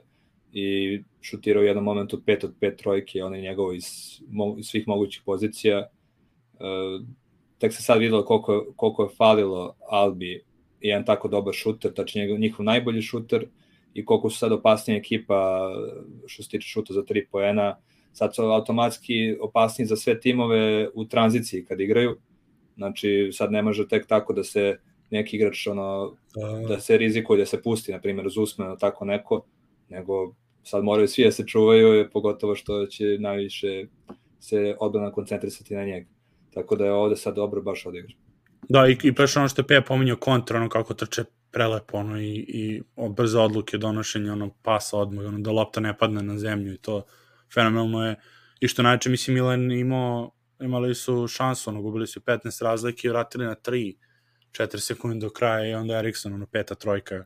i 0.52 0.98
šutirao 1.20 1.60
u 1.60 1.66
jednom 1.66 1.84
momentu 1.84 2.22
5 2.26 2.44
od 2.44 2.54
5 2.60 2.76
trojke, 2.76 3.24
on 3.24 3.34
je 3.34 3.42
njegovo 3.42 3.72
iz, 3.72 3.86
mo, 4.28 4.54
iz 4.58 4.66
svih 4.66 4.88
mogućih 4.88 5.22
pozicija. 5.26 5.88
Uh, 6.54 7.06
tek 7.58 7.72
se 7.72 7.82
sad 7.82 7.98
videlo 7.98 8.24
koliko, 8.24 8.66
koliko 8.76 9.02
je 9.02 9.16
falilo 9.16 9.76
Albi 9.88 10.42
jedan 10.80 11.04
tako 11.04 11.28
dobar 11.28 11.54
šuter, 11.54 11.92
tačnije 11.94 12.26
njegov, 12.26 12.40
njihov 12.40 12.64
najbolji 12.64 13.02
šuter 13.02 13.46
i 13.94 14.04
koliko 14.04 14.30
su 14.30 14.38
sad 14.38 14.52
opasnija 14.52 14.98
ekipa 14.98 15.70
što 16.26 16.42
se 16.42 16.48
tiče 16.48 16.68
šuta 16.68 16.92
za 16.94 17.02
3 17.02 17.26
poena. 17.30 17.76
Sad 18.12 18.34
su 18.34 18.42
automatski 18.42 19.36
opasniji 19.40 19.86
za 19.86 19.96
sve 19.96 20.20
timove 20.20 20.88
u 20.94 21.04
tranziciji 21.04 21.64
kad 21.64 21.80
igraju. 21.80 22.18
Znači 22.76 23.30
sad 23.32 23.52
ne 23.52 23.62
može 23.62 23.88
tek 23.88 24.06
tako 24.06 24.32
da 24.32 24.44
se 24.44 24.78
neki 25.10 25.36
igrač 25.36 25.66
ono, 25.66 26.16
da, 26.34 26.68
da 26.68 26.80
se 26.80 26.98
rizikuje 26.98 27.38
da 27.38 27.46
se 27.46 27.62
pusti, 27.62 27.92
na 27.92 28.00
primjer, 28.00 28.26
uz 28.26 28.36
usmeno 28.36 28.76
tako 28.76 29.04
neko, 29.04 29.44
nego 29.88 30.34
sad 30.62 30.84
moraju 30.84 31.08
svi 31.08 31.24
da 31.24 31.32
se 31.32 31.46
čuvaju, 31.46 32.08
pogotovo 32.12 32.54
što 32.54 32.86
će 32.86 33.16
najviše 33.18 33.86
se 34.40 34.76
odbrana 34.80 35.12
koncentrisati 35.12 35.74
na 35.74 35.84
njega. 35.84 36.06
Tako 36.54 36.76
da 36.76 36.84
je 36.84 36.92
ovde 36.92 37.16
sad 37.16 37.34
dobro 37.34 37.62
baš 37.62 37.86
odigra. 37.86 38.14
Da, 38.68 38.88
i, 38.88 38.96
i 39.02 39.12
baš 39.12 39.36
ono 39.36 39.48
što 39.48 39.62
je 39.62 39.66
Peja 39.66 39.82
pominjao 39.82 40.16
kontra, 40.16 40.58
ono 40.58 40.68
kako 40.68 40.94
trče 40.94 41.24
prelepo, 41.50 41.98
ono, 41.98 42.20
i, 42.20 42.44
i 42.48 42.82
brze 43.10 43.38
odluke, 43.38 43.78
donošenje, 43.78 44.32
ono, 44.32 44.50
pasa 44.62 44.98
odmah, 44.98 45.26
ono, 45.26 45.38
da 45.38 45.50
lopta 45.50 45.80
ne 45.80 45.98
padne 45.98 46.22
na 46.22 46.38
zemlju 46.38 46.74
i 46.74 46.78
to 46.78 47.04
fenomenalno 47.54 48.06
je. 48.06 48.16
I 48.60 48.68
što 48.68 48.82
najče, 48.82 49.10
mislim, 49.10 49.34
Milan 49.34 49.72
imao, 49.72 50.30
imali 50.60 50.94
su 50.94 51.26
šansu, 51.28 51.70
ono, 51.70 51.82
gubili 51.82 52.06
su 52.06 52.20
15 52.20 52.64
razlike 52.64 53.08
i 53.08 53.10
vratili 53.10 53.46
na 53.46 53.54
3, 53.54 53.96
4 54.50 54.78
sekunde 54.78 55.26
do 55.26 55.30
kraja 55.30 55.70
i 55.70 55.74
onda 55.74 55.98
Erikson, 55.98 56.32
ono, 56.32 56.46
peta 56.46 56.74
trojka. 56.74 57.24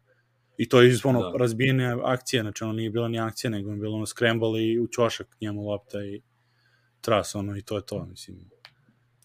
I 0.57 0.69
to 0.69 0.83
je 0.83 0.89
iz 0.89 1.01
ono, 1.05 1.31
da. 1.31 1.39
razbijene 1.39 1.97
akcije, 2.03 2.43
znači 2.43 2.65
ono 2.65 2.73
nije 2.73 2.91
bila 2.91 3.09
ni 3.09 3.21
akcija, 3.21 3.51
nego 3.51 3.71
je 3.71 3.77
bilo 3.77 3.97
ono 3.97 4.07
scramble 4.07 4.63
i 4.63 4.81
u 4.81 4.89
čošak 4.89 5.37
njemu 5.41 5.63
lopta 5.63 6.05
i 6.05 6.23
tras, 7.01 7.35
ono, 7.35 7.57
i 7.57 7.63
to 7.63 7.77
je 7.77 7.87
to, 7.87 8.07
mislim. 8.07 8.51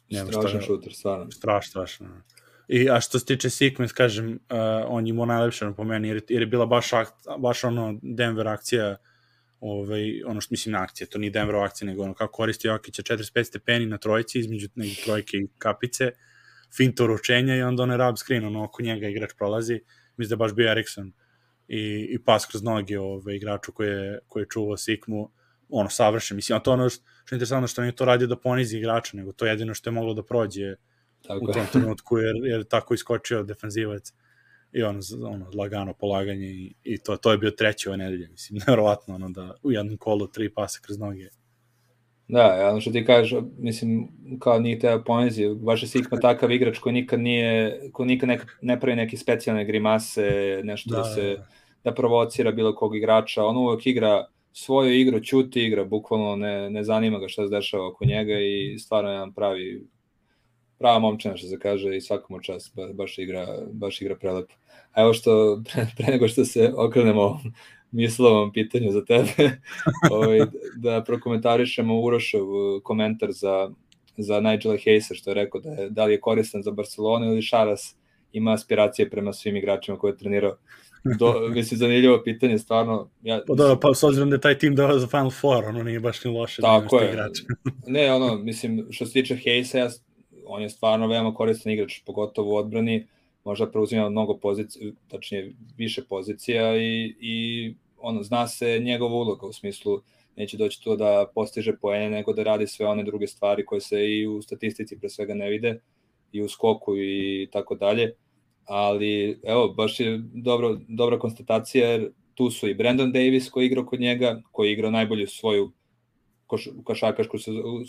Nema 0.10 0.32
strašan 0.32 0.62
šuter, 0.62 0.94
stvarno. 0.94 1.32
Strašno, 1.32 1.70
strašno. 1.70 2.08
I, 2.68 2.90
a 2.90 3.02
što 3.02 3.20
se 3.20 3.26
tiče 3.26 3.50
Sequence, 3.50 3.94
kažem, 3.94 4.32
uh, 4.32 4.40
on 4.88 5.08
je 5.08 5.10
imao 5.10 5.26
najlepše 5.26 5.72
po 5.78 5.84
meni, 5.84 6.08
jer, 6.08 6.22
jer 6.30 6.42
je 6.42 6.48
bila 6.48 6.66
baš, 6.66 6.94
akt, 6.94 7.14
baš 7.40 7.64
ono 7.64 8.00
Denver 8.02 8.48
akcija, 8.48 8.98
ovaj, 9.60 10.24
ono 10.24 10.42
što 10.42 10.54
mislim 10.54 10.74
na 10.74 10.84
akcija, 10.84 11.08
to 11.08 11.20
nije 11.20 11.32
Denver 11.32 11.56
akcija, 11.56 11.88
nego 11.88 12.04
ono 12.04 12.14
kako 12.14 12.32
koristi 12.32 12.68
Jokića 12.68 13.04
45 13.04 13.44
stepeni 13.44 13.86
na 13.86 13.98
trojici, 13.98 14.40
između 14.40 14.68
neke 14.76 15.02
trojke 15.06 15.38
i 15.38 15.48
kapice, 15.58 16.12
finto 16.78 17.04
uručenja 17.04 17.56
i 17.56 17.62
onda 17.62 17.84
onaj 17.84 17.98
rub 17.98 18.16
screen, 18.18 18.46
ono 18.46 18.64
oko 18.64 18.84
njega 18.84 19.08
igrač 19.08 19.32
prolazi, 19.38 19.80
mislim 20.18 20.30
da 20.30 20.34
je 20.34 20.48
baš 20.48 20.56
bio 20.56 20.72
Erikson 20.72 21.14
i, 21.68 22.08
i 22.12 22.24
pas 22.24 22.46
kroz 22.46 22.64
noge 22.64 23.00
ovaj, 23.00 23.36
igraču 23.36 23.72
koji 23.72 23.90
je, 23.90 24.20
koji 24.28 24.44
je 24.44 24.48
čuvao 24.50 24.78
Sikmu, 24.78 25.32
ono, 25.70 25.90
savršen. 25.90 26.36
Mislim, 26.36 26.58
a 26.58 26.60
to 26.60 26.72
ono 26.72 26.90
što, 26.90 27.04
što 27.26 27.36
je 27.36 27.38
interesantno 27.38 27.68
što 27.68 27.82
nije 27.82 27.96
to 27.96 28.06
radio 28.06 28.28
da 28.28 28.40
ponizi 28.40 28.78
igrača, 28.78 29.18
nego 29.18 29.32
to 29.32 29.46
je 29.46 29.52
jedino 29.52 29.74
što 29.74 29.90
je 29.90 29.94
moglo 29.94 30.14
da 30.14 30.24
prođe 30.24 30.76
tako 31.28 31.46
u 31.46 31.54
tom 31.54 31.66
trenutku, 31.72 32.18
jer, 32.18 32.36
jer 32.44 32.64
tako 32.64 32.94
iskočio 32.94 33.44
defenzivac 33.44 34.14
i 34.72 34.84
ono, 34.84 35.00
ono 35.24 35.46
lagano 35.56 35.94
polaganje 35.94 36.48
i, 36.48 36.74
i 36.84 36.98
to, 36.98 37.18
to 37.18 37.32
je 37.32 37.38
bio 37.38 37.52
treći 37.52 37.90
ove 37.90 37.98
nedelje, 37.98 38.28
mislim, 38.28 38.60
nevrovatno, 38.68 39.16
ono, 39.16 39.30
da 39.30 39.56
u 39.64 39.72
jednom 39.72 39.98
kolu 39.98 40.28
tri 40.28 40.54
pasa 40.54 40.80
kroz 40.82 41.00
noge. 41.00 41.30
Da, 42.28 42.70
ono 42.72 42.82
što 42.82 42.92
ti 42.92 43.06
kažeš, 43.06 43.42
mislim, 43.58 44.08
kao 44.40 44.60
nije 44.60 44.80
te 44.80 44.98
ponizi, 45.06 45.48
baš 45.56 45.84
je 45.84 45.88
Sikma 45.88 46.20
takav 46.20 46.52
igrač 46.52 46.80
koji 46.80 46.94
nikad 46.94 47.20
nije, 47.20 47.80
koji 47.94 48.08
nikad 48.08 48.30
ne, 48.30 48.40
ne 48.62 48.80
pravi 48.80 48.96
neke 48.96 49.18
specijalne 49.18 49.66
grimase, 49.66 50.62
nešto 50.64 50.90
da, 50.90 50.98
da 50.98 51.04
se, 51.04 51.36
da. 51.38 51.48
da 51.84 51.94
provocira 51.94 52.52
bilo 52.52 52.76
kog 52.76 52.96
igrača, 52.96 53.46
on 53.46 53.58
uvek 53.58 53.88
igra 53.88 54.28
svoju 54.52 55.00
igru, 55.00 55.20
čuti 55.20 55.64
igra, 55.64 55.86
bukvalno 55.86 56.36
ne, 56.36 56.70
ne 56.70 56.84
zanima 56.84 57.20
ga 57.20 57.28
šta 57.28 57.44
se 57.48 57.56
dešava 57.56 57.88
oko 57.88 58.06
njega 58.06 58.34
i 58.40 58.80
stvarno 58.80 59.12
jedan 59.12 59.34
pravi 59.34 59.88
prava 60.80 61.00
momčina 61.00 61.38
što 61.38 61.48
se 61.48 61.60
kaže 61.60 61.98
i 61.98 62.02
svakom 62.02 62.42
čas 62.42 62.72
ba, 62.76 62.88
baš 62.94 63.18
igra, 63.18 63.48
baš 63.72 64.02
igra 64.02 64.16
prelepo. 64.16 64.54
A 64.92 65.02
evo 65.02 65.14
što 65.14 65.62
pre, 65.74 65.88
pre 65.98 66.06
nego 66.12 66.28
što 66.28 66.46
se 66.46 66.74
okrenemo 66.76 67.40
mislovom 67.92 68.54
pitanju 68.54 68.92
za 68.92 69.06
tebe, 69.06 69.60
ovaj, 70.12 70.40
da 70.76 71.04
prokomentarišemo 71.04 72.02
Urošov 72.02 72.48
komentar 72.84 73.32
za, 73.32 73.70
za 74.18 74.40
Nigela 74.40 74.76
Hayesa 74.76 75.16
što 75.16 75.30
je 75.30 75.34
rekao 75.34 75.62
da, 75.62 75.70
je, 75.70 75.90
da 75.90 76.06
li 76.06 76.14
je 76.14 76.22
koristan 76.22 76.64
za 76.64 76.72
Barcelonu 76.72 77.26
ili 77.26 77.42
Šaras 77.42 77.96
ima 78.34 78.54
aspiracije 78.54 79.10
prema 79.10 79.34
svim 79.34 79.56
igračima 79.56 79.98
koje 79.98 80.12
je 80.12 80.18
trenirao 80.18 80.58
do, 81.20 81.34
mislim, 81.56 81.78
zanimljivo 81.78 82.22
pitanje, 82.24 82.58
stvarno. 82.58 83.10
Ja, 83.24 83.42
pa 83.48 83.54
da, 83.54 83.78
pa 83.82 83.94
s 83.94 84.04
obzirom 84.04 84.30
da 84.30 84.36
je 84.36 84.42
taj 84.42 84.58
tim 84.58 84.76
dao 84.76 85.00
za 85.00 85.08
Final 85.08 85.32
Four, 85.32 85.66
ono 85.66 85.84
nije 85.84 86.00
baš 86.00 86.24
ni 86.24 86.32
loše 86.32 86.62
da 86.62 86.82
tako 86.82 86.98
da 86.98 87.04
je. 87.04 87.12
igrač. 87.12 87.38
ne, 87.88 88.14
ono, 88.14 88.36
mislim, 88.36 88.88
što 88.90 89.06
se 89.06 89.14
tiče 89.14 89.36
Hayesa, 89.36 89.78
ja, 89.78 89.90
on 90.48 90.62
je 90.62 90.70
stvarno 90.70 91.08
veoma 91.08 91.34
koristan 91.34 91.74
igrač, 91.74 92.02
pogotovo 92.06 92.54
u 92.54 92.56
odbrani, 92.56 93.08
možda 93.44 93.72
preuzima 93.72 94.10
mnogo 94.10 94.38
pozicija, 94.38 94.92
tačnije 95.08 95.54
više 95.78 96.04
pozicija 96.10 96.78
i, 96.78 97.16
i 97.20 97.76
ono, 97.98 98.24
zna 98.24 98.48
se 98.48 98.80
njegova 98.80 99.16
uloga 99.16 99.48
u 99.48 99.54
smislu 99.54 100.02
neće 100.36 100.58
doći 100.58 100.84
to 100.84 100.96
da 100.96 101.26
postiže 101.36 101.78
poene, 101.82 102.10
nego 102.10 102.34
da 102.34 102.44
radi 102.44 102.68
sve 102.68 102.88
one 102.88 103.04
druge 103.04 103.28
stvari 103.28 103.66
koje 103.66 103.82
se 103.82 104.06
i 104.10 104.28
u 104.28 104.42
statistici 104.42 105.00
pre 105.00 105.10
svega 105.10 105.34
ne 105.34 105.50
vide, 105.50 105.80
i 106.32 106.42
u 106.42 106.50
skoku 106.50 106.98
i 106.98 107.48
tako 107.52 107.76
dalje. 107.76 108.14
Ali 108.66 109.40
evo, 109.44 109.68
baš 109.68 110.00
je 110.00 110.22
dobro, 110.34 110.78
dobra 110.88 111.20
konstatacija, 111.20 111.90
jer 111.90 112.12
tu 112.34 112.52
su 112.52 112.68
i 112.70 112.74
Brandon 112.74 113.12
Davis 113.12 113.50
koji 113.50 113.66
igrao 113.66 113.86
kod 113.86 114.00
njega, 114.00 114.42
koji 114.52 114.72
igrao 114.72 114.92
najbolju 114.92 115.28
svoju 115.28 115.72
koš, 116.48 116.70
košakašku 116.84 117.38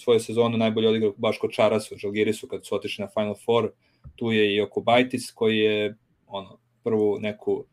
svoju 0.03 0.21
sezonu, 0.21 0.57
najbolje 0.57 0.89
odigrao 0.89 1.15
baš 1.17 1.39
kod 1.39 1.51
Čarasu, 1.53 1.97
Žalgirisu 1.97 2.49
kad 2.49 2.67
su 2.67 2.75
otišli 2.75 3.03
na 3.03 3.09
Final 3.09 3.35
Four, 3.45 3.71
tu 4.17 4.33
je 4.33 4.55
i 4.55 4.61
Okubaitis 4.61 5.31
koji 5.31 5.59
je 5.59 5.97
ono, 6.27 6.59
prvu 6.85 7.19
neku 7.21 7.65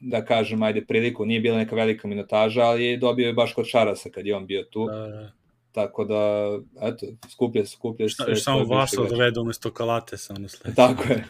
da 0.00 0.24
kažem, 0.24 0.62
ajde, 0.62 0.84
priliku, 0.86 1.24
nije 1.24 1.40
bila 1.40 1.56
neka 1.56 1.76
velika 1.76 2.08
minutaža, 2.08 2.62
ali 2.62 2.96
dobio 2.96 3.26
je 3.26 3.32
baš 3.32 3.54
kod 3.54 3.66
Čarasa 3.66 4.10
kad 4.10 4.26
je 4.26 4.36
on 4.36 4.46
bio 4.46 4.62
tu. 4.62 4.86
Da, 4.86 5.06
da. 5.06 5.32
Tako 5.72 6.04
da, 6.04 6.50
eto, 6.80 7.06
skuplje, 7.28 7.66
skuplje. 7.66 8.08
Šta, 8.08 8.24
još 8.28 8.44
samo 8.44 8.64
Vaso 8.64 9.04
dovede 9.04 9.40
umesto 9.40 9.70
Kalatesa, 9.70 10.34
ono 10.36 10.48
sledeće. 10.48 10.76
Tako 10.76 11.02
je. 11.12 11.24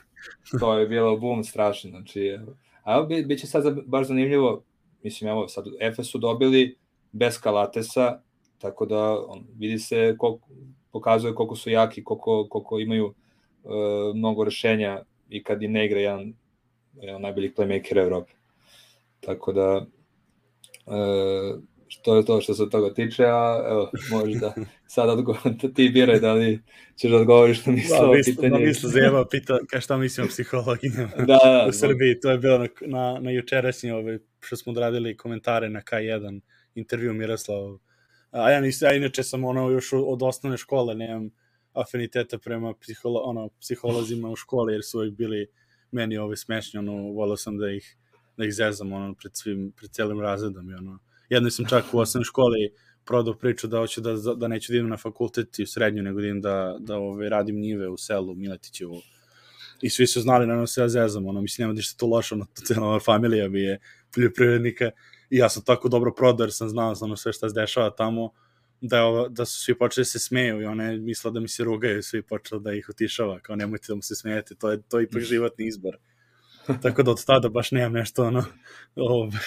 to 0.61 0.79
je 0.79 0.87
bilo 0.87 1.17
bum 1.17 1.45
strašno, 1.45 1.91
znači, 1.91 2.39
a 2.83 3.03
bi, 3.03 3.25
bit 3.25 3.41
će 3.41 3.47
sad 3.47 3.65
baš 3.87 4.07
zanimljivo, 4.07 4.65
mislim, 5.03 5.31
evo, 5.31 5.49
sad 5.49 5.65
Efes 5.81 6.07
su 6.07 6.19
dobili 6.19 6.77
bez 7.13 7.41
Kalatesa, 7.41 8.21
tako 8.59 8.87
da 8.87 9.25
on, 9.29 9.47
vidi 9.59 9.79
se 9.79 10.15
koliko, 10.19 10.49
pokazuje 10.93 11.35
koliko 11.35 11.57
su 11.57 11.71
jaki, 11.71 12.05
koliko, 12.05 12.47
koliko 12.51 12.79
imaju 12.79 13.07
uh, 13.07 13.73
mnogo 14.15 14.45
rešenja 14.45 15.03
i 15.29 15.43
kad 15.43 15.63
i 15.63 15.69
ne 15.69 15.87
igra 15.87 16.01
jedan, 16.01 16.35
jedan 16.95 17.23
najboljih 17.23 17.55
playmaker 17.57 17.99
Evrope. 17.99 18.33
Tako 19.21 19.53
da, 19.53 19.87
uh, 20.87 21.63
to 22.03 22.17
je 22.17 22.25
to 22.25 22.41
što 22.41 22.55
se 22.55 22.71
toga 22.71 22.95
tiče, 22.95 23.25
a 23.25 23.67
evo, 23.71 23.91
možda 24.11 24.55
sad 24.95 25.09
odgovor, 25.09 25.41
ti 25.75 25.89
biraj 25.89 26.21
da 26.21 26.33
li 26.33 26.61
ćeš 26.97 27.11
da 27.11 27.17
odgovoriš 27.17 27.67
na 27.67 27.73
mislo 27.73 28.07
da, 28.07 28.13
misl, 28.13 28.31
pitanje. 28.31 28.51
Da, 28.51 28.59
mislo 28.59 28.91
zema, 28.91 29.25
pita 29.31 29.59
ka 29.71 29.81
šta 29.81 29.97
mislim 29.97 30.27
o 30.27 30.29
psihologijama 30.29 31.09
da, 31.17 31.25
da, 31.27 31.67
u 31.69 31.73
Srbiji, 31.73 32.21
to 32.21 32.31
je 32.31 32.39
bilo 32.39 32.59
na, 32.59 32.69
na, 32.81 33.19
na 33.21 33.31
jučerašnji, 33.31 33.91
ovaj, 33.91 34.19
što 34.41 34.57
smo 34.57 34.73
odradili 34.73 35.17
komentare 35.17 35.71
na 35.71 35.81
K1, 35.81 36.41
intervju 36.75 37.15
Miroslav. 37.15 37.79
A 38.31 38.51
ja, 38.51 38.61
nisam, 38.61 38.89
ja 38.89 38.97
inače 38.97 39.23
sam 39.23 39.45
ono 39.45 39.71
još 39.71 39.93
od 39.93 40.23
osnovne 40.23 40.59
škole, 40.59 40.95
nemam 40.95 41.31
afiniteta 41.73 42.39
prema 42.39 42.75
psiholo, 42.75 43.21
ono, 43.21 43.49
psiholozima 43.61 44.31
u 44.31 44.37
školi, 44.37 44.73
jer 44.73 44.83
su 44.85 44.99
uvijek 44.99 45.15
bili 45.15 45.47
meni 45.91 46.19
ove 46.19 46.37
smešni, 46.37 46.79
ono, 46.79 46.93
volao 46.93 47.37
sam 47.37 47.59
da 47.59 47.71
ih, 47.71 47.97
da 48.37 48.45
ih 48.45 48.55
zezam, 48.55 48.93
ono, 48.93 49.15
pred 49.15 49.33
svim, 49.37 49.73
pred 49.77 49.91
celim 49.91 50.21
razredom 50.21 50.71
i 50.71 50.75
ono, 50.75 50.99
Jedno 51.29 51.51
sam 51.51 51.67
čak 51.67 51.85
u 51.93 51.99
osnovnoj 51.99 52.25
školi 52.25 52.73
prodao 53.05 53.35
priču 53.35 53.67
da 53.67 53.79
hoću 53.79 54.01
da, 54.01 54.15
da 54.37 54.49
neću 54.49 54.73
da 54.73 54.77
idem 54.77 54.89
na 54.89 54.97
fakultet 54.97 55.59
i 55.59 55.63
u 55.63 55.67
srednju, 55.67 56.03
nego 56.03 56.21
da 56.21 56.27
idem 56.27 56.41
da, 56.41 56.77
da 56.81 56.97
ove, 56.97 57.29
radim 57.29 57.61
njive 57.61 57.89
u 57.89 57.97
selu 57.97 58.35
Miletićevu. 58.35 59.01
I 59.83 59.91
svi 59.91 60.07
su 60.07 60.21
znali, 60.21 60.47
naravno 60.47 60.67
se 60.67 60.81
ja 60.81 60.89
zezam, 60.89 61.27
ono, 61.27 61.41
mislim, 61.41 61.65
nema 61.65 61.75
ništa 61.75 61.99
to 61.99 62.07
loše, 62.07 62.35
ono, 62.35 62.47
cijela 62.67 63.01
familija 63.01 63.49
bi 63.49 63.63
je 63.63 63.81
poljoprivrednika 64.15 64.91
i 65.31 65.37
ja 65.37 65.49
sam 65.49 65.65
tako 65.65 65.89
dobro 65.89 66.15
prodao 66.15 66.45
jer 66.45 66.53
sam 66.53 66.69
znao 66.69 66.95
ono, 67.01 67.17
sve 67.17 67.33
šta 67.33 67.49
se 67.49 67.55
dešava 67.55 67.91
tamo, 67.91 68.31
da, 68.81 68.99
je, 68.99 69.29
da 69.31 69.45
su 69.45 69.61
svi 69.61 69.79
počeli 69.79 70.03
da 70.03 70.05
se 70.05 70.19
smeju 70.19 70.63
i 70.63 70.65
one 70.65 70.97
misle 70.97 71.31
da 71.31 71.41
mi 71.41 71.49
se 71.49 71.65
rugaju, 71.65 72.03
svi 72.03 72.23
počeli 72.23 72.63
da 72.63 72.73
ih 72.73 72.87
utišava, 72.89 73.41
kao 73.41 73.57
nemojte 73.57 73.87
da 73.89 73.95
mu 73.95 74.03
se 74.03 74.15
smijete, 74.15 74.55
to 74.55 74.71
je, 74.71 74.83
to 74.83 74.99
je 74.99 75.05
ipak 75.05 75.23
životni 75.23 75.67
izbor. 75.67 75.97
Tako 76.83 77.03
da 77.03 77.11
od 77.11 77.25
tada 77.25 77.49
baš 77.49 77.71
nemam 77.71 77.93
nešto 77.93 78.25
ono, 78.25 78.45
ove, 78.97 79.39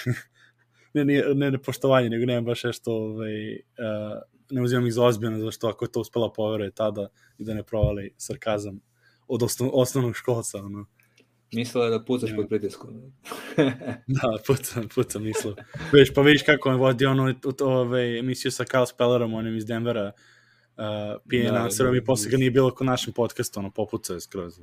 ne, 0.94 1.04
ne, 1.04 1.22
ne, 1.34 1.50
ne 1.50 1.62
poštovanje, 1.62 2.10
nego 2.10 2.26
nemam 2.26 2.44
baš 2.44 2.64
nešto, 2.64 2.92
ovaj, 2.92 3.52
uh, 3.52 4.22
ne 4.50 4.62
uzimam 4.62 4.86
ih 4.86 4.92
za 4.92 5.04
ozbiljno, 5.04 5.38
zašto 5.38 5.68
ako 5.68 5.84
je 5.84 5.92
to 5.92 6.00
uspela 6.00 6.32
povere 6.32 6.70
tada 6.70 7.08
i 7.38 7.44
da 7.44 7.54
ne 7.54 7.62
provali 7.62 8.14
sarkazam 8.16 8.80
od 9.28 9.42
osnov, 9.42 9.70
osnovnog 9.72 10.16
školca, 10.16 10.58
ono. 10.58 10.86
Mislila 11.52 11.84
je 11.84 11.90
da 11.90 12.04
pucaš 12.04 12.30
pod 12.36 12.48
pritiskom. 12.48 13.12
da, 14.16 14.38
pucam, 14.46 14.88
pucam 14.94 15.22
mislio. 15.22 15.54
Viš, 15.92 16.14
pa 16.14 16.20
vidiš 16.20 16.42
kako 16.42 16.68
on 16.68 16.76
vodi 16.76 17.06
ono, 17.06 17.34
ove, 17.60 18.18
emisiju 18.18 18.52
sa 18.52 18.64
Carl 18.64 18.84
Spellerom, 18.84 19.34
onim 19.34 19.56
iz 19.56 19.66
Denvera, 19.66 20.12
uh, 20.76 20.84
pije 21.28 21.50
da, 21.50 21.68
da, 21.78 21.96
i 21.96 22.04
posle 22.04 22.30
ga 22.30 22.36
nije 22.36 22.50
bilo 22.50 22.74
kod 22.74 22.86
našem 22.86 23.12
podcastu, 23.12 23.60
ono, 23.60 23.70
popucao 23.70 24.14
je 24.14 24.20
skroz. 24.20 24.58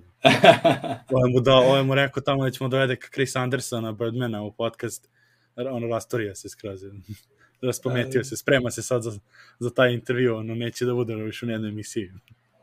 ovo 1.11 1.27
mu, 1.29 1.39
da, 1.39 1.55
ovo 1.55 1.83
mu 1.83 1.95
rekao 1.95 2.23
tamo 2.23 2.43
da 2.43 2.51
ćemo 2.51 2.69
dovede 2.69 2.95
Chris 3.13 3.35
Andersona, 3.35 3.91
Birdmana 3.91 4.43
u 4.43 4.51
podcast, 4.51 5.09
ono, 5.55 5.87
rastorio 5.87 6.35
se 6.35 6.49
skroz. 6.49 6.83
Raspometio 7.61 8.23
se, 8.23 8.37
sprema 8.37 8.71
se 8.71 8.81
sad 8.81 9.03
za, 9.03 9.19
za 9.59 9.69
taj 9.69 9.93
intervju, 9.93 10.35
ono, 10.35 10.55
neće 10.55 10.85
da 10.85 10.93
bude 10.93 11.15
više 11.15 11.45
u 11.45 11.49
jednoj 11.49 11.69
emisiji. 11.69 12.11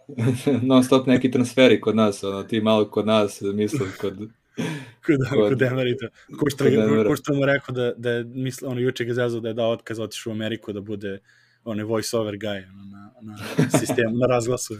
non 0.68 0.84
stop 0.84 1.06
neki 1.06 1.30
transferi 1.30 1.80
kod 1.80 1.96
nas, 1.96 2.24
ono, 2.24 2.42
ti 2.42 2.60
malo 2.60 2.90
kod 2.90 3.06
nas, 3.06 3.40
mislim, 3.40 3.88
kod... 4.00 4.16
kod, 4.16 5.18
kod, 5.30 5.48
kod 5.48 5.62
Emerita. 5.62 6.08
Ko 6.38 6.50
što, 6.50 6.64
ko 7.08 7.16
što 7.16 7.34
mu 7.34 7.46
rekao 7.46 7.74
da, 7.74 7.92
da 7.96 8.10
je, 8.10 8.24
misle, 8.24 8.68
ono, 8.68 8.80
juče 8.80 9.04
ga 9.04 9.14
zazao 9.14 9.40
da 9.40 9.48
je 9.48 9.54
dao 9.54 9.70
otkaz, 9.70 9.98
otišao 9.98 10.30
u 10.30 10.34
Ameriku 10.34 10.72
da 10.72 10.80
bude 10.80 11.18
onaj 11.64 11.84
voice 11.84 12.16
over 12.18 12.34
guy 12.34 12.68
ono, 12.70 12.84
na, 12.84 13.12
na 13.22 13.36
sistemu, 13.80 14.16
na 14.16 14.26
razglasu. 14.26 14.74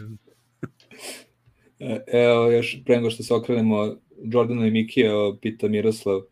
E, 1.79 2.05
evo, 2.07 2.51
još 2.51 2.77
pre 2.85 2.97
nego 2.97 3.11
što 3.11 3.23
se 3.23 3.35
okrenemo, 3.35 3.97
Jordana 4.25 4.67
i 4.67 4.71
Mikija, 4.71 5.13
pita 5.43 5.69
Miroslav, 5.69 6.17
uh, 6.17 6.25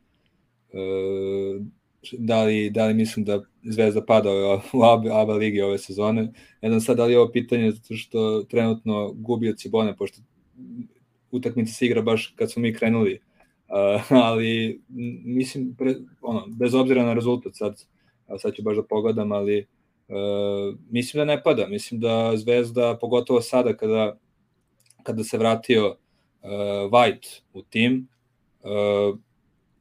da 2.13 2.45
li, 2.45 2.71
da 2.71 2.87
li 2.87 2.95
mislim 2.95 3.25
da 3.25 3.43
Zvezda 3.63 4.05
pada 4.05 4.31
u 4.73 4.83
ABA, 4.83 5.21
ABA 5.23 5.35
ligi 5.35 5.61
ove 5.61 5.79
sezone. 5.79 6.33
Ne 6.63 6.69
znam 6.69 6.81
sad 6.81 6.97
da 6.97 7.05
li 7.05 7.13
je 7.13 7.21
ovo 7.21 7.33
pitanje 7.33 7.71
zato 7.71 7.95
što 7.95 8.43
trenutno 8.43 9.13
gubi 9.13 9.49
od 9.49 9.59
Cibone, 9.59 9.97
pošto 9.97 10.21
utakmica 11.31 11.73
se 11.73 11.87
igra 11.87 12.03
baš 12.03 12.35
kad 12.37 12.53
smo 12.53 12.63
mi 12.63 12.75
krenuli, 12.75 13.21
uh, 13.69 14.13
ali 14.27 14.81
mislim, 15.25 15.75
pre, 15.79 15.95
ono, 16.21 16.47
bez 16.49 16.75
obzira 16.75 17.05
na 17.05 17.15
rezultat 17.15 17.53
sad, 17.55 17.85
sad 18.39 18.55
ću 18.55 18.63
baš 18.63 18.77
da 18.77 18.83
pogledam, 18.83 19.33
ali 19.33 19.67
uh, 20.09 20.79
mislim 20.91 21.21
da 21.21 21.25
ne 21.25 21.43
pada, 21.43 21.67
mislim 21.67 22.01
da 22.01 22.33
Zvezda, 22.37 22.99
pogotovo 23.01 23.41
sada 23.41 23.77
kada, 23.77 24.19
kada 25.03 25.25
se 25.25 25.39
vratio 25.39 25.89
uh, 25.89 26.51
White 26.91 27.41
u 27.53 27.63
tim, 27.63 28.09
uh, 28.63 29.19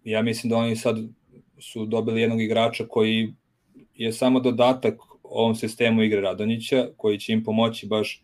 ja 0.03 0.21
mislim 0.21 0.49
da 0.49 0.57
oni 0.57 0.75
sad 0.75 0.97
su 1.59 1.85
dobili 1.85 2.21
jednog 2.21 2.41
igrača 2.41 2.85
koji 2.89 3.33
je 4.03 4.13
samo 4.13 4.39
dodatak 4.39 4.99
ovom 5.23 5.55
sistemu 5.55 6.03
igre 6.03 6.21
Radonjića, 6.21 6.87
koji 6.97 7.19
će 7.19 7.33
im 7.33 7.43
pomoći 7.43 7.87
baš 7.87 8.23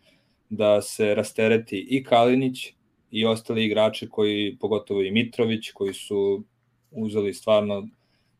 da 0.50 0.82
se 0.82 1.14
rastereti 1.14 1.86
i 1.90 2.04
Kalinić 2.04 2.72
i 3.10 3.26
ostali 3.26 3.64
igrači 3.64 4.08
koji, 4.08 4.56
pogotovo 4.60 5.02
i 5.02 5.10
Mitrović, 5.10 5.70
koji 5.70 5.94
su 5.94 6.44
uzeli 6.90 7.34
stvarno 7.34 7.88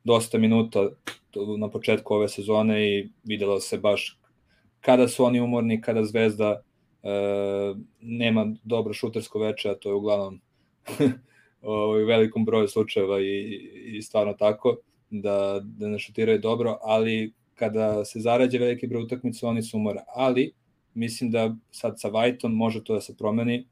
dosta 0.04 0.38
minuta 0.38 0.88
na 1.58 1.70
početku 1.70 2.14
ove 2.14 2.28
sezone 2.28 2.98
i 2.98 3.08
videlo 3.24 3.60
se 3.60 3.78
baš 3.78 4.18
kada 4.80 5.08
su 5.08 5.24
oni 5.24 5.40
umorni, 5.40 5.80
kada 5.80 6.04
Zvezda 6.04 6.62
e, 7.02 7.08
nema 8.00 8.54
dobro 8.64 8.94
šutersko 8.94 9.38
veče, 9.38 9.70
a 9.70 9.74
to 9.74 9.88
je 9.88 9.94
uglavnom 9.94 10.40
u 11.62 11.92
velikom 12.06 12.44
broju 12.44 12.68
slučajeva 12.68 13.20
i, 13.20 13.60
i 13.84 14.02
stvarno 14.02 14.32
tako 14.32 14.76
da, 15.10 15.60
da 15.62 15.88
ne 15.88 15.98
šutiraju 15.98 16.38
dobro, 16.38 16.78
ali 16.82 17.32
kada 17.54 18.04
se 18.04 18.20
zarađe 18.20 18.58
veliki 18.58 18.86
broj 18.86 19.02
utakmica, 19.02 19.48
oni 19.48 19.62
su 19.62 19.76
umora. 19.76 20.04
Ali, 20.14 20.52
mislim 20.94 21.30
da 21.30 21.56
sad 21.70 22.00
sa 22.00 22.08
Vajtom 22.08 22.52
može 22.52 22.84
to 22.84 22.94
da 22.94 23.00
se 23.00 23.16
promeni, 23.16 23.66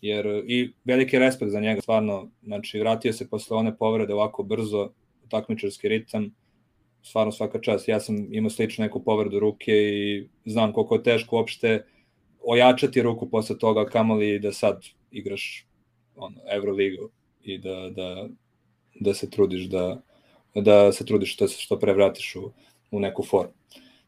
jer 0.00 0.26
i 0.46 0.72
veliki 0.84 1.18
respekt 1.18 1.52
za 1.52 1.60
njega, 1.60 1.80
stvarno, 1.80 2.30
znači 2.42 2.80
vratio 2.80 3.12
se 3.12 3.28
posle 3.28 3.56
one 3.56 3.76
povrede 3.76 4.14
ovako 4.14 4.42
brzo, 4.42 4.90
takmičarski 5.28 5.88
ritam, 5.88 6.34
stvarno 7.02 7.32
svaka 7.32 7.60
čast. 7.60 7.88
Ja 7.88 8.00
sam 8.00 8.34
imao 8.34 8.50
slično 8.50 8.84
neku 8.84 9.04
povredu 9.04 9.38
ruke 9.38 9.72
i 9.72 10.28
znam 10.44 10.72
koliko 10.72 10.94
je 10.94 11.02
teško 11.02 11.36
uopšte 11.36 11.84
ojačati 12.46 13.02
ruku 13.02 13.30
posle 13.30 13.58
toga, 13.58 13.86
kamoli 13.86 14.38
da 14.38 14.52
sad 14.52 14.84
igraš 15.10 15.66
ono, 16.16 16.36
Euroligu 16.52 17.10
i 17.42 17.58
da, 17.58 17.90
da, 17.90 18.28
da 19.00 19.14
se 19.14 19.30
trudiš 19.30 19.64
da, 19.64 20.02
da 20.54 20.92
se 20.92 21.06
trudiš 21.06 21.36
da 21.36 21.48
se 21.48 21.60
što 21.60 21.78
pre 21.78 21.92
vratiš 21.92 22.36
u, 22.36 22.52
u 22.90 23.00
neku 23.00 23.22
formu. 23.22 23.52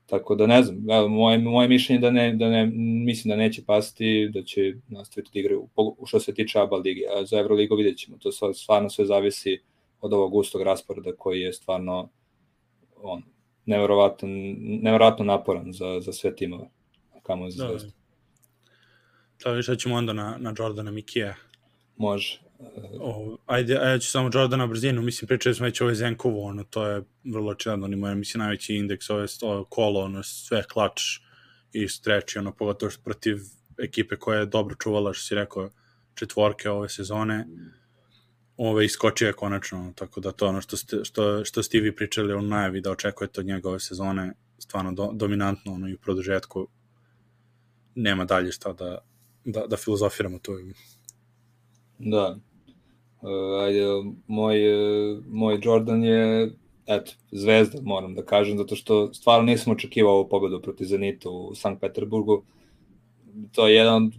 Tako 0.06 0.34
da 0.34 0.46
ne 0.46 0.62
znam, 0.62 0.90
evo, 0.90 1.08
moje, 1.08 1.38
moje 1.38 1.68
mišljenje 1.68 2.00
da 2.00 2.10
ne, 2.10 2.34
da 2.34 2.48
ne, 2.48 2.66
mislim 3.06 3.30
da 3.30 3.36
neće 3.36 3.64
pasti, 3.64 4.28
da 4.34 4.42
će 4.42 4.74
nastaviti 4.88 5.30
da 5.34 5.40
igraju 5.40 5.68
u, 5.76 6.06
što 6.06 6.20
se 6.20 6.34
tiče 6.34 6.58
ABA 6.58 6.76
ligi, 6.76 7.04
a 7.16 7.24
za 7.24 7.38
Euroligu 7.38 7.76
vidjet 7.76 7.98
ćemo, 7.98 8.18
to 8.18 8.32
stvarno 8.52 8.90
sve 8.90 9.06
zavisi 9.06 9.60
od 10.00 10.12
ovog 10.12 10.30
gustog 10.30 10.62
rasporeda 10.62 11.12
koji 11.18 11.40
je 11.40 11.52
stvarno 11.52 12.08
on, 13.02 13.22
neverovatno, 13.66 14.28
neverovatno 14.58 15.24
naporan 15.24 15.72
za, 15.72 16.00
za 16.00 16.12
sve 16.12 16.36
timove, 16.36 16.68
kamo 17.22 17.50
za 17.50 17.64
da, 17.64 17.70
zvezdu. 17.70 17.92
Da, 19.44 19.54
da. 19.54 19.62
šta 19.62 19.76
ćemo 19.76 19.94
onda 19.94 20.12
na, 20.12 20.36
na 20.40 20.54
Jordana 20.58 20.90
Mikija? 20.90 21.34
Može. 21.96 22.45
O, 23.00 23.36
ajde, 23.46 23.78
a 23.78 23.88
ja 23.88 23.98
ću 23.98 24.10
samo 24.10 24.30
Jordana 24.34 24.66
brzinu, 24.66 25.02
mislim, 25.02 25.28
pričali 25.28 25.54
smo 25.54 25.64
već 25.64 25.80
ovo 25.80 25.94
Zenkovo, 25.94 26.42
ono, 26.42 26.64
to 26.64 26.86
je 26.86 27.02
vrlo 27.24 27.50
očigledno, 27.50 27.84
oni 27.84 27.96
imaju, 27.96 28.16
mislim, 28.16 28.38
najveći 28.38 28.74
indeks, 28.74 29.10
ove 29.10 29.28
sto, 29.28 29.64
kolo, 29.64 30.00
ono, 30.00 30.22
sve 30.22 30.62
klač 30.62 31.02
i 31.72 31.88
streči, 31.88 32.38
ono, 32.38 32.52
pogotovo 32.52 32.92
protiv 33.04 33.38
ekipe 33.82 34.16
koja 34.16 34.38
je 34.38 34.46
dobro 34.46 34.76
čuvala, 34.82 35.12
što 35.12 35.24
si 35.24 35.34
rekao, 35.34 35.70
četvorke 36.14 36.70
ove 36.70 36.88
sezone, 36.88 37.46
ove 38.56 38.84
iskočio 38.84 39.26
je 39.26 39.32
konačno, 39.32 39.92
tako 39.96 40.20
da 40.20 40.32
to 40.32 40.46
ono 40.46 40.60
što 40.60 40.76
ste, 40.76 41.04
što, 41.04 41.44
što 41.44 41.62
ste 41.62 41.80
vi 41.80 41.96
pričali 41.96 42.32
o 42.32 42.40
najavi 42.40 42.80
da 42.80 42.90
očekujete 42.90 43.40
od 43.40 43.46
njega 43.46 43.68
ove 43.68 43.80
sezone, 43.80 44.32
stvarno 44.58 44.92
do, 44.92 45.10
dominantno 45.12 45.72
ono, 45.72 45.88
i 45.88 45.94
u 45.94 45.98
produžetku 45.98 46.68
nema 47.94 48.24
dalje 48.24 48.52
šta 48.52 48.72
da, 48.72 48.98
da, 49.44 49.66
da 49.66 49.76
filozofiramo 49.76 50.38
to. 50.38 50.58
Da, 51.98 52.36
Uh, 53.20 53.62
ajde, 53.62 53.80
moj, 54.26 54.56
moj 55.28 55.58
Jordan 55.62 56.04
je 56.04 56.50
eto, 56.86 57.12
zvezda, 57.30 57.78
moram 57.82 58.14
da 58.14 58.24
kažem, 58.24 58.58
zato 58.58 58.76
što 58.76 59.14
stvarno 59.14 59.46
nisam 59.46 59.72
očekivao 59.72 60.14
ovu 60.14 60.28
pobedu 60.28 60.62
protiv 60.62 60.84
Zenita 60.84 61.30
u 61.30 61.54
Sankt 61.54 61.80
Peterburgu. 61.80 62.42
To 63.52 63.68
je 63.68 63.74
jedan 63.74 64.12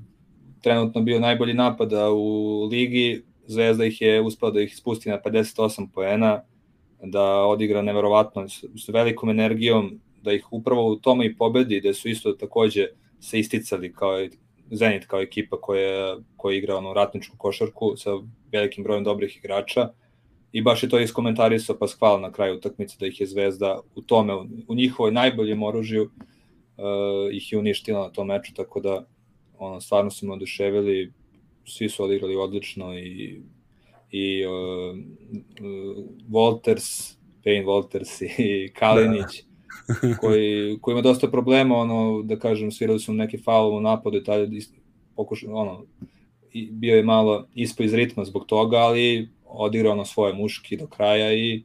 trenutno 0.62 1.02
bio 1.02 1.20
najbolji 1.20 1.54
napada 1.54 2.12
u 2.12 2.64
ligi, 2.72 3.24
Zvezda 3.48 3.86
ih 3.86 4.02
je 4.02 4.22
uspela 4.22 4.52
da 4.52 4.62
ih 4.62 4.76
spusti 4.78 5.10
na 5.10 5.20
58 5.26 5.88
poena, 5.94 6.42
da 7.04 7.24
odigra 7.46 7.82
neverovatno 7.82 8.50
s 8.50 8.90
velikom 8.90 9.30
energijom, 9.30 10.00
da 10.22 10.34
ih 10.34 10.48
upravo 10.52 10.92
u 10.92 10.96
tome 10.96 11.26
i 11.26 11.36
pobedi, 11.36 11.82
da 11.82 11.94
su 11.94 12.10
isto 12.10 12.34
takođe 12.34 12.88
se 13.20 13.40
isticali 13.40 13.94
kao 13.94 14.28
Zenit 14.72 15.06
kao 15.06 15.22
ekipa 15.22 15.62
koja, 15.62 16.18
koja 16.38 16.58
igra 16.58 16.76
ono 16.78 16.94
ratničku 16.94 17.38
košarku 17.38 17.94
sa 17.98 18.12
velikim 18.52 18.84
brojem 18.84 19.04
dobrih 19.04 19.38
igrača. 19.38 19.90
I 20.52 20.62
baš 20.62 20.84
je 20.84 20.90
to 20.90 21.00
iskomentarisao 21.00 21.76
Pasquale 21.76 22.22
na 22.22 22.32
kraju 22.32 22.56
utakmice 22.56 22.98
da 23.00 23.08
ih 23.08 23.20
je 23.22 23.28
Zvezda 23.28 23.80
u 23.96 24.02
tome, 24.02 24.34
u 24.68 24.76
njihovoj 24.76 25.12
najboljem 25.12 25.64
oružju 25.64 26.04
uh, 26.04 27.34
ih 27.34 27.52
je 27.52 27.60
uništila 27.60 28.02
na 28.02 28.10
tom 28.10 28.28
meču, 28.28 28.54
tako 28.54 28.80
da 28.80 29.06
ono, 29.58 29.82
stvarno 29.82 30.12
su 30.12 30.28
me 30.28 30.34
oduševili, 30.34 31.14
svi 31.66 31.90
su 31.90 32.04
odigrali 32.04 32.36
odlično 32.36 32.98
i, 32.98 33.42
i 34.12 34.46
uh, 34.46 34.52
uh, 34.52 36.06
Walters, 36.30 37.18
Payne 37.46 37.66
Walters 37.66 38.26
i 38.38 38.74
Kalinić, 38.74 39.44
da. 39.44 39.57
koji, 40.22 40.78
koji 40.82 40.94
ima 40.94 41.02
dosta 41.02 41.28
problema, 41.28 41.76
ono, 41.76 42.22
da 42.22 42.40
kažem, 42.40 42.72
svirali 42.72 43.00
su 43.00 43.14
neki 43.14 43.38
faul 43.38 43.78
u 43.78 43.82
napadu 43.82 44.18
i 44.18 44.24
taj 44.24 44.48
pokušao, 45.16 45.54
ono, 45.54 45.86
bio 46.72 46.96
je 46.96 47.04
malo 47.04 47.48
ispo 47.56 47.84
iz 47.84 47.94
ritma 47.94 48.26
zbog 48.26 48.46
toga, 48.46 48.78
ali 48.78 49.30
odigrao 49.46 49.96
na 49.96 50.06
svoje 50.06 50.34
muški 50.34 50.78
do 50.78 50.88
kraja 50.88 51.34
i 51.34 51.64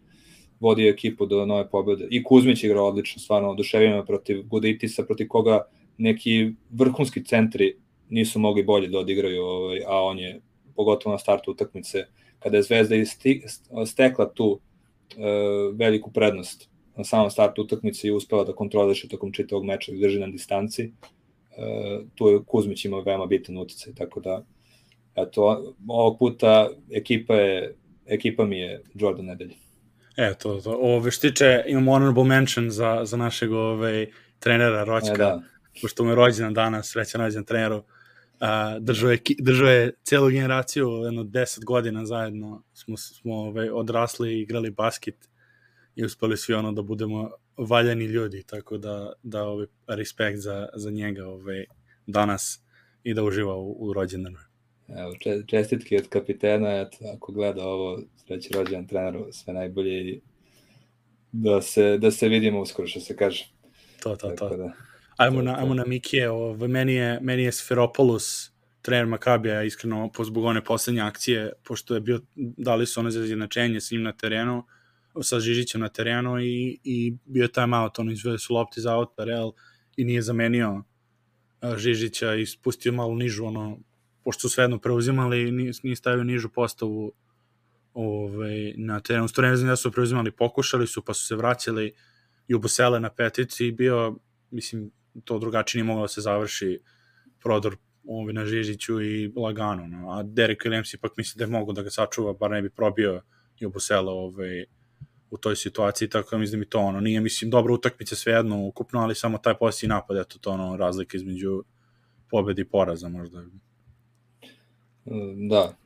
vodio 0.60 0.90
ekipu 0.90 1.26
do 1.26 1.46
nove 1.46 1.70
pobede. 1.70 2.06
I 2.10 2.22
Kuzmić 2.22 2.64
igrao 2.64 2.88
odlično, 2.88 3.22
stvarno 3.22 3.50
oduševio 3.50 4.04
protiv 4.04 4.42
Guditisa, 4.46 5.04
protiv 5.04 5.28
koga 5.28 5.64
neki 5.98 6.52
vrhunski 6.70 7.24
centri 7.24 7.76
nisu 8.08 8.38
mogli 8.38 8.62
bolje 8.62 8.88
da 8.88 8.98
odigraju, 8.98 9.42
ovaj, 9.42 9.80
a 9.86 10.02
on 10.02 10.18
je 10.18 10.40
pogotovo 10.76 11.12
na 11.12 11.18
startu 11.18 11.50
utakmice, 11.50 12.06
kada 12.38 12.56
je 12.56 12.62
Zvezda 12.62 12.96
stekla 13.86 14.32
tu 14.34 14.60
e, 14.60 15.22
veliku 15.74 16.12
prednost 16.12 16.71
na 16.96 17.04
samom 17.04 17.30
startu 17.30 17.62
utakmice 17.62 18.08
i 18.08 18.12
uspela 18.12 18.44
da 18.44 18.52
kontroliše 18.52 19.08
tokom 19.08 19.32
čitavog 19.32 19.64
meča, 19.64 19.92
da 19.92 19.98
drži 19.98 20.20
na 20.20 20.26
distanci, 20.26 20.82
e, 20.82 20.90
tu 22.14 22.28
je 22.28 22.40
Kuzmić 22.46 22.84
imao 22.84 23.02
veoma 23.02 23.26
bitan 23.26 23.58
uticaj, 23.58 23.94
tako 23.94 24.20
da 24.20 24.44
eto, 25.14 25.74
ovog 25.88 26.18
puta 26.18 26.68
ekipa, 26.90 27.34
je, 27.34 27.74
ekipa 28.06 28.44
mi 28.44 28.58
je 28.58 28.82
Jordan 28.94 29.26
nedelje. 29.26 29.54
Eto, 30.16 30.60
to, 30.60 30.78
ove 30.80 31.10
štiče, 31.10 31.64
imamo 31.66 31.92
honorable 31.92 32.24
mention 32.24 32.70
za, 32.70 33.00
za 33.04 33.16
našeg 33.16 33.52
ove, 33.52 34.06
trenera 34.38 34.84
Roćka, 34.84 35.12
e, 35.12 35.16
da. 35.16 35.42
pošto 35.82 36.04
mu 36.04 36.10
je 36.10 36.16
rođendan 36.16 36.54
danas, 36.54 36.90
srećan 36.90 37.20
rođendan 37.20 37.44
treneru. 37.44 37.82
A, 38.40 38.78
držao, 38.78 39.10
je, 39.10 39.18
držao 39.38 39.68
je 39.68 39.94
celu 40.02 40.30
generaciju, 40.30 40.88
jedno 40.88 41.24
10 41.24 41.64
godina 41.64 42.06
zajedno 42.06 42.62
smo, 42.72 42.96
smo 42.96 43.34
ovaj, 43.34 43.70
odrasli 43.70 44.32
i 44.32 44.40
igrali 44.40 44.70
basket 44.70 45.28
i 45.96 46.04
uspeli 46.04 46.36
svi 46.36 46.54
ono 46.54 46.72
da 46.72 46.82
budemo 46.82 47.30
valjani 47.56 48.04
ljudi, 48.04 48.42
tako 48.42 48.78
da, 48.78 49.12
da 49.22 49.44
ovaj, 49.44 49.66
respekt 49.86 50.38
za, 50.38 50.68
za 50.74 50.90
njega 50.90 51.26
ovaj, 51.26 51.64
danas 52.06 52.60
i 53.04 53.14
da 53.14 53.24
uživa 53.24 53.56
u, 53.56 53.76
u 53.78 53.92
rođendanu. 53.92 54.38
Evo, 54.88 55.12
čestitke 55.46 55.96
od 55.96 56.08
kapitena, 56.08 56.80
eto, 56.80 56.98
ako 57.16 57.32
gleda 57.32 57.64
ovo, 57.64 58.02
sreći 58.26 58.54
rođendan 58.54 58.86
treneru, 58.86 59.28
sve 59.32 59.54
najbolje 59.54 60.10
i 60.10 60.20
da 61.32 61.62
se, 61.62 61.98
da 61.98 62.10
se 62.10 62.28
vidimo 62.28 62.60
uskoro, 62.60 62.88
što 62.88 63.00
se 63.00 63.16
kaže. 63.16 63.48
To, 64.02 64.16
to, 64.16 64.30
to. 64.30 64.56
Da, 64.56 64.72
ajmo, 65.16 65.36
to, 65.36 65.42
na, 65.42 65.58
ajmo 65.58 65.74
na 65.74 65.84
Mikije, 65.86 66.30
ovo, 66.30 66.68
meni, 66.68 66.94
je, 66.94 67.20
meni 67.20 67.42
je 67.42 67.52
Sferopoulos, 67.52 68.52
trener 68.82 69.06
Makabija, 69.06 69.62
iskreno, 69.62 70.10
po 70.14 70.24
zbog 70.24 70.44
one 70.44 70.64
poslednje 70.64 71.00
akcije, 71.00 71.52
pošto 71.64 71.94
je 71.94 72.00
bio, 72.00 72.20
dali 72.36 72.86
su 72.86 73.00
ono 73.00 73.10
za 73.10 73.24
izjednačenje 73.24 73.80
s 73.80 73.90
njim 73.90 74.02
na 74.02 74.12
terenu, 74.12 74.64
sa 75.22 75.40
Žižićem 75.40 75.80
na 75.80 75.88
terenu 75.88 76.40
i, 76.40 76.80
i 76.84 77.16
bio 77.24 77.42
je 77.42 77.52
time 77.52 77.76
out, 77.76 77.98
ono 77.98 78.12
izvede 78.12 78.38
su 78.38 78.54
lopti 78.54 78.80
za 78.80 78.96
out, 78.96 79.08
Real, 79.18 79.52
i 79.96 80.04
nije 80.04 80.22
zamenio 80.22 80.82
Žižića 81.76 82.34
i 82.34 82.46
spustio 82.46 82.92
malo 82.92 83.14
nižu, 83.14 83.44
ono, 83.44 83.78
pošto 84.24 84.40
su 84.40 84.48
svejedno 84.48 84.78
preuzimali, 84.78 85.52
nije, 85.52 85.96
stavio 85.96 86.24
nižu 86.24 86.48
postavu 86.48 87.12
ovaj, 87.94 88.74
na 88.76 89.00
terenu. 89.00 89.28
Sto 89.28 89.42
ne 89.42 89.56
znam 89.56 89.68
da 89.68 89.76
su 89.76 89.92
preuzimali, 89.92 90.30
pokušali 90.30 90.86
su, 90.86 91.04
pa 91.04 91.14
su 91.14 91.26
se 91.26 91.36
vraćali 91.36 91.94
i 92.48 92.54
ubosele 92.54 93.00
na 93.00 93.10
petici 93.10 93.66
i 93.66 93.72
bio, 93.72 94.16
mislim, 94.50 94.90
to 95.24 95.38
drugačije 95.38 95.82
nije 95.82 95.88
moglo 95.88 96.04
da 96.04 96.08
se 96.08 96.20
završi 96.20 96.78
prodor 97.42 97.76
ovaj, 98.06 98.34
na 98.34 98.46
Žižiću 98.46 99.02
i 99.02 99.32
lagano. 99.36 99.86
No. 99.86 100.10
A 100.10 100.22
Derek 100.22 100.64
Williams 100.64 100.94
ipak 100.94 101.12
misli 101.16 101.38
da 101.38 101.44
je 101.44 101.50
mogo 101.50 101.72
da 101.72 101.82
ga 101.82 101.90
sačuva, 101.90 102.32
bar 102.32 102.50
ne 102.50 102.62
bi 102.62 102.70
probio 102.70 103.22
i 103.60 103.66
ubosele 103.66 104.10
ovaj, 104.10 104.64
u 105.32 105.38
toj 105.38 105.56
situaciji, 105.56 106.08
tako 106.08 106.30
da 106.30 106.38
mislim 106.38 106.60
da 106.60 106.64
mi 106.64 106.70
to 106.70 106.78
ono, 106.78 107.00
nije, 107.00 107.20
mislim, 107.20 107.50
dobra 107.50 107.74
utakmica 107.74 108.16
svejedno 108.16 108.66
ukupno, 108.66 109.00
ali 109.00 109.14
samo 109.14 109.38
taj 109.38 109.54
posljednji 109.54 109.94
napad, 109.94 110.16
eto 110.16 110.38
to 110.38 110.50
ono, 110.50 110.76
razlika 110.76 111.16
između 111.16 111.64
pobedi 112.30 112.62
i 112.62 112.64
poraza 112.64 113.08
možda. 113.08 113.44
Da, 115.50 115.76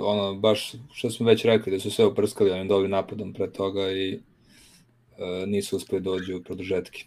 ono, 0.00 0.34
baš 0.34 0.74
što 0.92 1.10
smo 1.10 1.26
već 1.26 1.44
rekli, 1.44 1.72
da 1.72 1.80
su 1.80 1.90
sve 1.90 2.06
uprskali 2.06 2.50
onim 2.50 2.68
dobrim 2.68 2.90
napadom 2.90 3.32
pre 3.32 3.52
toga 3.52 3.90
i 3.92 4.12
e, 4.12 5.46
nisu 5.46 5.76
uspeli 5.76 6.02
da 6.02 6.10
dođu 6.10 6.36
u 6.36 6.42
produžetke. 6.42 7.04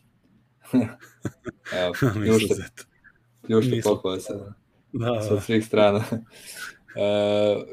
Evo, 1.81 1.93
pljušte, 2.13 2.55
pljušte 3.47 3.81
pohvala 3.83 4.19
sa, 4.19 4.33
da, 4.33 4.53
da. 4.93 5.21
sa 5.21 5.41
svih 5.41 5.65
strana. 5.65 6.03
e, 6.95 7.03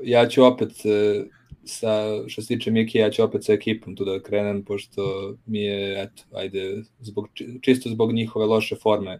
ja 0.02 0.28
ću 0.28 0.44
opet 0.44 0.72
e, 0.84 1.24
sa, 1.68 2.22
što 2.28 2.42
se 2.42 2.48
tiče 2.48 2.70
Miki, 2.70 2.98
ja 2.98 3.10
ću 3.10 3.22
opet 3.22 3.44
sa 3.44 3.52
ekipom 3.52 3.96
tu 3.96 4.04
da 4.04 4.22
krenem, 4.22 4.64
pošto 4.64 5.34
mi 5.46 5.58
je, 5.58 6.02
eto, 6.02 6.22
ajde, 6.32 6.82
zbog, 7.00 7.28
čisto 7.60 7.88
zbog 7.88 8.12
njihove 8.12 8.46
loše 8.46 8.76
forme, 8.76 9.18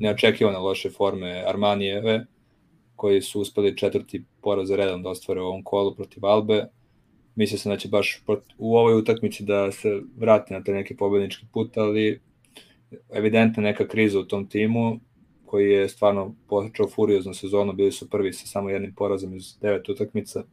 neočekivane 0.00 0.58
loše 0.58 0.90
forme 0.90 1.44
Armanijeve, 1.46 2.26
koji 2.96 3.22
su 3.22 3.40
uspeli 3.40 3.76
četvrti 3.76 4.24
poraz 4.42 4.68
za 4.68 4.76
redom 4.76 5.02
da 5.02 5.08
ostvare 5.08 5.40
u 5.40 5.44
ovom 5.44 5.62
kolu 5.62 5.94
protiv 5.94 6.26
Albe. 6.26 6.66
Mislio 7.34 7.58
sam 7.58 7.72
da 7.72 7.78
će 7.78 7.88
baš 7.88 8.22
u 8.58 8.76
ovoj 8.76 8.98
utakmici 8.98 9.44
da 9.44 9.72
se 9.72 10.00
vrati 10.16 10.54
na 10.54 10.64
taj 10.64 10.74
neki 10.74 10.96
pobednički 10.96 11.46
put, 11.52 11.76
ali 11.76 12.20
evidentna 13.12 13.62
neka 13.62 13.88
kriza 13.88 14.20
u 14.20 14.24
tom 14.24 14.48
timu 14.48 15.00
koji 15.46 15.70
je 15.70 15.88
stvarno 15.88 16.34
počeo 16.48 16.88
furioznu 16.88 17.34
sezonu, 17.34 17.72
bili 17.72 17.92
su 17.92 18.10
prvi 18.10 18.32
sa 18.32 18.46
samo 18.46 18.70
jednim 18.70 18.94
porazom 18.94 19.34
iz 19.34 19.58
devet 19.60 19.88
utakmica. 19.88 20.44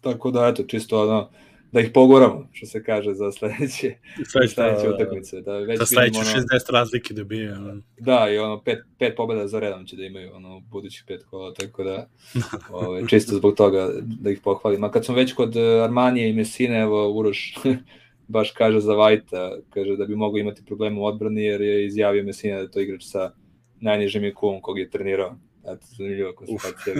Tako 0.00 0.30
da, 0.30 0.48
eto, 0.48 0.62
čisto 0.62 1.02
ono, 1.02 1.30
da 1.72 1.80
ih 1.80 1.90
pogoramo, 1.94 2.48
što 2.52 2.66
se 2.66 2.82
kaže, 2.84 3.14
za 3.14 3.32
sledeće, 3.32 3.94
sledeće, 4.30 4.54
sledeće 4.54 4.88
da, 4.88 4.94
utakmice. 4.94 5.40
Da 5.40 5.52
već 5.52 5.78
za 5.78 5.86
sledeće 5.86 6.18
ono, 6.18 6.28
60 6.28 6.72
razlike 6.72 7.14
dobije. 7.14 7.52
Ono. 7.52 7.82
Da, 7.98 8.30
i 8.30 8.38
ono, 8.38 8.62
pet, 8.62 8.78
pet 8.98 9.16
pobeda 9.16 9.48
za 9.48 9.60
redom 9.60 9.86
će 9.86 9.96
da 9.96 10.04
imaju, 10.04 10.34
ono, 10.34 10.60
budući 10.60 11.04
pet 11.06 11.24
kola, 11.24 11.54
tako 11.54 11.84
da, 11.84 12.08
ove, 12.72 13.08
čisto 13.08 13.36
zbog 13.36 13.54
toga 13.54 13.88
da 14.02 14.30
ih 14.30 14.40
pohvalim. 14.44 14.84
A 14.84 14.90
kad 14.90 15.04
smo 15.04 15.14
već 15.14 15.32
kod 15.32 15.56
e, 15.56 15.80
Armanije 15.84 16.30
i 16.30 16.32
Mesine, 16.32 16.80
evo, 16.80 17.12
Uroš 17.12 17.54
baš 18.28 18.50
kaže 18.50 18.80
za 18.80 18.94
Vajta, 18.94 19.56
kaže 19.70 19.96
da 19.96 20.06
bi 20.06 20.16
mogo 20.16 20.38
imati 20.38 20.64
problema 20.64 21.00
u 21.00 21.04
odbrani, 21.04 21.44
jer 21.44 21.60
je 21.60 21.86
izjavio 21.86 22.24
Mesina 22.24 22.56
da 22.56 22.62
je 22.62 22.70
to 22.70 22.80
igrač 22.80 23.04
sa 23.04 23.32
najnižim 23.80 24.22
IQ-om 24.22 24.60
kog 24.60 24.78
je 24.78 24.90
trenirao. 24.90 25.36
Eto, 25.62 25.86
zanimljivo 25.96 26.32
konstatacija. 26.32 26.94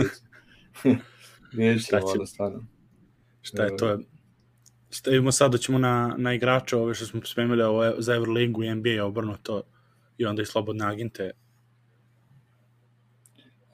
Vidjet 1.53 1.87
ćemo, 1.87 2.07
ono, 2.07 2.27
stvarno. 2.27 2.67
Šta 3.43 3.65
je 3.65 3.77
to? 3.77 3.99
stavimo 4.91 5.33
sad 5.33 5.53
da 5.53 5.59
ćemo 5.59 5.79
na, 5.79 6.15
na 6.19 6.35
igrače 6.35 6.77
ove 6.77 6.95
što 6.95 7.07
smo 7.07 7.21
spremili 7.25 7.63
ovo, 7.63 7.93
za 7.99 8.15
Euroligu 8.15 8.63
i 8.63 8.75
NBA 8.75 9.05
obrnuto 9.05 9.63
i 10.19 10.27
onda 10.27 10.43
i 10.43 10.47
slobodne 10.47 10.87
agente. 10.87 11.31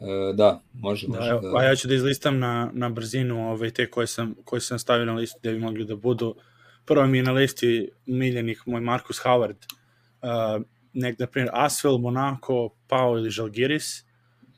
E, 0.01 0.33
da, 0.35 0.63
može, 0.73 1.09
može. 1.09 1.31
Da, 1.31 1.41
da. 1.41 1.59
A 1.59 1.65
ja 1.65 1.77
ću 1.77 1.89
da 1.89 1.95
izlistam 1.95 2.39
na, 2.39 2.71
na 2.73 2.89
brzinu 2.89 3.51
ove, 3.51 3.71
te 3.71 3.91
koje 3.91 4.07
sam, 4.07 4.35
koje 4.45 4.61
sam 4.61 4.79
stavio 4.79 5.05
na 5.05 5.15
listu 5.15 5.39
da 5.43 5.53
bi 5.53 5.59
mogli 5.59 5.85
da 5.85 5.97
budu. 5.97 6.35
Prvo 6.85 7.07
mi 7.07 7.19
je 7.19 7.23
na 7.23 7.33
listi 7.33 7.91
miljenih 8.07 8.63
moj 8.67 8.81
Marcus 8.81 9.21
Howard, 9.25 9.57
uh, 10.23 10.63
nek, 10.93 11.19
na 11.19 11.27
primjer, 11.27 11.51
Asvel, 11.53 11.99
Monaco, 11.99 12.69
Pau 12.89 13.17
ili 13.19 13.31
Žalgiris, 13.31 14.05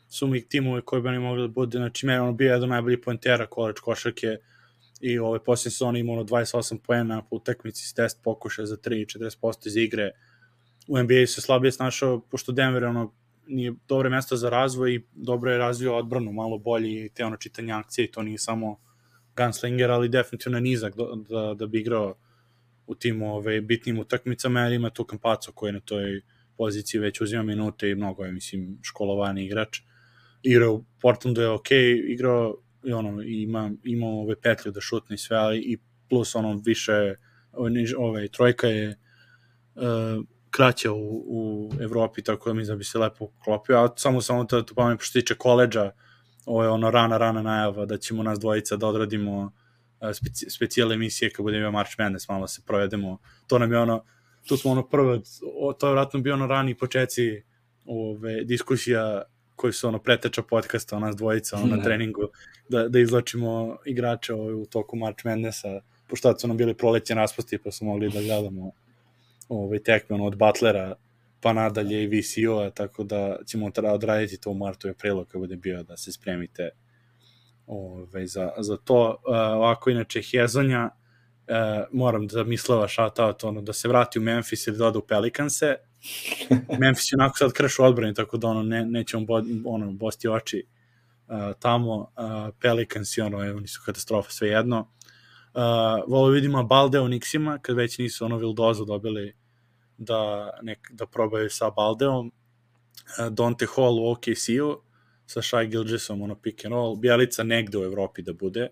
su 0.08 0.26
mi 0.26 0.48
timovi 0.48 0.82
koji 0.84 1.02
bi 1.02 1.08
oni 1.08 1.18
mogli 1.18 1.42
da 1.42 1.48
budu, 1.48 1.78
znači, 1.78 2.06
meni 2.06 2.18
ono 2.18 2.32
bio 2.32 2.52
jedan 2.52 2.68
najbolji 2.68 3.00
pointera 3.00 3.46
college 3.54 3.80
košarke, 3.82 4.36
i 5.00 5.18
ove 5.18 5.44
posljednje 5.44 5.70
sezone 5.70 6.00
imao 6.00 6.24
28 6.24 6.78
poena 6.78 7.22
po 7.22 7.36
utakmici 7.36 7.86
s 7.86 7.94
test 7.94 8.20
pokušaja 8.24 8.66
za 8.66 8.76
3 8.76 9.18
40% 9.18 9.66
iz 9.66 9.76
igre. 9.76 10.10
U 10.88 10.98
NBA 10.98 11.26
se 11.26 11.40
slabije 11.40 11.72
snašao, 11.72 12.20
pošto 12.20 12.52
Denver 12.52 12.84
ono, 12.84 13.14
nije 13.46 13.74
dobre 13.88 14.08
mesto 14.08 14.36
za 14.36 14.50
razvoj 14.50 14.94
i 14.94 15.04
dobro 15.12 15.52
je 15.52 15.58
razvio 15.58 15.96
odbranu, 15.96 16.32
malo 16.32 16.58
bolji 16.58 17.04
i 17.04 17.08
te 17.08 17.24
ono 17.24 17.36
čitanje 17.36 17.72
akcije 17.72 18.04
i 18.04 18.10
to 18.10 18.22
nije 18.22 18.38
samo 18.38 18.80
gunslinger, 19.36 19.90
ali 19.90 20.08
definitivno 20.08 20.60
nizak 20.60 20.96
da, 20.96 21.04
da, 21.28 21.54
da 21.54 21.66
bi 21.66 21.80
igrao 21.80 22.14
u 22.86 22.94
tim 22.94 23.22
ove, 23.22 23.60
bitnim 23.60 23.98
utakmicama, 23.98 24.60
jer 24.60 24.72
ima 24.72 24.90
tu 24.90 25.04
Kampaco 25.04 25.52
koji 25.52 25.72
na 25.72 25.80
toj 25.80 26.20
poziciji 26.56 27.00
već 27.00 27.20
uzima 27.20 27.42
minute 27.42 27.90
i 27.90 27.94
mnogo 27.94 28.24
je, 28.24 28.32
mislim, 28.32 28.78
školovani 28.82 29.44
igrač. 29.44 29.80
Igrao 30.42 30.72
u 30.72 30.84
Portlandu 31.00 31.40
je 31.40 31.48
ok, 31.48 31.70
igrao 32.08 32.56
i 32.84 32.92
ono, 32.92 33.22
ima, 33.22 33.70
ima 33.84 34.06
ove 34.06 34.40
petlje 34.40 34.72
da 34.72 34.80
šutne 34.80 35.14
i 35.14 35.18
sve, 35.18 35.36
ali 35.36 35.58
i 35.58 35.78
plus 36.08 36.34
ono 36.34 36.62
više, 36.64 37.14
ove, 37.52 37.70
ove 37.98 38.28
trojka 38.28 38.66
je 38.66 38.98
uh, 39.74 40.24
kraća 40.50 40.92
u, 40.92 41.24
u 41.26 41.70
Evropi, 41.80 42.22
tako 42.22 42.50
da 42.50 42.54
mi 42.54 42.64
da 42.64 42.76
bi 42.76 42.84
se 42.84 42.98
lepo 42.98 43.30
klopio, 43.44 43.84
a 43.84 43.88
samo 43.96 44.20
samo 44.20 44.44
to, 44.44 44.62
to 44.62 44.74
pamet, 44.74 45.00
što 45.00 45.20
tiče 45.20 45.34
koleđa, 45.34 45.90
ovo 46.46 46.62
je 46.62 46.68
ono 46.68 46.90
rana, 46.90 47.18
rana 47.18 47.42
najava 47.42 47.86
da 47.86 47.98
ćemo 47.98 48.22
nas 48.22 48.38
dvojica 48.38 48.76
da 48.76 48.86
odradimo 48.86 49.40
uh, 49.40 49.50
speci, 50.12 50.50
specijale 50.50 50.94
emisije 50.94 51.30
kad 51.30 51.44
budemo 51.44 51.70
March 51.70 51.92
Madness, 51.98 52.28
malo 52.28 52.46
se 52.46 52.62
provedemo, 52.66 53.18
to 53.46 53.58
nam 53.58 53.72
je 53.72 53.78
ono, 53.78 54.04
tu 54.48 54.56
smo 54.56 54.70
ono 54.70 54.88
prvo, 54.88 55.20
to 55.78 55.86
je 55.86 55.92
vratno 55.92 56.20
bio 56.20 56.34
ono 56.34 56.46
rani 56.46 56.74
počeci 56.74 57.42
ove, 57.84 58.44
diskusija 58.44 59.22
koji 59.58 59.72
su 59.72 59.88
ono 59.88 59.98
preteča 59.98 60.42
podcasta, 60.42 60.98
nas 60.98 61.16
dvojica 61.16 61.56
ono, 61.56 61.66
na 61.66 61.76
da. 61.76 61.82
treningu, 61.82 62.28
da, 62.68 62.88
da 62.88 62.98
izlačimo 62.98 63.76
igrače 63.84 64.34
ovaj, 64.34 64.54
u 64.54 64.66
toku 64.66 64.96
March 64.96 65.26
Madnessa, 65.26 65.80
pošto 66.08 66.38
su 66.38 66.48
nam 66.48 66.56
bili 66.56 66.74
prolećen 66.74 67.16
raspusti, 67.16 67.58
pa 67.58 67.70
su 67.70 67.84
mogli 67.84 68.10
da 68.10 68.22
gledamo 68.22 68.70
ovaj, 69.48 69.78
tekme 69.78 70.14
ono, 70.14 70.26
od 70.26 70.36
Butlera 70.36 70.94
pa 71.40 71.52
nadalje 71.52 72.02
i 72.02 72.06
VCO-a, 72.06 72.70
tako 72.70 73.04
da 73.04 73.38
ćemo 73.46 73.70
odraditi 73.92 74.40
to 74.40 74.50
u 74.50 74.54
martu 74.54 74.88
i 74.88 74.90
aprilu 74.90 75.24
kad 75.24 75.40
bude 75.40 75.56
bio 75.56 75.82
da 75.82 75.96
se 75.96 76.12
spremite 76.12 76.70
ovaj, 77.66 78.26
za, 78.26 78.50
za 78.58 78.76
to. 78.76 79.08
Uh, 79.10 79.34
ovako, 79.34 79.90
inače, 79.90 80.22
Hezonja, 80.22 80.84
uh, 80.84 81.86
moram 81.92 82.26
da 82.26 82.44
mislava 82.44 82.88
shoutout, 82.88 83.44
ono, 83.44 83.62
da 83.62 83.72
se 83.72 83.88
vrati 83.88 84.18
u 84.18 84.22
Memphis 84.22 84.66
ili 84.66 84.78
da 84.78 84.86
ode 84.86 84.98
u 84.98 85.06
Pelicanse, 85.06 85.76
Memphis 86.80 87.12
je 87.12 87.16
onako 87.16 87.36
sad 87.36 87.52
krš 87.52 87.78
odbrani, 87.78 88.14
tako 88.14 88.36
da 88.36 88.48
ono, 88.48 88.62
ne, 88.62 88.84
nećemo 88.84 89.26
bo, 89.26 89.42
ono, 89.64 89.92
bosti 89.92 90.28
oči 90.28 90.66
uh, 91.28 91.52
tamo. 91.58 91.96
Uh, 91.96 92.54
Pelicans 92.60 93.16
i 93.16 93.20
ono, 93.20 93.38
oni 93.38 93.68
su 93.68 93.82
katastrofa 93.86 94.30
sve 94.30 94.48
jedno. 94.48 94.78
Uh, 95.54 95.62
volo 96.08 96.28
vidimo 96.28 96.62
Balde 96.62 97.00
u 97.00 97.08
Nixima, 97.08 97.58
kad 97.62 97.76
već 97.76 97.98
nisu 97.98 98.24
ono 98.24 98.36
Vildozu 98.36 98.84
dobili 98.84 99.36
da, 99.98 100.50
nek, 100.62 100.88
da 100.90 101.06
probaju 101.06 101.50
sa 101.50 101.70
Baldeom. 101.70 102.26
Uh, 102.26 103.26
Dante 103.32 103.66
Hall 103.76 103.98
u 103.98 104.10
OKC-u 104.10 104.82
sa 105.26 105.42
Shai 105.42 105.66
Gilgesom, 105.66 106.22
ono 106.22 106.34
pick 106.34 106.64
and 106.64 106.72
roll. 106.72 106.96
Bjelica 106.96 107.42
negde 107.42 107.78
u 107.78 107.84
Evropi 107.84 108.22
da 108.22 108.32
bude, 108.32 108.68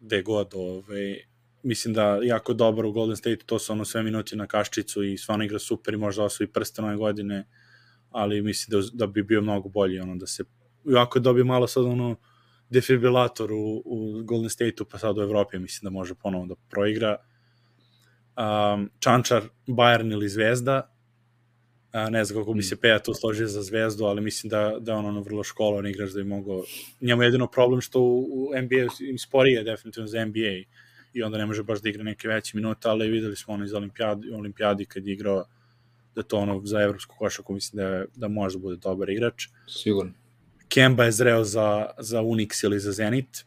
gde 0.00 0.22
god 0.22 0.54
ovaj, 0.54 1.27
mislim 1.62 1.94
da 1.94 2.18
jako 2.22 2.54
dobar 2.54 2.86
u 2.86 2.92
Golden 2.92 3.16
State, 3.16 3.44
to 3.46 3.58
su 3.58 3.72
ono 3.72 3.84
sve 3.84 4.02
minuti 4.02 4.36
na 4.36 4.46
kaščicu 4.46 5.04
i 5.04 5.18
stvarno 5.18 5.44
igra 5.44 5.58
super 5.58 5.94
i 5.94 5.96
možda 5.96 6.24
osvoji 6.24 6.48
prste 6.48 6.82
nove 6.82 6.96
godine, 6.96 7.46
ali 8.10 8.42
mislim 8.42 8.80
da, 8.80 8.86
da 8.92 9.06
bi 9.06 9.22
bio 9.22 9.40
mnogo 9.42 9.68
bolji 9.68 10.00
ono 10.00 10.16
da 10.16 10.26
se 10.26 10.44
jako 10.84 11.18
je 11.18 11.22
dobio 11.22 11.44
malo 11.44 11.66
sad 11.66 11.84
ono 11.84 12.16
defibrilator 12.70 13.52
u, 13.52 13.82
u 13.84 14.22
Golden 14.24 14.50
State-u, 14.50 14.84
pa 14.84 14.98
sad 14.98 15.18
u 15.18 15.22
Evropi 15.22 15.58
mislim 15.58 15.84
da 15.84 15.98
može 15.98 16.14
ponovo 16.14 16.46
da 16.46 16.54
proigra. 16.70 17.16
Um, 18.36 18.90
Čančar, 18.98 19.42
Bayern 19.66 20.12
ili 20.12 20.28
Zvezda, 20.28 20.94
a, 21.92 22.10
ne 22.10 22.24
znam 22.24 22.40
kako 22.40 22.52
bi 22.52 22.62
se 22.62 22.74
mm. 22.74 22.78
Peja 22.78 22.98
tu 22.98 23.14
složio 23.14 23.46
za 23.46 23.62
Zvezdu, 23.62 24.04
ali 24.04 24.20
mislim 24.20 24.50
da, 24.50 24.76
da 24.80 24.94
on 24.94 25.06
ono 25.06 25.20
vrlo 25.20 25.44
školovan 25.44 25.86
igrač 25.86 26.10
da 26.10 26.22
bi 26.22 26.28
mogao... 26.28 26.64
Njemu 27.00 27.22
je 27.22 27.26
jedino 27.26 27.46
problem 27.46 27.80
što 27.80 28.00
u, 28.00 28.20
u 28.20 28.50
NBA 28.62 29.08
im 29.08 29.18
sporije 29.18 29.64
definitivno 29.64 30.06
za 30.06 30.24
NBA 30.24 30.64
i 31.12 31.22
onda 31.22 31.38
ne 31.38 31.46
može 31.46 31.62
baš 31.62 31.80
da 31.80 31.88
igra 31.88 32.02
neke 32.02 32.28
veće 32.28 32.56
minute, 32.56 32.88
ali 32.88 33.10
videli 33.10 33.36
smo 33.36 33.54
ono 33.54 33.64
iz 33.64 33.74
olimpijadi, 33.74 34.30
olimpijadi 34.30 34.84
kad 34.84 35.06
je 35.06 35.12
igrao 35.12 35.44
da 36.14 36.22
to 36.22 36.38
ono 36.38 36.60
za 36.64 36.80
evropsku 36.80 37.16
košaku 37.18 37.52
mislim 37.52 37.76
da, 37.76 38.04
da 38.14 38.28
može 38.28 38.58
da 38.58 38.62
bude 38.62 38.76
dobar 38.76 39.10
igrač. 39.10 39.48
Sigurno. 39.68 40.12
Kemba 40.68 41.04
je 41.04 41.12
zreo 41.12 41.44
za, 41.44 41.90
za 41.98 42.20
Unix 42.22 42.64
ili 42.64 42.80
za 42.80 42.92
Zenit, 42.92 43.44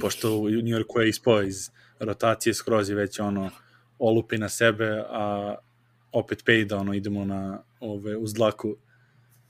pošto 0.00 0.36
u 0.36 0.48
New 0.48 0.78
Yorku 0.78 1.00
je 1.00 1.08
ispao 1.08 1.42
iz 1.42 1.70
rotacije 1.98 2.54
skroz 2.54 2.88
je 2.88 2.94
već 2.94 3.20
ono 3.20 3.50
olupi 3.98 4.38
na 4.38 4.48
sebe, 4.48 5.04
a 5.08 5.54
opet 6.12 6.42
pay 6.46 6.64
da 6.64 6.76
ono 6.76 6.94
idemo 6.94 7.24
na 7.24 7.62
ove 7.80 8.16
uz 8.16 8.34
dlaku 8.34 8.76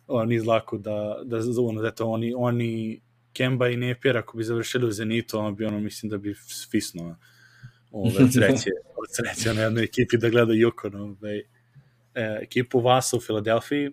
oni 0.06 0.34
iz 0.34 0.42
dlaku 0.42 0.78
da 0.78 1.20
da 1.24 1.38
ono 1.62 1.86
eto 1.86 2.06
oni 2.06 2.34
oni 2.36 3.00
Kemba 3.32 3.68
i 3.68 3.76
Napier 3.76 4.16
ako 4.16 4.36
bi 4.36 4.44
završili 4.44 4.86
u 4.86 4.92
Zenitu, 4.92 5.38
on 5.38 5.56
bi 5.56 5.64
ono 5.64 5.80
mislim 5.80 6.10
da 6.10 6.18
bi 6.18 6.34
svisno 6.34 7.18
ove 7.90 8.10
sreće, 8.32 8.70
od 8.96 9.08
sreće 9.10 9.54
na 9.54 9.62
jednoj 9.62 9.84
ekipi 9.84 10.18
da 10.18 10.28
gleda 10.28 10.52
Yukon, 10.52 10.96
ove, 10.96 11.38
e, 12.14 12.38
ekipu 12.42 12.80
Vasa 12.80 13.16
u 13.16 13.20
Filadelfiji, 13.20 13.90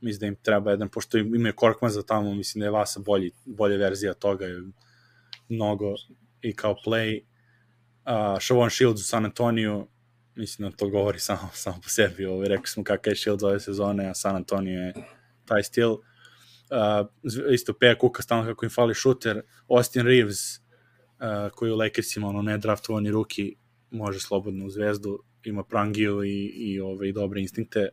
mislim 0.00 0.20
da 0.20 0.26
im 0.26 0.36
treba 0.42 0.70
jedan, 0.70 0.88
pošto 0.88 1.18
imaju 1.18 1.52
Korkman 1.56 1.90
za 1.90 2.02
tamo, 2.02 2.34
mislim 2.34 2.60
da 2.60 2.66
je 2.66 2.70
Vasa 2.70 3.00
bolji, 3.00 3.30
bolja 3.44 3.76
verzija 3.76 4.14
toga, 4.14 4.46
je 4.46 4.62
mnogo 5.48 5.94
i 6.42 6.56
kao 6.56 6.76
play. 6.86 7.20
Uh, 8.06 8.40
Shavon 8.40 8.70
Shields 8.70 9.00
u 9.00 9.04
San 9.04 9.24
Antonio, 9.24 9.86
mislim 10.34 10.70
da 10.70 10.76
to 10.76 10.88
govori 10.88 11.18
samo, 11.20 11.50
samo 11.52 11.76
po 11.82 11.88
sebi, 11.88 12.24
ovaj, 12.24 12.48
rekli 12.48 12.66
smo 12.66 12.84
kakav 12.84 13.10
je 13.10 13.16
Shields 13.16 13.42
ove 13.42 13.60
sezone, 13.60 14.08
a 14.08 14.14
San 14.14 14.36
Antonio 14.36 14.80
je 14.80 14.92
taj 15.44 15.62
stil. 15.62 15.90
Uh, 15.90 15.98
isto 17.52 17.72
Peja 17.72 17.98
Kuka, 17.98 18.22
stalno 18.22 18.44
kako 18.44 18.66
im 18.66 18.70
fali 18.70 18.94
šuter, 18.94 19.42
Austin 19.68 20.06
Reeves, 20.06 20.58
uh, 20.58 21.50
koji 21.52 21.72
u 21.72 21.76
Lakersima, 21.76 22.28
ono, 22.28 22.42
ne 22.42 22.58
draftovani 22.58 23.10
ruki, 23.10 23.56
može 23.90 24.20
slobodno 24.20 24.66
u 24.66 24.70
zvezdu, 24.70 25.18
ima 25.44 25.64
prangiju 25.64 26.24
i, 26.24 26.52
i, 26.54 26.80
ove, 26.80 27.08
i 27.08 27.12
dobre 27.12 27.40
instinkte. 27.40 27.88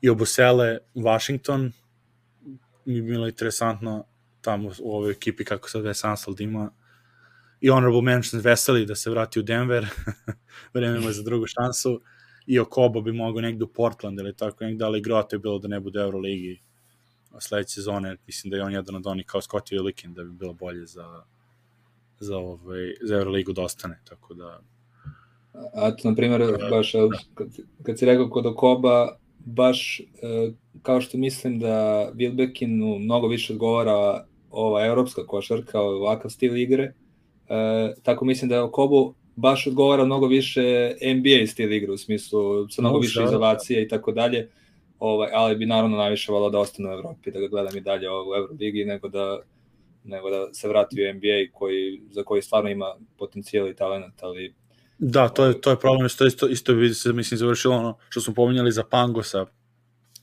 I 0.00 0.08
obusele 0.08 0.78
Washington, 0.94 1.72
mi 2.84 3.02
bilo 3.02 3.28
interesantno 3.28 4.04
tamo 4.40 4.70
u 4.80 4.92
ovoj 4.96 5.10
ekipi 5.10 5.44
kako 5.44 5.68
sad 5.68 5.82
Wes 5.82 6.10
Anseld 6.10 6.40
ima. 6.40 6.70
I 7.60 7.68
honorable 7.68 8.02
mentions 8.02 8.44
veseli 8.44 8.86
da 8.86 8.94
se 8.94 9.10
vrati 9.10 9.40
u 9.40 9.42
Denver, 9.42 9.86
vreme 10.74 11.06
je 11.06 11.12
za 11.12 11.22
drugu 11.22 11.46
šansu, 11.46 12.00
i 12.46 12.58
Okobo 12.58 13.00
bi 13.00 13.12
mogao 13.12 13.40
negde 13.40 13.64
u 13.64 13.72
Portland 13.72 14.18
ili 14.18 14.36
tako 14.36 14.64
negde, 14.64 14.84
ali 14.84 14.98
igrao 14.98 15.28
je 15.32 15.38
bilo 15.38 15.58
da 15.58 15.68
ne 15.68 15.80
bude 15.80 16.00
Euroligi 16.00 16.67
sledeće 17.40 17.74
sezone, 17.74 18.16
mislim 18.26 18.50
da 18.50 18.56
je 18.56 18.62
on 18.62 18.72
jedan 18.72 18.94
od 18.94 19.06
onih 19.06 19.26
kao 19.26 19.40
Scottie 19.40 19.78
Willikin 19.78 20.14
da 20.14 20.24
bi 20.24 20.30
bilo 20.30 20.52
bolje 20.52 20.86
za 20.86 21.22
za, 22.20 22.36
ovaj, 22.36 22.94
za 23.02 23.14
Euroligu 23.14 23.52
da 23.52 23.62
ostane, 23.62 24.00
tako 24.08 24.34
da... 24.34 24.60
A 25.74 25.90
to, 25.90 26.10
na 26.10 26.16
primjer, 26.16 26.42
baš 26.70 26.92
kad, 27.34 27.48
kad 27.82 27.98
si 27.98 28.06
rekao 28.06 28.30
kod 28.30 28.46
Okoba, 28.46 29.16
baš 29.38 30.00
e, 30.00 30.04
kao 30.82 31.00
što 31.00 31.18
mislim 31.18 31.58
da 31.58 32.08
Wilbekinu 32.14 32.98
mnogo 32.98 33.28
više 33.28 33.52
odgovara 33.52 34.26
ova 34.50 34.86
evropska 34.86 35.26
košarka, 35.26 35.80
ovakav 35.80 36.30
stil 36.30 36.56
igre, 36.56 36.92
E, 37.48 37.94
tako 38.02 38.24
mislim 38.24 38.48
da 38.48 38.70
Kobu 38.70 39.14
baš 39.36 39.66
odgovara 39.66 40.04
mnogo 40.04 40.26
više 40.26 40.94
NBA 41.16 41.46
stil 41.46 41.72
igre 41.72 41.92
u 41.92 41.98
smislu 41.98 42.68
sa 42.68 42.82
mnogo 42.82 42.98
više 42.98 43.20
da, 43.20 43.26
izolacije 43.26 43.82
i 43.82 43.88
tako 43.88 44.12
dalje. 44.12 44.48
Ovaj, 44.98 45.30
ali 45.32 45.56
bi 45.56 45.66
naravno 45.66 45.96
najviše 45.96 46.32
volao 46.32 46.50
da 46.50 46.58
ostane 46.58 46.88
u 46.88 46.92
Evropi, 46.92 47.30
da 47.30 47.40
ga 47.40 47.48
gledam 47.48 47.76
i 47.76 47.80
dalje 47.80 48.10
u 48.10 48.34
Euroligi, 48.36 48.84
nego 48.84 49.08
da, 49.08 49.40
nego 50.04 50.30
da 50.30 50.54
se 50.54 50.68
vrati 50.68 50.96
u 50.96 51.14
NBA 51.14 51.58
koji, 51.58 52.02
za 52.10 52.22
koji 52.22 52.42
stvarno 52.42 52.70
ima 52.70 52.96
potencijal 53.18 53.68
i 53.68 53.76
talent, 53.76 54.22
ali 54.22 54.54
Da, 54.98 55.28
to 55.28 55.44
je, 55.44 55.60
to 55.60 55.70
je 55.70 55.78
problem, 55.78 56.08
što 56.08 56.26
isto, 56.26 56.46
isto 56.48 56.74
bi 56.74 56.94
se, 56.94 57.12
mislim, 57.12 57.38
završilo 57.38 57.76
ono 57.76 57.98
što 58.08 58.20
smo 58.20 58.34
pominjali 58.34 58.72
za 58.72 58.84
Pangosa, 58.84 59.46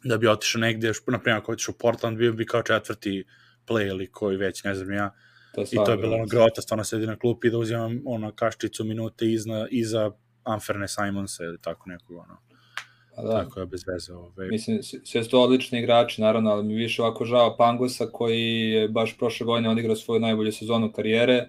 da 0.04 0.18
bi 0.18 0.28
otišao 0.28 0.60
negde, 0.60 0.92
na 1.08 1.20
primjer, 1.20 1.38
ako 1.38 1.52
otišao 1.52 1.74
u 1.76 1.80
Portland, 1.80 2.18
bio 2.18 2.34
bi 2.34 2.46
kao 2.46 2.64
četvrti 2.64 3.24
play 3.68 3.88
ili 3.88 4.12
koji 4.12 4.38
već, 4.38 4.64
ne 4.64 4.76
znam 4.76 4.92
ja, 4.92 5.12
To 5.56 5.62
I 5.72 5.76
to 5.86 5.92
je 5.92 5.98
bilo 5.98 6.16
ono 6.16 6.26
grota, 6.26 6.62
stvarno 6.62 6.84
sedi 6.84 7.08
na 7.08 7.16
klupi 7.16 7.50
da 7.50 7.58
uzimam 7.58 8.02
ono 8.06 8.32
kaščicu 8.32 8.84
minute 8.84 9.26
izna, 9.32 9.68
iza 9.72 10.12
Anferne 10.44 10.88
Simonsa 10.88 11.44
ili 11.44 11.62
tako 11.62 11.90
nekog 11.90 12.18
ono. 12.18 12.38
A 13.16 13.24
da. 13.24 13.44
Tako 13.44 13.60
je 13.60 13.66
bez 13.66 13.88
veze. 13.88 14.14
Ove. 14.14 14.48
Mislim, 14.48 14.84
sve 14.84 15.24
su 15.24 15.30
to 15.30 15.42
odlični 15.42 15.80
igrači, 15.80 16.22
naravno, 16.22 16.52
ali 16.52 16.64
mi 16.64 16.74
više 16.74 17.02
ovako 17.02 17.26
žao 17.26 17.58
Pangosa 17.58 18.06
koji 18.12 18.70
je 18.70 18.90
baš 18.90 19.18
prošle 19.18 19.46
godine 19.46 19.70
odigrao 19.70 19.96
svoju 19.96 20.20
najbolju 20.20 20.52
sezonu 20.52 20.92
karijere 20.92 21.48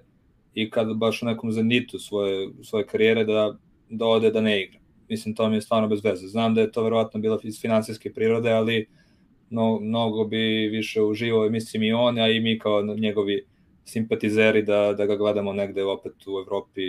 i 0.54 0.70
kad 0.70 0.96
baš 0.96 1.22
u 1.22 1.26
nekom 1.26 1.52
zenitu 1.52 1.98
svoje, 1.98 2.48
svoje 2.62 2.86
karijere 2.86 3.24
da, 3.24 3.56
da 3.90 4.06
ode 4.06 4.30
da 4.30 4.40
ne 4.40 4.62
igra. 4.62 4.78
Mislim, 5.08 5.34
to 5.34 5.48
mi 5.48 5.56
je 5.56 5.60
stvarno 5.60 5.88
bez 5.88 6.04
veze. 6.04 6.26
Znam 6.26 6.54
da 6.54 6.60
je 6.60 6.72
to 6.72 6.82
verovatno 6.82 7.20
bilo 7.20 7.40
iz 7.42 7.60
finansijske 7.60 8.12
prirode, 8.12 8.52
ali 8.52 8.86
no, 9.50 9.80
mnogo 9.80 10.24
bi 10.24 10.68
više 10.68 11.02
uživao, 11.02 11.50
mislim 11.50 11.82
i 11.82 11.92
on, 11.92 12.18
a 12.18 12.28
i 12.28 12.40
mi 12.40 12.58
kao 12.58 12.82
njegovi 12.82 13.46
simpatizeri 13.84 14.62
da, 14.62 14.94
da 14.98 15.06
ga 15.06 15.16
gledamo 15.16 15.52
negde 15.52 15.84
opet 15.84 16.12
u 16.26 16.38
Evropi, 16.38 16.80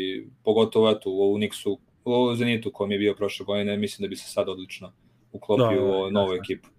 pogotovo 0.43 0.89
eto 0.91 1.09
u 1.09 1.37
Unixu, 1.37 1.77
u 2.07 2.35
Zenitu 2.35 2.71
kom 2.71 2.91
je 2.91 2.97
bio 2.97 3.13
prošle 3.13 3.45
godine, 3.45 3.77
mislim 3.77 4.05
da 4.05 4.09
bi 4.09 4.15
se 4.15 4.29
sad 4.29 4.49
odlično 4.49 4.93
uklopio 5.31 5.81
da, 5.81 5.97
u 5.97 6.05
da, 6.05 6.11
novu 6.11 6.31
da. 6.31 6.35
ekipu. 6.35 6.69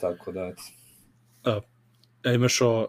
Tako 0.00 0.32
da, 0.32 0.46
eto. 0.46 0.62
A, 1.44 1.60
a 2.24 2.32
imaš 2.32 2.60
o 2.60 2.88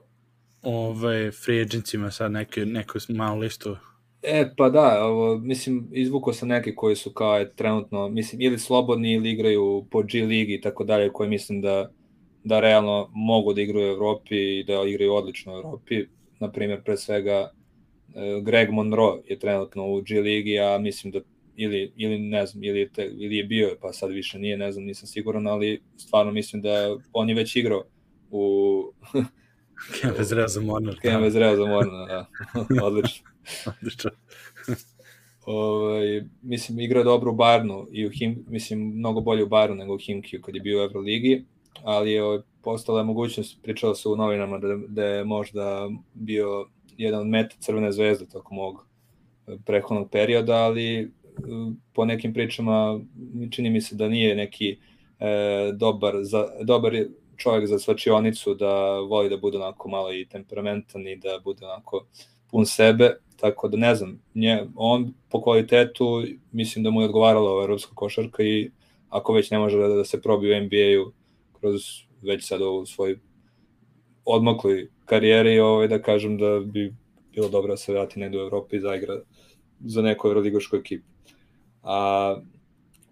ove 0.61 1.31
free 1.31 1.61
agentsima 1.61 2.11
sad 2.11 2.31
neke, 2.31 2.65
neku 2.65 2.99
malu 3.09 3.39
listu? 3.39 3.77
E, 4.23 4.53
pa 4.57 4.69
da, 4.69 5.05
ovo, 5.05 5.37
mislim, 5.37 5.87
izvukao 5.91 6.33
sam 6.33 6.47
neke 6.47 6.75
koji 6.75 6.95
su 6.95 7.13
kao 7.13 7.37
je, 7.37 7.55
trenutno, 7.55 8.09
mislim, 8.09 8.41
ili 8.41 8.59
slobodni 8.59 9.13
ili 9.13 9.31
igraju 9.31 9.85
po 9.91 10.03
G 10.03 10.21
ligi 10.25 10.53
i 10.53 10.61
tako 10.61 10.83
dalje, 10.83 11.13
koje 11.13 11.29
mislim 11.29 11.61
da, 11.61 11.91
da 12.43 12.59
realno 12.59 13.09
mogu 13.13 13.53
da 13.53 13.61
igraju 13.61 13.87
u 13.87 13.93
Evropi 13.93 14.59
i 14.59 14.63
da 14.63 14.73
igraju 14.87 15.13
odlično 15.13 15.53
u 15.53 15.57
Evropi 15.57 16.05
na 16.39 16.51
primjer, 16.51 16.83
pre 16.83 16.97
svega 16.97 17.51
e, 18.15 18.41
Greg 18.41 18.69
Monroe 18.71 19.21
je 19.27 19.39
trenutno 19.39 19.87
u 19.87 20.01
G 20.01 20.21
ligi, 20.21 20.59
a 20.59 20.77
mislim 20.77 21.11
da 21.11 21.19
ili, 21.63 21.93
ili 21.95 22.19
ne 22.19 22.45
znam, 22.45 22.63
ili 22.63 22.89
te, 22.93 23.05
ili 23.05 23.37
je 23.37 23.43
bio, 23.43 23.77
pa 23.81 23.93
sad 23.93 24.11
više 24.11 24.39
nije, 24.39 24.57
ne 24.57 24.71
znam, 24.71 24.85
nisam 24.85 25.07
siguran, 25.07 25.47
ali 25.47 25.81
stvarno 25.97 26.31
mislim 26.31 26.61
da 26.61 26.97
on 27.13 27.29
je 27.29 27.35
već 27.35 27.55
igrao 27.55 27.83
u... 28.31 28.93
Kembe 30.01 30.23
zreo 30.23 30.47
za 30.47 30.61
Mornar. 30.61 30.99
Kembe 31.01 31.23
da. 31.23 31.29
zreo 31.29 31.55
za 31.55 31.65
Mornar, 31.65 32.07
da. 32.07 32.25
Odlično. 32.85 33.31
Odlično. 33.65 34.11
ovaj, 35.45 36.23
mislim, 36.41 36.79
igra 36.79 37.03
dobro 37.03 37.31
u 37.31 37.35
Barnu 37.35 37.87
i 37.91 38.07
u 38.07 38.09
Him, 38.09 38.45
mislim, 38.47 38.79
mnogo 38.79 39.21
bolje 39.21 39.43
u 39.43 39.47
Barnu 39.47 39.75
nego 39.75 39.95
u 39.95 39.97
Himkiju 39.97 40.41
kad 40.41 40.55
je 40.55 40.61
bio 40.61 40.79
u 40.79 40.83
Euroligi, 40.83 41.45
ali 41.83 42.11
je 42.11 42.23
ovaj, 42.23 42.39
postala 42.61 42.99
je 42.99 43.05
mogućnost, 43.05 43.61
pričalo 43.63 43.95
se 43.95 44.09
u 44.09 44.15
novinama 44.15 44.57
da, 44.57 44.67
da 44.87 45.05
je 45.05 45.23
možda 45.23 45.89
bio 46.13 46.67
jedan 46.97 47.21
od 47.21 47.27
meta 47.27 47.55
Crvene 47.59 47.91
zvezde 47.91 48.25
tokom 48.25 48.59
ovog 48.59 48.87
e, 49.47 49.57
prehodnog 49.65 50.09
perioda, 50.11 50.55
ali 50.55 51.11
po 51.93 52.05
nekim 52.05 52.33
pričama 52.33 52.99
čini 53.51 53.69
mi 53.69 53.81
se 53.81 53.95
da 53.95 54.09
nije 54.09 54.35
neki 54.35 54.77
e, 55.19 55.71
dobar, 55.73 56.15
za, 56.21 56.47
dobar 56.63 56.93
čovjek 57.37 57.67
za 57.67 57.79
svačionicu, 57.79 58.55
da 58.55 58.99
voli 58.99 59.29
da 59.29 59.37
bude 59.37 59.57
onako 59.57 59.89
malo 59.89 60.13
i 60.13 60.25
temperamentan 60.25 61.07
i 61.07 61.15
da 61.15 61.39
bude 61.43 61.65
onako 61.65 62.05
pun 62.51 62.65
sebe, 62.65 63.15
tako 63.39 63.67
da 63.67 63.77
ne 63.77 63.95
znam, 63.95 64.21
nje, 64.35 64.65
on 64.75 65.13
po 65.29 65.41
kvalitetu 65.41 66.23
mislim 66.51 66.83
da 66.83 66.89
mu 66.89 67.01
je 67.01 67.05
odgovarala 67.05 67.51
ova 67.51 67.63
evropska 67.63 67.95
košarka 67.95 68.43
i 68.43 68.71
ako 69.09 69.33
već 69.33 69.51
ne 69.51 69.59
može 69.59 69.77
da, 69.77 69.87
da 69.87 70.05
se 70.05 70.21
probi 70.21 70.51
u 70.51 70.61
NBA-u 70.61 71.11
kroz 71.59 71.81
već 72.21 72.47
sad 72.47 72.61
u 72.61 72.85
svoj 72.85 73.19
odmakloj 74.25 74.89
karijeri, 75.05 75.59
ovaj, 75.59 75.87
da 75.87 76.01
kažem 76.01 76.37
da 76.37 76.59
bi 76.59 76.93
bilo 77.31 77.49
dobro 77.49 77.73
da 77.73 77.77
se 77.77 77.91
vrati 77.91 78.19
negde 78.19 78.37
u 78.37 78.41
Evropi 78.41 78.75
i 78.75 78.79
zaigra 78.79 79.21
za 79.79 80.01
neku 80.01 80.27
evroligošku 80.27 80.75
ekipu. 80.75 81.10
A 81.83 82.35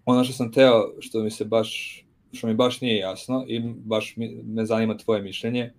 ono 0.04 0.24
što 0.24 0.32
sam 0.32 0.52
teo, 0.52 0.92
što 1.00 1.22
mi 1.22 1.30
se 1.30 1.44
baš, 1.44 2.02
što 2.32 2.46
mi 2.46 2.54
baš 2.54 2.80
nije 2.80 2.96
jasno 2.96 3.44
i 3.48 3.60
baš 3.60 4.16
mi, 4.16 4.42
me 4.44 4.66
zanima 4.66 4.96
tvoje 4.96 5.22
mišljenje, 5.22 5.72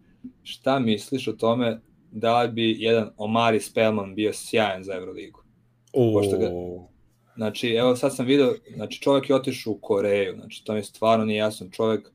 šta 0.44 0.80
misliš 0.80 1.28
o 1.28 1.34
tome 1.34 1.82
da 2.12 2.52
bi 2.54 2.76
jedan 2.80 3.10
Omari 3.18 3.60
Spellman 3.60 4.16
bio 4.16 4.34
sjajan 4.34 4.84
za 4.84 4.94
Euroligu? 4.94 5.44
Oh. 5.94 6.40
Ga, 6.40 6.52
znači, 7.36 7.70
evo 7.70 7.96
sad 7.96 8.16
sam 8.16 8.26
video, 8.26 8.54
znači 8.76 9.02
čovjek 9.02 9.30
je 9.30 9.36
otišao 9.36 9.74
u 9.74 9.80
Koreju, 9.82 10.36
znači 10.36 10.66
to 10.66 10.74
mi 10.74 10.84
stvarno 10.84 11.26
nije 11.26 11.38
jasno, 11.38 11.70
čovjek 11.72 12.12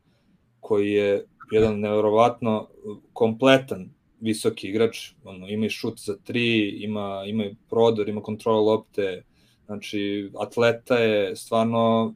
koji 0.60 0.92
je 0.92 1.26
jedan 1.50 1.80
nevjerovatno 1.80 2.68
kompletan 3.12 3.90
visoki 4.20 4.68
igrač, 4.68 5.12
ono, 5.24 5.48
ima 5.48 5.66
i 5.66 5.70
šut 5.70 5.98
za 5.98 6.16
tri, 6.24 6.68
ima, 6.68 7.24
ima 7.26 7.44
i 7.44 7.54
prodor, 7.70 8.08
ima 8.08 8.22
kontrola 8.22 8.60
lopte, 8.60 9.22
znači 9.66 10.30
atleta 10.40 10.98
je 10.98 11.36
stvarno 11.36 12.14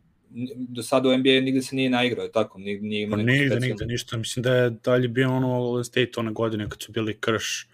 do 0.57 0.83
sada 0.83 1.09
u 1.09 1.19
NBA 1.19 1.41
nigde 1.41 1.63
se 1.63 1.77
nije 1.77 1.91
naigrao, 1.91 2.25
je 2.25 2.33
tako? 2.33 2.59
Nije, 2.59 2.81
nije 2.81 3.11
pa 3.11 3.17
nigde, 3.17 3.33
specijalno... 3.33 3.67
nigde, 3.67 3.87
ništa. 3.87 4.17
Mislim 4.17 4.43
da 4.43 4.55
je 4.55 4.71
dalje 4.71 5.09
bio 5.09 5.31
ono 5.31 5.49
Golden 5.49 5.85
State 5.85 6.11
one 6.17 6.33
godine 6.33 6.69
kad 6.69 6.83
su 6.83 6.93
bili 6.93 7.19
krš 7.21 7.69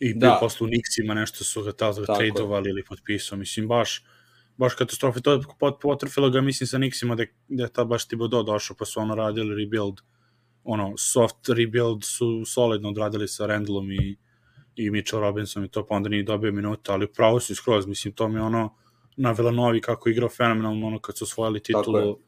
i 0.00 0.14
bio 0.14 0.30
da. 0.30 0.38
posle 0.40 0.64
u 0.64 0.68
Knicksima 0.68 1.14
nešto 1.14 1.44
su 1.44 1.62
ga 1.62 1.72
tada 1.72 2.04
tradeovali 2.04 2.70
ili 2.70 2.84
potpisao. 2.84 3.38
Mislim, 3.38 3.68
baš, 3.68 4.04
baš 4.56 4.74
katastrofa. 4.74 5.20
To 5.20 5.32
je 5.32 5.40
potrefilo 5.80 6.30
ga, 6.30 6.40
mislim, 6.40 6.66
sa 6.66 6.76
Knicksima 6.76 7.14
da, 7.14 7.24
da 7.48 7.62
je 7.62 7.72
ta 7.72 7.84
baš 7.84 8.06
Thibodeau 8.06 8.42
došao, 8.42 8.76
pa 8.76 8.84
su 8.84 9.00
ono 9.00 9.14
radili 9.14 9.64
rebuild, 9.64 10.00
ono, 10.64 10.94
soft 10.96 11.48
rebuild 11.48 12.04
su 12.04 12.44
solidno 12.44 12.88
odradili 12.88 13.28
sa 13.28 13.46
Randallom 13.46 13.92
i, 13.92 14.16
i 14.76 14.90
Mitchell 14.90 15.22
Robinson 15.22 15.64
i 15.64 15.68
to, 15.68 15.86
pa 15.86 15.94
onda 15.94 16.08
nije 16.08 16.22
dobio 16.22 16.52
minuta, 16.52 16.92
ali 16.92 17.12
pravo 17.12 17.40
su 17.40 17.54
skroz, 17.54 17.86
mislim, 17.86 18.14
to 18.14 18.28
mi 18.28 18.38
ono, 18.38 18.76
na 19.16 19.32
Vilanovi 19.32 19.80
kako 19.80 20.08
je 20.08 20.12
igrao 20.12 20.28
fenomenalno, 20.28 20.86
ono, 20.86 20.98
kad 20.98 21.18
su 21.18 21.24
osvojili 21.24 21.62
titulu, 21.62 22.18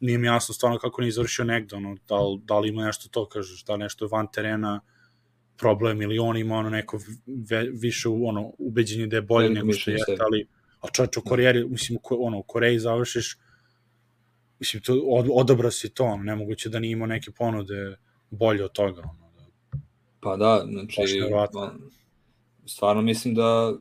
nije 0.00 0.18
mi 0.18 0.26
jasno 0.26 0.54
stvarno 0.54 0.78
kako 0.78 1.00
nije 1.00 1.12
završio 1.12 1.44
negde, 1.44 1.76
ono, 1.76 1.96
da 2.08 2.20
li, 2.20 2.40
da 2.44 2.58
li 2.58 2.68
ima 2.68 2.84
nešto 2.84 3.08
to, 3.08 3.28
kažeš, 3.28 3.64
da 3.64 3.76
nešto 3.76 4.06
van 4.06 4.26
terena, 4.32 4.80
problem 5.58 6.02
ili 6.02 6.18
on 6.18 6.36
ima 6.36 6.56
ono 6.56 6.70
neko 6.70 6.98
ve, 7.50 7.68
više 7.72 8.08
ono 8.08 8.52
ubeđenje 8.58 9.06
da 9.06 9.16
je 9.16 9.22
bolje 9.22 9.50
nego 9.50 9.72
što 9.72 9.90
je, 9.90 9.98
ali 10.20 10.46
a 10.80 10.88
čovječ 10.92 11.16
u 11.16 11.22
Koreji, 11.22 11.64
mislim, 11.68 11.98
ono, 12.10 12.38
u 12.38 12.42
Koreji 12.42 12.78
završiš, 12.78 13.38
mislim, 14.58 14.82
to, 14.82 15.02
od, 15.06 15.28
odobra 15.32 15.70
si 15.70 15.94
to, 15.94 16.04
ono, 16.04 16.22
nemoguće 16.22 16.68
da 16.68 16.78
nije 16.78 16.92
imao 16.92 17.06
neke 17.06 17.30
ponude 17.30 17.96
bolje 18.30 18.64
od 18.64 18.72
toga. 18.72 19.00
Ono, 19.00 19.30
da. 19.36 19.78
Pa 20.20 20.36
da, 20.36 20.66
znači, 20.70 21.20
stvarno 22.66 23.02
mislim 23.02 23.34
da 23.34 23.76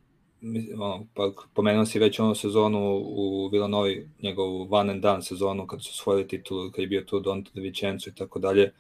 ono, 0.73 1.07
pa 1.13 1.31
pomenuo 1.53 1.85
si 1.85 1.99
već 1.99 2.19
onu 2.19 2.35
sezonu 2.35 3.01
u 3.05 3.49
Vilanovi, 3.51 4.09
njegovu 4.23 4.67
one 4.71 4.93
and 4.93 5.01
done 5.01 5.21
sezonu 5.21 5.67
kad 5.67 5.83
su 5.83 5.89
osvojili 5.89 6.27
titulu, 6.27 6.71
kad 6.71 6.81
je 6.81 6.88
bio 6.88 7.01
tu 7.01 7.19
Don 7.19 7.43
De 7.53 7.61
Vicenzo 7.61 8.09
i 8.09 8.15
tako 8.15 8.39
dalje, 8.39 8.71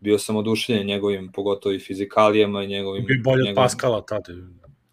bio 0.00 0.18
sam 0.18 0.36
odušljen 0.36 0.86
njegovim, 0.86 1.32
pogotovo 1.32 1.74
i 1.74 1.78
fizikalijama 1.78 2.62
i 2.62 2.66
njegovim... 2.66 3.04
Bio 3.06 3.20
bolje 3.24 3.36
njegovim... 3.36 3.58
od 3.58 3.64
Paskala 3.64 4.02
tada. 4.02 4.32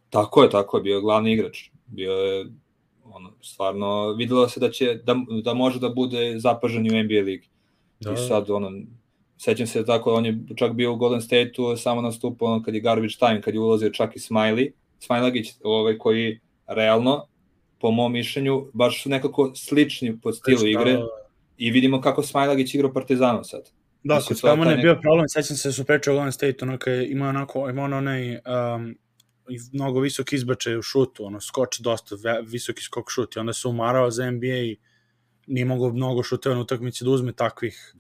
Tako 0.10 0.44
je, 0.44 0.50
tako 0.50 0.78
je, 0.78 0.84
bio 0.84 0.96
je 0.96 1.02
glavni 1.02 1.34
igrač. 1.34 1.70
Bio 1.88 2.12
je 2.12 2.46
ono, 3.04 3.32
stvarno 3.42 4.14
videlo 4.14 4.50
se 4.50 4.60
da 4.60 4.70
će 4.70 4.96
da, 4.96 5.16
da 5.44 5.54
može 5.54 5.80
da 5.80 5.90
bude 5.90 6.40
zapažen 6.40 6.82
u 6.82 7.04
NBA 7.04 7.22
ligi. 7.22 7.48
Da. 8.00 8.14
I 8.14 8.18
sad 8.18 8.50
ono 8.50 8.72
sećam 9.38 9.68
se 9.68 9.86
tako 9.86 10.14
on 10.14 10.26
je 10.26 10.40
čak 10.56 10.74
bio 10.74 10.94
u 10.94 10.96
Golden 10.96 11.22
State-u 11.22 11.78
samo 11.78 12.02
nastupao 12.02 12.48
ono, 12.48 12.64
kad 12.64 12.74
je 12.76 12.82
garbage 12.82 13.14
time, 13.20 13.42
kad 13.42 13.54
je 13.54 13.60
ulazio 13.60 13.90
čak 13.90 14.16
i 14.16 14.20
Smiley, 14.20 14.72
Smajlagić 15.00 15.54
ovaj 15.64 15.98
koji 15.98 16.40
realno 16.68 17.26
po 17.80 17.92
mom 17.92 18.14
mišljenju 18.14 18.68
baš 18.74 19.04
su 19.04 19.10
nekako 19.10 19.52
slični 19.56 20.20
po 20.22 20.32
stilu 20.32 20.68
igre 20.68 21.00
i 21.58 21.72
vidimo 21.72 22.02
kako 22.02 22.24
Smajlagić 22.24 22.74
igra 22.76 22.94
Partizanu 22.94 23.44
sad. 23.44 23.62
Da, 24.04 24.22
kod 24.28 24.38
Spelmana 24.38 24.72
je 24.72 24.78
bio 24.78 25.00
problem, 25.02 25.26
sećam 25.28 25.58
se 25.58 25.68
da 25.68 25.74
su 25.74 25.86
prečeo 25.86 26.14
Golden 26.14 26.32
State, 26.32 26.58
ono 26.62 26.78
kad 26.78 26.94
ima 27.08 27.30
onako, 27.30 27.70
ima 27.70 27.84
ono 27.84 27.98
onaj 27.98 28.34
um, 28.34 28.96
mnogo 29.74 30.00
visok 30.00 30.34
izbačaj 30.34 30.78
u 30.78 30.82
šutu, 30.82 31.26
ono, 31.26 31.42
skoči 31.42 31.84
dosta, 31.84 32.16
visoki 32.48 32.82
skok 32.82 33.12
šut 33.12 33.36
i 33.36 33.40
onda 33.40 33.54
se 33.54 33.68
umarao 33.68 34.12
za 34.12 34.32
NBA 34.32 34.48
i 34.48 34.78
nije 35.48 35.66
mogo 35.66 35.90
mnogo 35.94 36.24
šuteva 36.24 36.56
na 36.56 36.62
utakmici 36.62 37.04
da 37.04 37.10
uzme 37.10 37.34
takvih, 37.34 37.96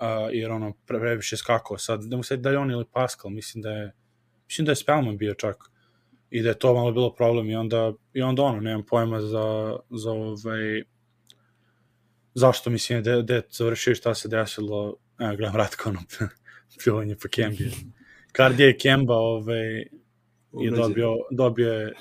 uh, 0.00 0.06
jer 0.32 0.50
ono, 0.50 0.72
pre, 0.86 0.98
previše 0.98 1.36
skakao. 1.36 1.78
Sad, 1.78 2.04
da 2.04 2.16
mu 2.16 2.22
se 2.22 2.36
da 2.36 2.50
je 2.50 2.58
on 2.58 2.70
ili 2.70 2.84
Pascal, 2.92 3.30
mislim 3.30 3.62
da 3.62 3.70
je, 3.70 3.92
mislim 4.46 4.64
da 4.64 4.72
je 4.72 4.76
Spellman 4.76 5.16
bio 5.16 5.34
čak 5.34 5.56
i 6.30 6.42
da 6.42 6.48
je 6.48 6.58
to 6.58 6.74
malo 6.74 6.92
bilo 6.92 7.14
problem 7.14 7.50
i 7.50 7.56
onda, 7.56 7.92
i 8.12 8.22
onda 8.22 8.42
ono, 8.42 8.60
nemam 8.60 8.86
pojma 8.86 9.20
za, 9.20 9.76
za 9.90 10.10
ovaj, 10.10 10.82
zašto 12.34 12.70
mislim 12.70 13.02
da, 13.02 13.22
da 13.22 13.34
je 13.34 13.42
završio 13.50 13.94
šta 13.94 14.14
se 14.14 14.28
desilo, 14.28 14.96
evo 15.18 15.36
gledam 15.36 15.56
Ratko 15.56 15.88
ono, 15.88 16.00
pljuvanje 16.84 17.16
po 17.22 17.28
Kembi. 17.28 17.70
Kardija 18.32 18.66
je 18.66 18.78
Kemba 18.78 19.14
ovaj, 19.14 19.82
i 20.62 20.70
dobio, 20.70 21.16
dobio 21.30 21.72
je 21.72 21.92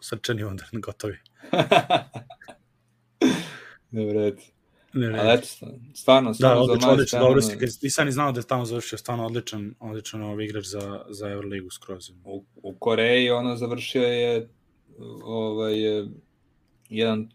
srčani 0.00 0.44
udar, 0.44 0.68
gotovi. 0.72 1.16
ne 3.90 4.06
vredi. 4.06 4.42
Ne, 4.92 5.10
ne. 5.10 5.18
Ali 5.18 5.34
eto, 5.34 5.46
stvarno, 5.94 6.34
stvarno 6.34 6.66
da, 6.66 6.72
odlično, 6.72 6.90
odlično, 6.90 7.18
dobro 7.18 7.42
si, 7.42 7.56
nisam 7.82 8.06
ni 8.06 8.12
znao 8.12 8.32
da 8.32 8.40
je 8.40 8.46
tamo 8.46 8.64
završio, 8.64 8.98
stvarno 8.98 9.26
odličan, 9.26 9.74
odličan 9.80 10.22
ovaj 10.22 10.44
igrač 10.44 10.64
za, 10.64 11.04
za 11.08 11.28
Euroligu 11.28 11.70
skroz. 11.70 12.10
U, 12.24 12.44
u 12.62 12.74
Koreji 12.74 13.30
ono 13.30 13.56
završio 13.56 14.02
je 14.02 14.48
ovaj, 15.24 15.74
jedan, 16.88 17.28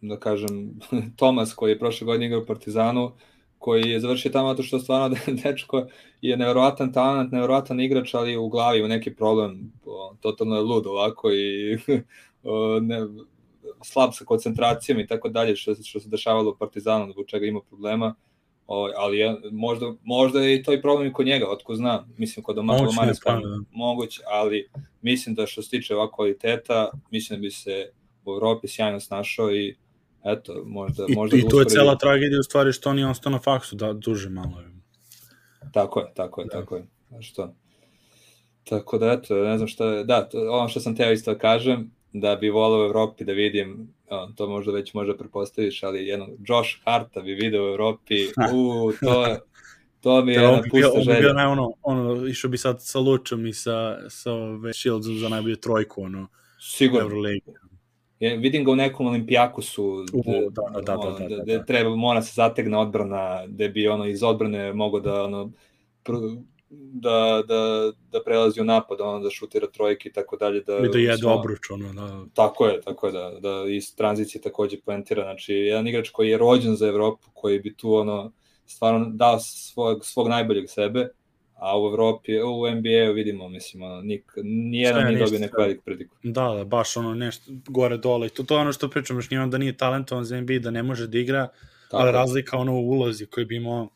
da 0.00 0.16
kažem, 0.16 0.80
Tomas 1.16 1.54
koji 1.54 1.70
je 1.70 1.78
prošle 1.78 2.04
godine 2.04 2.26
igrao 2.26 2.42
u 2.42 2.46
Partizanu, 2.46 3.12
koji 3.58 3.90
je 3.90 4.00
završio 4.00 4.30
tamo 4.30 4.48
zato 4.48 4.62
što 4.62 4.78
stvarno 4.78 5.16
dečko 5.44 5.86
je 6.20 6.36
nevjerovatan 6.36 6.92
talent, 6.92 7.32
nevjerovatan 7.32 7.80
igrač, 7.80 8.14
ali 8.14 8.36
u 8.36 8.48
glavi 8.48 8.78
ima 8.78 8.88
neki 8.88 9.14
problem, 9.14 9.72
totalno 10.20 10.56
je 10.56 10.62
lud 10.62 10.86
ovako 10.86 11.32
i 11.32 11.78
ne, 12.88 13.06
slab 13.84 14.10
sa 14.12 14.24
koncentracijom 14.24 15.00
i 15.00 15.06
tako 15.06 15.28
dalje, 15.28 15.56
što, 15.56 15.74
što 15.74 16.00
se 16.00 16.08
dešavalo 16.08 16.50
u 16.50 16.56
Partizanu, 16.56 17.12
zbog 17.12 17.26
čega 17.26 17.46
ima 17.46 17.60
problema, 17.68 18.14
o, 18.66 18.88
ali 18.96 19.18
je, 19.18 19.36
možda, 19.50 19.94
možda 20.02 20.40
je 20.40 20.56
i 20.56 20.62
to 20.62 20.72
i 20.72 20.82
problem 20.82 21.08
i 21.08 21.12
kod 21.12 21.26
njega, 21.26 21.46
otko 21.50 21.74
zna, 21.74 22.06
mislim 22.16 22.44
kod 22.44 22.58
Omar 22.58 22.80
Maneska 22.96 23.32
da. 23.32 23.40
moguć, 23.70 24.20
ali 24.26 24.68
mislim 25.02 25.34
da 25.34 25.46
što 25.46 25.62
se 25.62 25.70
tiče 25.70 25.94
ovakva 25.94 26.16
kvaliteta, 26.16 26.90
mislim 27.10 27.38
da 27.38 27.40
bi 27.40 27.50
se 27.50 27.90
u 28.24 28.32
Evropi 28.32 28.68
sjajno 28.68 29.00
snašao 29.00 29.54
i 29.54 29.76
eto, 30.24 30.62
možda... 30.66 31.04
I, 31.08 31.14
možda 31.14 31.36
i 31.36 31.48
tu 31.48 31.58
je 31.58 31.64
cela 31.64 31.96
tragedija 31.96 32.40
u 32.40 32.42
stvari 32.42 32.72
što 32.72 32.90
on 32.90 32.98
je 32.98 33.06
ostao 33.06 33.32
na 33.32 33.38
faksu 33.38 33.76
da 33.76 33.92
duže 33.92 34.28
malo. 34.28 34.62
Tako 35.72 36.00
je, 36.00 36.06
tako 36.14 36.40
je, 36.40 36.44
da. 36.44 36.60
tako 36.60 36.76
je. 36.76 36.86
Što? 37.20 37.54
Tako 38.64 38.98
da, 38.98 39.12
eto, 39.12 39.34
ne 39.34 39.56
znam 39.56 39.68
šta 39.68 39.84
je, 39.84 40.04
da, 40.04 40.28
to, 40.28 40.50
ono 40.50 40.68
što 40.68 40.80
sam 40.80 40.96
teo 40.96 41.12
isto 41.12 41.32
da 41.32 41.38
kažem, 41.38 41.90
da 42.12 42.36
bi 42.36 42.50
volao 42.50 42.80
u 42.80 42.84
Evropi 42.84 43.24
da 43.24 43.32
vidim, 43.32 43.94
to 44.36 44.48
možda 44.48 44.72
već 44.72 44.94
možda 44.94 45.16
prepostaviš, 45.16 45.82
ali 45.82 46.06
jedno, 46.06 46.28
Josh 46.48 46.70
Harta 46.84 47.20
bi 47.20 47.34
video 47.34 47.64
u 47.64 47.68
Evropi, 47.68 48.26
u, 48.54 48.92
to, 49.00 49.36
to 50.00 50.24
mi 50.24 50.32
je 50.32 50.42
jedna 50.42 50.62
pusta 50.70 51.00
želja. 51.00 51.16
On 51.18 51.22
bi 51.22 51.32
bio 51.32 51.50
ono, 51.50 51.72
ono, 51.82 52.26
išao 52.26 52.50
bi 52.50 52.58
sad 52.58 52.82
sa 52.82 52.98
Lučom 52.98 53.46
i 53.46 53.52
sa, 53.52 54.10
sa 54.10 54.32
ove 54.32 54.72
Shieldsom 54.72 55.18
za 55.18 55.28
najbolju 55.28 55.56
trojku, 55.56 56.02
ono, 56.02 56.28
Sigurno. 56.60 57.28
Ja, 58.20 58.34
vidim 58.34 58.64
ga 58.64 58.70
u 58.70 58.76
nekom 58.76 59.06
Olimpijakusu, 59.06 59.84
uh, 59.84 60.04
da, 60.50 60.62
da, 60.74 60.80
da, 60.80 60.96
da, 60.96 61.28
da, 61.28 61.36
da, 61.36 61.44
da, 61.44 61.64
treba, 61.64 61.96
mora 61.96 62.22
se 62.22 62.32
zategne 62.34 62.78
odbrana, 62.78 63.46
da 63.46 63.68
bi 63.68 63.88
ono 63.88 64.06
iz 64.06 64.22
odbrane 64.22 64.72
mogo 64.72 65.00
da 65.00 65.24
ono, 65.24 65.50
da, 66.70 67.42
da, 67.48 67.92
da 68.12 68.22
prelazi 68.24 68.60
u 68.60 68.64
napad, 68.64 69.00
ono, 69.00 69.20
da 69.20 69.30
šutira 69.30 69.66
trojke 69.66 70.08
i 70.08 70.12
tako 70.12 70.36
dalje. 70.36 70.60
Da, 70.60 70.78
I 70.78 70.88
da 70.88 70.98
jede 70.98 71.26
obruč, 71.26 71.70
ono, 71.70 71.92
da. 71.92 72.24
Tako 72.34 72.66
je, 72.66 72.80
tako 72.80 73.06
je, 73.06 73.12
da, 73.12 73.32
da 73.40 73.64
iz 73.68 73.96
tranzicije 73.96 74.42
takođe 74.42 74.76
poentira, 74.84 75.22
znači, 75.22 75.54
jedan 75.54 75.88
igrač 75.88 76.10
koji 76.10 76.28
je 76.28 76.38
rođen 76.38 76.76
za 76.76 76.88
Evropu, 76.88 77.28
koji 77.34 77.60
bi 77.60 77.76
tu, 77.76 77.94
ono, 77.94 78.32
stvarno 78.66 79.06
dao 79.10 79.38
svog, 79.40 80.04
svog 80.04 80.28
najboljeg 80.28 80.64
sebe, 80.68 81.08
a 81.54 81.80
u 81.80 81.86
Evropi, 81.86 82.42
u 82.42 82.70
NBA 82.70 83.12
vidimo, 83.14 83.48
mislim, 83.48 83.82
ono, 83.82 84.00
nik, 84.00 84.32
nijedan 84.44 85.06
nije 85.06 85.18
dobio 85.18 85.38
neku 85.38 85.60
veliku 85.60 85.84
prediku. 85.84 86.16
Da, 86.22 86.54
da, 86.54 86.64
baš 86.64 86.96
ono 86.96 87.14
nešto 87.14 87.52
gore 87.68 87.96
dole. 87.96 88.26
I 88.26 88.30
to, 88.30 88.42
to 88.42 88.54
je 88.54 88.60
ono 88.60 88.72
što 88.72 88.90
pričam, 88.90 89.16
još 89.16 89.30
nije 89.30 89.46
da 89.46 89.58
nije 89.58 89.76
talentovan 89.76 90.24
za 90.24 90.40
NBA, 90.40 90.58
da 90.58 90.70
ne 90.70 90.82
može 90.82 91.06
da 91.06 91.18
igra, 91.18 91.48
Tako. 91.90 92.02
ali 92.02 92.12
razlika 92.12 92.56
ono 92.56 92.74
u 92.74 92.88
ulozi 92.88 93.26
koji 93.26 93.46
bi 93.46 93.56
imao 93.56 93.88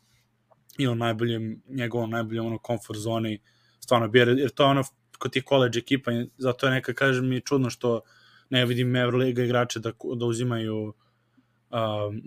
i 0.77 0.87
on 0.87 0.97
najboljem, 0.97 1.61
njegovom 1.67 2.09
najboljem 2.09 2.45
ono 2.45 2.59
comfort 2.67 2.99
zoni, 2.99 3.39
stvarno 3.79 4.07
bi, 4.07 4.19
jer 4.19 4.49
to 4.49 4.63
je 4.63 4.69
ono 4.69 4.83
kod 5.17 5.31
tih 5.31 5.43
college 5.49 5.79
ekipa, 5.79 6.11
zato 6.37 6.67
je 6.67 6.71
neka, 6.71 6.93
kažem, 6.93 7.27
mi 7.27 7.41
čudno 7.41 7.69
što 7.69 8.01
ne 8.49 8.65
vidim 8.65 8.95
Euroliga 8.95 9.43
igrače 9.43 9.79
da, 9.79 9.91
da 10.15 10.25
uzimaju 10.25 10.93
um, 11.71 12.21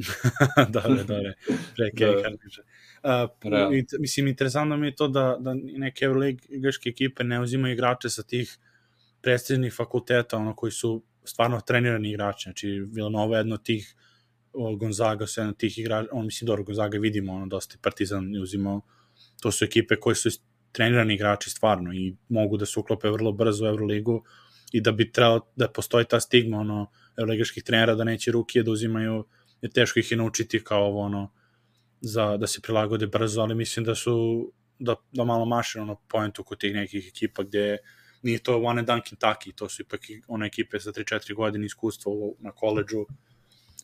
dole, 0.69 1.05
dole, 1.11 1.33
preke, 1.77 2.07
da. 2.07 3.29
Uh, 3.45 3.75
i, 3.77 3.85
mislim, 3.99 4.27
interesantno 4.29 4.77
mi 4.77 4.87
je 4.87 4.95
to 4.95 5.09
da, 5.09 5.37
da 5.41 5.55
neke 5.55 6.05
Euroligaške 6.05 6.89
ekipe 6.89 7.25
ne 7.25 7.41
uzimaju 7.41 7.75
igrače 7.75 8.11
sa 8.11 8.23
tih 8.23 8.59
prestižnih 9.21 9.75
fakulteta, 9.75 10.37
ono 10.37 10.55
koji 10.57 10.73
su 10.73 11.03
stvarno 11.25 11.61
trenirani 11.61 12.11
igrači, 12.11 12.43
znači 12.43 12.69
Villanova 12.93 13.37
je 13.37 13.41
jedno 13.41 13.55
od 13.55 13.63
tih 13.63 13.95
Gonzaga 14.77 15.27
jedan 15.37 15.51
od 15.51 15.57
tih 15.57 15.79
igrača, 15.79 16.09
on 16.13 16.25
mislim 16.25 16.47
dobro 16.47 16.65
Gonzaga 16.65 16.99
vidimo, 16.99 17.33
ono 17.33 17.47
dosta 17.47 17.77
Partizan 17.83 18.35
je 18.35 18.41
uzimao, 18.41 18.81
to 19.43 19.53
su 19.53 19.65
ekipe 19.65 19.97
koje 19.97 20.15
su 20.15 20.31
trenirani 20.73 21.15
igrači 21.15 21.51
stvarno 21.51 21.93
i 21.95 22.17
mogu 22.29 22.57
da 22.57 22.67
se 22.67 22.81
uklope 22.81 23.11
vrlo 23.11 23.33
brzo 23.33 23.65
u 23.65 23.69
Euroligu 23.69 24.25
i 24.73 24.81
da 24.81 24.93
bi 24.93 25.13
trebalo 25.13 25.47
da 25.57 25.69
postoji 25.69 26.05
ta 26.05 26.21
stigma 26.21 26.59
ono 26.59 26.91
euroligaških 27.19 27.63
trenera 27.65 27.95
da 27.95 28.05
neće 28.05 28.33
ruke 28.33 28.63
da 28.63 28.71
uzimaju 28.71 29.25
jer 29.63 29.73
teško 29.73 29.99
ih 29.99 30.11
je 30.11 30.17
naučiti 30.17 30.65
kao 30.65 30.85
ovo 30.85 31.01
ono 31.01 31.33
za 32.01 32.37
da 32.37 32.47
se 32.47 32.61
prilagode 32.61 33.07
brzo, 33.07 33.41
ali 33.41 33.55
mislim 33.55 33.85
da 33.85 33.95
su 33.95 34.53
da, 34.79 34.95
da 35.13 35.25
malo 35.25 35.45
maše 35.45 35.81
ono 35.81 35.95
poentu 36.09 36.45
kod 36.45 36.59
tih 36.59 36.75
nekih 36.75 37.09
ekipa 37.09 37.43
gde 37.43 37.79
nije 38.23 38.39
to 38.39 38.57
one 38.63 38.81
and 38.81 38.87
done 38.87 39.03
Kentucky, 39.11 39.55
to 39.55 39.69
su 39.69 39.83
ipak 39.83 40.01
one 40.29 40.47
ekipe 40.47 40.81
sa 40.81 40.93
3-4 40.93 41.35
godine 41.35 41.67
iskustva 41.67 42.13
na 42.39 42.53
koleđu 42.53 43.07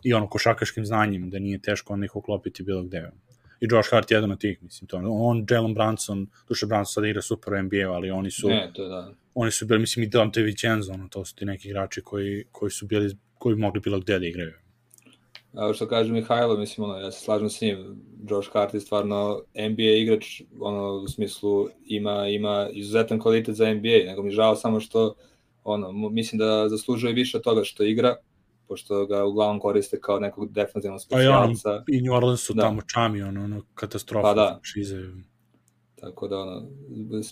i 0.04 0.14
ono 0.14 0.28
košakaškim 0.28 0.86
znanjem, 0.86 1.30
da 1.30 1.38
nije 1.38 1.58
teško 1.58 1.92
onda 1.92 2.04
ih 2.04 2.16
uklopiti 2.16 2.62
bilo 2.62 2.82
gde. 2.82 3.10
I 3.60 3.66
Josh 3.70 3.90
Hart 3.90 4.10
je 4.10 4.14
jedan 4.14 4.30
od 4.30 4.40
tih, 4.40 4.62
mislim, 4.62 4.88
to 4.88 4.96
on, 5.04 5.46
Jalen 5.50 5.74
Brunson, 5.74 6.26
duše 6.48 6.66
Brunson 6.66 6.92
sada 6.92 7.08
igra 7.08 7.22
super 7.22 7.52
u 7.52 7.62
NBA, 7.62 7.92
ali 7.92 8.10
oni 8.10 8.30
su, 8.30 8.48
Ne, 8.48 8.70
to 8.74 8.88
da. 8.88 9.12
oni 9.34 9.50
su 9.50 9.66
bili, 9.66 9.80
mislim, 9.80 10.02
i 10.02 10.08
Dante 10.08 10.42
Vincenzo, 10.42 10.92
ono, 10.92 11.08
to 11.08 11.24
su 11.24 11.34
ti 11.34 11.44
neki 11.44 11.68
igrači 11.68 12.00
koji, 12.00 12.44
koji 12.52 12.70
su 12.70 12.86
bili, 12.86 13.16
koji 13.38 13.54
bi 13.54 13.60
mogli 13.60 13.80
bilo 13.80 14.00
gde 14.00 14.18
da 14.18 14.26
igraju. 14.26 14.52
A 15.54 15.72
što 15.72 15.88
kaže 15.88 16.12
Mihajlo, 16.12 16.56
mislim, 16.56 16.90
ono, 16.90 16.98
ja 16.98 17.12
se 17.12 17.24
slažem 17.24 17.50
s 17.50 17.60
njim, 17.60 18.02
Josh 18.30 18.52
Hart 18.52 18.74
je 18.74 18.80
stvarno 18.80 19.42
NBA 19.54 19.82
igrač, 19.82 20.42
ono, 20.60 20.92
u 20.92 21.08
smislu, 21.08 21.68
ima, 21.86 22.28
ima 22.28 22.68
izuzetan 22.72 23.20
kvalitet 23.20 23.54
za 23.54 23.74
NBA, 23.74 24.04
nego 24.06 24.22
mi 24.22 24.30
žao 24.30 24.56
samo 24.56 24.80
što, 24.80 25.14
ono, 25.64 25.92
mislim 25.92 26.38
da 26.38 26.68
zaslužuje 26.68 27.12
više 27.12 27.42
toga 27.42 27.64
što 27.64 27.84
igra, 27.84 28.16
pošto 28.68 29.06
ga 29.06 29.24
uglavnom 29.24 29.60
koriste 29.60 30.00
kao 30.00 30.18
nekog 30.18 30.52
defensivnog 30.52 31.00
Pa 31.10 31.22
i 31.22 31.26
ono, 31.26 31.54
specijalca, 31.54 31.84
i 31.88 32.00
New 32.02 32.14
Orleansu 32.14 32.54
Da. 32.54 32.62
tamo 32.62 32.82
čami, 32.82 33.22
ono, 33.22 33.44
ono 33.44 33.62
katastrofa. 33.74 34.22
Pa 34.22 34.34
da. 34.34 34.60
Šize. 34.62 34.96
tako 36.00 36.28
da, 36.28 36.38
ono, 36.38 36.66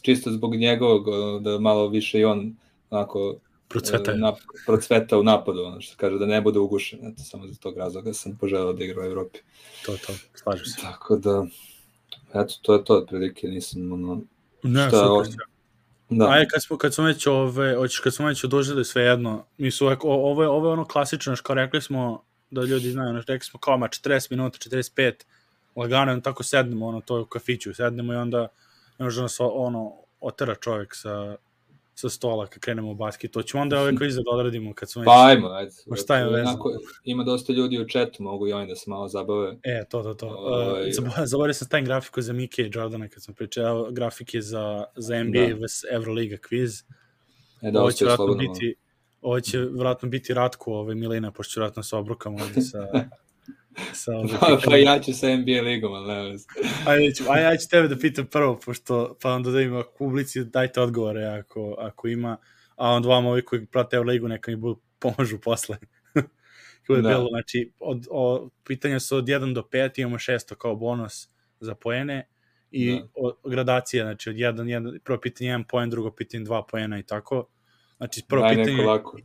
čisto 0.03 0.31
zbog 0.31 0.55
njegovog, 0.55 1.09
ono, 1.09 1.39
da 1.39 1.59
malo 1.59 1.89
više 1.89 2.21
i 2.21 2.25
on, 2.25 2.57
onako, 2.91 3.37
Procveta. 3.69 4.13
e, 4.13 4.17
nap, 4.17 4.35
procveta 4.67 5.19
u 5.19 5.23
napadu, 5.23 5.63
ono 5.65 5.81
što 5.81 5.97
kaže, 5.97 6.19
da 6.19 6.27
ne 6.27 6.41
bude 6.41 6.59
ugušen, 6.59 6.99
eto, 7.07 7.23
samo 7.23 7.47
za 7.47 7.55
tog 7.55 7.77
razloga 7.77 8.13
sam 8.13 8.37
poželao 8.41 8.73
da 8.73 8.85
igra 8.85 9.03
u 9.03 9.05
Evropi. 9.05 9.39
To, 9.87 9.97
to, 10.07 10.13
slažem 10.35 10.67
se. 10.67 10.81
Tako 10.81 11.17
da, 11.17 11.47
eto, 12.35 12.55
to 12.63 12.75
je 12.75 12.85
to 12.85 12.95
otprilike, 12.97 13.47
nisam, 13.49 13.93
ono, 13.93 14.21
Ne, 14.63 14.89
Šta, 14.89 15.25
super. 15.25 15.45
Ovo- 16.15 16.27
da, 16.27 16.35
Ajde, 16.35 16.49
kad 16.49 16.63
smo, 16.63 16.79
kad 16.79 16.95
smo 16.95 17.05
već 17.05 17.27
ove, 17.27 17.77
hoćeš, 17.77 18.01
kad 18.01 18.15
smo 18.15 18.27
već 18.27 18.45
odužili 18.45 18.85
sve 18.85 19.03
jedno, 19.03 19.47
mi 19.59 19.71
su, 19.71 19.87
uvek- 19.87 20.05
o- 20.05 20.31
ovo 20.31 20.43
je, 20.43 20.49
ovo 20.49 20.67
je 20.67 20.73
ono 20.73 20.85
klasično, 20.85 21.35
kao 21.43 21.55
rekli 21.55 21.83
smo, 21.83 22.23
da 22.51 22.63
ljudi 22.63 22.91
znaju, 22.91 23.11
znaš, 23.11 23.27
rekli 23.27 23.47
smo 23.47 23.61
kao, 23.61 23.79
ma 23.79 23.89
40 23.89 24.31
minuta, 24.31 24.59
45, 24.59 25.13
lagano, 25.77 26.21
tako 26.21 26.43
sednemo, 26.43 26.87
ono, 26.87 27.01
to 27.01 27.17
je 27.17 27.23
u 27.23 27.27
kafiću, 27.27 27.75
sednemo 27.75 28.13
i 28.13 28.17
onda, 28.17 28.49
ne 28.99 29.05
može 29.05 29.17
da 29.17 29.23
nas, 29.23 29.37
ono, 29.41 29.93
otera 30.21 30.55
čovjek 30.55 30.95
sa, 30.95 31.37
sa 32.03 32.09
stola 32.09 32.47
kad 32.47 32.59
krenemo 32.63 32.91
u 32.91 32.95
basket, 32.95 33.31
to 33.31 33.43
ćemo 33.43 33.63
onda 33.63 33.81
ovaj 33.81 33.97
kviz 33.99 34.15
da 34.17 34.23
odradimo 34.33 34.75
kad 34.75 34.91
smo 34.91 35.03
pa 35.05 35.27
ajmo, 35.27 35.49
ajde. 35.49 35.71
Ma 35.87 35.97
šta 35.97 36.17
je? 36.17 36.27
Onako, 36.29 36.73
ima 37.05 37.25
dosta 37.25 37.53
ljudi 37.53 37.79
u 37.79 37.89
chatu, 37.89 38.23
mogu 38.23 38.49
i 38.49 38.53
oni 38.53 38.67
da 38.67 38.77
se 38.77 38.91
malo 38.91 39.09
zabave. 39.09 39.57
E, 39.63 39.85
to, 39.91 40.03
to, 40.03 40.15
to. 40.15 40.27
Ovaj, 40.29 40.83
Uh, 40.83 40.89
zabo- 40.93 41.27
zaboravio 41.27 41.55
sam 41.55 41.67
stavim 41.67 41.85
grafiku 41.85 42.23
za 42.23 42.33
Mike 42.33 42.63
i 42.63 42.71
Jordana 42.75 43.09
kad 43.09 43.23
sam 43.23 43.35
pričao, 43.35 43.91
grafike 43.91 44.41
za, 44.41 44.85
za 44.97 45.25
NBA 45.25 45.47
Da. 45.47 45.55
vs 45.55 45.85
Euroliga 45.93 46.37
quiz. 46.37 46.85
E, 47.63 47.71
da, 47.71 47.81
ovo 47.81 47.93
će 47.93 48.05
vratno 48.05 48.35
biti, 48.35 48.75
ovo 49.21 49.41
će 49.41 49.59
vratno 49.59 50.09
biti 50.09 50.35
Ratko, 50.35 50.73
ovaj 50.73 50.95
Milena, 50.95 51.31
pošto 51.31 51.61
vratno 51.61 51.83
sa 51.83 51.99
obrukama 51.99 52.43
ovde 52.43 52.61
sa... 52.61 52.79
sa 53.93 54.13
ovaj 54.17 54.29
Pa, 54.41 54.59
pa 54.65 54.77
ja 54.77 55.01
ću 55.01 55.13
sa 55.13 55.37
NBA 55.37 55.61
ligom, 55.63 55.93
ali 55.93 56.09
nema 56.09 56.29
veze. 56.29 56.47
Ajde, 56.87 57.15
ću, 57.15 57.25
ajde, 57.29 57.45
ja 57.45 57.57
ću 57.57 57.69
tebe 57.69 57.89
da 57.89 57.99
pitam 57.99 58.27
prvo, 58.27 58.61
pošto, 58.65 59.17
pa 59.23 59.33
onda 59.33 59.51
da 59.51 59.61
ima 59.61 59.85
publici, 59.99 60.45
dajte 60.45 60.81
odgovore 60.81 61.25
ako, 61.25 61.75
ako 61.79 62.09
ima, 62.09 62.37
a 62.77 62.89
onda 62.91 63.09
vama 63.09 63.29
ovi 63.31 63.45
koji 63.45 63.67
prate 63.67 63.97
Euroligu 63.97 64.29
neka 64.29 64.51
mi 64.51 64.57
budu 64.57 64.81
pomažu 65.01 65.39
posle. 65.41 65.77
Kako 66.81 66.95
je 66.95 67.03
Da. 67.03 67.09
bilo, 67.09 67.29
znači, 67.29 67.73
od, 67.81 68.07
o, 68.11 68.49
pitanja 68.65 69.01
su 69.01 69.17
od 69.17 69.25
1 69.25 69.55
do 69.55 69.63
5, 69.73 70.01
imamo 70.01 70.19
600 70.19 70.55
kao 70.55 70.77
bonus 70.77 71.29
za 71.61 71.75
poene 71.75 72.29
i 72.71 72.93
Da. 72.93 73.07
od, 73.15 73.35
gradacija, 73.45 74.05
znači 74.05 74.31
od 74.31 74.37
1, 74.37 74.55
1, 74.55 74.99
prvo 74.99 75.21
pitanje 75.21 75.51
1 75.51 75.65
poen, 75.69 75.91
drugo 75.91 76.11
pitanje 76.11 76.45
2 76.45 76.63
poena 76.71 76.99
i 76.99 77.03
tako. 77.03 77.49
Znači, 77.97 78.23
prvo 78.29 78.43
Daj 78.43 78.55
pitanje... 78.57 78.77
neko 78.77 78.91
lako. 78.91 79.19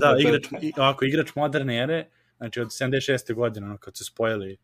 da, 0.00 0.16
igrač, 0.20 0.44
ovako, 0.76 1.04
igrač 1.04 1.34
moderne 1.34 1.82
ere, 1.82 2.08
znači 2.38 2.60
od 2.60 2.68
76. 2.68 3.34
godine, 3.34 3.66
ono, 3.66 3.78
kad 3.78 3.96
su 3.96 4.04
spojili 4.04 4.56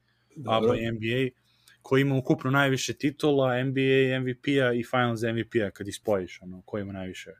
ABA 0.46 0.60
Dobro. 0.60 0.74
i 0.78 0.90
NBA, 0.92 1.36
koji 1.82 2.00
ima 2.00 2.16
ukupno 2.16 2.50
najviše 2.50 2.92
titula, 2.92 3.64
NBA 3.64 4.20
MVP-a 4.20 4.72
i 4.72 4.84
Finals 4.84 5.22
MVP-a 5.22 5.70
kad 5.70 5.88
ih 5.88 5.94
spojiš, 5.96 6.42
ono, 6.42 6.62
ko 6.62 6.78
ima 6.78 6.92
najviše. 6.92 7.30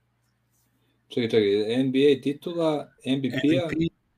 Čekaj, 1.09 1.29
čekaj, 1.31 1.85
NBA 1.85 2.23
titula, 2.23 2.93
MVP-a, 3.07 3.67
MVP 3.67 3.73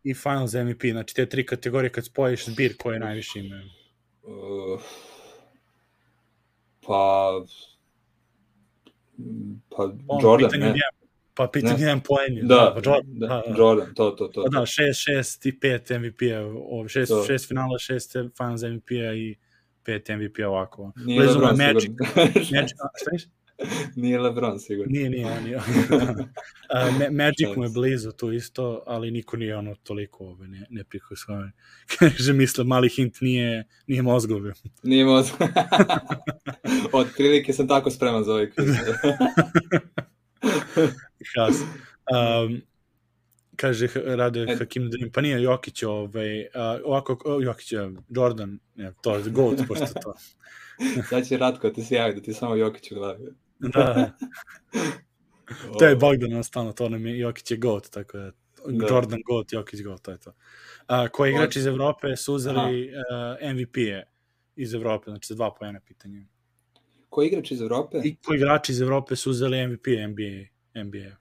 i 0.05 0.15
Finals 0.15 0.53
MVP, 0.55 0.83
znači 0.91 1.15
te 1.15 1.27
tri 1.27 1.47
kategorije 1.47 1.91
kad 1.91 2.05
spojiš 2.05 2.47
zbir 2.47 2.77
koje 2.79 2.99
najviše 2.99 3.39
imaju. 3.39 3.67
uh, 4.23 4.81
pa, 6.87 7.31
pa 9.71 9.83
Ono, 10.09 10.21
Jordan, 10.23 10.61
ne? 10.61 10.67
jedan- 10.67 10.79
Pa 11.37 11.49
pitanje 11.53 11.81
jedan 11.81 12.01
poen 12.01 12.37
je. 12.37 12.43
Da, 12.43 12.73
pa 12.75 12.91
Jordan, 12.91 13.19
da, 13.19 13.27
da, 13.27 13.43
da. 13.47 13.59
Jordan, 13.59 13.95
to, 13.95 14.11
to, 14.11 14.29
to. 14.29 14.45
Pa 14.45 14.59
da, 14.59 14.67
6, 14.67 15.11
6 15.11 15.49
i 15.49 15.59
5 15.59 15.99
MVP-a, 15.99 16.41
ovo, 16.41 16.85
6, 16.85 17.09
To. 17.09 17.25
6 17.29 17.49
finala, 17.49 17.79
6 17.79 18.31
Finals 18.37 18.63
MVP-a 18.63 19.15
i 19.15 19.37
5 19.87 20.17
MVP-a 20.17 20.49
ovako. 20.49 20.93
Nije 20.97 21.23
je 21.23 21.31
Lebron 21.31 21.57
Magic. 21.57 21.83
sigurno. 21.83 22.07
Magic, 22.17 22.47
šta 22.47 23.11
viš? 23.13 23.23
Nije 23.97 24.19
Lebron 24.19 24.59
sigurno. 24.59 24.91
Nije, 24.91 25.11
nije, 25.11 25.27
on 25.27 25.47
je. 25.47 25.61
Magic 27.21 27.57
mu 27.57 27.65
je 27.65 27.71
blizu 27.75 28.13
tu 28.13 28.33
isto, 28.33 28.83
ali 28.87 29.11
niko 29.11 29.37
nije 29.37 29.57
ono 29.57 29.75
toliko 29.75 30.25
ove, 30.25 30.49
ne, 30.49 30.67
ne 30.71 30.85
prihosvavan. 30.85 31.53
Kaže, 31.99 32.33
misle, 32.33 32.65
mali 32.65 32.89
hint 32.89 33.21
nije, 33.21 33.65
nije 33.87 34.03
mozgove. 34.03 34.53
Nije 34.83 35.05
moz... 35.05 35.31
Od 36.93 37.07
prilike 37.17 37.53
sam 37.53 37.69
tako 37.69 37.91
spreman 37.91 38.25
za 38.25 38.33
ovaj. 38.33 38.51
Has. 41.37 41.63
Um, 42.13 42.63
kaže 43.57 43.89
Rade 44.05 44.43
E- 44.49 44.57
Hakim 44.57 44.91
Dream, 44.91 45.11
pa 45.13 45.21
nije 45.21 45.43
Jokić, 45.43 45.83
ovaj, 45.83 46.41
uh, 46.41 46.47
ovako, 46.85 47.19
o, 47.25 47.41
Jokić, 47.41 47.73
Jordan, 48.09 48.59
ne, 48.75 48.93
to 49.03 49.17
je 49.17 49.23
GOAT, 49.31 49.59
pošto 49.69 49.87
to. 49.87 50.15
Sad 51.11 51.29
će 51.29 51.37
Ratko 51.37 51.71
ti 51.71 51.83
se 51.83 51.95
javi 51.95 52.15
da 52.15 52.21
ti 52.21 52.35
samo 52.35 52.55
Jokić 52.55 52.93
u 52.93 52.95
glavi. 52.95 53.25
Da, 53.59 54.13
to 55.79 55.87
je 55.87 55.97
Bogdan 55.97 56.31
jednostavno, 56.31 56.73
to 56.73 56.89
nam 56.89 57.07
je, 57.07 57.19
Jokić 57.19 57.51
je 57.51 57.57
GOAT, 57.57 57.91
tako 57.91 58.19
da, 58.19 58.31
Da. 58.67 58.87
Jordan 58.87 59.21
GOAT, 59.27 59.53
Jokić 59.53 59.83
GOAT, 59.83 60.03
to 60.03 60.11
je 60.11 60.19
to. 60.19 60.33
A, 60.87 61.09
koji 61.09 61.31
igrač 61.31 61.57
iz 61.57 61.67
Evrope 61.67 62.17
su 62.17 62.35
uzeli 62.35 62.91
uh, 62.91 63.53
MVP-e 63.55 64.03
iz 64.57 64.75
Evrope, 64.75 65.11
znači 65.11 65.27
za 65.27 65.35
dva 65.35 65.55
pojena 65.55 65.81
pitanje. 65.81 66.27
Ko 67.09 67.23
je 67.23 67.29
igrač 67.29 67.51
iz 67.51 67.61
Evrope? 67.61 68.01
I 68.05 68.17
koji 68.17 68.37
igrači 68.37 68.73
iz 68.73 68.81
Evrope 68.81 69.17
su 69.17 69.31
uzeli 69.31 69.67
MVP 69.67 69.87
NBA, 69.87 70.56
NBA. 70.85 71.17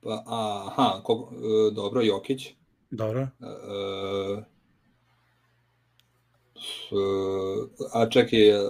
Pa, 0.00 0.22
aha, 0.26 1.00
ko, 1.04 1.32
e, 1.32 1.74
dobro, 1.74 2.02
Jokić. 2.02 2.54
Dobro. 2.90 3.20
E, 3.20 3.46
e, 6.90 6.96
a 7.92 8.08
čekaj, 8.10 8.48
e, 8.48 8.60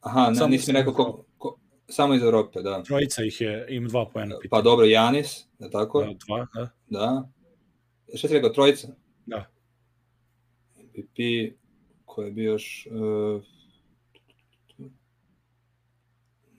aha, 0.00 0.30
ne, 0.30 0.34
Samo 0.34 0.48
nisi 0.48 0.72
mi 0.72 0.78
rekao 0.78 0.92
ko, 0.92 1.24
ko, 1.38 1.58
samo 1.88 2.14
iz 2.14 2.22
Evrope, 2.22 2.62
da. 2.62 2.82
Trojica 2.82 3.24
ih 3.24 3.40
je, 3.40 3.66
ima 3.70 3.88
dva 3.88 4.08
pojena 4.08 4.38
pitanja. 4.42 4.60
Pa 4.60 4.62
dobro, 4.62 4.86
Janis, 4.86 5.44
da 5.58 5.70
tako? 5.70 6.00
Da, 6.00 6.14
dva, 6.26 6.46
da. 6.54 6.68
Da. 6.86 7.28
Šta 8.14 8.28
si 8.28 8.34
rekao, 8.34 8.50
trojica? 8.50 8.88
Da. 9.26 9.50
MVP, 10.76 11.16
ko 12.04 12.22
je 12.22 12.30
bio 12.30 12.52
još... 12.52 12.88
Uh, 12.90 13.42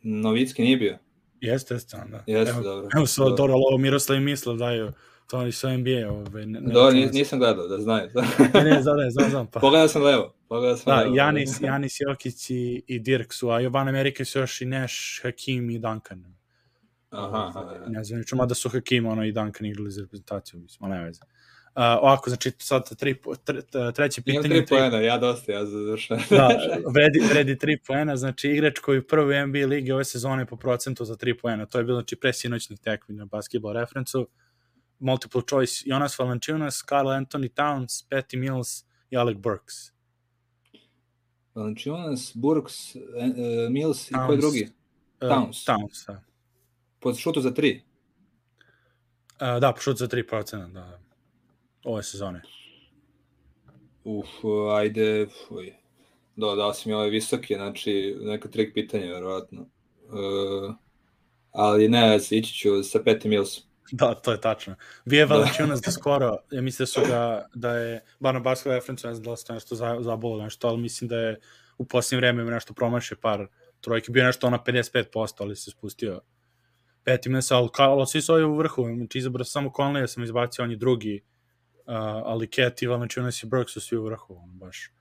Novicki 0.04 0.62
nije 0.62 0.78
bio? 0.78 0.98
Jeste, 1.42 1.74
jeste, 1.74 1.98
da. 2.08 2.24
Jeste, 2.28 2.50
evo, 2.52 2.62
dobro. 2.64 2.90
Evo 2.96 3.06
su, 3.08 3.22
Dobro. 3.22 3.36
dobro, 3.36 3.54
ali 3.54 3.64
ovo 3.68 3.78
Miroslav 3.78 4.18
i 4.18 4.22
Mislav 4.22 4.58
daju, 4.58 4.92
to 5.28 5.38
oni 5.38 5.52
su 5.52 5.70
NBA, 5.70 6.12
ove, 6.12 6.46
ne, 6.46 6.62
ne, 6.62 6.74
Dobro, 6.74 6.92
nis- 6.92 7.14
nisam 7.14 7.40
gledao, 7.40 7.68
da 7.68 7.78
znaju. 7.78 8.10
ne, 8.54 8.64
ne, 8.64 8.82
znam, 8.82 8.98
ne, 8.98 9.10
znam, 9.12 9.30
znam, 9.30 9.48
pa. 9.48 9.60
Pogledao 9.60 9.88
sam 9.88 10.04
levo. 10.04 10.34
Pogledao 10.48 10.78
sam 10.78 10.86
Da, 10.88 11.02
levo. 11.02 11.16
Janis, 11.16 11.62
Janis 11.62 11.98
Jokić 12.00 12.50
i, 12.50 12.84
i 12.88 13.00
Dirk 13.00 13.34
su, 13.34 13.50
a 13.50 13.60
Van 13.60 13.88
Amerike 13.88 14.26
su 14.26 14.40
još 14.40 14.62
i 14.62 14.66
Nash, 14.66 14.96
Hakim 15.22 15.70
i 15.70 15.80
Duncan. 15.80 16.26
Aha, 17.10 17.48
aha. 17.50 17.78
Ne 17.88 18.04
znam, 18.04 18.24
čuma 18.24 18.46
da 18.46 18.56
su 18.56 18.70
Hakim 18.70 19.06
ono, 19.06 19.26
i 19.26 19.32
Duncan 19.32 19.66
igrali 19.66 19.92
za 19.92 20.02
reprezentaciju, 20.02 20.60
mislim, 20.60 20.92
ali 20.92 21.00
ne 21.00 21.06
veze. 21.06 21.22
Uh, 21.78 21.84
ovako, 21.84 22.30
znači, 22.30 22.52
sad 22.58 22.98
tri, 22.98 23.16
po- 23.16 23.36
tre, 23.36 23.62
treće 23.96 24.22
Imam 24.26 24.44
pitanje. 24.44 24.66
tri 24.66 24.66
poena, 24.66 24.98
ja 25.00 25.18
dosta, 25.18 25.52
ja 25.52 25.66
završam. 25.66 26.18
Da, 26.30 26.50
vredi, 26.94 27.20
vredi 27.30 27.56
3 27.56 27.78
poena, 27.88 28.16
znači 28.18 28.50
igrač 28.50 28.80
koji 28.80 29.00
u 29.00 29.08
prvoj 29.08 29.48
NBA 29.48 29.66
ligi 29.66 29.92
ove 29.92 30.06
sezone 30.06 30.46
po 30.46 30.58
procentu 30.58 31.06
za 31.06 31.16
3 31.16 31.42
poena, 31.42 31.66
to 31.66 31.78
je 31.78 31.84
bilo 31.84 32.00
znači 32.00 32.16
pre 32.16 32.34
sinoćnih 32.34 32.80
tekmi 32.80 33.16
na 33.16 33.26
basketball 33.26 33.74
referencu, 33.74 34.28
multiple 35.00 35.42
choice, 35.50 35.84
Jonas 35.86 36.20
Valanciunas, 36.20 36.84
Carl 36.90 37.08
Anthony 37.08 37.50
Towns, 37.50 38.08
Patty 38.10 38.38
Mills 38.38 38.84
i 39.10 39.18
Alec 39.18 39.38
Burks. 39.38 39.74
Valanciunas, 41.56 42.32
Burks, 42.36 42.96
e, 42.96 43.00
e, 43.66 43.70
Mills 43.70 44.12
i 44.12 44.14
ko 44.14 44.20
je 44.20 44.28
Towns. 44.28 44.42
drugi? 44.42 44.70
Uh, 45.22 45.30
Towns. 45.30 45.66
Towns, 45.66 46.08
da. 46.08 46.24
Pod 47.00 47.18
šutu 47.18 47.42
za 47.42 47.52
tri. 47.54 47.82
Uh, 49.42 49.60
da, 49.62 49.74
pošut 49.74 49.98
za 49.98 50.08
3 50.08 50.28
procena, 50.28 50.68
da. 50.68 51.07
Ove 51.88 52.04
sezone. 52.04 52.42
Uf, 54.04 54.28
ajde, 54.76 55.28
fuj. 55.48 55.74
Da, 56.36 56.56
dao 56.56 56.74
si 56.74 56.90
mi 56.90 56.96
ove 56.96 57.10
visoke, 57.10 57.56
znači 57.56 58.16
neka 58.22 58.50
trik 58.50 58.74
pitanja, 58.74 59.14
verovatno. 59.14 59.62
Uh, 59.62 60.76
ali 61.52 61.90
ne, 61.90 62.20
ići 62.32 62.54
ću 62.54 62.84
sa 62.84 63.04
Peti 63.04 63.30
Milsom. 63.30 63.64
Da, 63.92 64.14
to 64.16 64.32
je 64.32 64.42
tačno. 64.42 64.76
Vije 65.06 65.26
Valanciunas 65.26 65.82
da 65.82 65.92
skoro, 65.92 66.38
ja 66.52 66.62
mislim 66.62 66.84
da 66.84 66.88
su 66.88 67.02
ga, 67.08 67.46
da 67.54 67.78
je, 67.78 68.04
bar 68.20 68.34
na 68.34 68.40
basketball 68.40 68.76
referencu, 68.76 69.08
ne 69.08 69.14
znam 69.14 69.24
da 69.24 69.32
li 69.32 69.38
ste 69.38 69.54
nešto 69.54 69.76
zabolo 70.00 70.44
nešto, 70.44 70.68
ali 70.68 70.82
mislim 70.82 71.08
da 71.08 71.18
je 71.18 71.40
u 71.78 71.86
posljednjem 71.86 72.20
vreme 72.20 72.52
nešto 72.52 72.74
promašio 72.74 73.18
par 73.22 73.48
trojke, 73.82 74.12
bio 74.12 74.24
nešto 74.24 74.48
ona 74.48 74.60
55%, 74.66 75.34
ali 75.40 75.56
se 75.56 75.72
spustio 75.72 76.22
peti 77.04 77.30
mesa, 77.30 77.58
ali, 77.58 77.70
ali 77.78 78.08
svi 78.08 78.22
su 78.22 78.34
ovi 78.34 78.44
u 78.44 78.58
vrhu, 78.58 78.86
znači 78.96 79.18
izabrao 79.18 79.46
samo 79.46 79.70
Conley, 79.70 80.08
sam 80.08 80.24
izbacio, 80.24 80.64
on 80.64 80.72
je 80.72 80.78
drugi, 80.78 81.22
uh, 81.24 81.37
ali 82.26 82.48
Cat 82.48 82.82
i 82.82 82.88
Valanciunas 82.88 83.44
i 83.44 83.46
Burks 83.46 83.74
su 83.74 83.82
svi 83.82 83.98
u 83.98 84.04
vrhu, 84.04 84.36
on 84.44 84.50
baš. 84.52 84.92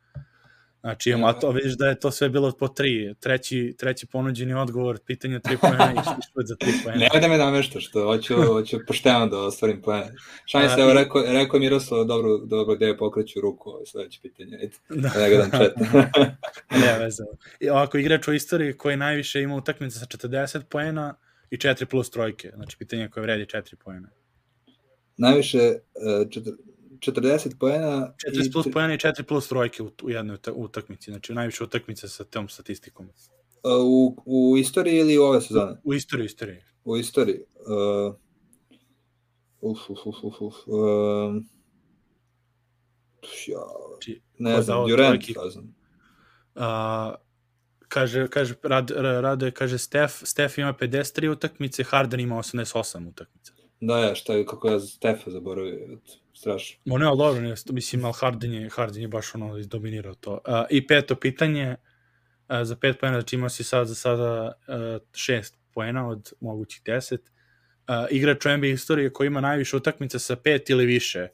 Znači, 0.87 1.11
imamo, 1.11 1.27
a 1.27 1.33
to 1.33 1.51
vidiš 1.51 1.73
da 1.73 1.87
je 1.87 2.01
to 2.01 2.11
sve 2.11 2.29
bilo 2.29 2.53
po 2.53 2.69
tri. 2.69 3.15
Treći, 3.21 3.75
treći 3.79 4.07
ponuđeni 4.07 4.55
odgovor, 4.55 4.99
pitanje 5.07 5.41
tri 5.41 5.57
pojena 5.61 5.93
i 5.93 6.03
što 6.31 6.41
za 6.45 6.57
tri 6.57 6.73
pojena. 6.85 7.01
Nemoj 7.01 7.21
da 7.21 7.29
me 7.29 7.39
nameštaš, 7.39 7.89
što 7.89 8.05
hoću, 8.05 8.35
hoću 8.43 8.79
pošteno 8.87 9.27
da 9.27 9.39
ostvarim 9.39 9.83
pojena. 9.83 10.07
Šanje 10.45 10.69
se, 10.69 10.81
evo, 10.81 10.93
rekao, 10.93 11.23
rekao 11.23 11.61
Miroslav, 11.61 12.05
dobro, 12.05 12.39
dobro 12.39 12.77
gde 12.77 12.97
pokreću 12.97 13.41
ruku, 13.41 13.71
ovo 13.71 13.87
sledeće 13.87 14.21
pitanje. 14.23 14.59
Eto, 14.63 14.79
da. 15.03 15.09
da 15.09 15.29
ga 15.29 15.37
dam 15.37 15.51
čet. 15.51 15.73
ne, 16.83 16.99
veze. 16.99 17.23
I 17.61 17.69
ovako, 17.69 17.99
igrač 17.99 18.29
u 18.29 18.33
istoriji 18.33 18.73
koji 18.73 18.97
najviše 18.97 19.41
ima 19.41 19.55
utakmice 19.55 19.99
sa 19.99 20.07
40 20.07 20.63
pojena 20.63 21.15
i 21.51 21.57
4 21.57 21.85
plus 21.85 22.11
trojke. 22.11 22.51
Znači, 22.55 22.79
pitanje 22.79 23.09
koje 23.09 23.23
vredi 23.23 23.45
4 23.45 23.75
pojena. 23.85 24.09
Najviše, 25.17 25.59
uh, 25.59 26.31
40 27.01 27.59
poena 27.59 28.15
40 28.33 28.53
plus 28.53 28.67
i... 28.67 28.71
poena 28.71 28.95
i 28.95 28.99
4 28.99 29.23
plus 29.23 29.49
trojke 29.49 29.83
u, 29.83 29.91
u 30.03 30.11
jednoj 30.11 30.39
utakmici, 30.55 31.11
znači 31.11 31.35
najviše 31.35 31.65
utakmice 31.65 32.09
sa 32.09 32.25
tom 32.25 32.49
statistikom. 32.49 33.09
U, 33.85 34.17
u 34.25 34.57
istoriji 34.59 34.99
ili 34.99 35.19
u 35.19 35.23
ove 35.23 35.41
sezone? 35.41 35.73
U, 35.73 35.91
u 35.91 35.95
istoriji, 35.95 36.27
istoriji. 36.27 36.59
U 36.85 36.97
istoriji. 36.97 37.41
Uh, 37.41 38.15
uf, 39.61 39.91
uf, 39.91 40.07
uf, 40.07 40.17
uf, 40.23 40.41
uf. 40.41 40.55
Uh, 40.67 41.43
ja, 43.47 43.61
ne 44.39 44.63
znam, 44.63 44.89
Durant, 44.89 45.29
ne 45.45 45.51
znam. 45.51 45.75
Uh, 46.55 47.15
kaže, 47.89 48.29
kaže, 48.29 48.55
Rad, 48.63 48.91
Rade, 48.91 49.51
kaže, 49.51 49.79
Stef, 49.79 50.23
Stef 50.23 50.59
ima 50.59 50.75
53 50.75 51.31
utakmice, 51.31 51.85
Harden 51.85 52.21
ima 52.21 52.37
88 52.37 53.09
utakmice. 53.09 53.53
Da, 53.81 53.99
ja, 53.99 54.15
šta 54.15 54.33
je, 54.33 54.47
kako 54.47 54.69
ja 54.69 54.81
Stefa 54.81 55.31
zaboravio, 55.31 55.99
strašno. 56.37 56.81
Ma 56.85 56.99
ne, 56.99 57.07
ali 57.07 57.19
dobro, 57.19 57.41
ne, 57.41 57.55
mislim, 57.71 58.05
ali 58.05 58.15
Harden 58.17 58.55
je, 58.55 58.71
Harden 58.71 59.03
je 59.03 59.09
baš 59.09 59.35
ono 59.35 59.59
izdominirao 59.59 60.15
to. 60.15 60.33
Uh, 60.33 60.55
I 60.71 60.87
peto 60.87 61.17
pitanje, 61.17 61.71
uh, 61.71 62.57
za 62.63 62.77
pet 62.77 63.01
pojena, 63.01 63.21
znači 63.21 63.37
imao 63.37 63.49
si 63.49 63.65
sad 63.65 63.87
za 63.87 63.95
sada 63.95 64.53
uh, 64.69 65.03
šest 65.15 65.57
pojena 65.75 66.09
od 66.09 66.33
mogućih 66.41 66.83
deset. 66.85 67.21
Uh, 67.21 67.95
igrač 68.11 68.47
u 68.47 68.57
NBA 68.57 68.67
istorije 68.67 69.13
koji 69.13 69.27
ima 69.27 69.41
najviše 69.41 69.77
utakmica 69.77 70.19
sa 70.19 70.37
pet 70.37 70.71
ili 70.71 70.87
više 70.87 71.29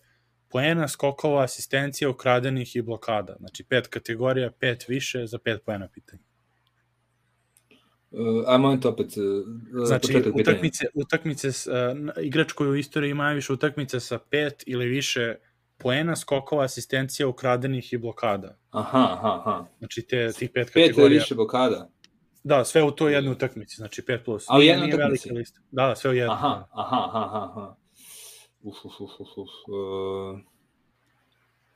poena, 0.49 0.89
skokova, 0.89 1.45
asistencija, 1.45 2.11
ukradenih 2.11 2.77
i 2.77 2.83
blokada. 2.83 3.37
Znači 3.39 3.65
pet 3.65 3.87
kategorija, 3.87 4.51
pet 4.51 4.89
više 4.89 5.27
za 5.27 5.39
pet 5.39 5.63
poena 5.65 5.89
pitanja. 5.89 6.23
A 8.47 8.59
moment 8.59 8.85
opet. 8.85 9.07
Uh, 9.17 9.87
znači, 9.87 10.23
utakmice, 10.35 10.87
utakmice, 10.95 11.49
uh, 11.49 12.25
igrač 12.25 12.53
koji 12.53 12.71
u 12.71 12.77
istoriji 12.77 13.11
ima 13.11 13.25
najviše 13.25 13.53
utakmice 13.53 14.01
sa 14.01 14.19
pet 14.19 14.63
ili 14.67 14.87
više 14.87 15.35
poena, 15.79 16.17
skokova, 16.17 16.65
asistencija, 16.65 17.29
ukradenih 17.29 17.93
i 17.93 17.99
blokada. 17.99 18.59
Aha, 18.71 19.09
aha, 19.13 19.41
aha. 19.41 19.67
Znači, 19.79 20.03
te, 20.03 20.33
tih 20.33 20.51
pet, 20.51 20.67
pet 20.67 20.67
kategorija. 20.67 20.95
Pet 20.95 20.99
ili 20.99 21.15
više 21.15 21.35
blokada? 21.35 21.91
Da, 22.45 22.65
sve 22.65 22.83
u 22.83 22.91
toj 22.91 23.13
jednoj 23.13 23.33
utakmici, 23.33 23.77
znači 23.77 24.03
5 24.03 24.25
plus. 24.25 24.45
A 24.49 24.59
u 24.59 24.63
jednoj 24.63 24.95
utakmici? 24.95 25.33
Lista. 25.33 25.61
Da, 25.71 25.87
da, 25.87 25.97
sve 25.97 26.11
u 26.11 26.15
jednoj. 26.15 26.35
Aha, 26.35 26.67
aha, 26.73 27.11
aha, 27.13 27.51
aha. 27.51 27.77
Uf, 28.63 28.85
uf, 28.85 29.01
uf, 29.01 29.11
uf, 29.21 29.29
uf. 29.37 29.49
Uh, 29.69 30.41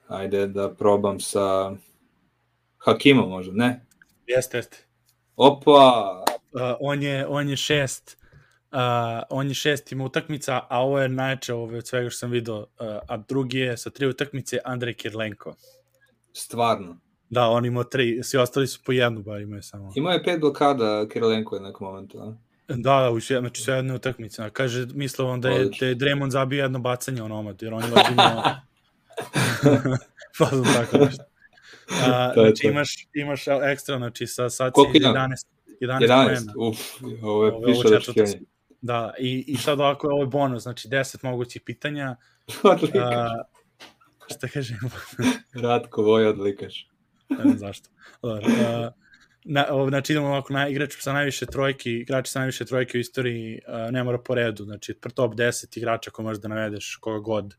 ajde 0.08 0.46
da 0.46 0.74
probam 0.74 1.20
sa 1.20 1.72
Hakimom 2.78 3.30
možda, 3.30 3.52
ne? 3.52 3.86
Jeste, 4.26 4.58
jeste. 4.58 4.85
Opa! 5.36 6.24
Uh, 6.52 6.60
on, 6.80 7.02
je, 7.02 7.26
on 7.26 7.48
je 7.48 7.56
šest 7.56 8.16
uh, 8.72 9.22
on 9.30 9.48
je 9.48 9.54
šest 9.54 9.92
ima 9.92 10.04
utakmica, 10.04 10.60
a 10.68 10.80
ovo 10.82 11.00
je 11.00 11.08
najče 11.08 11.54
ovo 11.54 11.76
od 11.76 11.86
svega 11.86 12.10
što 12.10 12.18
sam 12.18 12.30
vidio, 12.30 12.58
uh, 12.58 12.66
a 13.08 13.16
drugi 13.16 13.58
je 13.58 13.76
sa 13.76 13.90
tri 13.90 14.06
utakmice 14.06 14.58
Andrej 14.64 14.94
Kirlenko. 14.94 15.54
Stvarno? 16.32 16.96
Da, 17.30 17.48
on 17.48 17.64
ima 17.64 17.84
tri, 17.84 18.20
svi 18.22 18.38
ostali 18.38 18.66
su 18.66 18.80
po 18.86 18.92
jednu, 18.92 19.22
bar 19.22 19.40
imaju 19.40 19.62
samo. 19.62 19.92
Imao 19.94 20.12
je 20.12 20.22
pet 20.22 20.40
blokada 20.40 21.08
Kirlenko 21.08 21.56
je 21.56 21.62
nekom 21.62 21.86
momentu, 21.86 22.18
a? 22.18 22.34
Da, 22.68 23.00
da, 23.00 23.10
u 23.10 23.20
sve, 23.20 23.40
znači 23.40 23.62
sve 23.62 23.74
jedne 23.74 23.94
utakmice. 23.94 24.50
Kaže, 24.52 24.86
mislio 24.94 25.28
on 25.28 25.40
da 25.40 25.48
je, 25.48 25.70
da 25.80 25.86
je 25.86 25.96
Draymond 25.96 26.30
zabio 26.30 26.62
jedno 26.62 26.78
bacanje 26.78 27.22
on 27.22 27.32
omad, 27.32 27.62
jer 27.62 27.74
on 27.74 27.82
je 27.82 27.92
ozbiljno... 27.92 28.42
pa 30.38 30.44
znam 30.44 30.74
tako 30.74 31.04
nešto. 31.04 31.24
A, 31.90 32.30
to 32.34 32.40
znači 32.40 32.62
to. 32.62 32.68
imaš, 32.68 33.08
imaš 33.14 33.44
ekstra, 33.72 33.98
znači 33.98 34.26
sa 34.26 34.50
sad 34.50 34.72
si 34.74 34.98
11, 34.98 35.28
11, 35.80 35.98
11 36.00 36.68
uf, 36.68 36.78
ovo 37.22 37.46
je 37.46 37.52
piše 37.66 37.88
da 37.90 37.96
očekivanje. 37.96 38.40
Da, 38.80 39.14
i, 39.18 39.44
i 39.46 39.56
sad 39.56 39.80
ovako, 39.80 40.08
ovo 40.08 40.22
je 40.22 40.26
bonus, 40.26 40.62
znači 40.62 40.88
10 40.88 41.24
mogućih 41.24 41.62
pitanja. 41.62 42.16
Odlikaš. 42.62 43.30
šta 44.34 44.48
kažem? 44.48 44.78
Ratko 45.64 46.02
Voj 46.02 46.26
odlikaš. 46.26 46.88
ne 47.28 47.42
znam 47.42 47.58
zašto. 47.58 47.88
Dobar, 48.22 48.44
uh, 48.44 48.92
na, 49.44 49.66
znači 49.88 50.12
idemo 50.12 50.26
ovako 50.26 50.52
na 50.52 50.68
igrač 50.68 50.94
sa 50.98 51.12
najviše 51.12 51.46
trojki, 51.46 51.92
igrači 51.92 52.30
sa 52.30 52.38
najviše 52.38 52.64
trojke 52.64 52.98
u 52.98 53.00
istoriji, 53.00 53.60
uh, 53.68 53.92
ne 53.92 54.04
mora 54.04 54.18
po 54.18 54.34
redu, 54.34 54.64
znači 54.64 54.94
top 55.14 55.34
10 55.34 55.78
igrača 55.78 56.10
ko 56.10 56.22
možeš 56.22 56.42
da 56.42 56.48
navedeš 56.48 56.98
koga 57.00 57.18
god. 57.18 57.54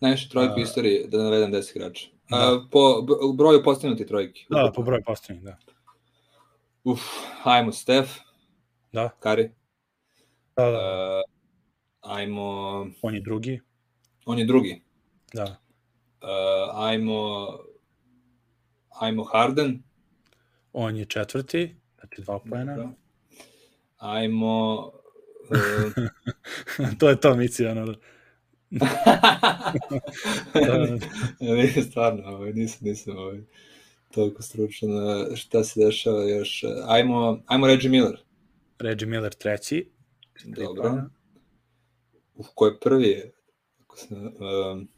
Najviše 0.00 0.28
trojke 0.28 0.52
uh, 0.52 0.56
u 0.56 0.60
istoriji, 0.60 1.04
da 1.08 1.22
navedem 1.22 1.52
10 1.52 1.76
igrača. 1.76 2.15
Da. 2.30 2.52
Uh, 2.52 2.62
po 2.70 3.06
broju 3.32 3.62
postavljenih 3.62 4.06
trojki. 4.06 4.46
Da, 4.50 4.72
po 4.74 4.82
broju 4.82 5.02
postavljenih, 5.06 5.44
da. 5.44 5.58
Uf, 6.84 7.00
ajmo 7.44 7.72
Stef. 7.72 8.10
Da. 8.92 9.08
Kari. 9.20 9.50
Da, 10.56 10.70
da. 10.70 10.78
Uh, 10.78 11.22
ajmo... 12.00 12.86
On 13.02 13.14
je 13.14 13.20
drugi. 13.20 13.60
On 14.26 14.38
je 14.38 14.44
drugi. 14.44 14.82
Da. 15.32 15.56
Uh, 16.22 16.28
ajmo... 16.74 17.46
Ajmo 19.00 19.24
Harden. 19.24 19.82
On 20.72 20.96
je 20.96 21.04
četvrti, 21.04 21.76
znači 21.98 22.22
dva 22.22 22.38
pojena. 22.38 22.76
Da. 22.76 22.90
Ajmo... 23.98 24.86
Uh... 25.50 26.88
to 26.98 27.08
je 27.08 27.20
to, 27.20 27.34
Mici, 27.34 27.66
ono. 27.66 27.94
Nije 31.40 31.82
stvarno, 31.82 32.28
ovaj, 32.28 32.52
nisam, 32.52 32.78
nisam 32.82 33.16
ovaj, 33.16 33.40
toliko 34.10 34.42
stručan. 34.42 34.88
Šta 35.34 35.64
se 35.64 35.80
dešava 35.80 36.22
još? 36.22 36.64
Ajmo, 36.86 37.42
ajmo 37.46 37.66
Reggie 37.66 37.90
Miller. 37.90 38.16
Reggie 38.78 39.08
Miller 39.08 39.34
treći. 39.34 39.90
Dobro. 40.44 41.02
Uf, 42.34 42.46
ko 42.54 42.66
je 42.66 42.80
prvi? 42.80 43.22
Ako 43.84 43.96
se, 43.96 44.14
um, 44.14 44.88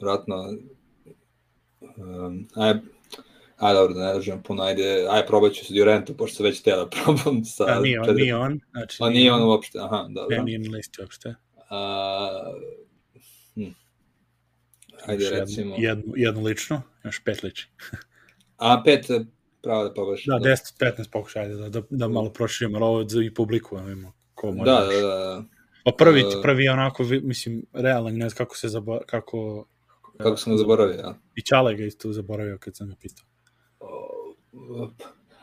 vratno, 0.00 0.54
um, 1.96 2.48
aj, 2.54 2.74
aj 3.56 3.74
dobro, 3.74 3.94
da 3.94 4.06
ne 4.06 4.14
držim 4.14 4.42
puno, 4.42 4.62
ajde, 4.62 5.06
aj 5.10 5.26
probat 5.26 5.52
ću 5.52 5.64
sa 5.64 5.74
Durantom, 5.74 6.16
pošto 6.16 6.36
se 6.36 6.42
već 6.42 6.62
tela 6.62 6.88
probam 6.88 7.44
sa... 7.44 7.64
A 7.68 7.80
nije 7.80 8.00
on, 8.00 8.14
nije 8.14 8.36
on. 8.36 8.60
Znači, 8.70 8.98
A 9.00 9.10
nije 9.10 9.32
on 9.32 9.42
uopšte, 9.42 9.78
aha, 9.78 10.06
dobro. 10.10 10.36
Ne, 10.36 10.44
nije 10.44 10.58
na 10.58 10.76
listi 10.76 11.00
uopšte. 11.00 11.34
A, 11.74 12.52
hm. 13.54 13.72
Ajde, 15.06 15.24
jednu, 15.24 15.40
recimo... 15.40 15.74
Jednu, 15.78 16.12
jednu 16.16 16.42
lično, 16.42 16.82
još 17.04 17.24
pet 17.24 17.42
liči. 17.42 17.68
A, 18.56 18.82
pet, 18.84 19.06
pravo 19.62 19.84
da 19.84 19.94
pogledaš. 19.94 20.24
Da, 20.26 20.34
10-15 20.34 21.10
pokušaj, 21.12 21.42
ajde, 21.42 21.54
da, 21.54 21.68
da, 21.68 21.82
da 21.90 22.08
malo 22.08 22.32
proširimo, 22.32 22.76
ali 22.76 22.84
ovo 22.84 23.22
i 23.22 23.34
publiku, 23.34 23.76
da 23.76 23.82
imamo 23.82 24.12
ko 24.34 24.52
može. 24.52 24.70
Da, 24.70 24.80
da, 24.80 25.08
da. 25.08 25.44
Pa 25.84 25.92
prvi, 25.98 26.24
uh, 26.24 26.32
prvi 26.42 26.68
onako, 26.68 27.04
mislim, 27.22 27.66
realan, 27.72 28.14
ne 28.14 28.28
znam 28.28 28.36
kako 28.36 28.56
se 28.56 28.68
zabor, 28.68 29.02
kako... 29.06 29.66
Kako 30.18 30.36
sam 30.36 30.52
ga 30.52 30.56
zaboravio, 30.56 30.94
ja. 30.94 31.18
I 31.34 31.42
Čale 31.42 31.74
ga 31.74 31.84
isto 31.84 32.12
zaboravio 32.12 32.58
kad 32.58 32.76
sam 32.76 32.88
ga 32.88 32.94
pitao. 33.00 33.26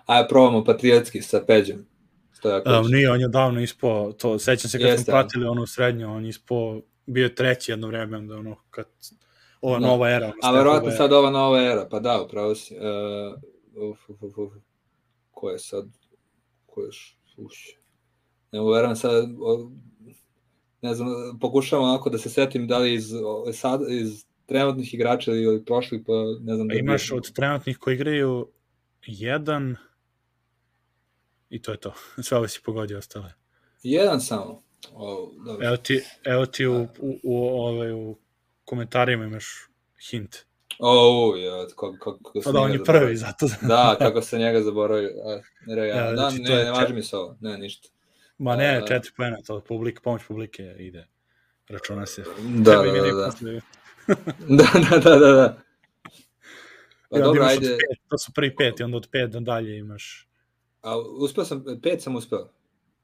Ajde, 0.05 0.27
probamo 0.29 0.63
patriotski 0.63 1.21
sa 1.21 1.39
Peđem. 2.43 2.79
Um, 2.79 2.91
nije, 2.91 3.11
on 3.11 3.21
je 3.21 3.27
davno 3.27 3.61
ispo, 3.61 4.11
to, 4.17 4.39
sećam 4.39 4.69
se 4.69 4.79
kad 4.79 4.87
Jeste. 4.87 5.03
smo 5.03 5.11
pratili 5.11 5.45
ono 5.45 5.65
srednjo, 5.67 6.11
on 6.11 6.25
ispo, 6.25 6.81
bio 7.05 7.23
je 7.23 7.35
treći 7.35 7.71
jedno 7.71 7.87
vreme, 7.87 8.17
onda 8.17 8.35
ono, 8.35 8.55
kad, 8.69 8.85
ova 9.61 9.79
da. 9.79 9.87
nova 9.87 10.09
era. 10.09 10.31
A 10.41 10.51
verovatno 10.51 10.91
sad 10.91 11.13
ova 11.13 11.29
nova 11.29 11.61
era, 11.61 11.87
pa 11.91 11.99
da, 11.99 12.21
upravo 12.21 12.55
si. 12.55 12.75
Uh, 12.75 13.91
uf, 13.91 14.09
uf, 14.09 14.23
uf, 14.23 14.37
uf. 14.37 14.53
Ko 15.31 15.49
je 15.49 15.59
sad, 15.59 15.85
ko 16.65 16.81
je, 16.81 16.89
uš, 17.37 17.77
ne 18.51 18.61
uveram 18.61 18.95
sad, 18.95 19.29
o, 19.39 19.71
ne 20.81 20.93
znam, 20.93 21.39
pokušavam 21.39 21.89
onako 21.89 22.09
da 22.09 22.17
se 22.17 22.29
setim 22.29 22.67
da 22.67 22.77
li 22.77 22.93
iz, 22.93 23.11
sad, 23.53 23.81
iz 23.89 24.25
trenutnih 24.45 24.93
igrača 24.93 25.31
ili 25.31 25.65
prošli, 25.65 26.03
pa 26.03 26.13
ne 26.41 26.55
znam 26.55 26.67
da 26.67 26.73
imaš 26.73 27.11
od 27.11 27.33
trenutnih 27.33 27.77
koji 27.77 27.95
igraju 27.95 28.47
jedan 29.05 29.75
i 31.51 31.61
to 31.61 31.71
je 31.71 31.77
to. 31.77 31.93
Sve 32.23 32.37
ovo 32.37 32.47
si 32.47 32.61
pogodio 32.65 32.97
ostale. 32.97 33.33
Jedan 33.83 34.21
samo. 34.21 34.63
O, 34.93 35.31
dobro. 35.45 35.67
Evo 35.67 35.77
ti, 35.77 36.03
evo 36.23 36.45
ti 36.45 36.67
u, 36.67 36.81
u, 36.99 37.19
u, 37.23 37.47
ovaj, 37.47 37.91
u 37.91 38.17
komentarima 38.65 39.25
imaš 39.25 39.45
hint. 40.09 40.37
O, 40.79 41.35
ja, 41.37 41.67
kako, 41.67 41.91
kako, 41.99 42.17
kako 42.17 42.41
Pa 42.43 42.51
da, 42.51 42.59
on 42.59 42.71
je 42.71 42.83
prvi, 42.83 43.17
zato. 43.17 43.47
Da, 43.61 43.95
kako 43.99 44.21
se 44.21 44.37
njega 44.39 44.61
zaboravio. 44.61 45.09
Ne, 45.67 45.77
ja, 45.77 45.85
Ja, 45.85 46.09
da, 46.09 46.15
znači, 46.15 46.39
ne, 46.39 46.51
je 46.51 46.57
ne 46.57 46.71
čet- 46.71 46.81
važi 46.81 46.93
mi 46.93 47.03
se 47.03 47.17
ovo. 47.17 47.37
Ne, 47.41 47.57
ništa. 47.57 47.89
Ma 48.37 48.55
ne, 48.55 48.77
A- 48.77 48.87
četiri 48.87 49.11
poena, 49.17 49.37
to 49.47 49.59
publik, 49.59 50.01
pomoć 50.01 50.21
publike 50.27 50.75
ide. 50.79 51.07
Računa 51.69 52.05
se. 52.05 52.23
Da, 52.57 52.71
da, 52.71 52.81
da, 52.81 53.11
da. 53.11 53.25
posle. 53.25 53.61
Da, 54.57 54.67
da, 54.89 54.97
da, 54.97 55.15
da, 55.19 55.31
da. 55.31 55.57
Pa 57.09 57.15
onda 57.15 57.25
dobro, 57.25 57.43
ajde. 57.43 57.67
Pet, 57.67 57.99
to 58.09 58.17
su 58.17 58.31
prvi 58.35 58.55
pet 58.55 58.79
i 58.79 58.83
onda 58.83 58.97
od 58.97 59.07
pet 59.11 59.29
dalje 59.31 59.77
imaš... 59.77 60.27
A 60.81 60.97
uspeo 60.97 61.45
sam, 61.45 61.65
pet 61.83 62.01
sam 62.01 62.15
uspeo. 62.15 62.49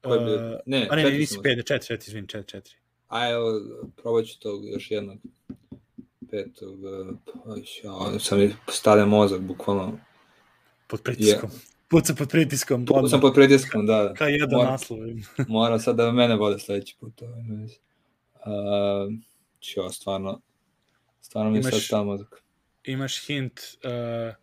Koji? 0.02 0.18
Uh, 0.18 0.40
Ne, 0.66 0.88
a 0.90 0.96
ne, 0.96 1.02
četiri 1.02 1.18
nisi 1.18 1.34
sam 1.34 1.42
pet, 1.42 1.66
četiri, 1.66 1.86
četiri, 1.86 2.08
izvini, 2.08 2.28
četiri, 2.28 2.48
četiri. 2.48 2.74
A 3.08 3.28
evo, 3.30 3.60
probat 3.96 4.24
ću 4.24 4.40
to 4.40 4.60
još 4.64 4.90
jednog. 4.90 5.18
Petog, 6.30 6.84
e, 6.84 7.12
pa, 7.24 7.54
ja, 7.84 8.18
sam 8.18 8.38
stavljen 8.68 9.08
mozak, 9.08 9.40
bukvalno. 9.40 9.98
Pod 10.86 11.02
pritiskom. 11.02 11.50
Puca 11.90 12.14
pod 12.14 12.28
pritiskom. 12.28 12.86
Odmah. 12.90 13.10
sam 13.10 13.20
pod 13.20 13.34
pritiskom, 13.34 13.86
da. 13.86 14.02
da. 14.02 14.14
Kao 14.14 14.28
jedan 14.28 14.50
Moram- 14.50 14.70
naslov. 14.72 14.98
Moram 15.48 15.78
sad 15.80 15.96
da 15.96 16.12
mene 16.12 16.36
vode 16.36 16.58
sledeći 16.58 16.96
put. 17.00 17.22
Ovaj, 17.22 17.42
ne. 17.42 17.64
Uh, 17.64 19.12
čo, 19.60 19.88
stvarno, 19.90 20.40
stvarno 21.20 21.50
mi 21.50 21.58
Imaš- 21.58 21.70
sad 21.70 21.80
stavljen 21.82 22.06
mozak. 22.06 22.42
Imaš 22.84 23.26
hint, 23.26 23.60
uh, 23.84 24.34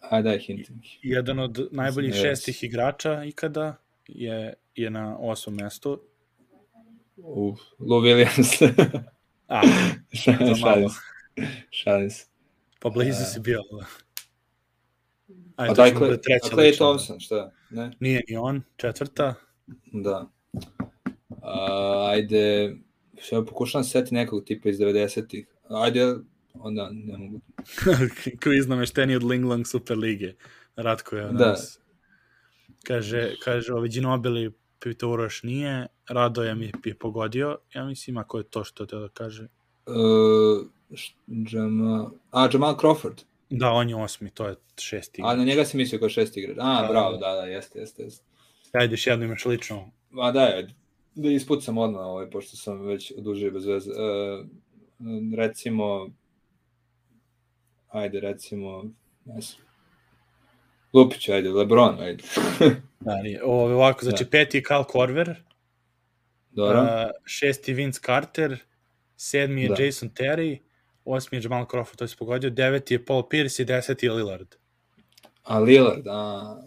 Ajde, 0.00 0.28
daj 0.28 0.38
hint. 0.38 0.68
jedan 1.02 1.38
od 1.38 1.68
najboljih 1.72 2.14
Yes. 2.14 2.22
šestih 2.22 2.62
igrača 2.64 3.24
ikada 3.24 3.76
je, 4.08 4.54
je 4.74 4.90
na 4.90 5.16
osmom 5.18 5.56
mestu. 5.56 6.00
Uh, 7.16 7.58
Lou 7.78 8.00
Williams. 8.02 8.72
A, 9.48 9.62
šalim 10.60 10.88
se. 10.88 11.00
Šalim 11.70 12.10
se. 12.10 12.26
pa 12.80 12.88
blizu 12.90 13.24
si 13.24 13.40
bio. 13.40 13.60
A 15.56 15.62
Ajde, 15.62 15.74
daj, 15.74 15.90
to 15.90 15.94
će 15.94 15.98
bude 15.98 16.20
treća 16.20 16.46
a 16.52 16.56
Clay. 16.56 16.76
Thompson, 16.76 17.20
šta? 17.20 17.52
Ne? 17.70 17.90
Nije 18.00 18.22
ni 18.28 18.36
on, 18.36 18.62
četvrta. 18.76 19.34
Da. 19.92 20.28
A, 21.42 22.06
ajde, 22.10 22.74
što 23.18 23.44
pokušavam 23.46 23.84
se 23.84 23.90
setiti 23.90 24.14
nekog 24.14 24.44
tipa 24.44 24.68
iz 24.68 24.78
90-ih. 24.78 25.46
Ajde, 25.68 26.14
onda 26.54 26.88
ne 26.92 27.18
mogu. 27.18 27.40
Kviz 28.42 28.66
namešteniji 28.68 29.16
od 29.16 29.22
Ling 29.22 29.44
Lang 29.44 29.66
Super 29.66 29.98
Lige. 29.98 30.32
Ratko 30.76 31.16
je 31.16 31.22
Da. 31.22 31.32
danas. 31.32 31.80
Kaže, 32.84 33.34
kaže, 33.44 33.72
ovi 33.72 33.88
Ginobili 33.88 34.52
pita 34.78 35.06
Uroš 35.06 35.42
nije, 35.42 35.86
Radoja 36.08 36.54
mi 36.54 36.72
je 36.84 36.94
pogodio, 36.94 37.58
ja 37.74 37.84
mislim, 37.84 38.16
ako 38.16 38.38
je 38.38 38.44
to 38.44 38.64
što 38.64 38.86
te 38.86 38.96
da 38.96 39.08
kaže. 39.08 39.48
Uh, 39.86 40.66
š- 40.92 41.14
Jamal, 41.26 42.10
a, 42.30 42.48
Jamal 42.52 42.76
Crawford. 42.76 43.22
Da, 43.50 43.70
on 43.70 43.88
je 43.88 43.96
osmi, 43.96 44.30
to 44.30 44.46
je 44.46 44.54
šesti. 44.78 45.22
A 45.24 45.36
na 45.36 45.44
njega 45.44 45.64
si 45.64 45.76
mislio 45.76 45.98
kao 45.98 46.08
šesti 46.08 46.40
igrač. 46.40 46.56
A, 46.60 46.82
Da, 46.82 46.88
bravo, 46.90 47.12
da. 47.12 47.18
da, 47.18 47.34
da, 47.34 47.42
jeste, 47.42 47.78
jeste, 47.78 48.02
jeste. 48.02 48.24
Ajde, 48.72 48.92
još 48.92 49.06
jedno 49.06 49.24
imaš 49.24 49.44
lično. 49.44 49.90
Ma 50.10 50.32
da, 50.32 50.62
da 51.14 51.28
ispucam 51.28 51.78
odmah, 51.78 52.00
ovaj, 52.00 52.30
pošto 52.30 52.56
sam 52.56 52.80
već 52.80 53.12
odužio 53.18 53.50
bez 53.50 53.66
veze. 53.66 53.90
Uh, 53.90 54.46
recimo, 55.36 56.08
ajde, 57.90 58.20
recimo, 58.20 58.84
ne 59.24 59.40
znam. 59.40 59.62
Lupić, 60.92 61.28
ajde, 61.28 61.48
Lebron, 61.50 62.00
ajde. 62.00 62.24
Da, 63.00 63.22
nije. 63.22 63.44
Ovo, 63.44 63.74
ovako, 63.74 64.04
znači 64.04 64.24
Da. 64.24 64.30
peti 64.30 64.58
je 64.58 64.62
Kyle 64.62 64.86
Korver, 64.86 65.34
Dobro. 66.50 66.86
šesti 67.24 67.72
Vince 67.72 68.00
Carter, 68.06 68.58
sedmi 69.16 69.62
je 69.62 69.68
Da. 69.68 69.82
Jason 69.82 70.10
Terry, 70.10 70.58
osmi 71.04 71.38
je 71.38 71.42
Jamal 71.42 71.64
Crawford, 71.66 71.96
to 71.96 72.04
je 72.04 72.08
pogodio, 72.18 72.50
deveti 72.50 72.94
je 72.94 73.04
Paul 73.04 73.28
Pierce 73.28 73.62
i 73.62 73.66
deseti 73.66 74.06
je 74.06 74.12
Lillard. 74.12 74.54
A 75.42 75.58
Lillard, 75.58 76.06
a... 76.06 76.62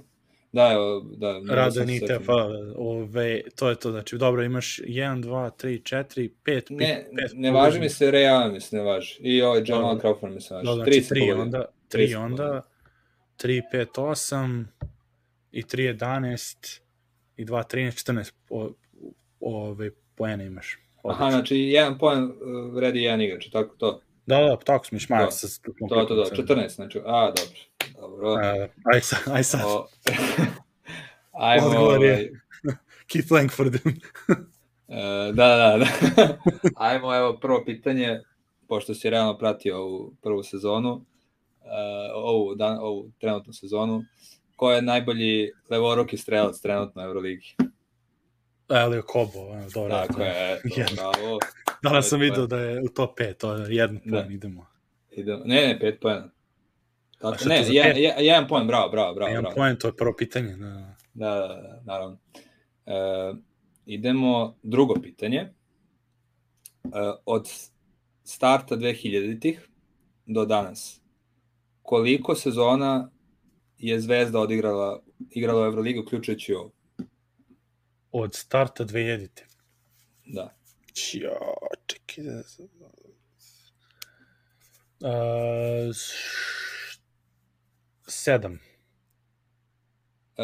Da, 0.54 0.72
evo, 0.74 1.00
da. 1.18 1.40
Nite, 1.86 2.08
setio. 2.08 2.22
pa 2.26 2.48
ove, 2.76 3.42
to 3.56 3.70
je 3.70 3.76
to, 3.76 3.92
znači 3.92 4.18
dobro, 4.18 4.44
imaš 4.44 4.80
1, 4.80 5.24
2, 5.24 5.50
3, 5.64 5.96
4, 5.96 6.30
5, 6.46 6.64
Ne, 6.70 7.06
ne 7.34 7.52
važi 7.52 7.80
mi 7.80 7.90
se 7.90 8.12
Ray 8.12 8.60
se 8.60 8.76
ne 8.76 8.84
važi. 8.84 9.18
I 9.20 9.42
ovaj 9.42 9.64
Jamal. 9.66 10.00
Crawford 10.00 10.34
mi 10.34 10.42
se 10.42 10.54
važi. 10.54 10.66
Da, 10.66 10.74
znači 10.74 11.02
se 11.02 11.16
3 11.16 11.20
pogodio. 11.20 11.42
onda, 11.42 11.66
Tri 11.88 12.04
3 12.04 12.10
se 12.10 12.18
onda, 12.18 12.62
3, 13.44 13.62
5, 13.74 13.86
8 13.96 14.66
i 15.52 15.64
3, 15.64 15.98
11 16.00 16.80
i 17.38 17.46
2, 17.46 17.64
13, 17.76 18.12
14 18.12 18.32
o, 18.50 18.74
ove 19.40 19.92
poena 20.16 20.44
imaš. 20.44 20.80
Aha, 21.04 21.32
znači 21.32 21.58
jedan 21.58 21.98
poen 21.98 22.24
uh, 22.24 22.32
vredi 22.76 23.02
jedan 23.02 23.22
igrač, 23.22 23.50
tako 23.50 23.76
to. 23.76 24.02
Da, 24.26 24.38
da, 24.38 24.58
tako 24.58 24.86
smo 24.86 25.00
šmaja 25.00 25.26
Da. 25.26 25.30
To, 25.90 26.06
to, 26.06 26.26
to, 26.26 26.44
14, 26.44 26.76
znači, 26.76 27.00
a, 27.06 27.26
dobro. 27.26 27.60
Dobro. 27.96 28.34
Uh, 28.34 28.40
aj 28.86 29.02
sad, 29.02 29.20
aj 29.28 29.44
sad. 29.44 29.62
O, 29.66 29.88
ajmo, 31.34 31.68
Odgovor 31.68 32.04
je- 32.04 32.12
ovaj, 32.14 32.30
Keith 33.08 33.32
Langford. 33.32 33.76
e, 33.76 33.80
da, 35.34 35.48
da, 35.48 35.78
da. 35.78 35.88
ajmo, 36.90 37.16
evo, 37.16 37.34
prvo 37.34 37.64
pitanje, 37.66 38.20
pošto 38.68 38.94
si 38.94 39.10
realno 39.10 39.38
pratio 39.38 39.78
ovu 39.78 40.14
prvu 40.22 40.44
sezonu, 40.44 40.92
uh, 40.94 41.04
ovu, 42.16 42.56
dan, 42.56 42.78
ovu 42.78 43.12
trenutnu 43.20 43.54
sezonu, 43.54 44.04
ko 44.56 44.72
je 44.72 44.82
najbolji 44.82 45.52
levoruki 45.70 46.18
strelac 46.18 46.60
trenutno 46.62 47.02
u 47.02 47.06
Euroligi? 47.06 47.56
Elio 48.70 49.04
Kobo, 49.04 49.32
dobro. 49.74 49.90
Tako 49.98 50.22
je, 50.22 50.54
eto, 50.54 50.68
Jedan. 50.78 50.96
bravo. 50.96 51.40
Danas 51.84 52.10
sam 52.10 52.20
to 52.20 52.22
vidio 52.22 52.48
da 52.48 52.60
je 52.60 52.82
u 52.82 52.88
top 52.88 53.20
5, 53.20 53.34
to 53.34 53.54
je 53.56 53.76
jedan 53.76 54.00
Da. 54.06 54.18
poen, 54.18 54.32
idemo. 54.32 54.66
Idemo. 55.12 55.42
Ne, 55.46 55.68
ne, 55.68 55.80
pet 55.80 56.00
pojena. 56.02 56.30
Tako, 57.32 57.50
ne, 57.50 57.64
za 57.64 57.74
jedan, 57.74 57.98
jedan, 58.20 58.48
poen, 58.48 58.68
bravo, 58.68 58.90
bravo, 58.90 59.14
bravo. 59.14 59.30
Jedan 59.30 59.44
bravo. 59.44 59.56
poen, 59.56 59.76
to 59.76 59.88
je 59.88 59.96
prvo 59.96 60.16
pitanje. 60.18 60.56
Da. 60.56 60.96
Da, 61.14 61.30
da, 61.30 61.48
da, 61.48 61.82
naravno. 61.86 62.18
E, 62.86 63.34
idemo 63.86 64.58
drugo 64.64 64.94
pitanje. 65.02 65.40
E, 65.40 65.50
od 67.26 67.50
starta 68.24 68.76
2000-ih 68.76 69.70
do 70.26 70.46
danas, 70.46 71.02
koliko 71.82 72.36
sezona 72.36 73.12
je 73.78 74.00
Zvezda 74.00 74.40
odigrala 74.40 75.02
igrala 75.30 75.62
u 75.62 75.66
Euroligi, 75.66 76.00
uključujući 76.00 76.54
ovo? 76.54 76.72
Od 78.12 78.36
starta 78.36 78.86
2000. 78.86 79.28
Da. 80.26 80.54
Ja, 81.14 81.38
čekaj 81.86 82.24
da... 82.24 82.44
Uh, 85.00 85.96
sedam. 88.08 88.60
E, 90.38 90.44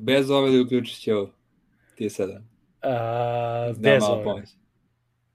bez 0.00 0.30
ove 0.30 0.48
ili 0.48 0.60
uključujući 0.60 1.12
ovo? 1.12 1.30
Ti 1.94 2.04
je 2.04 2.10
sedam. 2.10 2.48
Uh, 2.82 3.76
Da, 3.76 3.90
bez 3.90 4.02
ove. 4.08 4.24
pomoć. 4.24 4.48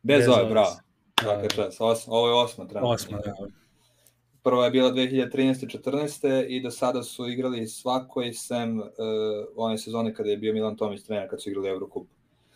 Bez, 0.03 0.17
Bez 0.17 0.27
ove, 0.27 0.45
bravo. 0.49 0.75
Da, 1.17 1.23
Svaka 1.23 1.41
da. 1.41 1.49
čast. 1.49 1.77
Os, 1.81 2.03
ovo 2.07 2.27
je 2.27 2.33
osma 2.33 2.67
trenutno. 2.67 2.89
Osma, 2.89 3.17
da. 3.17 3.35
Prva 4.43 4.65
je 4.65 4.71
bila 4.71 4.91
2013-14 4.91 6.45
i 6.47 6.61
do 6.61 6.71
sada 6.71 7.03
su 7.03 7.27
igrali 7.27 7.67
svakoj 7.67 8.33
sem 8.33 8.79
uh, 8.79 8.85
one 9.55 9.77
sezone 9.77 10.13
kada 10.13 10.29
je 10.29 10.37
bio 10.37 10.53
Milan 10.53 10.77
Tomić 10.77 11.03
trener 11.03 11.29
kad 11.29 11.41
su 11.41 11.49
igrali 11.49 11.69
Eurocup. 11.69 12.07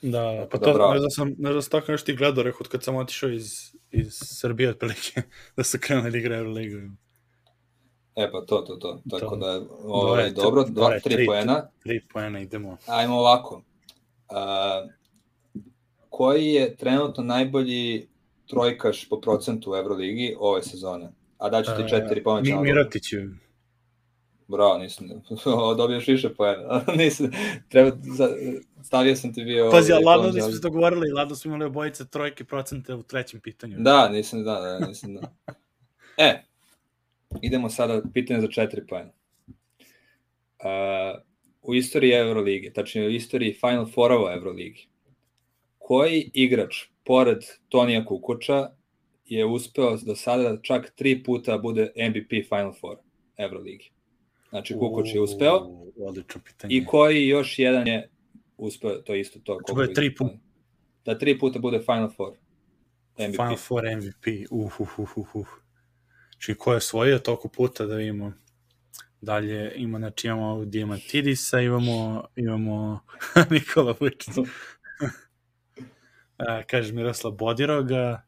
Da, 0.02 0.48
pa 0.52 0.58
da, 0.58 0.66
to, 0.66 0.74
bravo. 0.74 0.94
ne 0.94 1.00
znam, 1.00 1.12
sam, 1.12 1.36
ne 1.38 1.52
znam, 1.52 1.62
sam 1.62 1.72
tako 1.72 1.92
nešto 1.92 2.06
ti 2.06 2.16
gledao, 2.16 2.44
rekao, 2.44 2.68
kad 2.72 2.84
sam 2.84 2.96
otišao 2.96 3.30
iz, 3.30 3.76
iz 3.92 4.14
Srbije, 4.14 4.70
otprilike, 4.70 5.22
da 5.58 5.64
su 5.64 5.78
krenuli 5.82 6.12
da 6.12 6.18
igraju 6.18 6.40
Euroligu. 6.40 6.78
E 8.16 8.32
pa 8.32 8.42
to, 8.42 8.58
to, 8.62 8.76
to. 8.76 9.02
Tako 9.10 9.30
To. 9.30 9.36
da, 9.36 9.62
ovaj, 9.84 10.32
Dobro, 10.32 10.44
dobro, 10.44 10.64
dva, 10.64 10.84
dobro, 10.84 11.00
tri 11.00 11.16
tri- 11.16 11.26
poena. 11.26 11.68
Tri 11.84 12.02
poena, 12.14 12.40
idemo. 12.40 12.78
Ajmo 12.88 13.16
ovako. 13.20 13.56
Uh, 13.56 14.92
koji 16.10 16.46
je 16.46 16.76
trenutno 16.76 17.24
najbolji 17.24 18.08
trojkaš 18.48 19.10
po 19.10 19.22
procentu 19.22 19.72
u 19.72 19.76
Euroligi 19.76 20.36
ove 20.40 20.64
sezone? 20.64 21.12
A 21.38 21.50
daću 21.50 21.72
ti 21.78 21.90
četiri 21.90 22.16
Mi, 22.16 22.24
pomeća. 22.24 22.62
Miratić 22.62 23.14
je, 23.14 23.30
Bravo, 24.48 24.78
nisam. 24.78 25.08
Dobiješ 25.78 26.08
više 26.08 26.34
poena. 26.34 26.82
nisam. 26.98 27.32
Treba, 27.70 27.98
stavio 28.84 29.16
sam 29.16 29.34
ti 29.34 29.44
bio... 29.44 29.72
Pazi, 29.72 29.92
a 29.92 29.96
ovaj, 29.96 30.06
ladno 30.06 30.24
Tom 30.24 30.32
smo 30.32 30.40
Jones. 30.40 30.56
se 30.56 30.62
dogovorili, 30.62 31.12
ladno 31.12 31.36
smo 31.36 31.50
imali 31.50 31.66
obojice 31.66 32.08
trojke 32.08 32.44
procente 32.44 32.94
u 32.94 33.04
trećem 33.04 33.40
pitanju. 33.40 33.76
Da, 33.80 34.10
nisam 34.10 34.44
da, 34.44 34.60
da, 34.60 34.88
nisam 34.88 35.16
da. 35.16 35.22
E, 36.18 36.44
idemo 37.42 37.70
sada 37.70 38.02
pitanje 38.14 38.42
za 38.42 38.48
četiri 38.48 38.88
pojena. 38.88 39.12
Uh, 40.60 41.22
u 41.62 41.76
istoriji 41.76 42.12
Euroligije, 42.12 42.74
tačnije 42.74 43.08
u 43.08 43.12
istoriji 43.12 43.54
Final 43.54 43.86
Fourova 43.86 44.34
Euroligi, 44.34 44.88
koji 45.78 46.32
igrač, 46.34 46.76
pored 47.04 47.38
Tonija 47.70 48.06
Kukoča, 48.06 48.70
je 49.26 49.46
uspeo 49.46 49.98
do 49.98 50.16
sada 50.16 50.58
čak 50.62 50.94
tri 50.96 51.24
puta 51.24 51.58
bude 51.58 51.92
MVP 52.10 52.48
Final 52.50 52.74
Four 52.82 52.98
Euroligi. 53.38 53.92
Znači, 54.50 54.74
Kukoč 54.74 55.14
je 55.14 55.22
uspeo. 55.22 55.58
U, 55.58 55.94
Odlično 56.08 56.42
pitanje. 56.46 56.76
I 56.76 56.86
koji 56.86 57.28
još 57.28 57.60
jedan 57.60 57.88
je 57.88 58.10
uspeo, 58.58 58.96
to 58.96 59.14
je 59.14 59.22
isto 59.22 59.40
to. 59.40 59.54
Znači, 59.54 59.76
bude 59.76 59.94
tri 59.94 60.16
puta. 60.16 60.38
Da 61.06 61.18
tri 61.18 61.40
puta 61.40 61.60
bude 61.60 61.80
Final 61.80 62.10
Four. 62.10 62.34
MVP. 63.20 63.36
Final 63.36 63.58
Four 63.58 63.84
MVP. 63.98 64.28
Uh, 64.52 64.80
uh, 64.80 65.00
uh, 65.00 65.18
uh, 65.18 65.36
uh. 65.36 65.48
Znači, 66.38 66.56
ko 66.56 66.72
je 66.72 66.78
osvojio 66.78 67.20
toliko 67.20 67.48
puta 67.48 67.86
da 67.86 67.96
vidimo 67.96 68.34
dalje 69.22 69.72
ima, 69.76 69.98
znači 69.98 70.28
imamo 70.28 70.66
Diamantidisa, 70.66 71.60
imamo, 71.60 72.28
imamo 72.36 73.00
Nikola 73.52 73.96
Vučića. 74.00 74.42
Kaže 76.70 76.94
Miroslav 76.94 77.34
Bodiroga, 77.34 78.26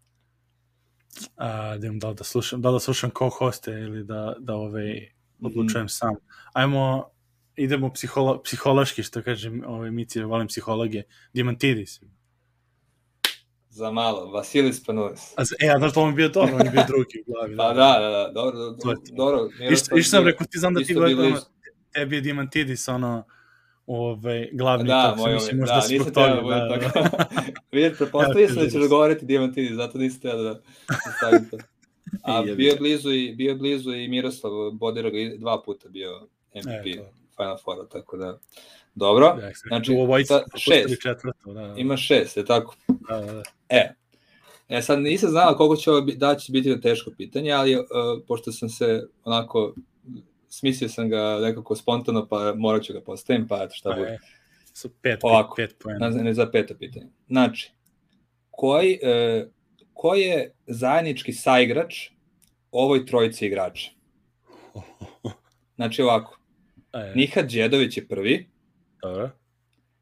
a, 1.35 1.77
da, 1.77 1.89
da, 1.91 2.13
da, 2.13 2.23
slušam, 2.23 2.61
da 2.61 2.71
da 2.71 2.79
slušam 2.79 3.09
ko 3.09 3.29
hoste 3.29 3.71
ili 3.71 4.03
da, 4.03 4.35
da 4.39 4.55
ovaj, 4.55 5.11
odlučujem 5.41 5.85
mm 5.85 5.88
-hmm. 5.88 5.99
sam. 5.99 6.15
Ajmo, 6.53 7.09
idemo 7.55 7.93
psiholo, 7.93 8.41
psihološki, 8.43 9.03
što 9.03 9.21
kažem, 9.23 9.63
ovaj, 9.67 9.91
Mici, 9.91 10.23
volim 10.23 10.47
psihologije. 10.47 11.03
Diamantidis. 11.34 12.01
Za 13.78 13.91
malo, 13.91 14.32
Vasilis 14.32 14.86
Panulis. 14.86 15.34
A, 15.38 15.41
e, 15.60 15.70
a 15.70 15.78
znaš, 15.78 15.94
to 15.94 16.02
on 16.02 16.16
bio 16.16 16.30
dobro, 16.30 16.56
on 16.56 16.66
je 16.66 16.72
bio 16.72 16.84
drugi 16.88 17.24
u 17.28 17.32
glavi. 17.32 17.58
Pa 17.58 17.74
da, 17.74 17.99
da, 17.99 18.10
da, 18.10 18.32
dobro, 18.34 18.60
dobro. 18.60 18.95
dobro 19.12 19.49
Išta 19.72 19.95
sam 20.04 20.26
rekao, 20.26 20.48
ti 20.48 20.60
znam 20.60 20.74
da 20.74 20.84
ti 20.84 20.94
gledam, 20.94 21.36
tebi 21.94 22.16
je 22.16 22.22
Diamantidis, 22.22 22.88
ono, 22.88 23.24
ovaj, 23.88 24.49
glavni 24.54 24.88
da, 24.88 25.16
moj, 25.18 25.34
mislim, 25.34 25.58
možda 25.58 25.76
da, 25.76 25.88
nisam 25.88 26.14
teo 26.14 26.36
da 26.36 26.41
bude 26.41 26.56
da, 26.56 26.80
tako. 26.80 27.10
Vidjet, 27.72 27.98
prepostavio 27.98 28.48
sam 28.48 28.64
da 28.64 28.70
ćeš 28.70 28.90
govoriti 28.90 29.26
Diamantidis, 29.26 29.76
zato 29.76 29.98
nisam 29.98 30.22
teo 30.22 30.38
da, 30.38 30.54
da 30.88 31.12
stavim 31.18 31.49
to. 31.49 31.58
A 32.24 32.41
bio 32.41 32.70
je 32.70 32.76
blizu 32.76 33.12
i, 33.12 33.36
bio 33.36 33.49
je 33.49 33.56
blizu 33.56 33.94
i 33.94 34.08
Miroslav 34.08 34.52
Bodira 34.72 35.10
dva 35.38 35.64
puta 35.64 35.90
bio 35.90 36.28
MVP 36.56 36.88
e, 36.88 37.04
Final 37.36 37.58
Four, 37.64 37.88
tako 37.91 38.18
da 38.18 38.40
dobro. 38.95 39.38
Znači, 39.68 39.94
u 39.94 39.99
ovoj 39.99 40.24
šest. 40.56 41.02
Četvrto, 41.02 41.54
da, 41.54 41.68
da. 41.68 41.74
Ima 41.78 41.98
šest, 41.98 42.38
je 42.38 42.45
tako? 42.45 42.76
Da, 42.88 43.20
da, 43.20 43.34
da. 43.34 43.44
E, 43.69 43.94
E 44.69 44.81
sad 44.81 44.99
nisam 44.99 45.30
znala 45.30 45.57
koliko 45.57 45.76
će 45.76 45.91
ovo 45.91 46.02
da 46.02 46.35
će 46.35 46.52
biti 46.52 46.81
teško 46.81 47.11
pitanje, 47.18 47.52
ali 47.52 47.76
uh, 47.76 47.84
pošto 48.27 48.52
sam 48.52 48.69
se 48.69 49.07
onako 49.23 49.73
smislio 50.49 50.89
sam 50.89 51.10
ga 51.10 51.39
nekako 51.41 51.76
spontano, 51.76 52.27
pa 52.27 52.53
morat 52.56 52.84
ću 52.84 52.94
ga 52.94 53.02
postavim, 53.02 53.48
pa 53.48 53.64
eto 53.64 53.76
šta 53.76 53.89
pa 53.89 53.95
bude. 53.95 54.19
Su 54.73 54.89
pet, 55.02 55.19
Ovako, 55.23 55.56
pet, 55.56 55.69
pet 55.69 55.77
pojena. 55.84 56.10
Ne 56.10 56.34
za 56.34 56.49
peto 56.52 56.76
pitanje. 56.80 57.07
Znači, 57.27 57.72
koji, 58.52 58.99
uh, 59.03 59.48
ko 59.94 60.15
je 60.15 60.53
zajednički 60.68 61.34
saigrač 61.34 62.10
ovoj 62.72 63.06
trojici 63.06 63.45
igrača? 63.45 63.91
Znači 65.77 66.02
ovako, 66.02 66.38
E, 66.94 67.14
Nihat 67.15 67.45
Đedović 67.45 67.98
je 67.98 68.07
prvi, 68.07 68.48
dobro. 69.02 69.30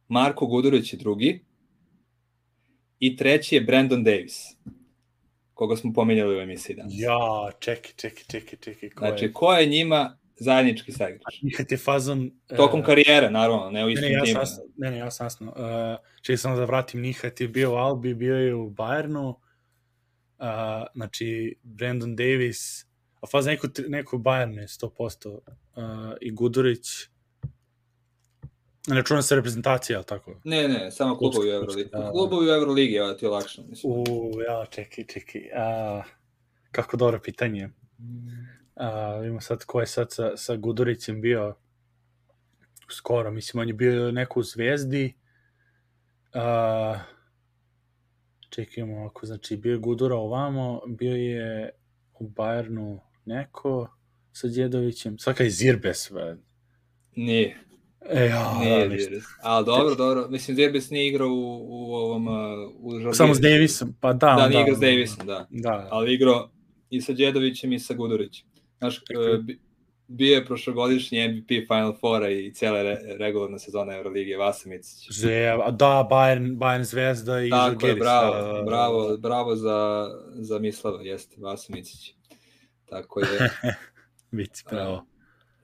Marko 0.07 0.45
Gudurić 0.45 0.93
je 0.93 0.97
drugi 0.97 1.43
i 2.99 3.15
treći 3.15 3.55
je 3.55 3.61
Brandon 3.61 4.03
Davis, 4.03 4.43
koga 5.53 5.75
smo 5.75 5.93
pominjali 5.93 6.37
u 6.37 6.41
emisiji 6.41 6.75
danas. 6.75 6.93
Ja, 6.95 7.51
čekaj, 7.59 7.91
čekaj, 7.95 8.23
čekaj, 8.27 8.59
čekaj. 8.59 8.89
Ko 8.89 9.05
Znači, 9.05 9.25
je? 9.25 9.33
ko 9.33 9.53
je 9.53 9.65
njima 9.65 10.17
zajednički 10.35 10.91
saigrač? 10.91 11.41
Nihat 11.41 11.71
je 11.71 11.77
fazon... 11.77 12.31
Tokom 12.57 12.79
e, 12.79 12.83
karijere, 12.83 13.31
naravno, 13.31 13.69
ne 13.71 13.83
u 13.83 13.87
Ne, 13.87 13.93
istom 13.93 14.09
ne, 14.09 14.13
ja 14.13 14.23
timu. 14.23 14.45
sam, 14.45 14.63
ne, 14.77 14.91
ne, 14.91 14.97
ja 14.97 15.11
sam 15.11 15.25
jasno. 15.25 15.47
Uh, 15.47 16.05
čekaj 16.21 16.37
samo 16.37 16.55
da 16.55 16.65
vratim, 16.65 17.01
Nihat 17.01 17.41
je 17.41 17.47
bio 17.47 17.71
u 17.71 17.75
Albi, 17.75 18.13
bio 18.13 18.35
je 18.35 18.55
u 18.55 18.69
Bayernu, 18.69 19.29
uh, 19.29 20.45
znači 20.95 21.55
Brandon 21.63 22.15
Davis, 22.15 22.85
a 23.21 23.27
faz 23.31 23.45
neko, 23.45 23.67
neko 23.87 24.17
Bayern 24.17 24.59
je 24.59 24.67
100%, 24.67 25.27
uh, 25.29 25.39
i 26.21 26.31
Gudurić, 26.31 26.87
ne 28.87 29.03
čuvam 29.03 29.23
se 29.23 29.35
reprezentacija, 29.35 29.97
ali 29.97 30.05
tako? 30.05 30.39
Ne, 30.43 30.67
ne, 30.67 30.91
samo 30.91 31.17
klubovi 31.17 31.49
u 31.49 31.53
Euroligi. 31.53 31.89
da, 31.91 31.99
da. 31.99 32.11
Klubovi 32.11 32.49
u 32.49 32.53
Euroligi, 32.53 32.95
evo 32.95 33.13
ti 33.13 33.25
je 33.25 33.29
lakše. 33.29 33.61
Mislim. 33.69 33.93
U, 33.93 34.31
ja, 34.47 34.65
čekaj, 34.69 35.05
čekaj. 35.05 35.41
A, 35.55 36.03
kako 36.71 36.97
dobro 36.97 37.19
pitanje. 37.19 37.69
A, 38.75 39.15
vidimo 39.15 39.41
sad 39.41 39.65
ko 39.65 39.79
je 39.79 39.87
sad 39.87 40.11
sa, 40.11 40.37
sa 40.37 40.55
Guduricem 40.55 41.21
bio 41.21 41.55
skoro, 42.91 43.31
mislim, 43.31 43.61
on 43.61 43.67
je 43.67 43.73
bio 43.73 44.11
neko 44.11 44.39
u 44.39 44.43
Zvezdi. 44.43 45.13
A, 46.33 46.99
čekajmo 48.49 48.97
ovako, 48.97 49.25
znači 49.25 49.57
bio 49.57 49.71
je 49.71 49.79
Gudura 49.79 50.15
ovamo, 50.15 50.81
bio 50.87 51.15
je 51.15 51.69
u 52.19 52.29
Bayernu 52.29 52.99
neko 53.25 53.97
sa 54.31 54.47
Djedovićem, 54.47 55.19
svaka 55.19 55.43
je 55.43 55.49
Zirbes, 55.49 56.11
ve. 56.11 56.37
Nije, 57.15 57.57
E, 58.09 58.25
ja, 58.25 58.57
nije 58.59 58.87
da. 58.87 58.97
Zirbis. 58.97 59.23
Ali 59.41 59.65
dobro, 59.65 59.95
dobro. 59.95 60.27
Mislim, 60.29 60.55
Zirbis 60.55 60.89
nije 60.89 61.07
igrao 61.07 61.27
u, 61.27 61.57
u 61.69 61.95
ovom... 61.95 62.27
uh, 62.27 62.33
U 62.79 62.91
Žalgirisu. 62.91 63.17
Samo 63.17 63.35
s 63.35 63.39
Davisom, 63.39 63.95
pa 63.99 64.13
da. 64.13 64.27
Da, 64.27 64.35
da, 64.35 64.47
nije 64.49 64.61
igrao 64.61 64.75
s 64.75 64.79
Davisom, 64.79 65.27
da. 65.27 65.47
Da, 65.49 65.87
Ali 65.91 66.13
igrao 66.13 66.49
i 66.89 67.01
sa 67.01 67.13
Đedovićem 67.13 67.73
i 67.73 67.79
sa 67.79 67.93
Gudurićem. 67.93 68.47
Znaš, 68.77 68.97
uh, 68.97 69.43
bi- 69.43 69.59
bio 70.07 70.35
je 70.35 70.45
prošlogodišnji 70.45 71.27
MVP 71.27 71.67
Final 71.67 71.93
Fora 71.99 72.29
i 72.29 72.53
cijele 72.53 72.83
re, 72.83 72.97
regularne 73.19 73.59
sezone 73.59 73.95
Euroligije, 73.97 74.37
Vasa 74.37 74.69
Micić. 74.69 75.17
Da, 75.71 76.07
Bayern, 76.11 76.57
Bayern 76.57 76.83
Zvezda 76.83 77.41
i 77.41 77.49
Tako 77.49 77.65
je, 77.65 77.71
Žalgiris. 77.79 77.99
bravo, 77.99 78.35
da, 78.35 78.41
da, 78.41 78.53
da. 78.53 78.63
bravo, 78.63 79.17
bravo 79.17 79.55
za, 79.55 80.09
za 80.33 80.59
Mislava, 80.59 81.01
jeste, 81.01 81.35
Vasa 81.41 81.73
Micić. 81.73 82.13
Tako 82.85 83.19
je. 83.19 83.27
Bici, 84.31 84.63
pravo. 84.69 85.05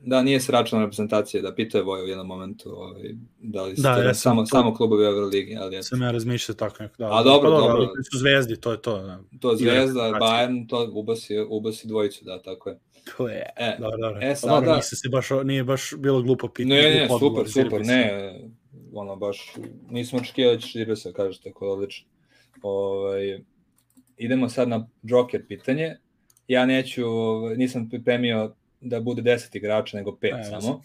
Da, 0.06 0.22
nije 0.24 0.40
se 0.40 0.52
računala 0.52 0.86
reprezentacija, 0.86 1.42
da 1.44 1.56
pitao 1.56 1.80
je 1.80 1.84
Voja 1.84 2.04
u 2.04 2.08
jednom 2.08 2.28
momentu 2.28 2.70
ovaj, 2.70 3.02
da 3.40 3.64
li 3.64 3.74
Da, 3.78 3.90
ja 3.90 4.14
sam 4.14 4.14
samo, 4.14 4.46
samo 4.46 4.76
klubovi 4.76 5.06
Euroligi, 5.06 5.58
ali 5.58 5.76
eto. 5.76 5.84
Sam 5.84 6.02
ja 6.02 6.12
razmišljao 6.12 6.56
tako 6.56 6.84
neko. 6.84 6.96
Da, 6.98 7.10
A 7.20 7.24
dobro, 7.24 7.50
pa, 7.52 7.58
dobro. 7.58 7.76
ali 7.78 8.04
su 8.12 8.18
zvezdi, 8.18 8.62
to 8.62 8.72
je 8.72 8.82
to. 8.82 8.98
Da. 9.02 9.20
To 9.40 9.56
Zvezda, 9.56 9.74
reprezentacija. 9.76 10.20
Bayern, 10.20 10.68
to 10.70 10.90
ubasi, 10.94 11.40
ubasi 11.50 11.88
dvojicu, 11.88 12.26
da, 12.26 12.42
tako 12.42 12.70
je. 12.70 12.80
To 13.18 13.28
je. 13.30 13.46
E, 13.58 13.76
Dobro, 13.80 13.98
dobro. 13.98 14.20
e, 14.22 14.36
Pa 14.42 14.48
dobro, 14.48 14.62
sada- 14.66 14.76
nisam 14.76 14.98
se 14.98 15.10
baš, 15.10 15.28
nije 15.44 15.64
baš 15.64 15.94
bilo 15.98 16.22
glupo 16.22 16.48
pitanje. 16.48 16.76
Ne, 16.76 16.90
ne, 16.90 17.08
super, 17.20 17.50
super, 17.50 17.82
ne, 17.86 18.34
ono 18.94 19.16
baš, 19.16 19.54
nismo 19.90 20.20
očekivali 20.20 20.58
da 20.58 20.62
ćeš 20.62 20.76
Irbesa, 20.76 21.12
kažeš 21.12 21.40
tako 21.40 21.68
odlično. 21.68 22.08
Ovaj, 22.62 23.40
idemo 24.18 24.50
sad 24.50 24.70
na 24.70 24.88
Joker 25.04 25.48
pitanje. 25.48 25.98
Ja 26.48 26.66
neću, 26.66 27.06
ovaj, 27.08 27.56
nisam 27.56 27.90
pripremio 27.90 28.56
da 28.82 29.00
bude 29.00 29.22
10 29.24 29.56
igrača, 29.56 29.98
nego 29.98 30.12
5 30.12 30.26
E, 30.26 30.38
ja 30.38 30.44
samo. 30.44 30.62
sam- 30.62 30.82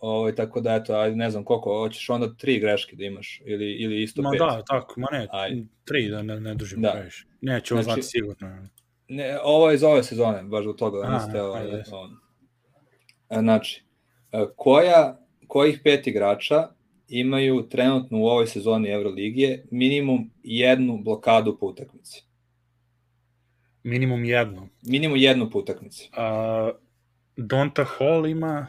Ovaj, 0.00 0.34
tako 0.34 0.60
da, 0.60 0.74
eto, 0.74 0.94
ajde, 0.94 1.16
ne 1.16 1.30
znam 1.30 1.44
koliko, 1.44 1.78
hoćeš 1.78 2.10
onda 2.10 2.34
tri 2.34 2.58
greške 2.60 2.96
da 2.96 3.04
imaš, 3.04 3.42
ili, 3.44 3.72
ili 3.72 4.02
isto 4.02 4.22
Ma 4.22 4.30
pet. 4.30 4.38
da, 4.38 4.62
tako, 4.64 5.00
ma 5.00 5.06
ne, 5.12 5.26
Ajde. 5.30 5.64
tri 5.84 6.08
da 6.08 6.22
ne, 6.22 6.40
ne 6.40 6.54
dužimo 6.54 6.82
Da. 6.82 6.92
previše. 6.92 7.26
Neću 7.40 7.74
ovo 7.74 7.82
Znači- 7.82 8.02
sigurno. 8.02 8.66
Ne, 9.08 9.38
ovo 9.42 9.68
je 9.70 9.74
iz 9.74 9.82
ove 9.82 10.02
sezone, 10.02 10.42
baš 10.42 10.66
od 10.66 10.78
toga, 10.78 11.06
A, 11.06 11.14
niste 11.14 11.42
ovaj, 11.42 11.62
ajde. 11.62 11.82
on. 11.92 12.10
E, 13.30 13.40
Znači, 13.40 13.84
e, 14.32 14.44
koja, 14.56 15.18
kojih 15.46 15.80
pet 15.84 16.06
igrača 16.06 16.68
imaju 17.08 17.62
trenutno 17.62 18.18
u 18.18 18.26
ovoj 18.26 18.46
sezoni 18.46 18.88
Euroligije 18.88 19.64
minimum 19.70 20.30
jednu 20.42 20.98
blokadu 20.98 21.58
po 21.58 21.66
utakmici? 21.66 22.24
Minimum 23.82 24.24
jedno. 24.24 24.68
Minimum 24.82 25.16
jednu 25.16 25.50
po 25.50 25.58
utakmici. 25.58 26.10
Donta 27.40 27.84
Hall 27.84 28.26
ima 28.26 28.66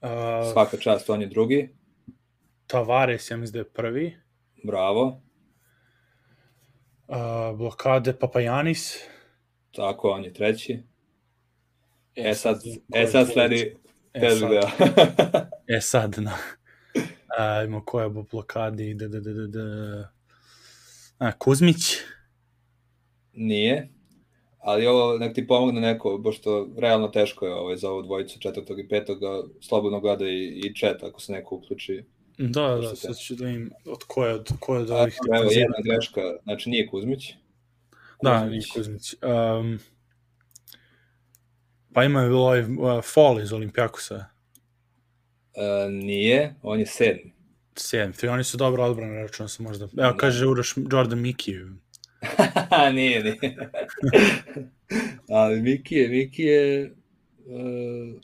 uh, 0.00 0.52
Svaka 0.52 0.76
čast, 0.76 1.10
on 1.10 1.20
je 1.20 1.26
drugi. 1.26 1.68
Tavares, 2.66 3.30
ja 3.30 3.36
mislim 3.36 3.52
da 3.52 3.58
je 3.58 3.72
prvi. 3.72 4.16
Bravo. 4.64 5.22
Uh, 7.08 7.58
blokade 7.58 8.12
Papajanis. 8.12 8.96
Tako, 9.74 10.10
on 10.10 10.24
je 10.24 10.32
treći. 10.32 10.82
E 12.14 12.34
sad, 12.34 12.62
ko 12.92 12.98
e 12.98 13.06
sad 13.06 13.28
sledi 13.32 13.76
E 14.12 14.20
teži 14.20 14.38
sad, 14.38 14.50
e 15.66 15.80
sad, 15.80 16.16
na. 16.18 16.34
A, 17.38 17.62
ima 17.62 17.84
koja 17.86 18.02
je 18.02 18.08
u 18.08 18.22
blokadi, 18.22 18.94
da, 18.94 19.08
da, 19.08 19.20
da, 19.20 19.32
da, 19.32 19.46
da. 19.46 20.08
A, 21.18 21.32
Kuzmić, 21.32 21.96
Nije. 23.32 23.97
Ali 24.58 24.86
ovo 24.86 25.18
nek 25.18 25.34
ti 25.34 25.46
pomogne 25.46 25.80
neko, 25.80 26.20
pošto 26.22 26.68
realno 26.76 27.08
teško 27.08 27.46
je 27.46 27.54
ovaj, 27.54 27.76
za 27.76 27.90
ovu 27.90 28.02
dvojicu 28.02 28.40
četvrtog 28.40 28.80
i 28.80 28.88
petog, 28.88 29.18
slobodno 29.60 30.00
gleda 30.00 30.28
i, 30.28 30.60
i 30.64 30.74
chat 30.74 31.02
ako 31.02 31.20
se 31.20 31.32
neko 31.32 31.54
uključi. 31.56 32.04
da, 32.38 32.62
da, 32.62 32.76
Dosta 32.76 32.96
sad 32.96 33.18
ću 33.18 33.34
da 33.34 33.48
im 33.48 33.70
od 33.84 34.04
koje, 34.06 34.34
od 34.34 34.52
koje 34.60 34.80
od 34.80 34.90
A, 34.90 34.96
ovih 34.96 35.14
evo, 35.34 35.50
jedna 35.50 35.76
greška, 35.84 36.20
znači 36.42 36.70
nije 36.70 36.86
Kuzmić. 36.86 37.32
Da, 38.22 38.40
Kuzmić. 38.40 38.50
nije 38.50 38.62
Kuzmić. 38.74 39.14
Um, 39.22 39.78
pa 41.92 42.04
ima 42.04 42.20
je 42.22 42.34
ovaj 42.34 42.60
uh, 42.60 42.68
Fall 43.14 43.40
iz 43.40 43.52
Olimpijakusa. 43.52 44.24
E, 45.54 45.88
nije, 45.90 46.54
on 46.62 46.80
je 46.80 46.86
sedmi. 46.86 47.32
Sedmi. 47.76 48.28
Oni 48.28 48.44
su 48.44 48.56
dobro 48.56 48.84
odbrane, 48.84 49.22
računam 49.22 49.48
se 49.48 49.62
možda. 49.62 49.84
Evo, 49.84 49.90
Da. 49.94 50.16
kaže 50.16 50.46
Uroš 50.46 50.74
Jordan 50.92 51.20
Miki. 51.20 51.54
nije, 52.94 53.22
nije. 53.22 53.36
Ali 55.28 55.62
Miki 55.62 55.94
je, 55.94 56.08
Miki 56.08 56.42
je, 56.42 56.94
uh, 57.46 58.20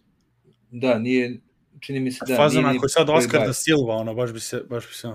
da, 0.70 0.98
nije, 0.98 1.40
čini 1.80 2.00
mi 2.00 2.12
se 2.12 2.24
da... 2.28 2.36
Fazon, 2.36 2.64
ako 2.64 2.84
je 2.84 2.88
sad 2.88 3.10
Oscar 3.10 3.46
da 3.46 3.52
Silva, 3.52 3.94
ono, 3.94 4.14
baš 4.14 4.32
bi 4.32 4.40
se, 4.40 4.62
baš 4.70 4.86
bi 4.88 4.94
se... 4.94 5.08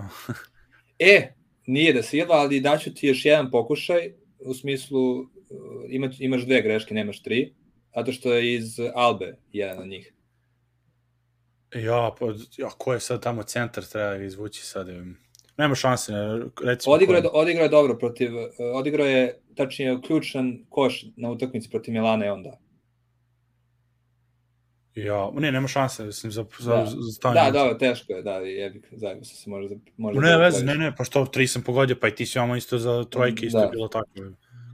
e, 1.14 1.32
nije 1.66 1.92
da 1.92 2.02
Silva, 2.02 2.34
ali 2.34 2.60
daću 2.60 2.94
ti 2.94 3.06
još 3.06 3.24
jedan 3.24 3.50
pokušaj, 3.50 4.12
u 4.38 4.54
smislu, 4.54 5.20
uh, 5.20 5.26
ima, 5.88 6.10
imaš 6.18 6.42
dve 6.42 6.62
greške, 6.62 6.94
nemaš 6.94 7.22
tri, 7.22 7.54
zato 7.94 8.12
što 8.12 8.32
je 8.34 8.54
iz 8.54 8.78
Albe 8.94 9.36
jedan 9.52 9.78
od 9.78 9.88
njih. 9.88 10.12
Ja, 11.74 12.14
pa, 12.18 12.26
ja, 12.58 12.68
ko 12.78 12.92
je 12.92 13.00
sad 13.00 13.22
tamo 13.22 13.42
centar, 13.42 13.84
treba 13.84 14.16
ga 14.16 14.24
izvući 14.24 14.66
sad. 14.66 14.88
Nema 15.56 15.74
šanse, 15.74 16.12
recimo. 16.64 16.94
Odigrao 16.94 17.18
je, 17.18 17.28
odigrao 17.32 17.62
je 17.62 17.68
dobro 17.68 17.98
protiv, 17.98 18.36
uh, 18.36 18.50
odigrao 18.74 19.06
je, 19.06 19.40
tačnije, 19.54 20.00
ključan 20.06 20.58
koš 20.68 21.04
na 21.16 21.30
utakmici 21.30 21.70
protiv 21.70 21.94
Milana 21.94 22.26
i 22.26 22.28
onda. 22.28 22.58
Ja, 24.94 25.30
ne, 25.34 25.52
nema 25.52 25.68
šanse, 25.68 26.04
mislim, 26.04 26.32
za, 26.32 26.44
za, 26.58 26.76
da. 26.76 26.86
za 26.86 27.12
stanje. 27.12 27.34
Da, 27.34 27.50
dobro, 27.50 27.74
teško 27.74 28.12
je, 28.12 28.22
da, 28.22 28.32
jebik, 28.32 28.86
zajedno 28.92 29.24
se 29.24 29.50
može, 29.50 29.68
može 29.96 30.20
ne, 30.20 30.30
da 30.30 30.36
veze, 30.36 30.64
ne, 30.64 30.74
ne, 30.74 30.96
pa 30.96 31.04
što, 31.04 31.26
tri 31.26 31.46
sam 31.46 31.62
pogodio, 31.62 31.96
pa 32.00 32.08
i 32.08 32.14
ti 32.14 32.26
si 32.26 32.38
vamo 32.38 32.56
isto 32.56 32.78
za 32.78 33.04
trojke, 33.04 33.46
isto 33.46 33.58
da. 33.58 33.64
je 33.64 33.70
bilo 33.70 33.88
tako. 33.88 34.08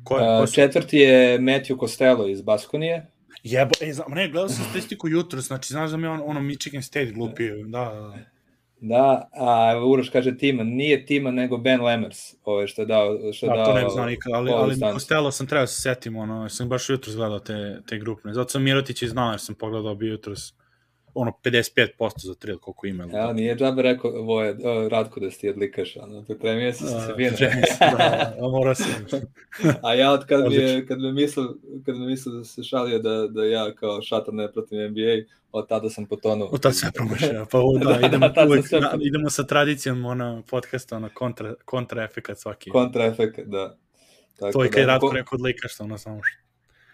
Ko 0.05 0.19
je, 0.19 0.21
ko 0.39 0.43
uh, 0.43 0.53
četvrti 0.53 0.99
je 0.99 1.39
Matthew 1.39 1.81
Costello 1.81 2.29
iz 2.29 2.43
Baskonije. 2.43 3.07
Jebo, 3.43 3.71
e, 3.81 3.93
znam, 3.93 4.13
ne, 4.13 4.29
gledao 4.29 4.49
sam 4.49 4.65
statistiku 4.65 5.09
jutro, 5.09 5.41
znači, 5.41 5.73
znaš 5.73 5.91
da 5.91 5.97
mi 5.97 6.07
on, 6.07 6.21
ono 6.25 6.41
Michigan 6.41 6.83
State 6.83 7.13
glupio, 7.13 7.57
da, 7.57 7.63
da. 7.69 8.36
Da, 8.81 9.29
a 9.33 9.81
Uroš 9.87 10.09
kaže 10.09 10.39
Timan, 10.39 10.67
nije 10.67 11.07
Timan 11.07 11.35
nego 11.35 11.57
Ben 11.57 11.83
Lemers, 11.83 12.35
ovo 12.45 12.67
što 12.67 12.83
je 12.83 12.87
dao, 12.87 13.33
što 13.33 13.47
da, 13.47 13.53
dao. 13.53 13.65
to 13.65 13.75
ne 13.75 13.89
znam 13.89 14.07
nikad, 14.07 14.33
ali, 14.33 14.51
ali 14.51 14.77
Costello 14.93 15.31
sam 15.31 15.47
trebao 15.47 15.63
da 15.63 15.67
se 15.67 15.83
setim, 15.83 16.17
ono, 16.17 16.49
sam 16.49 16.69
baš 16.69 16.91
jutro 16.91 17.13
gledao 17.15 17.39
te, 17.39 17.81
te 17.87 17.99
grupne, 17.99 18.35
zato 18.35 18.49
sam 18.49 18.63
Mirotić 18.63 19.03
i 19.03 19.09
znao, 19.09 19.31
jer 19.31 19.41
sam 19.41 19.55
pogledao 19.55 19.95
bio 19.95 20.13
jutro 20.13 20.35
ono 21.17 21.33
55% 21.45 22.13
za 22.17 22.35
trail 22.35 22.59
koliko 22.59 22.87
ima. 22.87 23.09
Ja, 23.13 23.33
nije 23.33 23.57
džabe 23.57 23.83
rekao 23.83 24.11
Voje, 24.11 24.57
Ratko 24.91 25.21
da 25.21 25.31
si 25.31 25.41
ti 25.41 25.49
odlikaš, 25.49 25.97
ono, 25.97 26.23
pripremio 26.23 26.73
si 26.73 26.85
se 26.85 27.15
vino. 27.17 27.37
da, 27.81 28.37
a 28.41 28.49
mora 28.49 28.75
sam. 28.75 29.07
a 29.83 29.95
ja 29.95 30.13
od 30.13 30.27
kad 30.27 30.49
mi, 30.49 30.55
je, 30.55 30.87
kad 30.87 31.01
me 31.01 31.13
mislio, 31.13 31.57
kad 31.87 31.97
me 31.97 32.07
mislio 32.07 32.35
da 32.35 32.45
se 32.45 32.63
šalio 32.63 32.99
da, 32.99 33.27
da 33.29 33.45
ja 33.45 33.75
kao 33.75 34.03
šator 34.03 34.35
ne 34.35 34.53
pratim 34.53 34.91
NBA, 34.91 35.35
od 35.53 35.69
tada 35.69 35.91
sam 35.91 36.07
potonuo. 36.07 36.49
Od 36.53 36.63
tada 36.63 36.73
sve 36.73 36.91
promašio, 36.95 37.47
pa 37.51 37.59
o, 37.59 37.79
da, 37.79 37.93
da, 37.99 38.07
idemo, 38.07 38.29
da, 38.29 38.47
uvek, 38.47 38.69
sve... 38.69 38.81
na, 38.81 38.99
idemo 39.01 39.31
sa 39.31 39.45
tradicijom 39.45 40.05
ono, 40.05 40.43
podcasta, 40.51 40.97
ono, 40.97 41.09
kontra, 41.15 41.55
kontra 41.65 42.05
efekat 42.05 42.39
svaki. 42.39 42.71
Kontra 42.71 43.05
efekat, 43.05 43.47
da. 43.47 43.77
Tako 44.39 44.53
to 44.53 44.65
je 44.65 44.71
kad 44.71 44.81
da, 44.81 44.87
Ratko 44.87 45.09
ko... 45.09 45.15
rekao 45.15 45.37
odlikaš, 45.37 45.81
ono 45.81 45.99
samo 45.99 46.21
što. 46.23 46.47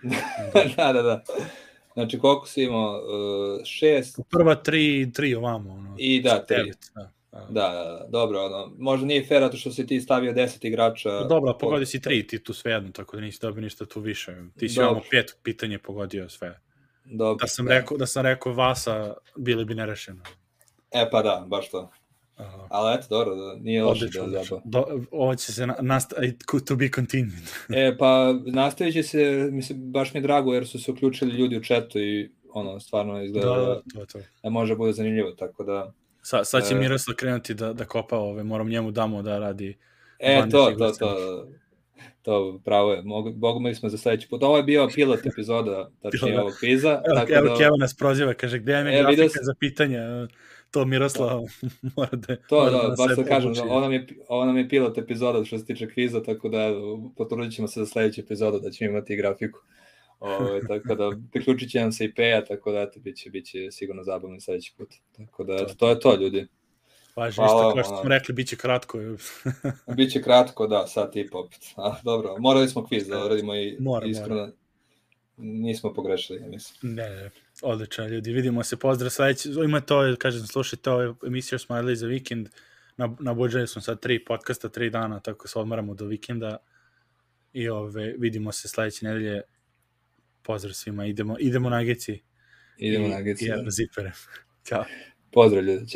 da, 0.76 0.92
da, 0.92 1.02
da. 1.02 1.24
Znači, 1.94 2.18
koliko 2.18 2.46
si 2.46 2.62
imao? 2.62 2.92
Uh, 2.92 3.64
šest? 3.64 4.20
Prva 4.30 4.54
tri, 4.54 5.12
tri 5.12 5.34
ovamo. 5.34 5.72
Ono, 5.72 5.94
I 5.98 6.22
da, 6.22 6.46
tri. 6.46 6.72
Da, 6.94 7.10
da, 7.32 7.40
da, 7.50 7.68
da, 7.68 8.06
dobro, 8.08 8.44
ono, 8.44 8.72
možda 8.78 9.06
nije 9.06 9.26
fair 9.26 9.50
to 9.50 9.56
što 9.56 9.70
si 9.70 9.86
ti 9.86 10.00
stavio 10.00 10.32
10 10.32 10.66
igrača. 10.66 11.08
Pa 11.08 11.24
dobro, 11.24 11.58
pogodi 11.60 11.86
si 11.86 12.00
tri, 12.00 12.26
ti 12.26 12.44
tu 12.44 12.54
sve 12.54 12.72
jedno, 12.72 12.90
tako 12.90 13.16
da 13.16 13.22
nisi 13.22 13.38
dobio 13.42 13.62
ništa 13.62 13.84
tu 13.86 14.00
više. 14.00 14.36
Ti 14.58 14.68
si 14.68 14.80
imamo 14.80 15.00
pet 15.10 15.36
pitanje 15.42 15.78
pogodio 15.78 16.28
sve. 16.28 16.60
Dobro, 17.04 17.40
da 17.40 17.46
sam, 17.46 17.66
da. 17.66 17.74
Rekao, 17.74 17.96
da 17.96 18.06
sam 18.06 18.22
rekao 18.22 18.52
Vasa, 18.52 19.14
bili 19.36 19.64
bi 19.64 19.74
nerešeno. 19.74 20.22
E 20.90 21.10
pa 21.10 21.22
da, 21.22 21.44
baš 21.48 21.70
to. 21.70 21.90
Aha. 22.42 22.66
Ali 22.70 22.94
eto, 22.94 23.06
dobro, 23.10 23.34
da 23.34 23.54
nije 23.60 23.84
loše 23.84 24.06
da 24.06 24.42
zaba. 24.42 24.62
Do, 24.64 24.84
ovo 25.10 25.34
će 25.34 25.52
se 25.52 25.66
nastaviti, 25.80 26.44
to 26.66 26.76
be 26.76 26.88
continued. 26.88 27.42
e, 27.76 27.96
pa 27.98 28.34
nastavit 28.46 28.94
će 28.94 29.02
se, 29.02 29.48
mislim, 29.50 29.92
baš 29.92 30.14
mi 30.14 30.18
je 30.18 30.22
drago 30.22 30.54
jer 30.54 30.66
su 30.66 30.78
se 30.78 30.90
uključili 30.90 31.36
ljudi 31.36 31.56
u 31.56 31.62
chatu 31.62 31.98
i 31.98 32.30
ono, 32.52 32.80
stvarno 32.80 33.22
izgleda 33.22 33.48
da, 33.48 33.56
da, 33.56 33.82
to, 33.94 34.06
to. 34.06 34.18
da 34.42 34.50
može 34.50 34.76
bude 34.76 34.92
zanimljivo, 34.92 35.30
tako 35.30 35.64
da... 35.64 35.92
Sa, 36.22 36.44
sad 36.44 36.68
će 36.68 36.74
e, 36.74 36.78
Miroslav 36.78 37.16
krenuti 37.16 37.54
da, 37.54 37.72
da 37.72 37.84
kopa 37.84 38.18
ove, 38.18 38.42
moram 38.42 38.68
njemu 38.68 38.90
damo 38.90 39.22
da 39.22 39.38
radi... 39.38 39.78
E, 40.18 40.42
to, 40.50 40.74
to, 40.78 40.92
to, 40.92 41.46
to 42.22 42.60
pravo 42.64 42.92
je, 42.92 43.02
Mogu, 43.36 43.74
smo 43.74 43.88
za 43.88 43.98
sledeći 43.98 44.28
put. 44.28 44.42
Ovo 44.42 44.56
je 44.56 44.62
bio 44.62 44.88
pilot 44.94 45.26
epizoda, 45.26 45.90
tačnije 46.02 46.40
ovog 46.40 46.52
kviza. 46.60 47.02
Evo, 47.06 47.16
tako 47.16 47.32
evo 47.32 47.48
da... 47.48 47.56
Keva 47.56 47.76
nas 47.76 47.94
proziva, 47.94 48.34
kaže, 48.34 48.58
gde 48.58 48.72
je 48.72 48.98
e, 48.98 49.02
grafika 49.02 49.40
za 49.42 49.54
pitanje? 49.60 49.98
To 50.72 50.84
Miroslav 50.84 51.40
mora 51.96 52.16
da... 52.16 52.36
To, 52.36 52.56
mora 52.56 52.70
da, 52.70 52.88
da 52.88 52.94
baš 52.98 53.16
da 53.16 53.24
kažem, 53.24 53.52
ovo 53.70 53.80
nam, 53.80 53.92
je, 53.92 54.06
ovo 54.28 54.44
nam 54.44 54.56
je 54.56 54.68
pilot 54.68 54.98
epizoda 54.98 55.44
što 55.44 55.58
se 55.58 55.64
tiče 55.66 55.88
kviza, 55.88 56.22
tako 56.22 56.48
da 56.48 56.70
potrudit 57.16 57.54
ćemo 57.54 57.68
se 57.68 57.80
za 57.80 57.86
sledeću 57.86 58.20
epizodu 58.20 58.60
da 58.60 58.70
ćemo 58.70 58.90
imati 58.90 59.16
grafiku. 59.16 59.58
Ove, 60.20 60.36
ovaj, 60.36 60.60
tako 60.68 60.94
da 60.94 61.10
priključit 61.32 61.70
će 61.70 61.80
nam 61.80 61.92
se 61.92 62.04
i 62.04 62.14
Peja, 62.14 62.44
tako 62.44 62.72
da 62.72 62.80
eto, 62.80 63.00
bit 63.00 63.16
će, 63.16 63.30
bit 63.30 63.46
će 63.46 63.70
sigurno 63.70 64.04
zabavno 64.04 64.40
sledeći 64.40 64.74
put. 64.76 64.88
Tako 65.16 65.44
da, 65.44 65.54
eto, 65.54 65.74
to 65.74 65.88
je 65.88 66.00
to, 66.00 66.16
ljudi. 66.16 66.46
Važi, 67.16 67.40
ništa, 67.40 67.72
kao 67.74 67.82
što 67.82 68.00
smo 68.00 68.08
rekli, 68.08 68.34
bit 68.34 68.48
će 68.48 68.56
kratko. 68.56 68.98
Biće 69.96 70.22
kratko, 70.22 70.66
da, 70.66 70.86
sad 70.86 71.16
i 71.16 71.28
opet. 71.32 71.60
A, 71.76 71.94
dobro, 72.04 72.36
morali 72.38 72.68
smo 72.68 72.86
kviz 72.86 73.08
da 73.08 73.24
uradimo 73.24 73.54
i 73.54 73.76
mora, 73.80 74.06
iskreno. 74.06 74.34
Mora. 74.34 74.52
Nismo 75.36 75.92
pogrešili, 75.92 76.40
ja 76.40 76.46
mislim. 76.46 76.94
Ne, 76.94 77.10
ne. 77.10 77.30
Odlično, 77.62 78.06
ljudi, 78.06 78.32
vidimo 78.32 78.62
se, 78.62 78.76
pozdrav 78.76 79.10
sledeći, 79.10 79.48
ima 79.64 79.80
to, 79.80 80.16
kažem, 80.18 80.46
slušajte 80.46 80.90
ovo 80.90 81.16
emisiju 81.26 81.58
Smiley 81.58 81.94
za 81.94 82.06
vikend, 82.06 82.48
na, 82.96 83.16
na 83.20 83.34
budžaju 83.34 83.66
smo 83.66 83.82
sad 83.82 84.00
tri 84.00 84.24
podcasta, 84.24 84.68
tri 84.68 84.90
dana, 84.90 85.20
tako 85.20 85.48
se 85.48 85.58
odmaramo 85.58 85.94
do 85.94 86.06
vikenda 86.06 86.56
i 87.52 87.68
ove, 87.68 88.14
vidimo 88.18 88.52
se 88.52 88.68
sledeće 88.68 89.06
nedelje, 89.06 89.42
pozdrav 90.42 90.72
svima, 90.72 91.06
idemo, 91.06 91.36
idemo 91.40 91.70
na 91.70 91.82
Geci. 91.82 92.22
Idemo 92.78 93.08
na 93.08 93.20
Geci. 93.20 93.44
I, 93.44 93.48
i 93.48 93.70
zipere. 93.70 94.12
Ćao. 94.68 94.84
Pozdrav 95.32 95.64
ljudi, 95.64 95.88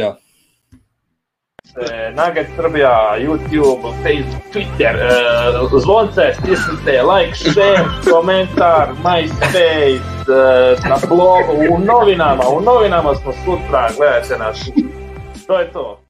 ćao. 1.66 1.82
Nugget 2.10 2.46
Srbija, 2.56 3.16
YouTube, 3.18 3.82
Facebook, 4.02 4.42
Twitter, 4.52 4.94
e, 4.96 5.78
zvonce, 5.78 6.34
stisnite, 6.34 7.02
like, 7.02 7.34
share, 7.34 7.84
komentar, 8.12 8.88
MySpace, 9.04 10.00
e, 10.28 10.88
na 10.88 10.96
blogu, 11.08 11.52
u 11.70 11.78
novinama, 11.78 12.42
u 12.48 12.60
novinama 12.60 13.14
smo 13.14 13.32
sutra, 13.32 13.90
gledajte 13.96 14.38
naš. 14.38 14.58
To 15.46 15.58
je 15.58 15.72
to. 15.72 16.05